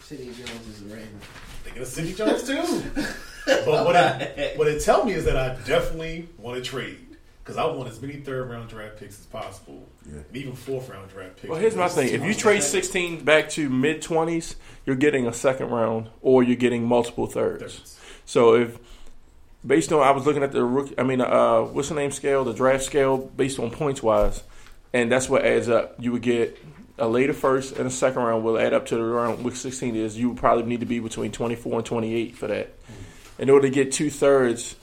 [0.00, 1.20] Sidney Jones is a Raven.
[1.62, 2.82] Thinking of Cindy Jones too.
[3.46, 7.10] but what it, what it tell me is that I definitely want to trade
[7.44, 11.10] because I want as many third round draft picks as possible, and even fourth round
[11.10, 11.48] draft picks.
[11.48, 14.56] Well, here's my thing: if you trade 16 back to mid 20s,
[14.86, 17.62] you're getting a second round, or you're getting multiple thirds.
[17.62, 18.00] Thirds.
[18.24, 18.78] So if
[19.66, 22.44] based on I was looking at the rookie, I mean, uh, what's the name scale,
[22.44, 24.42] the draft scale, based on points wise,
[24.92, 25.94] and that's what adds up.
[25.98, 26.58] You would get
[26.98, 29.96] a later first and a second round will add up to the round which 16
[29.96, 30.18] is.
[30.18, 32.74] You would probably need to be between 24 and 28 for that.
[33.38, 34.76] In order to get two thirds,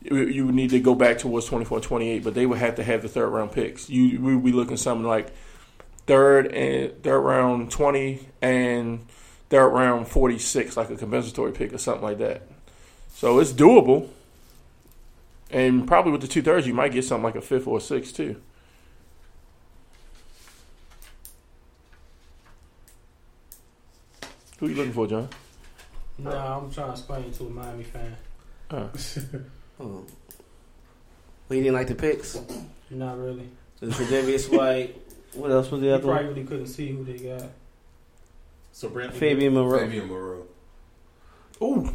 [0.00, 2.84] you would need to go back towards 24 and 28, but they would have to
[2.84, 3.90] have the third round picks.
[3.90, 5.32] You we would be looking something like
[6.06, 9.06] third and third round 20 and
[9.48, 12.42] third round 46, like a compensatory pick or something like that.
[13.14, 14.08] So it's doable.
[15.54, 17.80] And probably with the two thirds, you might get something like a fifth or a
[17.80, 18.42] sixth too.
[24.58, 25.28] Who are you looking for, John?
[26.18, 28.16] Nah, I'm trying to explain to a Miami fan.
[28.70, 28.88] Uh,
[29.80, 30.04] Oh.
[31.46, 32.40] Well, you didn't like the picks?
[32.88, 33.50] Not really.
[33.78, 34.96] The Tre'Davious White.
[35.34, 36.34] What else was the other probably one?
[36.34, 37.50] really couldn't see who they got.
[38.72, 39.78] So Brantley, Fabian Moreau.
[39.78, 40.46] Fabian Moreau.
[41.60, 41.92] ooh.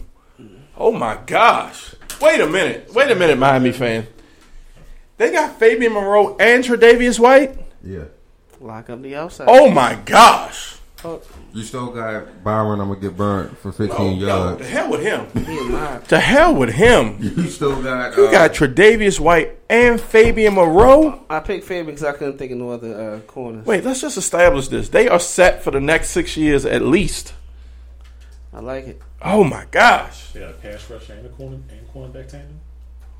[0.78, 1.96] Oh my gosh.
[2.22, 2.94] Wait a minute.
[2.94, 4.08] Wait a minute, Miami fan.
[5.18, 7.58] They got Fabian Moreau and Tre'Davious White?
[7.84, 8.06] Yeah.
[8.62, 9.48] Lock up the outside.
[9.50, 10.76] Oh my gosh.
[11.54, 12.82] You still got Byron.
[12.82, 14.60] I'm gonna get burnt for 15 Oh, yo, yards.
[14.60, 15.46] the hell with him.
[15.46, 16.02] He in mine.
[16.10, 17.18] The hell with him.
[17.22, 18.18] You still got.
[18.18, 21.24] You uh, got Tre'Davious White and Fabian Moreau.
[21.30, 23.66] I picked Fabian because I couldn't think of no other uh, corners.
[23.66, 24.90] Wait, let's just establish this.
[24.90, 27.34] They are set for the next six years at least.
[28.54, 29.02] I like it.
[29.22, 30.32] Oh my gosh.
[30.32, 32.60] They got a pass rusher and a corner and cornerback tandem.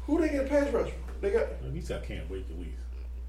[0.06, 0.92] Who they get a pass rush?
[1.22, 2.72] They got At least I can't wait at least.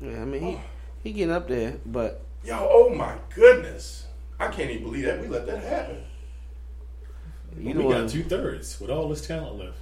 [0.01, 0.61] Yeah, I mean he oh.
[1.03, 2.69] he getting up there, but yo.
[2.71, 4.07] Oh my goodness.
[4.39, 6.03] I can't even believe that we let that happen.
[7.59, 8.11] you we know got what?
[8.11, 9.77] two thirds with all this talent left.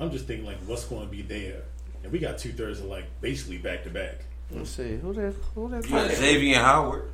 [0.00, 1.62] I'm just thinking like what's going to be there,
[2.02, 4.24] and we got two thirds of like basically back to back.
[4.50, 5.84] Let's see who that who that.
[5.84, 7.10] You got Xavier Howard.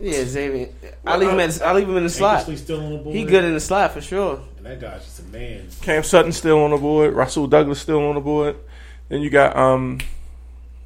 [0.00, 0.68] Yeah, Xavier.
[1.04, 1.40] I leave him.
[1.40, 2.40] At, I leave him in the slot.
[2.40, 3.16] Anxiously still on the board.
[3.16, 4.40] He good in the slot for sure.
[4.56, 5.66] and that guy's just a man.
[5.82, 7.14] Cam Sutton still on the board.
[7.14, 8.56] Rasul Douglas still on the board.
[9.08, 9.98] Then you got um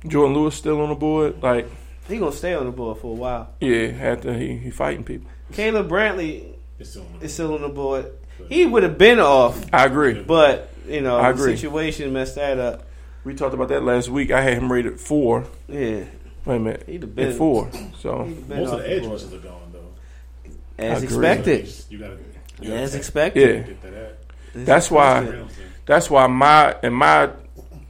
[0.04, 1.42] Jourdan Lewis still on the board.
[1.42, 1.68] Like,
[2.08, 3.50] He gonna stay on the board for a while.
[3.60, 5.30] yeah, after he, he fighting people.
[5.52, 8.06] Caleb Brantley still is still on the board.
[8.48, 10.20] He would have been off, I agree.
[10.22, 11.56] but you know I the agree.
[11.56, 12.86] situation messed that up.
[13.24, 14.32] We talked about that last week.
[14.32, 15.44] I had him rated four.
[15.68, 16.04] Yeah,
[16.44, 16.84] Wait a minute.
[16.86, 17.70] he'd have been At four.
[17.98, 20.52] So he'd have been Most of the edge rushers are gone though.
[20.78, 21.72] as expected.
[21.88, 22.16] You gotta,
[22.60, 23.66] you gotta As expected.
[23.84, 23.90] yeah.
[23.90, 24.18] That.
[24.54, 25.44] That's why
[25.86, 27.30] that's why my in my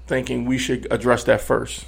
[0.06, 1.86] thinking we should address that first.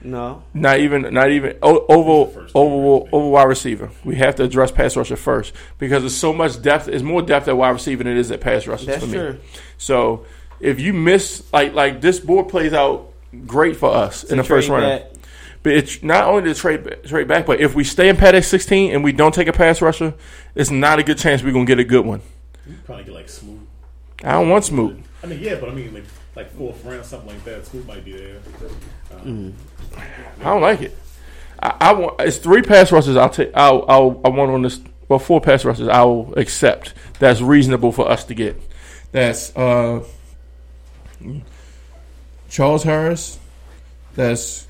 [0.00, 3.90] No, Not even, not even o- over, First over, over wide receiver.
[4.04, 6.86] We have to address pass rusher first because there's so much depth.
[6.86, 9.18] There's more depth at wide receiver than it is at pass rusher that's for me.
[9.18, 9.40] true.
[9.76, 10.24] So
[10.60, 13.12] if you miss, like, like this board plays out
[13.44, 15.02] great for us in the first round.
[15.62, 18.44] But it's not only the trade trade back, but if we stay in pad at
[18.44, 20.14] 16 and we don't take a pass rusher,
[20.54, 22.22] it's not a good chance we're gonna get a good one.
[22.66, 23.60] You probably get like Smoot.
[24.22, 25.02] I don't want Smoot.
[25.22, 26.04] I mean, yeah, but I mean, like,
[26.36, 27.66] like fourth round, something like that.
[27.66, 28.40] Smoot might be there.
[29.12, 29.54] Um,
[30.40, 30.96] I don't like it.
[31.60, 33.16] I, I want it's three pass rushes.
[33.16, 33.50] I'll take.
[33.54, 34.80] I'll, I'll I want on this.
[35.08, 35.88] Well, four pass rushes.
[35.88, 36.94] I will accept.
[37.18, 38.60] That's reasonable for us to get.
[39.10, 40.04] That's uh,
[42.48, 43.38] Charles Harris.
[44.14, 44.67] That's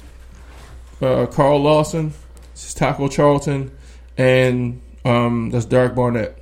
[1.01, 2.12] uh, Carl Lawson.
[2.52, 3.70] This is Taco Charlton,
[4.17, 6.36] and um, that's Derek Barnett.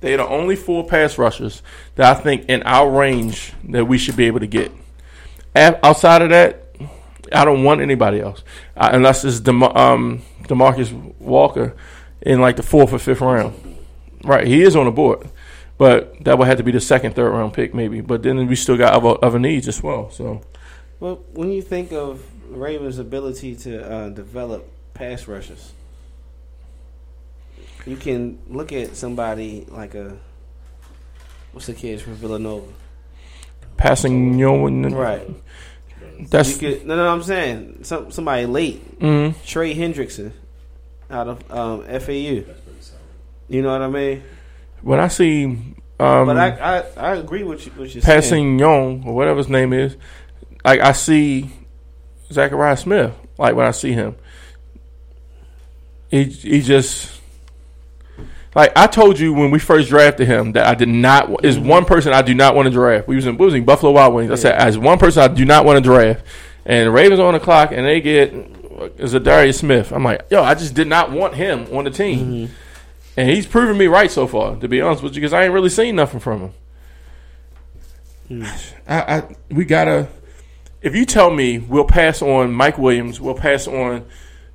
[0.00, 1.62] They're the only four pass rushers
[1.94, 4.72] that I think in our range that we should be able to get.
[5.54, 6.74] Outside of that,
[7.32, 8.42] I don't want anybody else
[8.76, 11.74] uh, unless it's Dem- um, Demarcus Walker
[12.20, 13.54] in like the fourth or fifth round.
[14.24, 15.28] Right, he is on the board,
[15.78, 18.00] but that would have to be the second, third round pick maybe.
[18.00, 20.10] But then we still got other, other needs as well.
[20.10, 20.42] So
[21.00, 25.72] Well, when you think of Ravens' ability to uh, develop pass rushers,
[27.86, 30.16] you can look at somebody like a
[31.52, 32.66] what's the kid from Villanova,
[33.76, 35.28] passing, know, right?
[36.20, 40.32] That's You could, no, no, I'm saying some somebody late, mm, Trey Hendrickson,
[41.10, 41.88] out of um, FAU.
[41.88, 43.00] that's pretty solid.
[43.48, 44.22] You know what I mean?
[44.82, 45.44] when I see
[46.02, 47.72] um, but I, I I agree with you.
[47.72, 48.22] What you're saying.
[48.22, 49.96] passing Young or whatever his name is,
[50.64, 51.50] like I see
[52.32, 53.14] Zachariah Smith.
[53.38, 54.16] Like when I see him,
[56.10, 57.10] he he just
[58.54, 61.68] Like I told you when we first drafted him that I did not is mm-hmm.
[61.68, 63.08] one person I do not want to draft.
[63.08, 64.30] We was in, we was in Buffalo Wild Wings.
[64.30, 66.24] I said as one person I do not want to draft,
[66.66, 68.32] and the Ravens on the clock and they get
[68.98, 69.92] Za'Darius Smith.
[69.92, 72.54] I'm like, yo, I just did not want him on the team, mm-hmm.
[73.16, 74.56] and he's proven me right so far.
[74.56, 76.52] To be honest with you, because I ain't really seen nothing from
[78.28, 78.44] him.
[78.86, 80.08] I, I we gotta.
[80.82, 84.04] If you tell me we'll pass on Mike Williams, we'll pass on,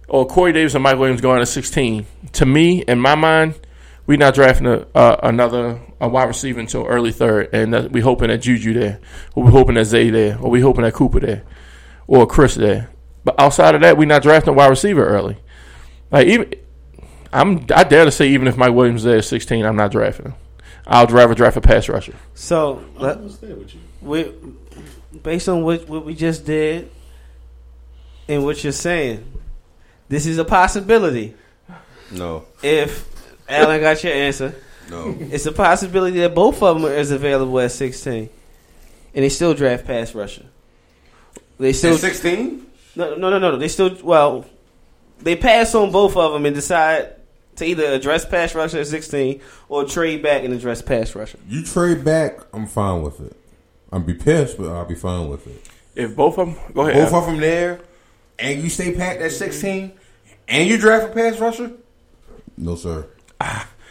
[0.10, 2.06] or Corey Davis and Mike Williams going to 16.
[2.34, 3.58] To me, in my mind,
[4.06, 8.02] we're not drafting a, uh, another a wide receiver until early third, and that, we
[8.02, 9.00] hoping that Juju there,
[9.36, 11.44] or we hoping that Zay there, or we hoping that Cooper there,
[12.08, 12.90] or Chris there.
[13.24, 15.38] But outside of that, we're not drafting a wide receiver early.
[16.12, 16.54] Like even,
[17.32, 19.92] I'm I dare to say even if Mike Williams is there at 16, I'm not
[19.92, 20.36] drafting him.
[20.86, 22.16] I'll rather draft a pass rusher.
[22.34, 23.82] So let, I was there with you.
[24.02, 24.34] we,
[25.24, 26.90] based on what what we just did
[28.28, 29.26] and what you're saying,
[30.10, 31.34] this is a possibility.
[32.12, 33.06] No, If
[33.50, 34.56] Alan got your answer,
[34.90, 35.16] no.
[35.20, 38.30] it's a possibility that both of them is available at 16,
[39.14, 40.46] and they still draft pass rusher.
[41.60, 42.68] They still Still sixteen.
[42.96, 43.58] no no no no.
[43.58, 44.46] They still well,
[45.20, 47.14] they pass on both of them and decide
[47.58, 51.40] to either address pass rusher at 16 or trade back and address pass rusher.
[51.50, 53.36] You trade back, I'm fine with it.
[53.92, 55.70] I'm be pissed, but I'll be fine with it.
[55.96, 57.10] If both of them, go ahead.
[57.10, 57.80] Both of them there,
[58.38, 59.94] and you stay packed at sixteen,
[60.48, 61.72] and you draft a pass rusher.
[62.58, 63.08] No, sir.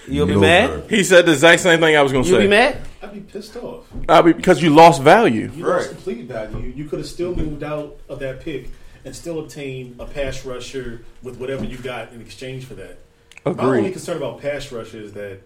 [0.08, 0.68] You'll be mad.
[0.70, 0.86] sir.
[0.88, 2.44] he said the exact same thing I was going to You'll say.
[2.44, 2.78] be mad.
[3.02, 3.86] I'd be pissed off.
[4.08, 5.50] Uh, because you lost value.
[5.54, 5.78] You Right.
[5.78, 6.72] lost complete value.
[6.76, 8.70] You could have still moved out of that pick
[9.04, 12.98] and still obtained a pass rusher with whatever you got in exchange for that.
[13.44, 13.92] My only Agreed.
[13.94, 15.40] concern about pass rusher is that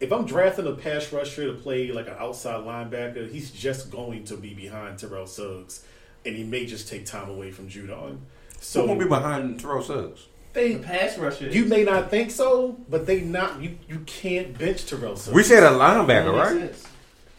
[0.00, 4.24] if I'm drafting a pass rusher to play like an outside linebacker, he's just going
[4.24, 5.84] to be behind Terrell Suggs,
[6.24, 8.18] and he may just take time away from Judon.
[8.60, 10.26] So So won't be behind Terrell Suggs.
[10.54, 11.48] they, Pass rusher.
[11.50, 13.60] you may not think so, but they not.
[13.62, 15.34] You you can't bench Terrell Suggs.
[15.34, 16.58] We said a linebacker, right?
[16.60, 16.84] sense.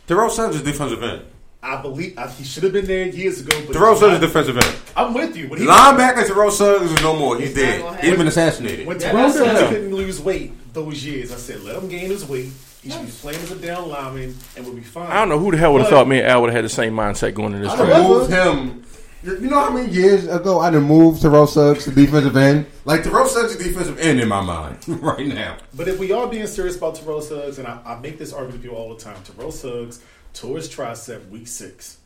[0.07, 1.23] Terrell Suggs is defensive end.
[1.63, 3.55] I believe I, he should have been there years ago.
[3.67, 4.27] But Terrell Suggs is not.
[4.27, 4.75] defensive end.
[4.95, 5.47] I'm with you.
[5.47, 7.37] When he Linebacker Terrell Suggs is no more.
[7.39, 8.03] He's It's not dead.
[8.03, 8.87] He's been assassinated.
[8.87, 9.69] When Terrell Suggs it.
[9.69, 12.49] couldn't lose weight those years, I said let him gain his weight.
[12.81, 15.11] He should be playing as a down lineman and we'll be fine.
[15.11, 16.55] I don't know who the hell would have But- thought me and Al would have
[16.57, 17.91] had the same mindset going into this I draft.
[17.91, 18.83] done moved him.
[19.23, 22.65] You you know how many years ago I done moved Terrell Suggs to defensive end?
[22.85, 25.57] Like Terrell Suggs is defensive end in my mind right now.
[25.75, 28.63] But if we are being serious about Terrell Suggs, and I, I make this argument
[28.63, 29.99] with you all the time, Terrell Suggs
[30.33, 31.97] tore his tricep week six.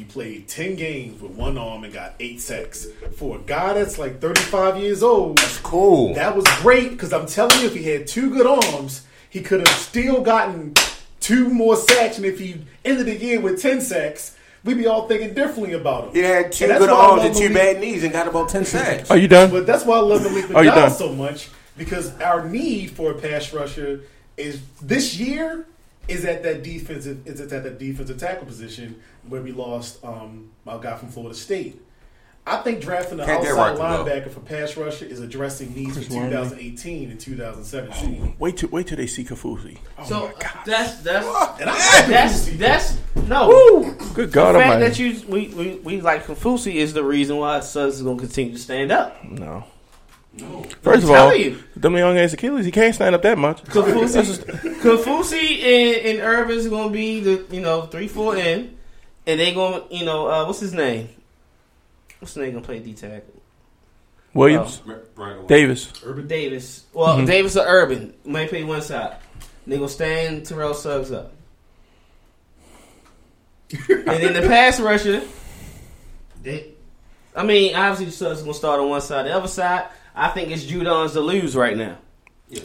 [0.00, 2.86] He played 10 games with one arm and got eight sacks.
[3.16, 6.14] For a guy that's like 35 years old, That's cool.
[6.14, 9.60] that was great because I'm telling you, if he had two good arms, he could
[9.60, 10.72] have still gotten
[11.20, 12.16] two more sacks.
[12.16, 16.04] And if he ended the year with 10 sacks, we'd be all thinking differently about
[16.08, 16.14] him.
[16.14, 19.10] He had two good arms and two Malik- bad knees and got about ten sacks.
[19.10, 19.50] Are you done?
[19.50, 20.88] But that's why I love Malik Are you done?
[20.90, 24.00] McDowell so much because our need for a pass rusher
[24.38, 25.66] is this year
[26.10, 30.78] is at that defensive is at that defensive tackle position where we lost um, our
[30.78, 31.80] guy from Florida State.
[32.46, 35.96] I think drafting an Can't outside right to linebacker for pass rusher is addressing needs
[35.98, 38.36] for 2018 and 2017.
[38.38, 39.78] Wait till wait till they see Kaufusi.
[39.98, 40.52] Oh So my god!
[40.64, 41.26] that's that's
[41.60, 42.98] And I that's that's
[43.28, 43.82] no.
[43.92, 44.88] Good God, The God fact Almighty!
[44.88, 48.24] that you we, we, we like Kaufusi is the reason why Suggs is going to
[48.24, 49.22] continue to stand up.
[49.22, 49.64] no.
[50.82, 51.58] First of all, telling you.
[51.76, 53.62] them young ass Achilles, he can't stand up that much.
[53.64, 54.22] Kaufusi,
[54.80, 58.76] Kaufusi and, and Urban is going to be the you know three four in,
[59.26, 61.08] and they going to you know uh, what's his name?
[62.20, 63.34] What's his name going to play D tackle?
[64.32, 64.80] Williams,
[65.48, 65.92] Davis.
[66.04, 66.84] Urban Davis.
[66.92, 67.26] Well, Mhm.
[67.26, 69.16] Davis or Urban might play one side.
[69.66, 71.32] They gonna stand Terrell Suggs up,
[73.88, 75.22] and then the pass rusher.
[76.42, 76.68] They,
[77.36, 79.26] I mean, obviously Suggs is gonna start on one side.
[79.26, 81.98] The other side, I think it's Judon's to lose right now.
[82.48, 82.62] Yeah.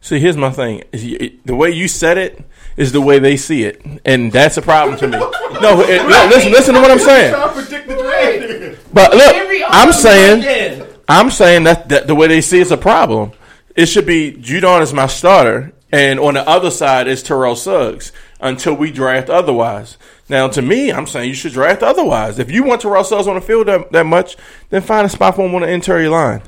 [0.00, 2.42] See, here's my thing: Is you- it- the way you said it
[2.76, 5.18] is the way they see it, and that's a problem to me.
[5.18, 7.32] No, it, no, listen, listen to what I'm saying.
[7.34, 8.94] trying to predict the draft.
[8.94, 9.36] But look,
[9.68, 10.88] I'm saying.
[11.08, 13.32] I'm saying that, that the way they see it's a problem.
[13.76, 18.12] It should be Judon is my starter, and on the other side is Terrell Suggs
[18.40, 19.98] until we draft otherwise.
[20.32, 22.38] Now, to me, I'm saying you should draft otherwise.
[22.38, 24.38] If you want Terrell Suggs on the field that, that much,
[24.70, 26.40] then find a spot for him on the interior line.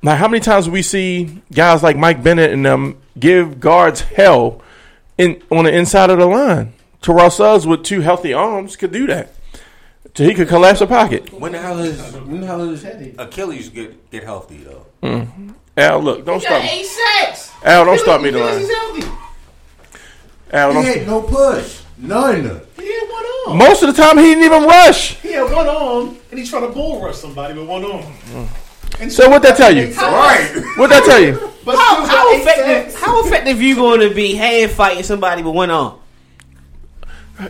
[0.00, 4.02] Now, how many times do we see guys like Mike Bennett and them give guards
[4.02, 4.62] hell
[5.18, 6.72] in on the inside of the line?
[7.02, 9.32] Terrell Suggs with two healthy arms could do that.
[10.14, 11.32] So he could collapse a pocket.
[11.32, 12.84] When the hell is when the hell is
[13.18, 14.86] Achilles get get healthy though?
[15.02, 15.50] Mm-hmm.
[15.76, 16.80] Al, look, don't He got stop me.
[16.80, 17.50] eight sacks.
[17.64, 18.60] Al, don't stop me to Because line.
[18.60, 19.18] he's healthy.
[20.52, 21.80] Al, don't had no push.
[21.98, 22.60] None.
[22.78, 23.58] He had one arm.
[23.58, 25.16] Most of the time, he didn't even rush.
[25.20, 28.04] He had one arm, and he's trying to bull rush somebody with one arm.
[29.00, 29.84] And So what that tell you?
[29.84, 30.54] Eight sacks.
[30.54, 30.64] Right.
[30.78, 31.52] What that tell you?
[31.64, 32.92] But How, still how effective?
[32.92, 32.94] sacks.
[33.04, 35.98] How effective you going to be hand fighting somebody with one arm?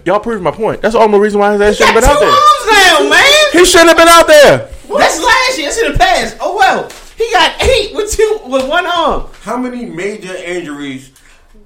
[0.05, 0.81] Y'all proved my point.
[0.83, 2.99] That's the only reason why his ass Got shouldn't have two been out there.
[2.99, 3.53] arms now, man.
[3.53, 4.59] He shouldn't have been out there.
[4.99, 5.67] That's last year.
[5.69, 6.37] That's in the past.
[6.41, 6.91] Oh well.
[7.17, 9.29] He got eight with two with one arm.
[9.43, 11.13] How many major injuries?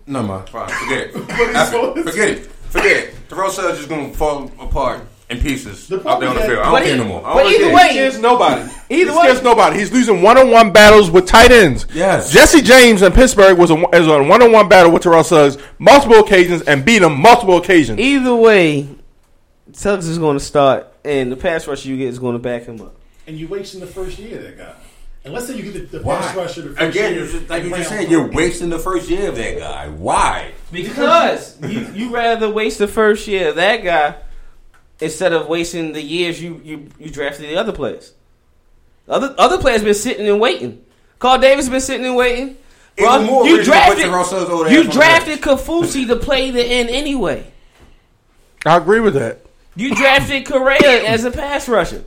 [0.06, 0.68] No, man, fine.
[0.68, 1.12] Forget it.
[2.04, 2.50] Forget it.
[2.70, 3.14] Forget it.
[3.28, 6.58] Terrell Suggs is going to fall apart in pieces out there on the field.
[6.58, 7.20] I don't But care he- no more.
[7.22, 7.74] But either care.
[7.74, 8.62] way- He against nobody.
[8.62, 9.22] Either He's way.
[9.26, 9.78] against nobody.
[9.78, 11.86] He's losing one-on-one battles with tight ends.
[11.94, 12.32] Yes.
[12.32, 16.62] Jesse James in Pittsburgh was a, is on one-on-one battle with Terrell Suggs multiple occasions
[16.62, 18.00] and beat him multiple occasions.
[18.00, 18.88] Either way,
[19.72, 22.64] Suggs is going to start, and the pass rush you get is going to back
[22.64, 22.96] him up.
[23.28, 24.72] And you wasting the first year of that guy.
[25.24, 27.24] And let's say you get the, the pass rusher the first Again, year.
[27.26, 29.88] you just, like you just said, you're wasting the first year of that guy.
[29.88, 30.49] Why?
[30.72, 34.16] Because you you rather waste the first year of that guy
[35.00, 38.12] instead of wasting the years you you, you drafted the other players.
[39.08, 40.84] Other other players been sitting and waiting.
[41.18, 42.56] Carl Davis been sitting and waiting.
[42.98, 46.06] Even Bro, more you reason to put drafted Terrell Suggs over there you drafted Kaufusi
[46.06, 47.50] to play the end anyway.
[48.66, 49.40] I agree with that.
[49.74, 52.04] You drafted Correa as a pass rusher.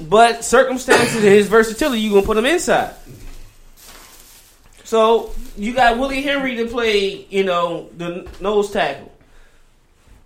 [0.00, 2.94] But circumstances and his versatility, you gonna put him inside.
[4.88, 9.12] So you got Willie Henry to play, you know, the nose tackle.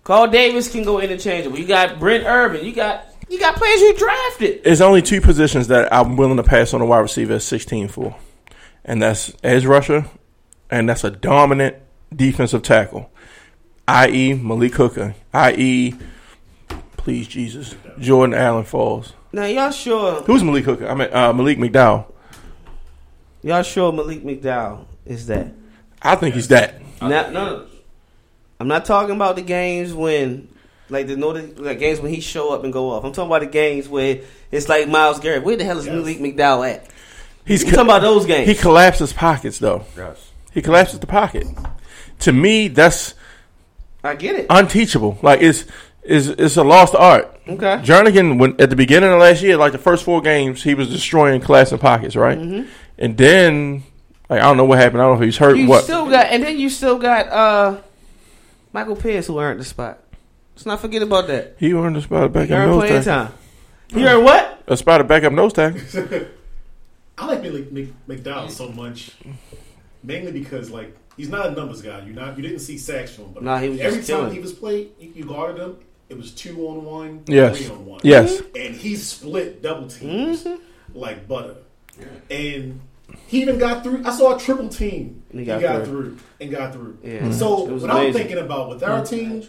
[0.05, 1.59] Carl Davis can go interchangeable.
[1.59, 2.65] You got Brent Urban.
[2.65, 4.63] You got you got players you drafted.
[4.63, 7.89] There's only two positions that I'm willing to pass on a wide receiver at 16
[7.89, 8.15] for,
[8.85, 10.05] and that's edge rusher,
[10.71, 11.75] and that's a dominant
[12.15, 13.11] defensive tackle,
[13.89, 14.33] i.e.
[14.33, 15.93] Malik Hooker, i.e.
[16.95, 19.11] Please Jesus, Jonathan Allen Falls.
[19.33, 20.87] Now y'all sure Who's Malik Hooker?
[20.87, 22.12] I mean uh, Malik McDowell.
[23.43, 25.51] Y'all sure Malik McDowell is that?
[26.01, 26.81] I think he's that.
[27.01, 27.65] Now, no,
[28.59, 30.47] I'm not talking about the games when,
[30.89, 33.03] like the know the like games when he show up and go off.
[33.03, 35.43] I'm talking about the games where it's like Myles Garrett.
[35.43, 36.89] Where the hell is Malik McDowell at?
[37.45, 38.47] He's I'm talking about those games.
[38.47, 39.85] He collapses pockets though.
[39.97, 40.31] Yes.
[40.53, 41.45] He collapses the pocket.
[42.19, 43.15] To me, that's
[44.03, 44.45] I get it.
[44.49, 45.19] unteachable.
[45.21, 45.65] Like it's
[46.03, 47.29] is it's a lost art.
[47.47, 47.81] Okay.
[47.83, 50.89] Jernigan, when at the beginning of last year, like the first four games, he was
[50.89, 52.37] destroying collapsing pockets, right?
[52.37, 52.69] Mm-hmm.
[52.97, 53.83] And then,
[54.29, 55.01] like I don't know what happened.
[55.01, 55.57] I don't know if he's hurt.
[55.57, 55.83] You what?
[55.83, 57.81] still got, and then you still got uh
[58.71, 59.99] Michael Pierce who earned the spot.
[60.55, 61.55] Let's not forget about that.
[61.59, 63.25] he earned a spot back He backup earned nose playing tackle.
[63.27, 63.33] time.
[63.89, 64.63] He earned what?
[64.67, 65.81] A spot at backup nose tackle.
[67.17, 69.11] I like Mc, Mc, McDowell so much,
[70.03, 72.01] mainly because like he's not a numbers guy.
[72.05, 74.19] You not you didn't see sacks from him, but Nah, he was every just time
[74.19, 74.33] killing.
[74.33, 75.77] he was played, you, you guarded him.
[76.09, 77.57] It was two on one, Yes.
[77.57, 78.41] three on one, Yes.
[78.55, 80.61] and he split double teams Mm-hmm.
[80.97, 81.55] like butter.
[82.29, 82.79] And
[83.27, 84.03] he even got through.
[84.05, 85.23] I saw a triple team.
[85.31, 86.15] He He got got, through.
[86.15, 86.17] through.
[86.41, 86.97] and got through.
[87.03, 87.31] Yeah.
[87.31, 89.43] So It was what I'm thinking about with our team,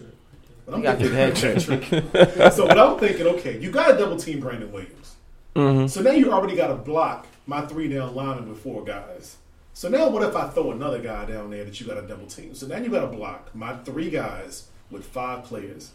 [0.64, 2.52] what I'm got thinking, through the hat trick.
[2.52, 5.14] so what I'm thinking, okay, you got to double team Brandon Williams.
[5.56, 5.86] Mm-hmm.
[5.86, 9.36] So now you already got to block my three down lineman with four guys.
[9.72, 12.26] So now what if I throw another guy down there that you got to double
[12.26, 12.54] team?
[12.54, 15.90] So now you got to block my three guys with five players.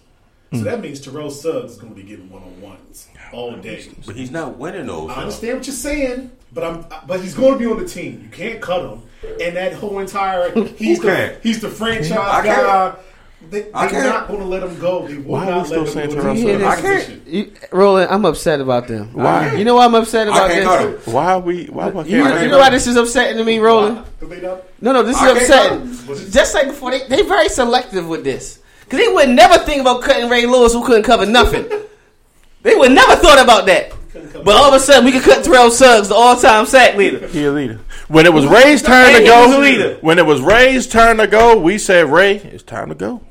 [0.51, 0.63] So hmm.
[0.63, 3.87] that means Terrell Suggs is going to be getting one on ones all day.
[4.05, 5.11] But he's not winning those.
[5.11, 8.21] I understand what you're saying, but I'm but he's going to be on the team.
[8.23, 9.03] You can't cut him,
[9.39, 12.65] and that whole entire he's Who the he's the franchise I can't.
[12.65, 12.95] guy.
[13.49, 14.27] They, I they're can't.
[14.27, 15.07] going to let him go.
[15.07, 16.21] They will Why are we not still let saying him go.
[16.21, 16.63] Terrell to Suggs?
[16.63, 17.27] I can't.
[17.27, 19.13] You, Roland, I'm upset about them.
[19.13, 19.55] Why?
[19.55, 21.05] You know why I'm upset I about can't this?
[21.05, 21.13] him.
[21.13, 21.65] Why are we?
[21.67, 21.89] Why?
[21.89, 24.03] why You, you know why this is upsetting to me, Roland?
[24.19, 24.63] Do they not?
[24.81, 26.31] No, no, this is I can't upsetting.
[26.31, 28.58] Just like before, they they very selective with this
[28.89, 31.67] because they would never think about cutting Ray Lewis who couldn't cover nothing.
[32.63, 33.93] they would never thought about that.
[34.33, 37.27] But all of a sudden, we could cut Terrell Suggs, the all-time sack leader.
[37.27, 37.79] He a leader.
[38.07, 40.87] When it was Ray's turn to And he was a go, when it was Ray's
[40.87, 43.21] turn to go, we said, "Ray, it's time to go."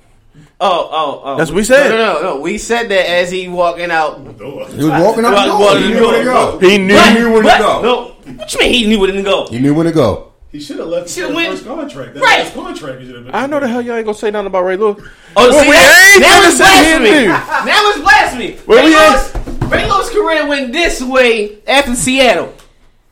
[0.61, 1.37] Oh, oh, oh.
[1.37, 1.91] That's what we said.
[1.91, 2.41] No, no, no, no.
[2.41, 4.19] We said that as he walking out.
[4.19, 5.79] He was walking out the door.
[5.79, 6.59] he, He knew knew where where to to go.
[6.59, 6.69] go.
[6.69, 6.97] He knew.
[6.97, 7.83] He knew where to go.
[7.83, 9.47] No, what you mean he knew where to go?
[9.49, 10.28] He knew when to go.
[10.51, 12.15] He should have left Should've his went- first contract.
[12.15, 12.45] That's Right.
[12.45, 13.01] his contract.
[13.01, 14.97] He should have I know the hell y'all ain't gonna say nothing about Ray Lewis.
[15.37, 17.09] Oh, Well, see, we that, ain't now gonna it's sit here blasphemy.
[17.11, 17.71] and do.
[17.71, 18.57] Now it's blasphemy.
[18.67, 22.55] Well, Ray, Lewis, Ray Lewis' career went this way after Seattle.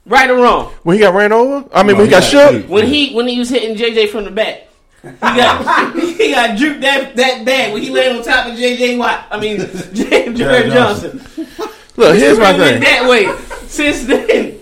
[0.07, 0.73] Right or wrong?
[0.85, 2.69] When he got ran over, I mean, when he got yeah, shook.
[2.71, 4.69] When he when he was hitting JJ from the back.
[5.03, 8.97] He got he got juked that that bad when he landed on top of JJ
[8.99, 9.25] Watt.
[9.31, 9.59] I mean
[9.93, 11.21] James Jared Johnson.
[11.97, 12.81] Look, here's my He thing.
[12.83, 13.29] that way
[13.67, 14.59] since then.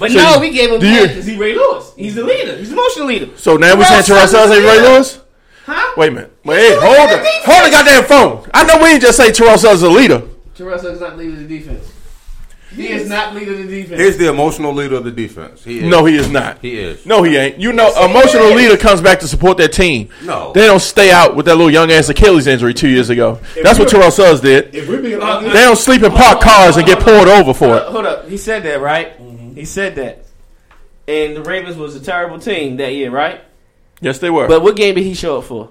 [0.00, 1.92] But So no, you- we gave him do you- because he Ray Lewis.
[1.96, 2.56] He's the leader.
[2.56, 3.28] He's the emotional leader.
[3.36, 5.20] So now we saying Terrell Suggs ain't Ray Lewis?
[5.66, 5.92] Huh?
[5.96, 6.32] Wait a minute.
[6.44, 7.44] Wait, the hold leader the of defense.
[7.44, 8.50] hold the goddamn phone.
[8.52, 10.22] I know we ain't just say Terrell Suggs is a leader.
[10.56, 11.84] Terrell Suggs is not leader of the defense.
[12.74, 14.00] He is not leader of the defense.
[14.00, 15.64] He's the emotional leader of the defense.
[15.64, 15.84] He is.
[15.84, 16.58] No, he is not.
[16.62, 17.04] He is.
[17.04, 17.58] No, he ain't.
[17.58, 20.08] You know, Yes, emotional leader comes back to support their team.
[20.22, 20.52] No.
[20.54, 23.40] They don't stay out with that little young ass Achilles injury two years ago.
[23.60, 24.72] That's what Terrell Suggs did.
[24.72, 27.76] If we're being honest, They don't sleep in parked cars and get pulled over for
[27.76, 27.82] it.
[27.84, 28.28] hold up.
[28.28, 29.14] He said that, right?
[29.50, 29.58] Mm-hmm.
[29.58, 30.24] He said that.
[31.08, 33.40] And the Ravens was a terrible team that year, right?
[34.00, 34.46] Yes, they were.
[34.48, 35.70] But what game did he show up for?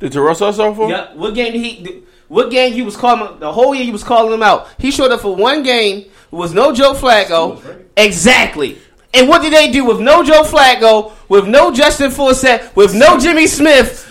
[0.00, 0.90] Did Terrell Suggs show up for?
[0.90, 1.14] Yeah.
[1.14, 2.02] What game did he?
[2.28, 3.84] What game he was calling the whole year?
[3.84, 4.68] He was calling him out.
[4.78, 6.10] He showed up for one game.
[6.30, 7.84] Was no Joe Flacco.
[7.96, 8.78] Exactly.
[9.12, 13.18] And what did they do with no Joe Flacco, with no Justin Forsett, with no
[13.18, 14.08] Jimmy Smith?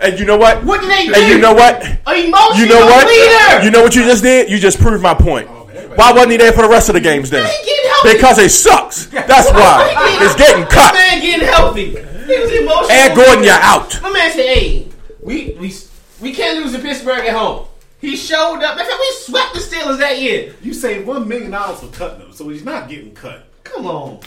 [0.00, 0.64] And you know what?
[0.64, 1.14] What did they do?
[1.14, 1.80] And you know what?
[1.80, 3.06] Emotional You know what?
[3.06, 3.64] leader.
[3.64, 4.50] You know what you just did?
[4.50, 5.48] You just proved my point.
[5.98, 7.44] Why wasn't he there for the rest of the games then?
[7.44, 8.12] He getting healthy.
[8.14, 9.06] Because he sucks.
[9.06, 9.94] That's why.
[10.22, 10.94] It's getting My cut.
[10.94, 11.90] man getting healthy.
[11.90, 12.90] He was emotional.
[12.92, 14.00] And Gordon, you're out.
[14.02, 14.86] My man said, "Hey,
[15.20, 15.74] we we
[16.20, 17.66] we can't lose to Pittsburgh at home."
[18.00, 18.78] He showed up.
[18.78, 20.54] In fact, we swept the Steelers that year.
[20.62, 23.46] You saved one million dollars for cutting him, so he's not getting cut.
[23.64, 24.20] Come on.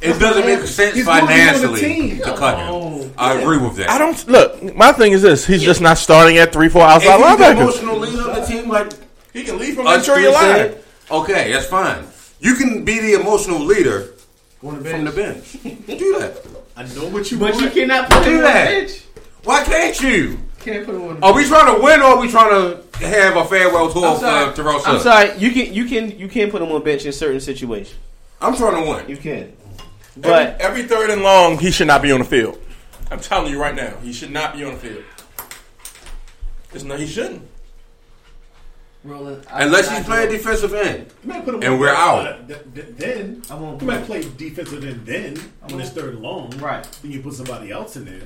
[0.00, 2.18] It doesn't make sense He's gonna be on the financially team.
[2.18, 3.12] to cut him.
[3.18, 3.90] I agree with that.
[3.90, 4.76] I don't look.
[4.76, 7.44] My thing is this: he's just not starting at three, four If outside he's the
[7.44, 7.60] linebackers.
[7.62, 8.92] emotional leader of the team, like
[9.32, 10.54] He can leave from us interior three line.
[10.54, 12.04] said, okay, that's fine.
[12.40, 14.12] You can be the emotional leader
[14.60, 15.52] from the bench.
[15.62, 16.42] Do that.
[16.76, 17.64] I know what you But want.
[17.64, 18.64] you cannot put Do him on the that.
[18.70, 19.02] bench.
[19.44, 20.38] Why can't you?
[20.60, 23.06] Can't put him on the Are we trying to win or are we trying to
[23.06, 24.50] have a farewell tour I'm sorry.
[24.50, 25.36] for Terrell I'm sorry.
[25.38, 27.94] You can you can you can put him on bench in certain situations.
[28.40, 29.08] I'm trying to win.
[29.08, 29.52] You can.
[30.16, 32.58] But But every third and long, he should not be on the field.
[33.10, 35.04] I'm telling you right now, he should not be on the field.
[36.72, 37.42] It's no, he shouldn't.
[39.50, 41.06] Unless he's playing defensive end.
[41.24, 42.24] You might put him And we're out.
[42.24, 42.48] side.
[42.48, 45.36] Th- th- Then I won't you might play defensive end then
[45.70, 46.50] when it's third and long.
[46.58, 46.84] Right.
[47.02, 48.20] Then you put somebody else in there.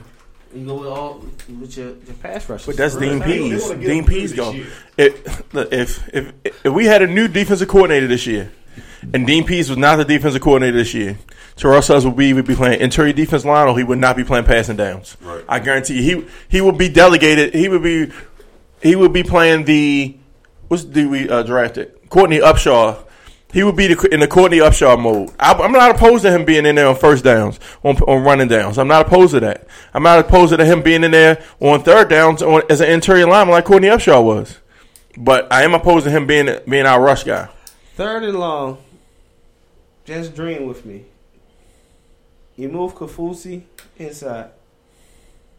[0.55, 1.25] you go with all
[1.61, 2.67] with your, your pass rushers.
[2.67, 3.29] But that's Dean Right.
[3.29, 3.69] Pees.
[3.71, 4.55] Dean him Pees this go.
[4.99, 6.33] If, look, if if
[6.65, 8.51] if we had a new defensive coordinator this year,
[9.15, 11.19] and Dean Pees was not the defensive coordinator this year,
[11.57, 14.25] Terrell Suggs would be would be playing interior defense line, or he would not be
[14.25, 15.17] playing passing downs.
[15.23, 15.45] Right.
[15.49, 17.55] I guarantee you, he he would be delegated.
[17.55, 18.11] He would be
[18.83, 20.17] he would be playing the
[20.73, 23.05] what's the we uh, drafted Courtney Upshaw.
[23.53, 25.31] He would be the, in the Courtney Upshaw mode.
[25.39, 28.49] I, I'm not opposed to him being in there on first downs, on, on running
[28.49, 28.79] downs.
[28.79, 29.67] I'm not opposed to that.
[29.93, 33.27] I'm not opposed to him being in there on third downs on, as an interior
[33.27, 34.61] lineman like Courtney Upshaw was.
[35.19, 37.51] But I am opposed to him being being our rush guy.
[37.95, 38.79] Third and long.
[40.07, 41.05] Just dream with me.
[42.57, 43.65] You move Kaufusi
[43.99, 44.53] inside.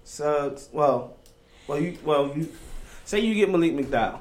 [0.03, 0.69] Suggs.
[0.71, 1.17] Well,
[1.67, 2.51] well, you well you
[3.05, 4.19] say you get Malik McDowell.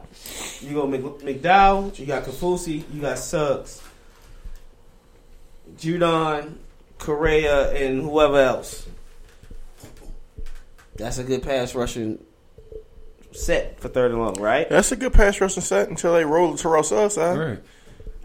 [0.63, 1.99] You go McDowell.
[1.99, 2.85] You got Kaufusi.
[2.93, 3.83] You got Suggs.
[5.77, 6.57] Judon,
[6.99, 8.87] Correa, and whoever else.
[10.97, 12.23] That's a good pass rushing
[13.33, 14.69] set for third and long, right?
[14.69, 17.39] That's a good pass rushing set until they roll Terrell Suggs out.
[17.39, 17.59] Right.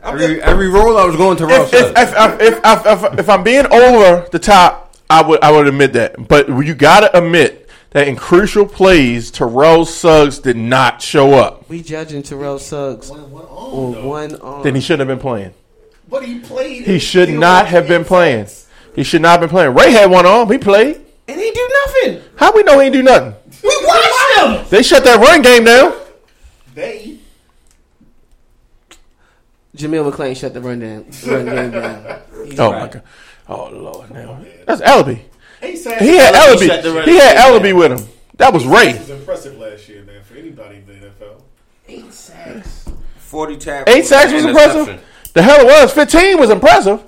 [0.04, 1.74] Every, every roll I was going to If, Ross.
[1.74, 5.52] if, if, if, if, if, if, if I'm being over the top, I would I
[5.52, 6.28] would admit that.
[6.28, 11.70] But you got to admit that in crucial plays, Terrell Suggs did not show up.
[11.70, 14.08] We judging Terrell Suggs One, one on though.
[14.08, 14.64] one arm.
[14.64, 15.54] Then he shouldn't have been playing.
[16.10, 16.84] But he played.
[16.86, 18.48] He should not the have been playing.
[18.96, 19.74] He should not have been playing.
[19.74, 20.50] Ray had one arm.
[20.52, 21.02] He played.
[21.28, 22.22] and he do nothing.
[22.38, 23.34] How we know he didn't do nothing?
[23.64, 24.66] We watched him.
[24.70, 25.94] They shut that run game down.
[26.74, 27.18] They.
[29.76, 31.06] Jameel McClain shut the run down.
[31.26, 32.22] Run game down.
[32.46, 32.82] He's Oh right.
[32.82, 33.04] my god.
[33.50, 34.12] Oh lord.
[34.12, 35.20] Now that's Ellerbe.
[35.62, 38.08] He He had Ellerbe shut the He had game Ellerbe with him.
[38.38, 38.98] That was Ray.
[38.98, 40.22] was impressive last year, man.
[40.24, 41.42] For anybody in the NFL.
[41.88, 42.88] Eight sacks.
[43.18, 43.96] 40 tackles.
[43.96, 45.04] Eight sacks was impressive.
[45.34, 45.92] The hell it was.
[45.94, 47.04] Fifteen was impressive.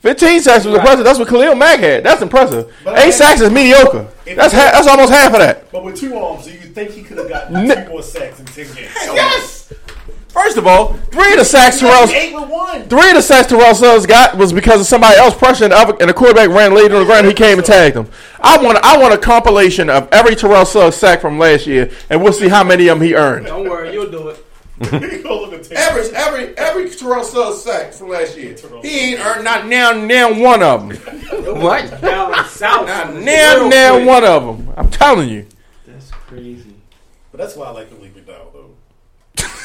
[0.00, 1.04] Fifteen sacks was impressive.
[1.04, 2.04] That's what Khalil Mack had.
[2.04, 2.72] That's impressive.
[2.84, 4.06] But Eight sacks is mediocre.
[4.24, 5.70] That's ha- that's almost half of that.
[5.72, 8.38] But with two arms, do you think he could have gotten Ne- two more sacks
[8.38, 8.90] in ten games?
[8.94, 9.72] Yes.
[10.36, 12.82] First of all, three of the sacks Terrell Eight with one.
[12.90, 15.96] three of the sacks Terrell Suggs got was because of somebody else pressuring the other,
[15.98, 17.26] and the quarterback ran late on the ground.
[17.26, 18.06] He came and tagged him.
[18.40, 22.22] I want I want a compilation of every Terrell Suggs sack from last year, and
[22.22, 23.46] we'll see how many of them he earned.
[23.46, 24.42] Don't worry, you'll do it.
[24.90, 25.78] He go look at tape.
[25.78, 30.38] Every every every Terrell Suggs sack from last year, he ain't earned not now now
[30.38, 30.98] one of them.
[31.62, 32.02] What?
[32.02, 32.86] Down south.
[32.86, 34.74] Not now now one of them.
[34.76, 35.46] I'm telling you.
[35.86, 36.74] That's crazy.
[37.32, 38.45] But that's why I like Malik McDowell though.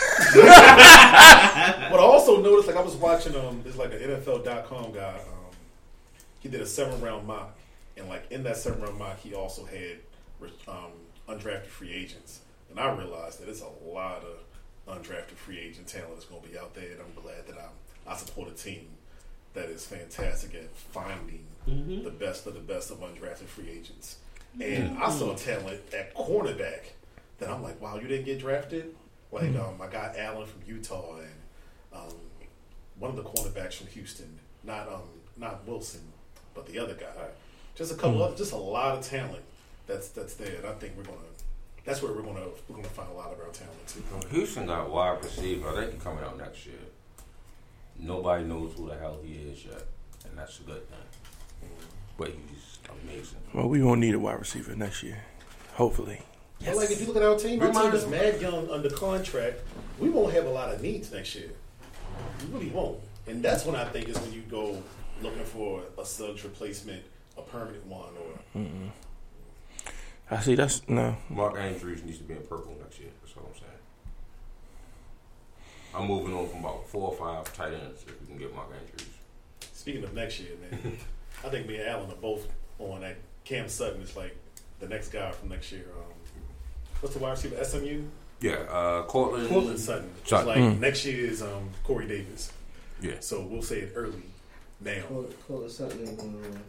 [0.33, 5.15] but I also noticed, like I was watching, um, there's like an NFL.com guy.
[5.15, 5.55] Um,
[6.39, 7.57] he did a seven round mock,
[7.97, 9.97] and like in that seven round mock, he also had
[10.67, 10.91] um,
[11.27, 12.41] undrafted free agents.
[12.69, 14.39] And I realized that it's a lot of
[14.88, 17.71] undrafted free agent talent that's going to be out there, and I'm glad that I'm,
[18.07, 18.88] I support a team
[19.53, 21.45] that is fantastic at finding
[22.03, 24.17] the best of the best of undrafted free agents.
[24.59, 26.91] And I saw talent at cornerback
[27.39, 28.95] that I'm like, wow, you didn't get drafted.
[29.32, 31.30] Like um, I got Allen from Utah and
[31.93, 32.16] um,
[33.00, 35.01] one of the cornerbacks from Houston, not um,
[35.38, 36.01] not Wilson,
[36.53, 37.08] but the other guy.
[37.76, 39.43] Just a couple, of, just a lot of talent
[39.88, 41.18] that's that's there, and I think we're gonna.
[41.85, 44.03] That's where we're gonna we're gonna find a lot of our talent too.
[44.35, 45.72] Houston got wide receiver.
[45.74, 46.76] They can coming out next year.
[47.98, 49.84] Nobody knows who the hell he is yet,
[50.27, 51.69] and that's a good thing.
[52.18, 53.40] but he's amazing.
[53.53, 55.24] Well, we won't need a wide receiver next year.
[55.74, 56.22] Hopefully.
[56.65, 58.90] But like if you look at our team, our Good team is mad young under
[58.90, 59.61] contract.
[59.99, 61.49] We won't have a lot of needs next year.
[62.41, 62.99] We really won't.
[63.27, 64.81] And that's when I think is when you go
[65.22, 67.03] looking for a Suggs replacement,
[67.38, 68.09] a permanent one,
[68.56, 68.61] or
[70.30, 70.56] I see.
[70.56, 71.17] That's no.
[71.30, 73.09] Mark Andrews needs to be in purple next year.
[73.22, 73.72] That's all I'm saying.
[75.93, 78.69] I'm moving on from about four or five tight ends if we can get Mark
[78.72, 79.09] Andrews.
[79.73, 80.98] Speaking of next year, man,
[81.43, 82.48] I think me and Allen are both
[82.80, 83.17] on that.
[83.43, 84.35] Cam Sutton is like
[84.80, 85.85] the next guy from next year.
[85.98, 86.10] Um,
[87.01, 87.63] what's the wide receiver?
[87.63, 88.03] SMU.
[88.39, 89.49] Yeah, uh, Courtland.
[89.49, 90.09] Courtland Sutton.
[90.25, 90.47] Sutton.
[90.47, 90.80] like Mm.
[90.80, 92.51] next year is um, Corey Davis.
[93.01, 93.15] Yeah.
[93.19, 94.21] So we'll say it early
[94.80, 95.01] now.
[95.07, 96.59] Call it, call it something ain't gonna run.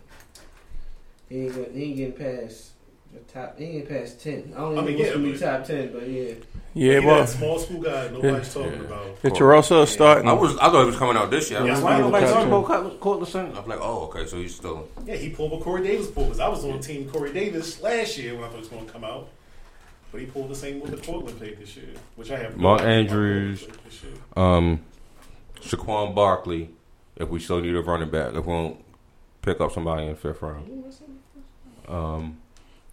[1.29, 2.71] He ain't, gonna, he ain't getting past
[3.13, 3.59] the top.
[3.59, 4.53] He ain't getting past ten.
[4.55, 6.35] I don't I even mean, know yeah, what's gonna be top ten, but yeah.
[6.75, 8.79] Yeah, He well, that small school guy nobody's talking Yeah.
[8.81, 9.07] about.
[9.23, 11.65] if Terrell starting, I was I thought it was coming out this year.
[11.67, 13.57] Yeah, why nobody nobody talking talking about Courtland Sutton?
[13.57, 14.89] I'm like, oh, okay, so he's still.
[15.07, 18.17] Yeah, he pulled what Corey Davis pulled because I was on team Corey Davis last
[18.19, 19.29] year when I thought it was going to come out.
[20.13, 22.57] But he pulled the same one that Portland played this year, which I have.
[22.57, 23.61] Mark Andrews.
[23.63, 24.13] Portland played this year.
[24.37, 24.81] Um,
[25.61, 26.71] Saquon Barkley,
[27.17, 28.85] if we still need a running back, if we don't
[29.41, 30.85] pick up somebody in the fifth round.
[31.89, 32.39] Um,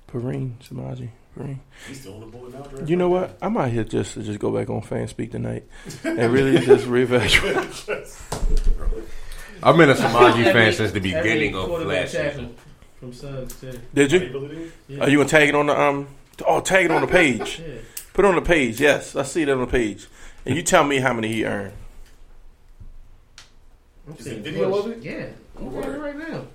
[0.07, 1.59] Perine, Samaje, Perine.
[1.87, 2.85] He's still on the board now.
[2.85, 3.37] You know what?
[3.41, 5.65] I might hit just to just go back on fan speak tonight
[6.03, 8.17] and really just reevaluate.
[9.61, 12.55] I've been a Samaje fan since the beginning of quarterback last tackle season.
[12.99, 13.79] From Suggs too.
[13.93, 14.19] Did you?
[14.29, 14.73] believe?
[14.99, 16.07] Are you gonna tag it on the um?
[16.47, 17.59] Oh, tag it on the page.
[17.59, 17.75] Yeah.
[18.13, 18.79] Put it on the page.
[18.79, 20.07] Yes, I see it on the page.
[20.45, 21.73] And you tell me how many he earned.
[24.07, 24.97] I'm Is seeing video footage.
[24.97, 25.09] of it?
[25.11, 25.27] Yeah,
[25.57, 26.45] I'm got it right now.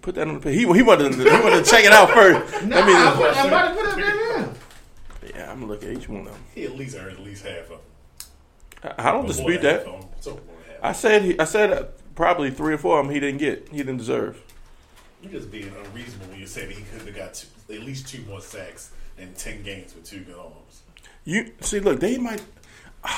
[0.00, 0.54] Put that on the page.
[0.54, 2.62] He, he wanted to, he wanted to check it out first.
[2.66, 4.52] Nah, Let me I'm, just- I'm about to put it up there now.
[5.34, 6.42] yeah, I'm gonna look at each one of them.
[6.54, 7.78] He at least earned at least half of them.
[8.98, 9.84] I, I don't dispute that.
[9.86, 10.10] half of them.
[10.20, 10.84] So more than half.
[10.84, 13.68] I said he, I said uh, probably three or four of them he didn't get.
[13.70, 14.40] He didn't deserve.
[15.22, 18.08] You're just being unreasonable when you say that he could have got two, at least
[18.08, 20.82] two more sacks in ten games with two good arms.
[21.24, 22.42] You see, look, they might.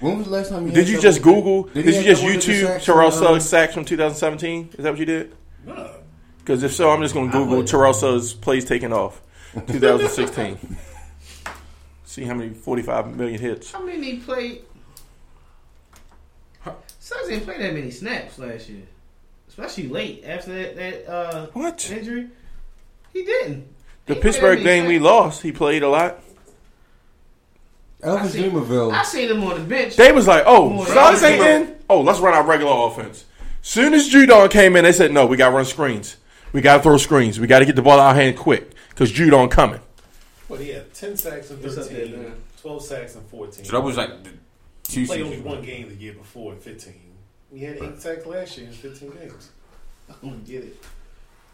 [0.00, 1.64] When was the last time you Did you just Google?
[1.64, 4.70] Did, he you just YouTube sacks Terrell um, Suggs sacks from 2017?
[4.78, 5.34] Is that what you did?
[5.66, 5.90] No,
[6.38, 9.20] Because if so, I'm just going to Google Terrell Suggs plays taken off
[9.54, 10.76] 2016.
[12.04, 13.72] See how many 45 million hits.
[13.72, 14.62] How many played?
[17.00, 18.82] Suggs didn't play that many snaps last year,
[19.58, 21.90] especially late after that, that uh, What?
[21.90, 22.28] injury.
[23.12, 23.66] He didn't.
[24.06, 26.20] The He Pittsburgh game we lost, he played a lot.
[28.02, 28.92] Elvis I seen- Dumervil.
[28.92, 29.96] I seen him on the bench.
[29.96, 31.76] They was like, oh, More Suggs than- ain't in?
[31.90, 33.24] Oh, let's run our regular offense.
[33.62, 36.16] Soon as Judon came in, they said, no, we got to run screens.
[36.52, 37.40] We got to throw screens.
[37.40, 39.80] We got to get the ball out of hand quick because Judon coming.
[40.48, 43.64] Well, he had 10 sacks in What's up there, 13, 12 sacks and 14.
[43.64, 44.30] So that was like the
[44.84, 46.58] two he played only one game the year before in
[47.50, 47.58] 15.
[47.58, 49.50] He had 8 sacks last year in 15 games.
[50.10, 50.84] I don't get it.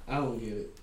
[0.09, 0.77] I don't get it.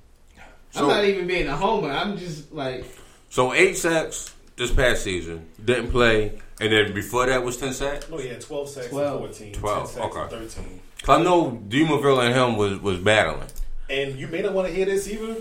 [0.71, 1.89] So- I'm not even being a homer.
[1.91, 2.85] I'm just like,
[3.29, 8.09] So eight sacks this past season, didn't play, and then before that was ten sacks.
[8.09, 9.21] No, he had 12 sacks 12.
[9.21, 10.21] in 14, 12, 10 sacks okay.
[10.35, 10.79] in 13.
[11.03, 13.47] 'Cause I know Dumervil and him was was battling.
[13.89, 15.37] And you may not want to hear this either.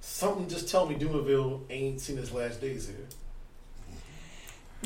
[0.00, 2.96] Something just tell me Dumervil ain't seen his last days here.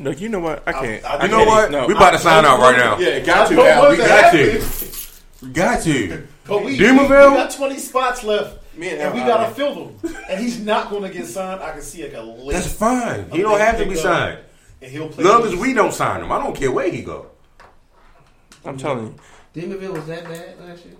[0.00, 0.62] Look, you know what?
[0.66, 1.04] I can't.
[1.04, 1.70] I- I You know can't- what?
[1.70, 2.98] no, we about to sign out right now.
[2.98, 4.96] Yeah, got to, I don't We got to to.
[5.42, 6.26] We got to.
[6.46, 7.30] But we, Dumervil?
[7.30, 8.58] we got 20 spots left.
[8.76, 10.14] Me and And we gotta fill them.
[10.30, 11.60] And he's not going to get signed.
[11.62, 12.52] I can see like a late.
[12.52, 13.28] That's fine.
[13.30, 14.38] He don't have to be signed.
[14.80, 15.24] And he'll play.
[15.24, 17.26] Long as we don't sign him, I don't care where he go.
[18.64, 19.16] I'm telling
[19.54, 19.62] you.
[19.62, 20.94] Dumervil was that bad last year.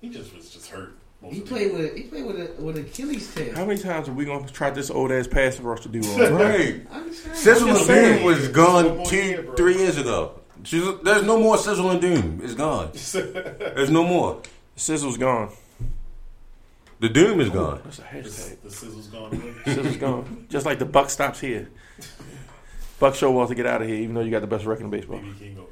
[0.00, 0.96] He just was just hurt.
[1.22, 3.54] Most He played with he played with a, with Achilles tear.
[3.54, 6.00] How many times are we going to try this old ass passing rush to do
[6.00, 6.34] on?
[6.34, 6.86] Right.
[6.92, 7.12] I'm.
[7.12, 7.86] Sizzle and.
[7.86, 10.40] Doom was gone two, year, three years ago.
[10.64, 12.40] She's- There's no more Sizzle and Doom.
[12.42, 12.90] It's gone.
[13.12, 14.42] There's no more.
[14.76, 15.50] Sizzle's gone.
[17.00, 17.80] The Doom is gone.
[17.82, 18.62] That's a hashtag.
[18.62, 19.56] The sizzle's gone.
[19.64, 20.46] Sizzle's gone.
[20.48, 21.68] Just like the buck stops here.
[23.00, 24.84] Buck show wants to get out of here, even though you got the best record
[24.84, 25.18] in baseball.
[25.18, 25.68] BB King over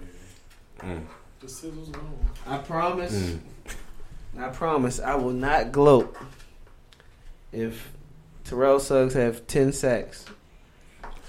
[0.83, 0.97] here.
[0.97, 1.05] Mm.
[1.39, 2.19] The sizzle's gone.
[2.49, 3.13] I promise.
[3.15, 3.39] Mm.
[4.39, 6.17] I promise I will not gloat
[7.53, 7.91] if
[8.45, 10.25] Terrell Suggs have ten sacks.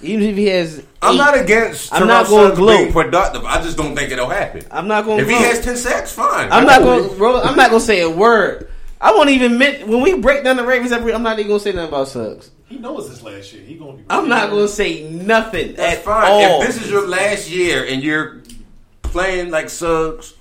[0.02, 2.80] Even if he has, I'm not against I'm Terrell not gonna Suggs gloat.
[2.80, 3.46] being productive.
[3.46, 4.64] I just don't think it'll happen.
[4.72, 5.20] I'm not going.
[5.20, 6.52] If to he has ten sacks, fine.
[6.52, 7.18] I'm I not going.
[7.18, 8.70] Bro, I'm not going to say a word.
[9.00, 10.92] I won't even admit when we break down the Ravens.
[10.92, 12.52] Every, I'm not even going to say nothing about Suggs.
[12.68, 13.64] He knows this last year.
[13.64, 14.04] He gonna be.
[14.10, 16.32] I'm not going to say nothing That's at fine.
[16.32, 16.62] all.
[16.62, 18.42] If this is your last year and you're
[19.04, 20.34] playing like Suggs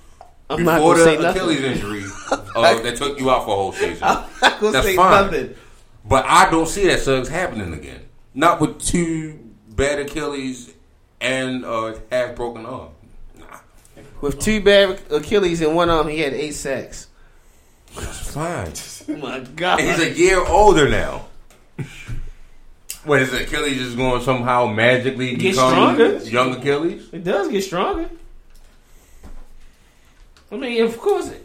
[0.51, 1.41] I'm not before going to say the nothing.
[1.41, 2.03] Achilles injury
[2.55, 4.95] uh, that took you out for a whole season, I'm not going to That's say
[4.95, 5.25] fine.
[5.25, 5.55] nothing.
[6.05, 8.01] but I don't see that Suggs happening again.
[8.33, 9.39] Not with two
[9.69, 10.73] bad Achilles
[11.19, 12.89] and uh, half broken arm.
[13.37, 13.45] Nah.
[14.21, 17.07] With two bad Achilles and one arm, he had eight sacks.
[17.95, 18.73] That's Fine.
[19.09, 19.79] Oh my God.
[19.81, 21.25] And he's a year older now.
[23.03, 26.17] What is Achilles just going to somehow magically Get become stronger.
[26.19, 27.09] young Achilles?
[27.11, 28.09] It does get stronger.
[30.51, 31.35] I mean, of course, of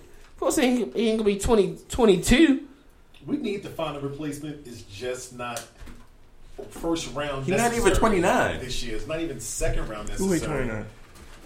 [0.40, 2.62] course, he ain't, he ain't gonna be 20, 22.
[3.26, 4.66] We need to find a replacement.
[4.66, 5.62] It's just not
[6.70, 7.44] first round.
[7.46, 8.60] He's not even 29.
[8.60, 8.96] this year.
[8.96, 10.64] It's not even second round Who ain't necessary.
[10.66, 10.86] 29?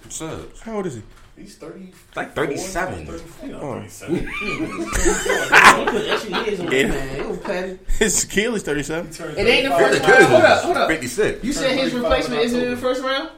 [0.08, 0.60] Suggs.
[0.60, 1.02] How old is he?
[1.38, 1.90] He's thirty.
[2.16, 3.06] Like 37.
[3.06, 3.80] 34, you know, Oh.
[3.80, 4.28] 37.
[5.52, 6.86] Actually, he is on Yeah.
[6.88, 7.16] man.
[7.16, 7.78] He was petty.
[7.98, 9.06] His Achilles 37.
[9.06, 9.88] He turned It ain't the 35.
[9.90, 10.24] first round.
[10.32, 10.88] Hold up, hold up.
[10.90, 11.44] 56.
[11.44, 13.30] You said his replacement isn't in the first round?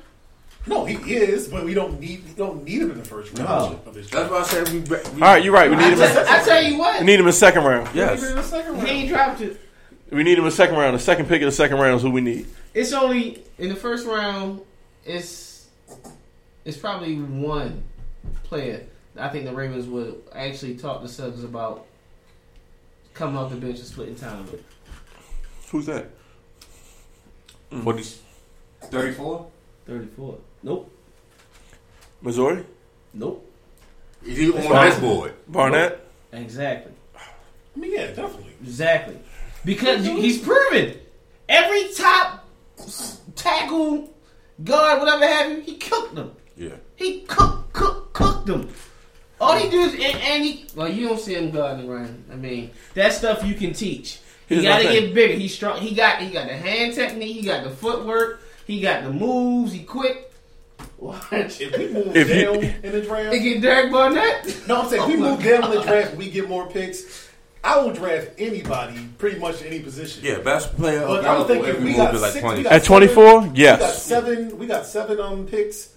[0.66, 3.49] No, he is, but we don't need we don't need him in the first round
[3.49, 3.81] No.
[3.84, 4.52] of this That's draft.
[4.52, 4.78] why I said we.
[4.81, 5.68] we All right, you're right.
[5.68, 5.99] We need I, him.
[5.99, 7.89] tell, In, I tell you what, we need him in second round.
[7.94, 8.18] Yes.
[8.20, 8.89] Even in the second he round.
[8.89, 9.60] ain't dropped it.
[10.10, 10.94] We need him in second round.
[10.94, 12.47] The second pick of the second round is who we need.
[12.74, 14.60] It's only in the first round.
[15.05, 15.66] It's
[16.65, 17.82] it's probably one
[18.44, 18.84] player.
[19.18, 21.86] I think the Ravens would actually talk to Suggs about
[23.15, 24.62] coming off the bench and splitting time with.
[25.70, 26.07] Who's that?
[27.70, 28.20] What is
[28.82, 29.47] 34?
[29.86, 30.39] Thirty-four.
[30.62, 30.91] Nope.
[32.20, 32.65] Missouri?
[33.15, 33.49] Nope.
[34.24, 34.91] Is he on fine.
[34.91, 35.34] this board?
[35.49, 36.07] Barnett?
[36.32, 36.92] Exactly.
[37.16, 38.52] I mean, yeah, definitely.
[38.62, 39.18] Exactly.
[39.65, 40.99] Because he's proven
[41.49, 42.49] every top
[43.34, 44.10] tackle,
[44.62, 46.32] guard, whatever have you, he cooked them.
[46.57, 46.76] Yeah.
[46.97, 48.68] He cooked, cooked, cooked them.
[49.41, 52.24] All he do is, and, and he, well, you don't see him guarding around.
[52.31, 54.20] I mean, that stuff you can teach.
[54.49, 55.05] He Here's got to my thing.
[55.07, 55.34] get bigger.
[55.34, 55.81] He's strong.
[55.81, 57.36] He got, he got the hand technique.
[57.36, 58.42] He got the footwork.
[58.66, 59.73] He got the moves.
[59.73, 60.31] He quick.
[61.02, 61.60] Watch.
[61.60, 64.56] If we move If you- down in the draft, He get Derek Barnett.
[64.68, 66.66] no, I'm saying if we Oh my move down in the draft, we get more
[66.68, 67.28] picks.
[67.64, 70.24] I will draft anybody, pretty much any position.
[70.24, 72.42] Yeah, best player But I'm available thinking if we we move got to like six-
[72.42, 72.58] 20.
[72.58, 73.24] we got At 24?
[73.24, 74.02] yes, We got Yes.
[74.02, 74.58] seven.
[74.58, 75.89] We got seven um picks,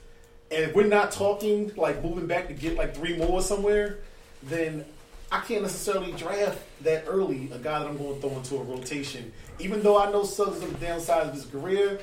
[0.52, 3.98] and if we're not talking like moving back to get like three more somewhere,
[4.44, 4.86] then
[5.32, 8.64] I can't necessarily draft that early a guy that I'm going to throw into a
[8.64, 9.32] rotation.
[9.60, 12.00] Even though I know Suggs is on the downside of his career,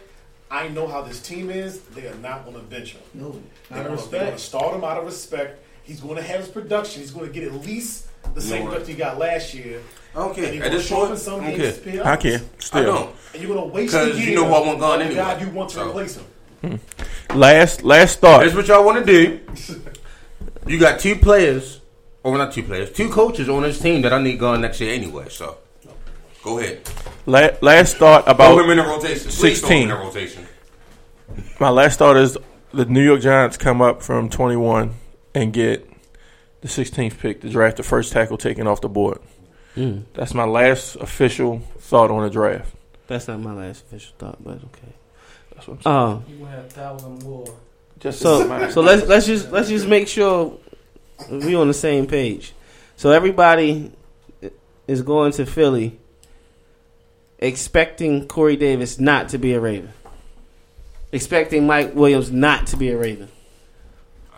[0.53, 1.81] I know how this team is.
[1.81, 3.01] They are not going to bench him.
[3.15, 3.41] No,
[3.71, 5.65] They're out of gonna, they're gonna start him out of respect.
[5.83, 7.01] He's going to have his production.
[7.01, 9.81] He's going to get at least the same production he got last year.
[10.15, 10.63] I don't care.
[10.63, 11.79] At this show in point, some I don't games.
[11.79, 12.07] care.
[12.07, 12.21] I out.
[12.21, 12.35] can.
[12.35, 12.85] I Still.
[12.85, 13.17] don't.
[13.33, 15.21] And you're going to waste 'Cause a you know who I want gone the anyway.
[15.21, 15.89] guy you want to So.
[15.89, 16.27] replace him.
[16.61, 16.77] Hmm.
[17.39, 18.43] Last last thought.
[18.43, 19.41] Here's what y'all want to do.
[20.67, 21.81] You got two players,
[22.23, 24.95] or not two players, two coaches on this team that I need going next year
[24.95, 25.29] anyway.
[25.31, 25.57] So,
[26.45, 26.83] go ahead.
[27.27, 29.31] La- last thought Throw about him in the rotation.
[29.31, 29.89] Please throw him in 16.
[29.89, 30.47] the rotation.
[31.61, 32.37] my last thought is
[32.73, 34.95] the New York Giants come up from 21
[35.35, 35.89] and get
[36.63, 39.19] the 16th pick to draft the first tackle taken off the board.
[40.15, 42.75] That's my last official thought on the draft.
[43.07, 44.93] That's not my last official thought, but okay.
[45.55, 45.97] That's what I'm saying.
[45.97, 47.47] Um, You have thousand more.
[47.99, 50.59] Just So so let's let's just let's just make sure
[51.31, 52.53] we on the same page.
[52.97, 53.93] So everybody
[54.87, 55.99] is going to Philly
[57.43, 59.93] expecting Corey Davis not to be a Raven.
[61.11, 63.29] Expecting Mike Williams not to be a Raven.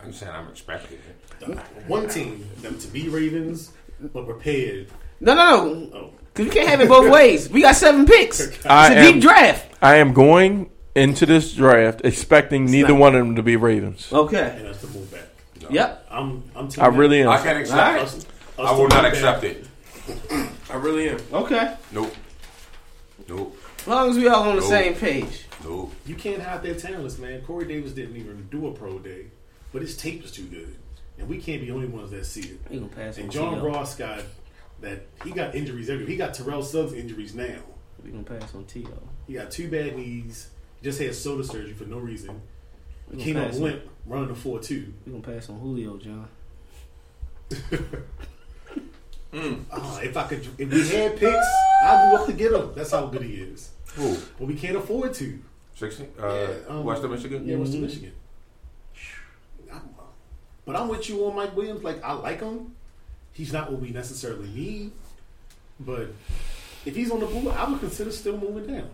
[0.03, 1.59] I'm saying I'm expecting it.
[1.87, 3.73] One team, them to be Ravens,
[4.13, 4.89] but prepared.
[5.21, 5.91] No, no, no.
[5.97, 6.11] Oh.
[6.33, 7.49] Because we can't have it both ways.
[7.49, 8.41] We got seven picks.
[8.41, 9.71] It's I a am- deep draft.
[9.81, 14.09] I am going into this draft expecting neither not- one of them to be Ravens.
[14.13, 14.57] Okay.
[14.59, 15.21] And us to move back.
[15.71, 16.07] Yep.
[16.11, 16.69] I'm, I'm.
[16.79, 17.29] I really am.
[17.29, 18.01] I can't accept All right.
[18.01, 18.03] it.
[18.05, 18.27] Us, us
[18.59, 19.57] I will not move accept back.
[20.31, 20.51] it.
[20.71, 21.19] I really am.
[21.33, 21.75] Okay.
[21.93, 22.13] Nope.
[23.29, 23.57] Nope.
[23.81, 24.71] As long as we all on the Nope.
[24.71, 25.45] same page.
[25.65, 25.93] Nope.
[26.07, 27.41] You can't hide their talents, man.
[27.43, 29.27] Corey Davis didn't even do a pro day,
[29.73, 30.77] but his tape was too good,
[31.19, 32.61] and we can't be the only ones that see it.
[32.71, 33.65] He gonna pass And on John T.O.
[33.67, 34.21] Ross got
[34.83, 35.07] that.
[35.25, 36.11] He got injuries everywhere.
[36.11, 37.61] He got Terrell Suggs injuries now.
[38.05, 38.99] We gonna pass on T.O.
[39.27, 40.51] He got two bad knees.
[40.83, 42.43] Just had shoulder surgery for no reason.
[43.11, 44.93] We Came gonna out pass limp, running the four two.
[45.07, 46.29] We gonna pass on Julio, John.
[49.35, 51.47] Uh, if I could, if we had picks,
[51.85, 52.73] I'd go up to get him.
[52.75, 53.71] That's how good he is.
[53.95, 54.17] Who?
[54.39, 55.39] But we can't afford to.
[55.77, 56.09] 16?
[56.19, 57.47] Uh, Yeah, um, Western Michigan?
[57.47, 58.13] Yeah, Western Michigan.
[59.73, 60.03] I'm, uh,
[60.65, 61.83] but I'm with you on Mike Williams.
[61.83, 62.75] Like I like him.
[63.33, 64.93] He's not what we necessarily need.
[65.81, 66.09] But
[66.87, 68.91] if he's on the board, I would consider still moving down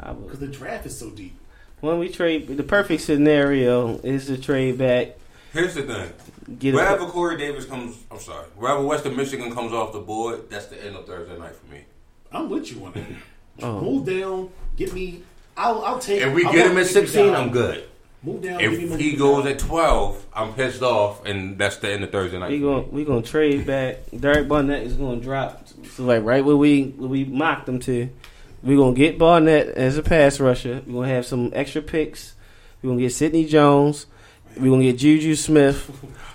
[0.00, 1.34] I would because the draft is so deep.
[1.80, 5.16] When we trade, the perfect scenario is to trade back,
[5.52, 6.12] Here's the thing.
[6.58, 7.08] Get Wherever a.
[7.08, 8.46] Corey Davis comes, I'm sorry.
[8.56, 11.84] Wherever Western Michigan comes off the board, that's the end of Thursday night for me.
[12.30, 13.06] I'm with you on that.
[13.60, 13.80] Oh.
[13.80, 15.22] Move down, get me.
[15.56, 16.22] I'll, I'll take.
[16.22, 17.34] If we I get him at 16, down.
[17.34, 17.84] I'm good.
[18.22, 18.60] Move down.
[18.60, 19.52] If a he goes down.
[19.52, 22.50] at 12, I'm pissed off, and that's the end of Thursday night.
[22.50, 23.98] We for gonna we gonna trade back.
[24.18, 25.66] Derek Barnett is gonna drop.
[25.94, 28.08] So like right where we where we mocked him to.
[28.62, 30.82] We're gonna get Barnett as a pass rusher.
[30.86, 32.34] We're gonna have some extra picks.
[32.80, 34.06] We're gonna get Sidney Jones.
[34.56, 35.90] We're gonna get Juju Smith.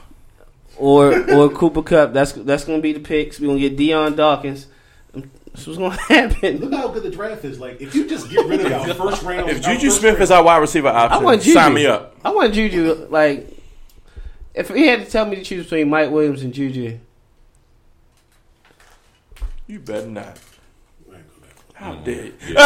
[0.77, 2.13] or or Cooper Kupp.
[2.13, 3.39] That's that's gonna be the picks.
[3.39, 4.67] We're gonna get Dion Dawkins.
[5.13, 6.57] That's what's gonna happen.
[6.59, 7.59] Look how good the draft is.
[7.59, 10.29] Like, if you just get rid of our first round, If Juju Smith round- is
[10.31, 11.53] our wide receiver option, I option, want Juju.
[11.53, 12.15] sign me up.
[12.23, 13.07] I want Juju.
[13.09, 13.47] Like,
[14.53, 16.99] if he had to tell me to choose between Mike Williams and Juju,
[19.67, 20.37] You better not.
[21.73, 22.31] How dare you?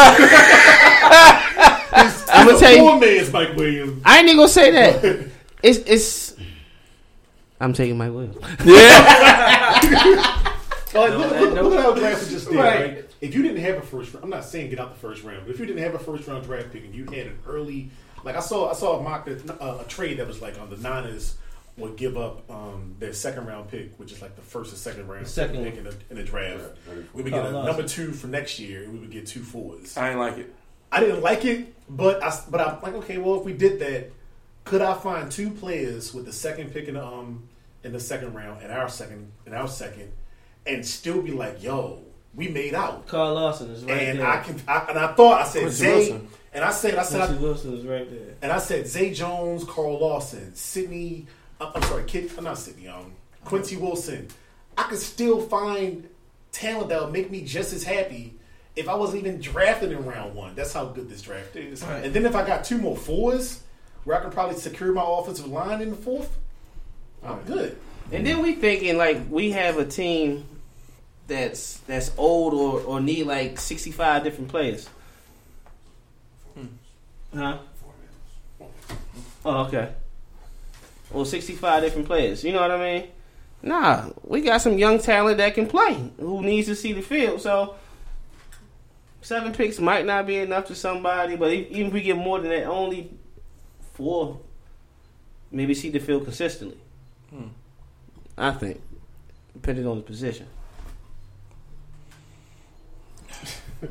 [2.34, 3.00] I'm gonna tell Poor you.
[3.00, 4.02] man's Mike Williams.
[4.06, 5.28] I ain't even gonna say that.
[5.64, 6.36] It's it's.
[7.62, 8.38] I'm taking Mike Williams.
[10.94, 12.80] Like, look, look, look at how draft just did, Right.
[12.82, 13.10] right.
[13.22, 15.44] If you didn't have a first, round, I'm not saying get out the first round,
[15.46, 17.92] but if you didn't have a first round draft pick and you had an early,
[18.26, 19.26] like I saw, I saw a mock
[19.62, 21.38] uh, a trade that was like on the Niners
[21.78, 25.08] would give up um, their second round pick, which is like the first and second
[25.08, 26.72] round second pick in the, in the draft.
[27.14, 29.44] We would get a Oh, number two for next year, and we would get two
[29.44, 29.96] fours.
[29.96, 30.54] I didn't like it.
[30.92, 34.12] I didn't like it, but I but I'm like, okay, well, if we did that,
[34.66, 37.48] could I find two players with the second pick in the um
[37.84, 40.12] in the second round in our second in our second,
[40.66, 42.00] and still be like, yo,
[42.36, 44.28] we made out, Carl Lawson is right and there.
[44.28, 46.28] I can I, and I thought I said Quincy Zay, Wilson.
[46.54, 48.36] and I said I said Quincy I, Wilson is right there.
[48.42, 51.28] and I said Zay Jones, Carl Lawson, Sidney.
[51.60, 52.88] uh, I'm sorry, Kid, I'm not Sidney.
[52.88, 53.14] Um,
[53.46, 54.28] Quincy Wilson.
[54.78, 56.08] I could still find
[56.52, 58.36] talent that would make me just as happy
[58.76, 60.56] if I wasn't even drafted in round one.
[60.56, 61.84] That's how good this draft is.
[61.84, 62.06] Right.
[62.06, 63.64] And then if I got two more fours,
[64.06, 66.38] where I can probably secure my offensive line in the fourth,
[67.24, 67.78] Oh, I'm good.
[68.12, 70.46] And then we thinking like we have a team
[71.28, 74.90] that's that's old or, or need like sixty five different players.
[77.34, 77.60] Huh?
[79.46, 79.94] Oh, okay.
[81.12, 82.44] Well, sixty five different players.
[82.44, 83.08] You know what I mean?
[83.64, 87.42] Nah, we got some young talent that can play who needs to see the field.
[87.42, 87.76] So
[89.22, 92.50] seven picks might not be enough to somebody, but even if we get more than
[92.50, 93.12] that, only
[93.94, 94.40] four
[95.52, 96.81] maybe see the field consistently.
[97.34, 97.48] Hmm.
[98.38, 98.82] I think,
[99.54, 100.48] depending on the position.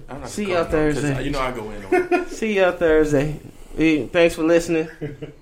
[0.09, 1.25] I'm not See y'all Thursday.
[1.25, 2.27] You know I go in on.
[2.28, 3.41] See y'all Thursday.
[3.77, 4.89] Hey, Thanks for listening.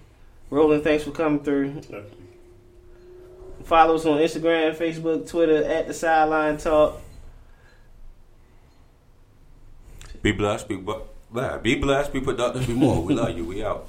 [0.51, 1.83] Roland, thanks for coming through.
[3.65, 7.02] Follow us on Instagram, Facebook, Twitter at the Sideline Talk.
[10.23, 11.02] Be blessed, be, bu-
[11.62, 13.02] be blessed, be productive, be more.
[13.02, 13.44] We love you.
[13.44, 13.89] We out.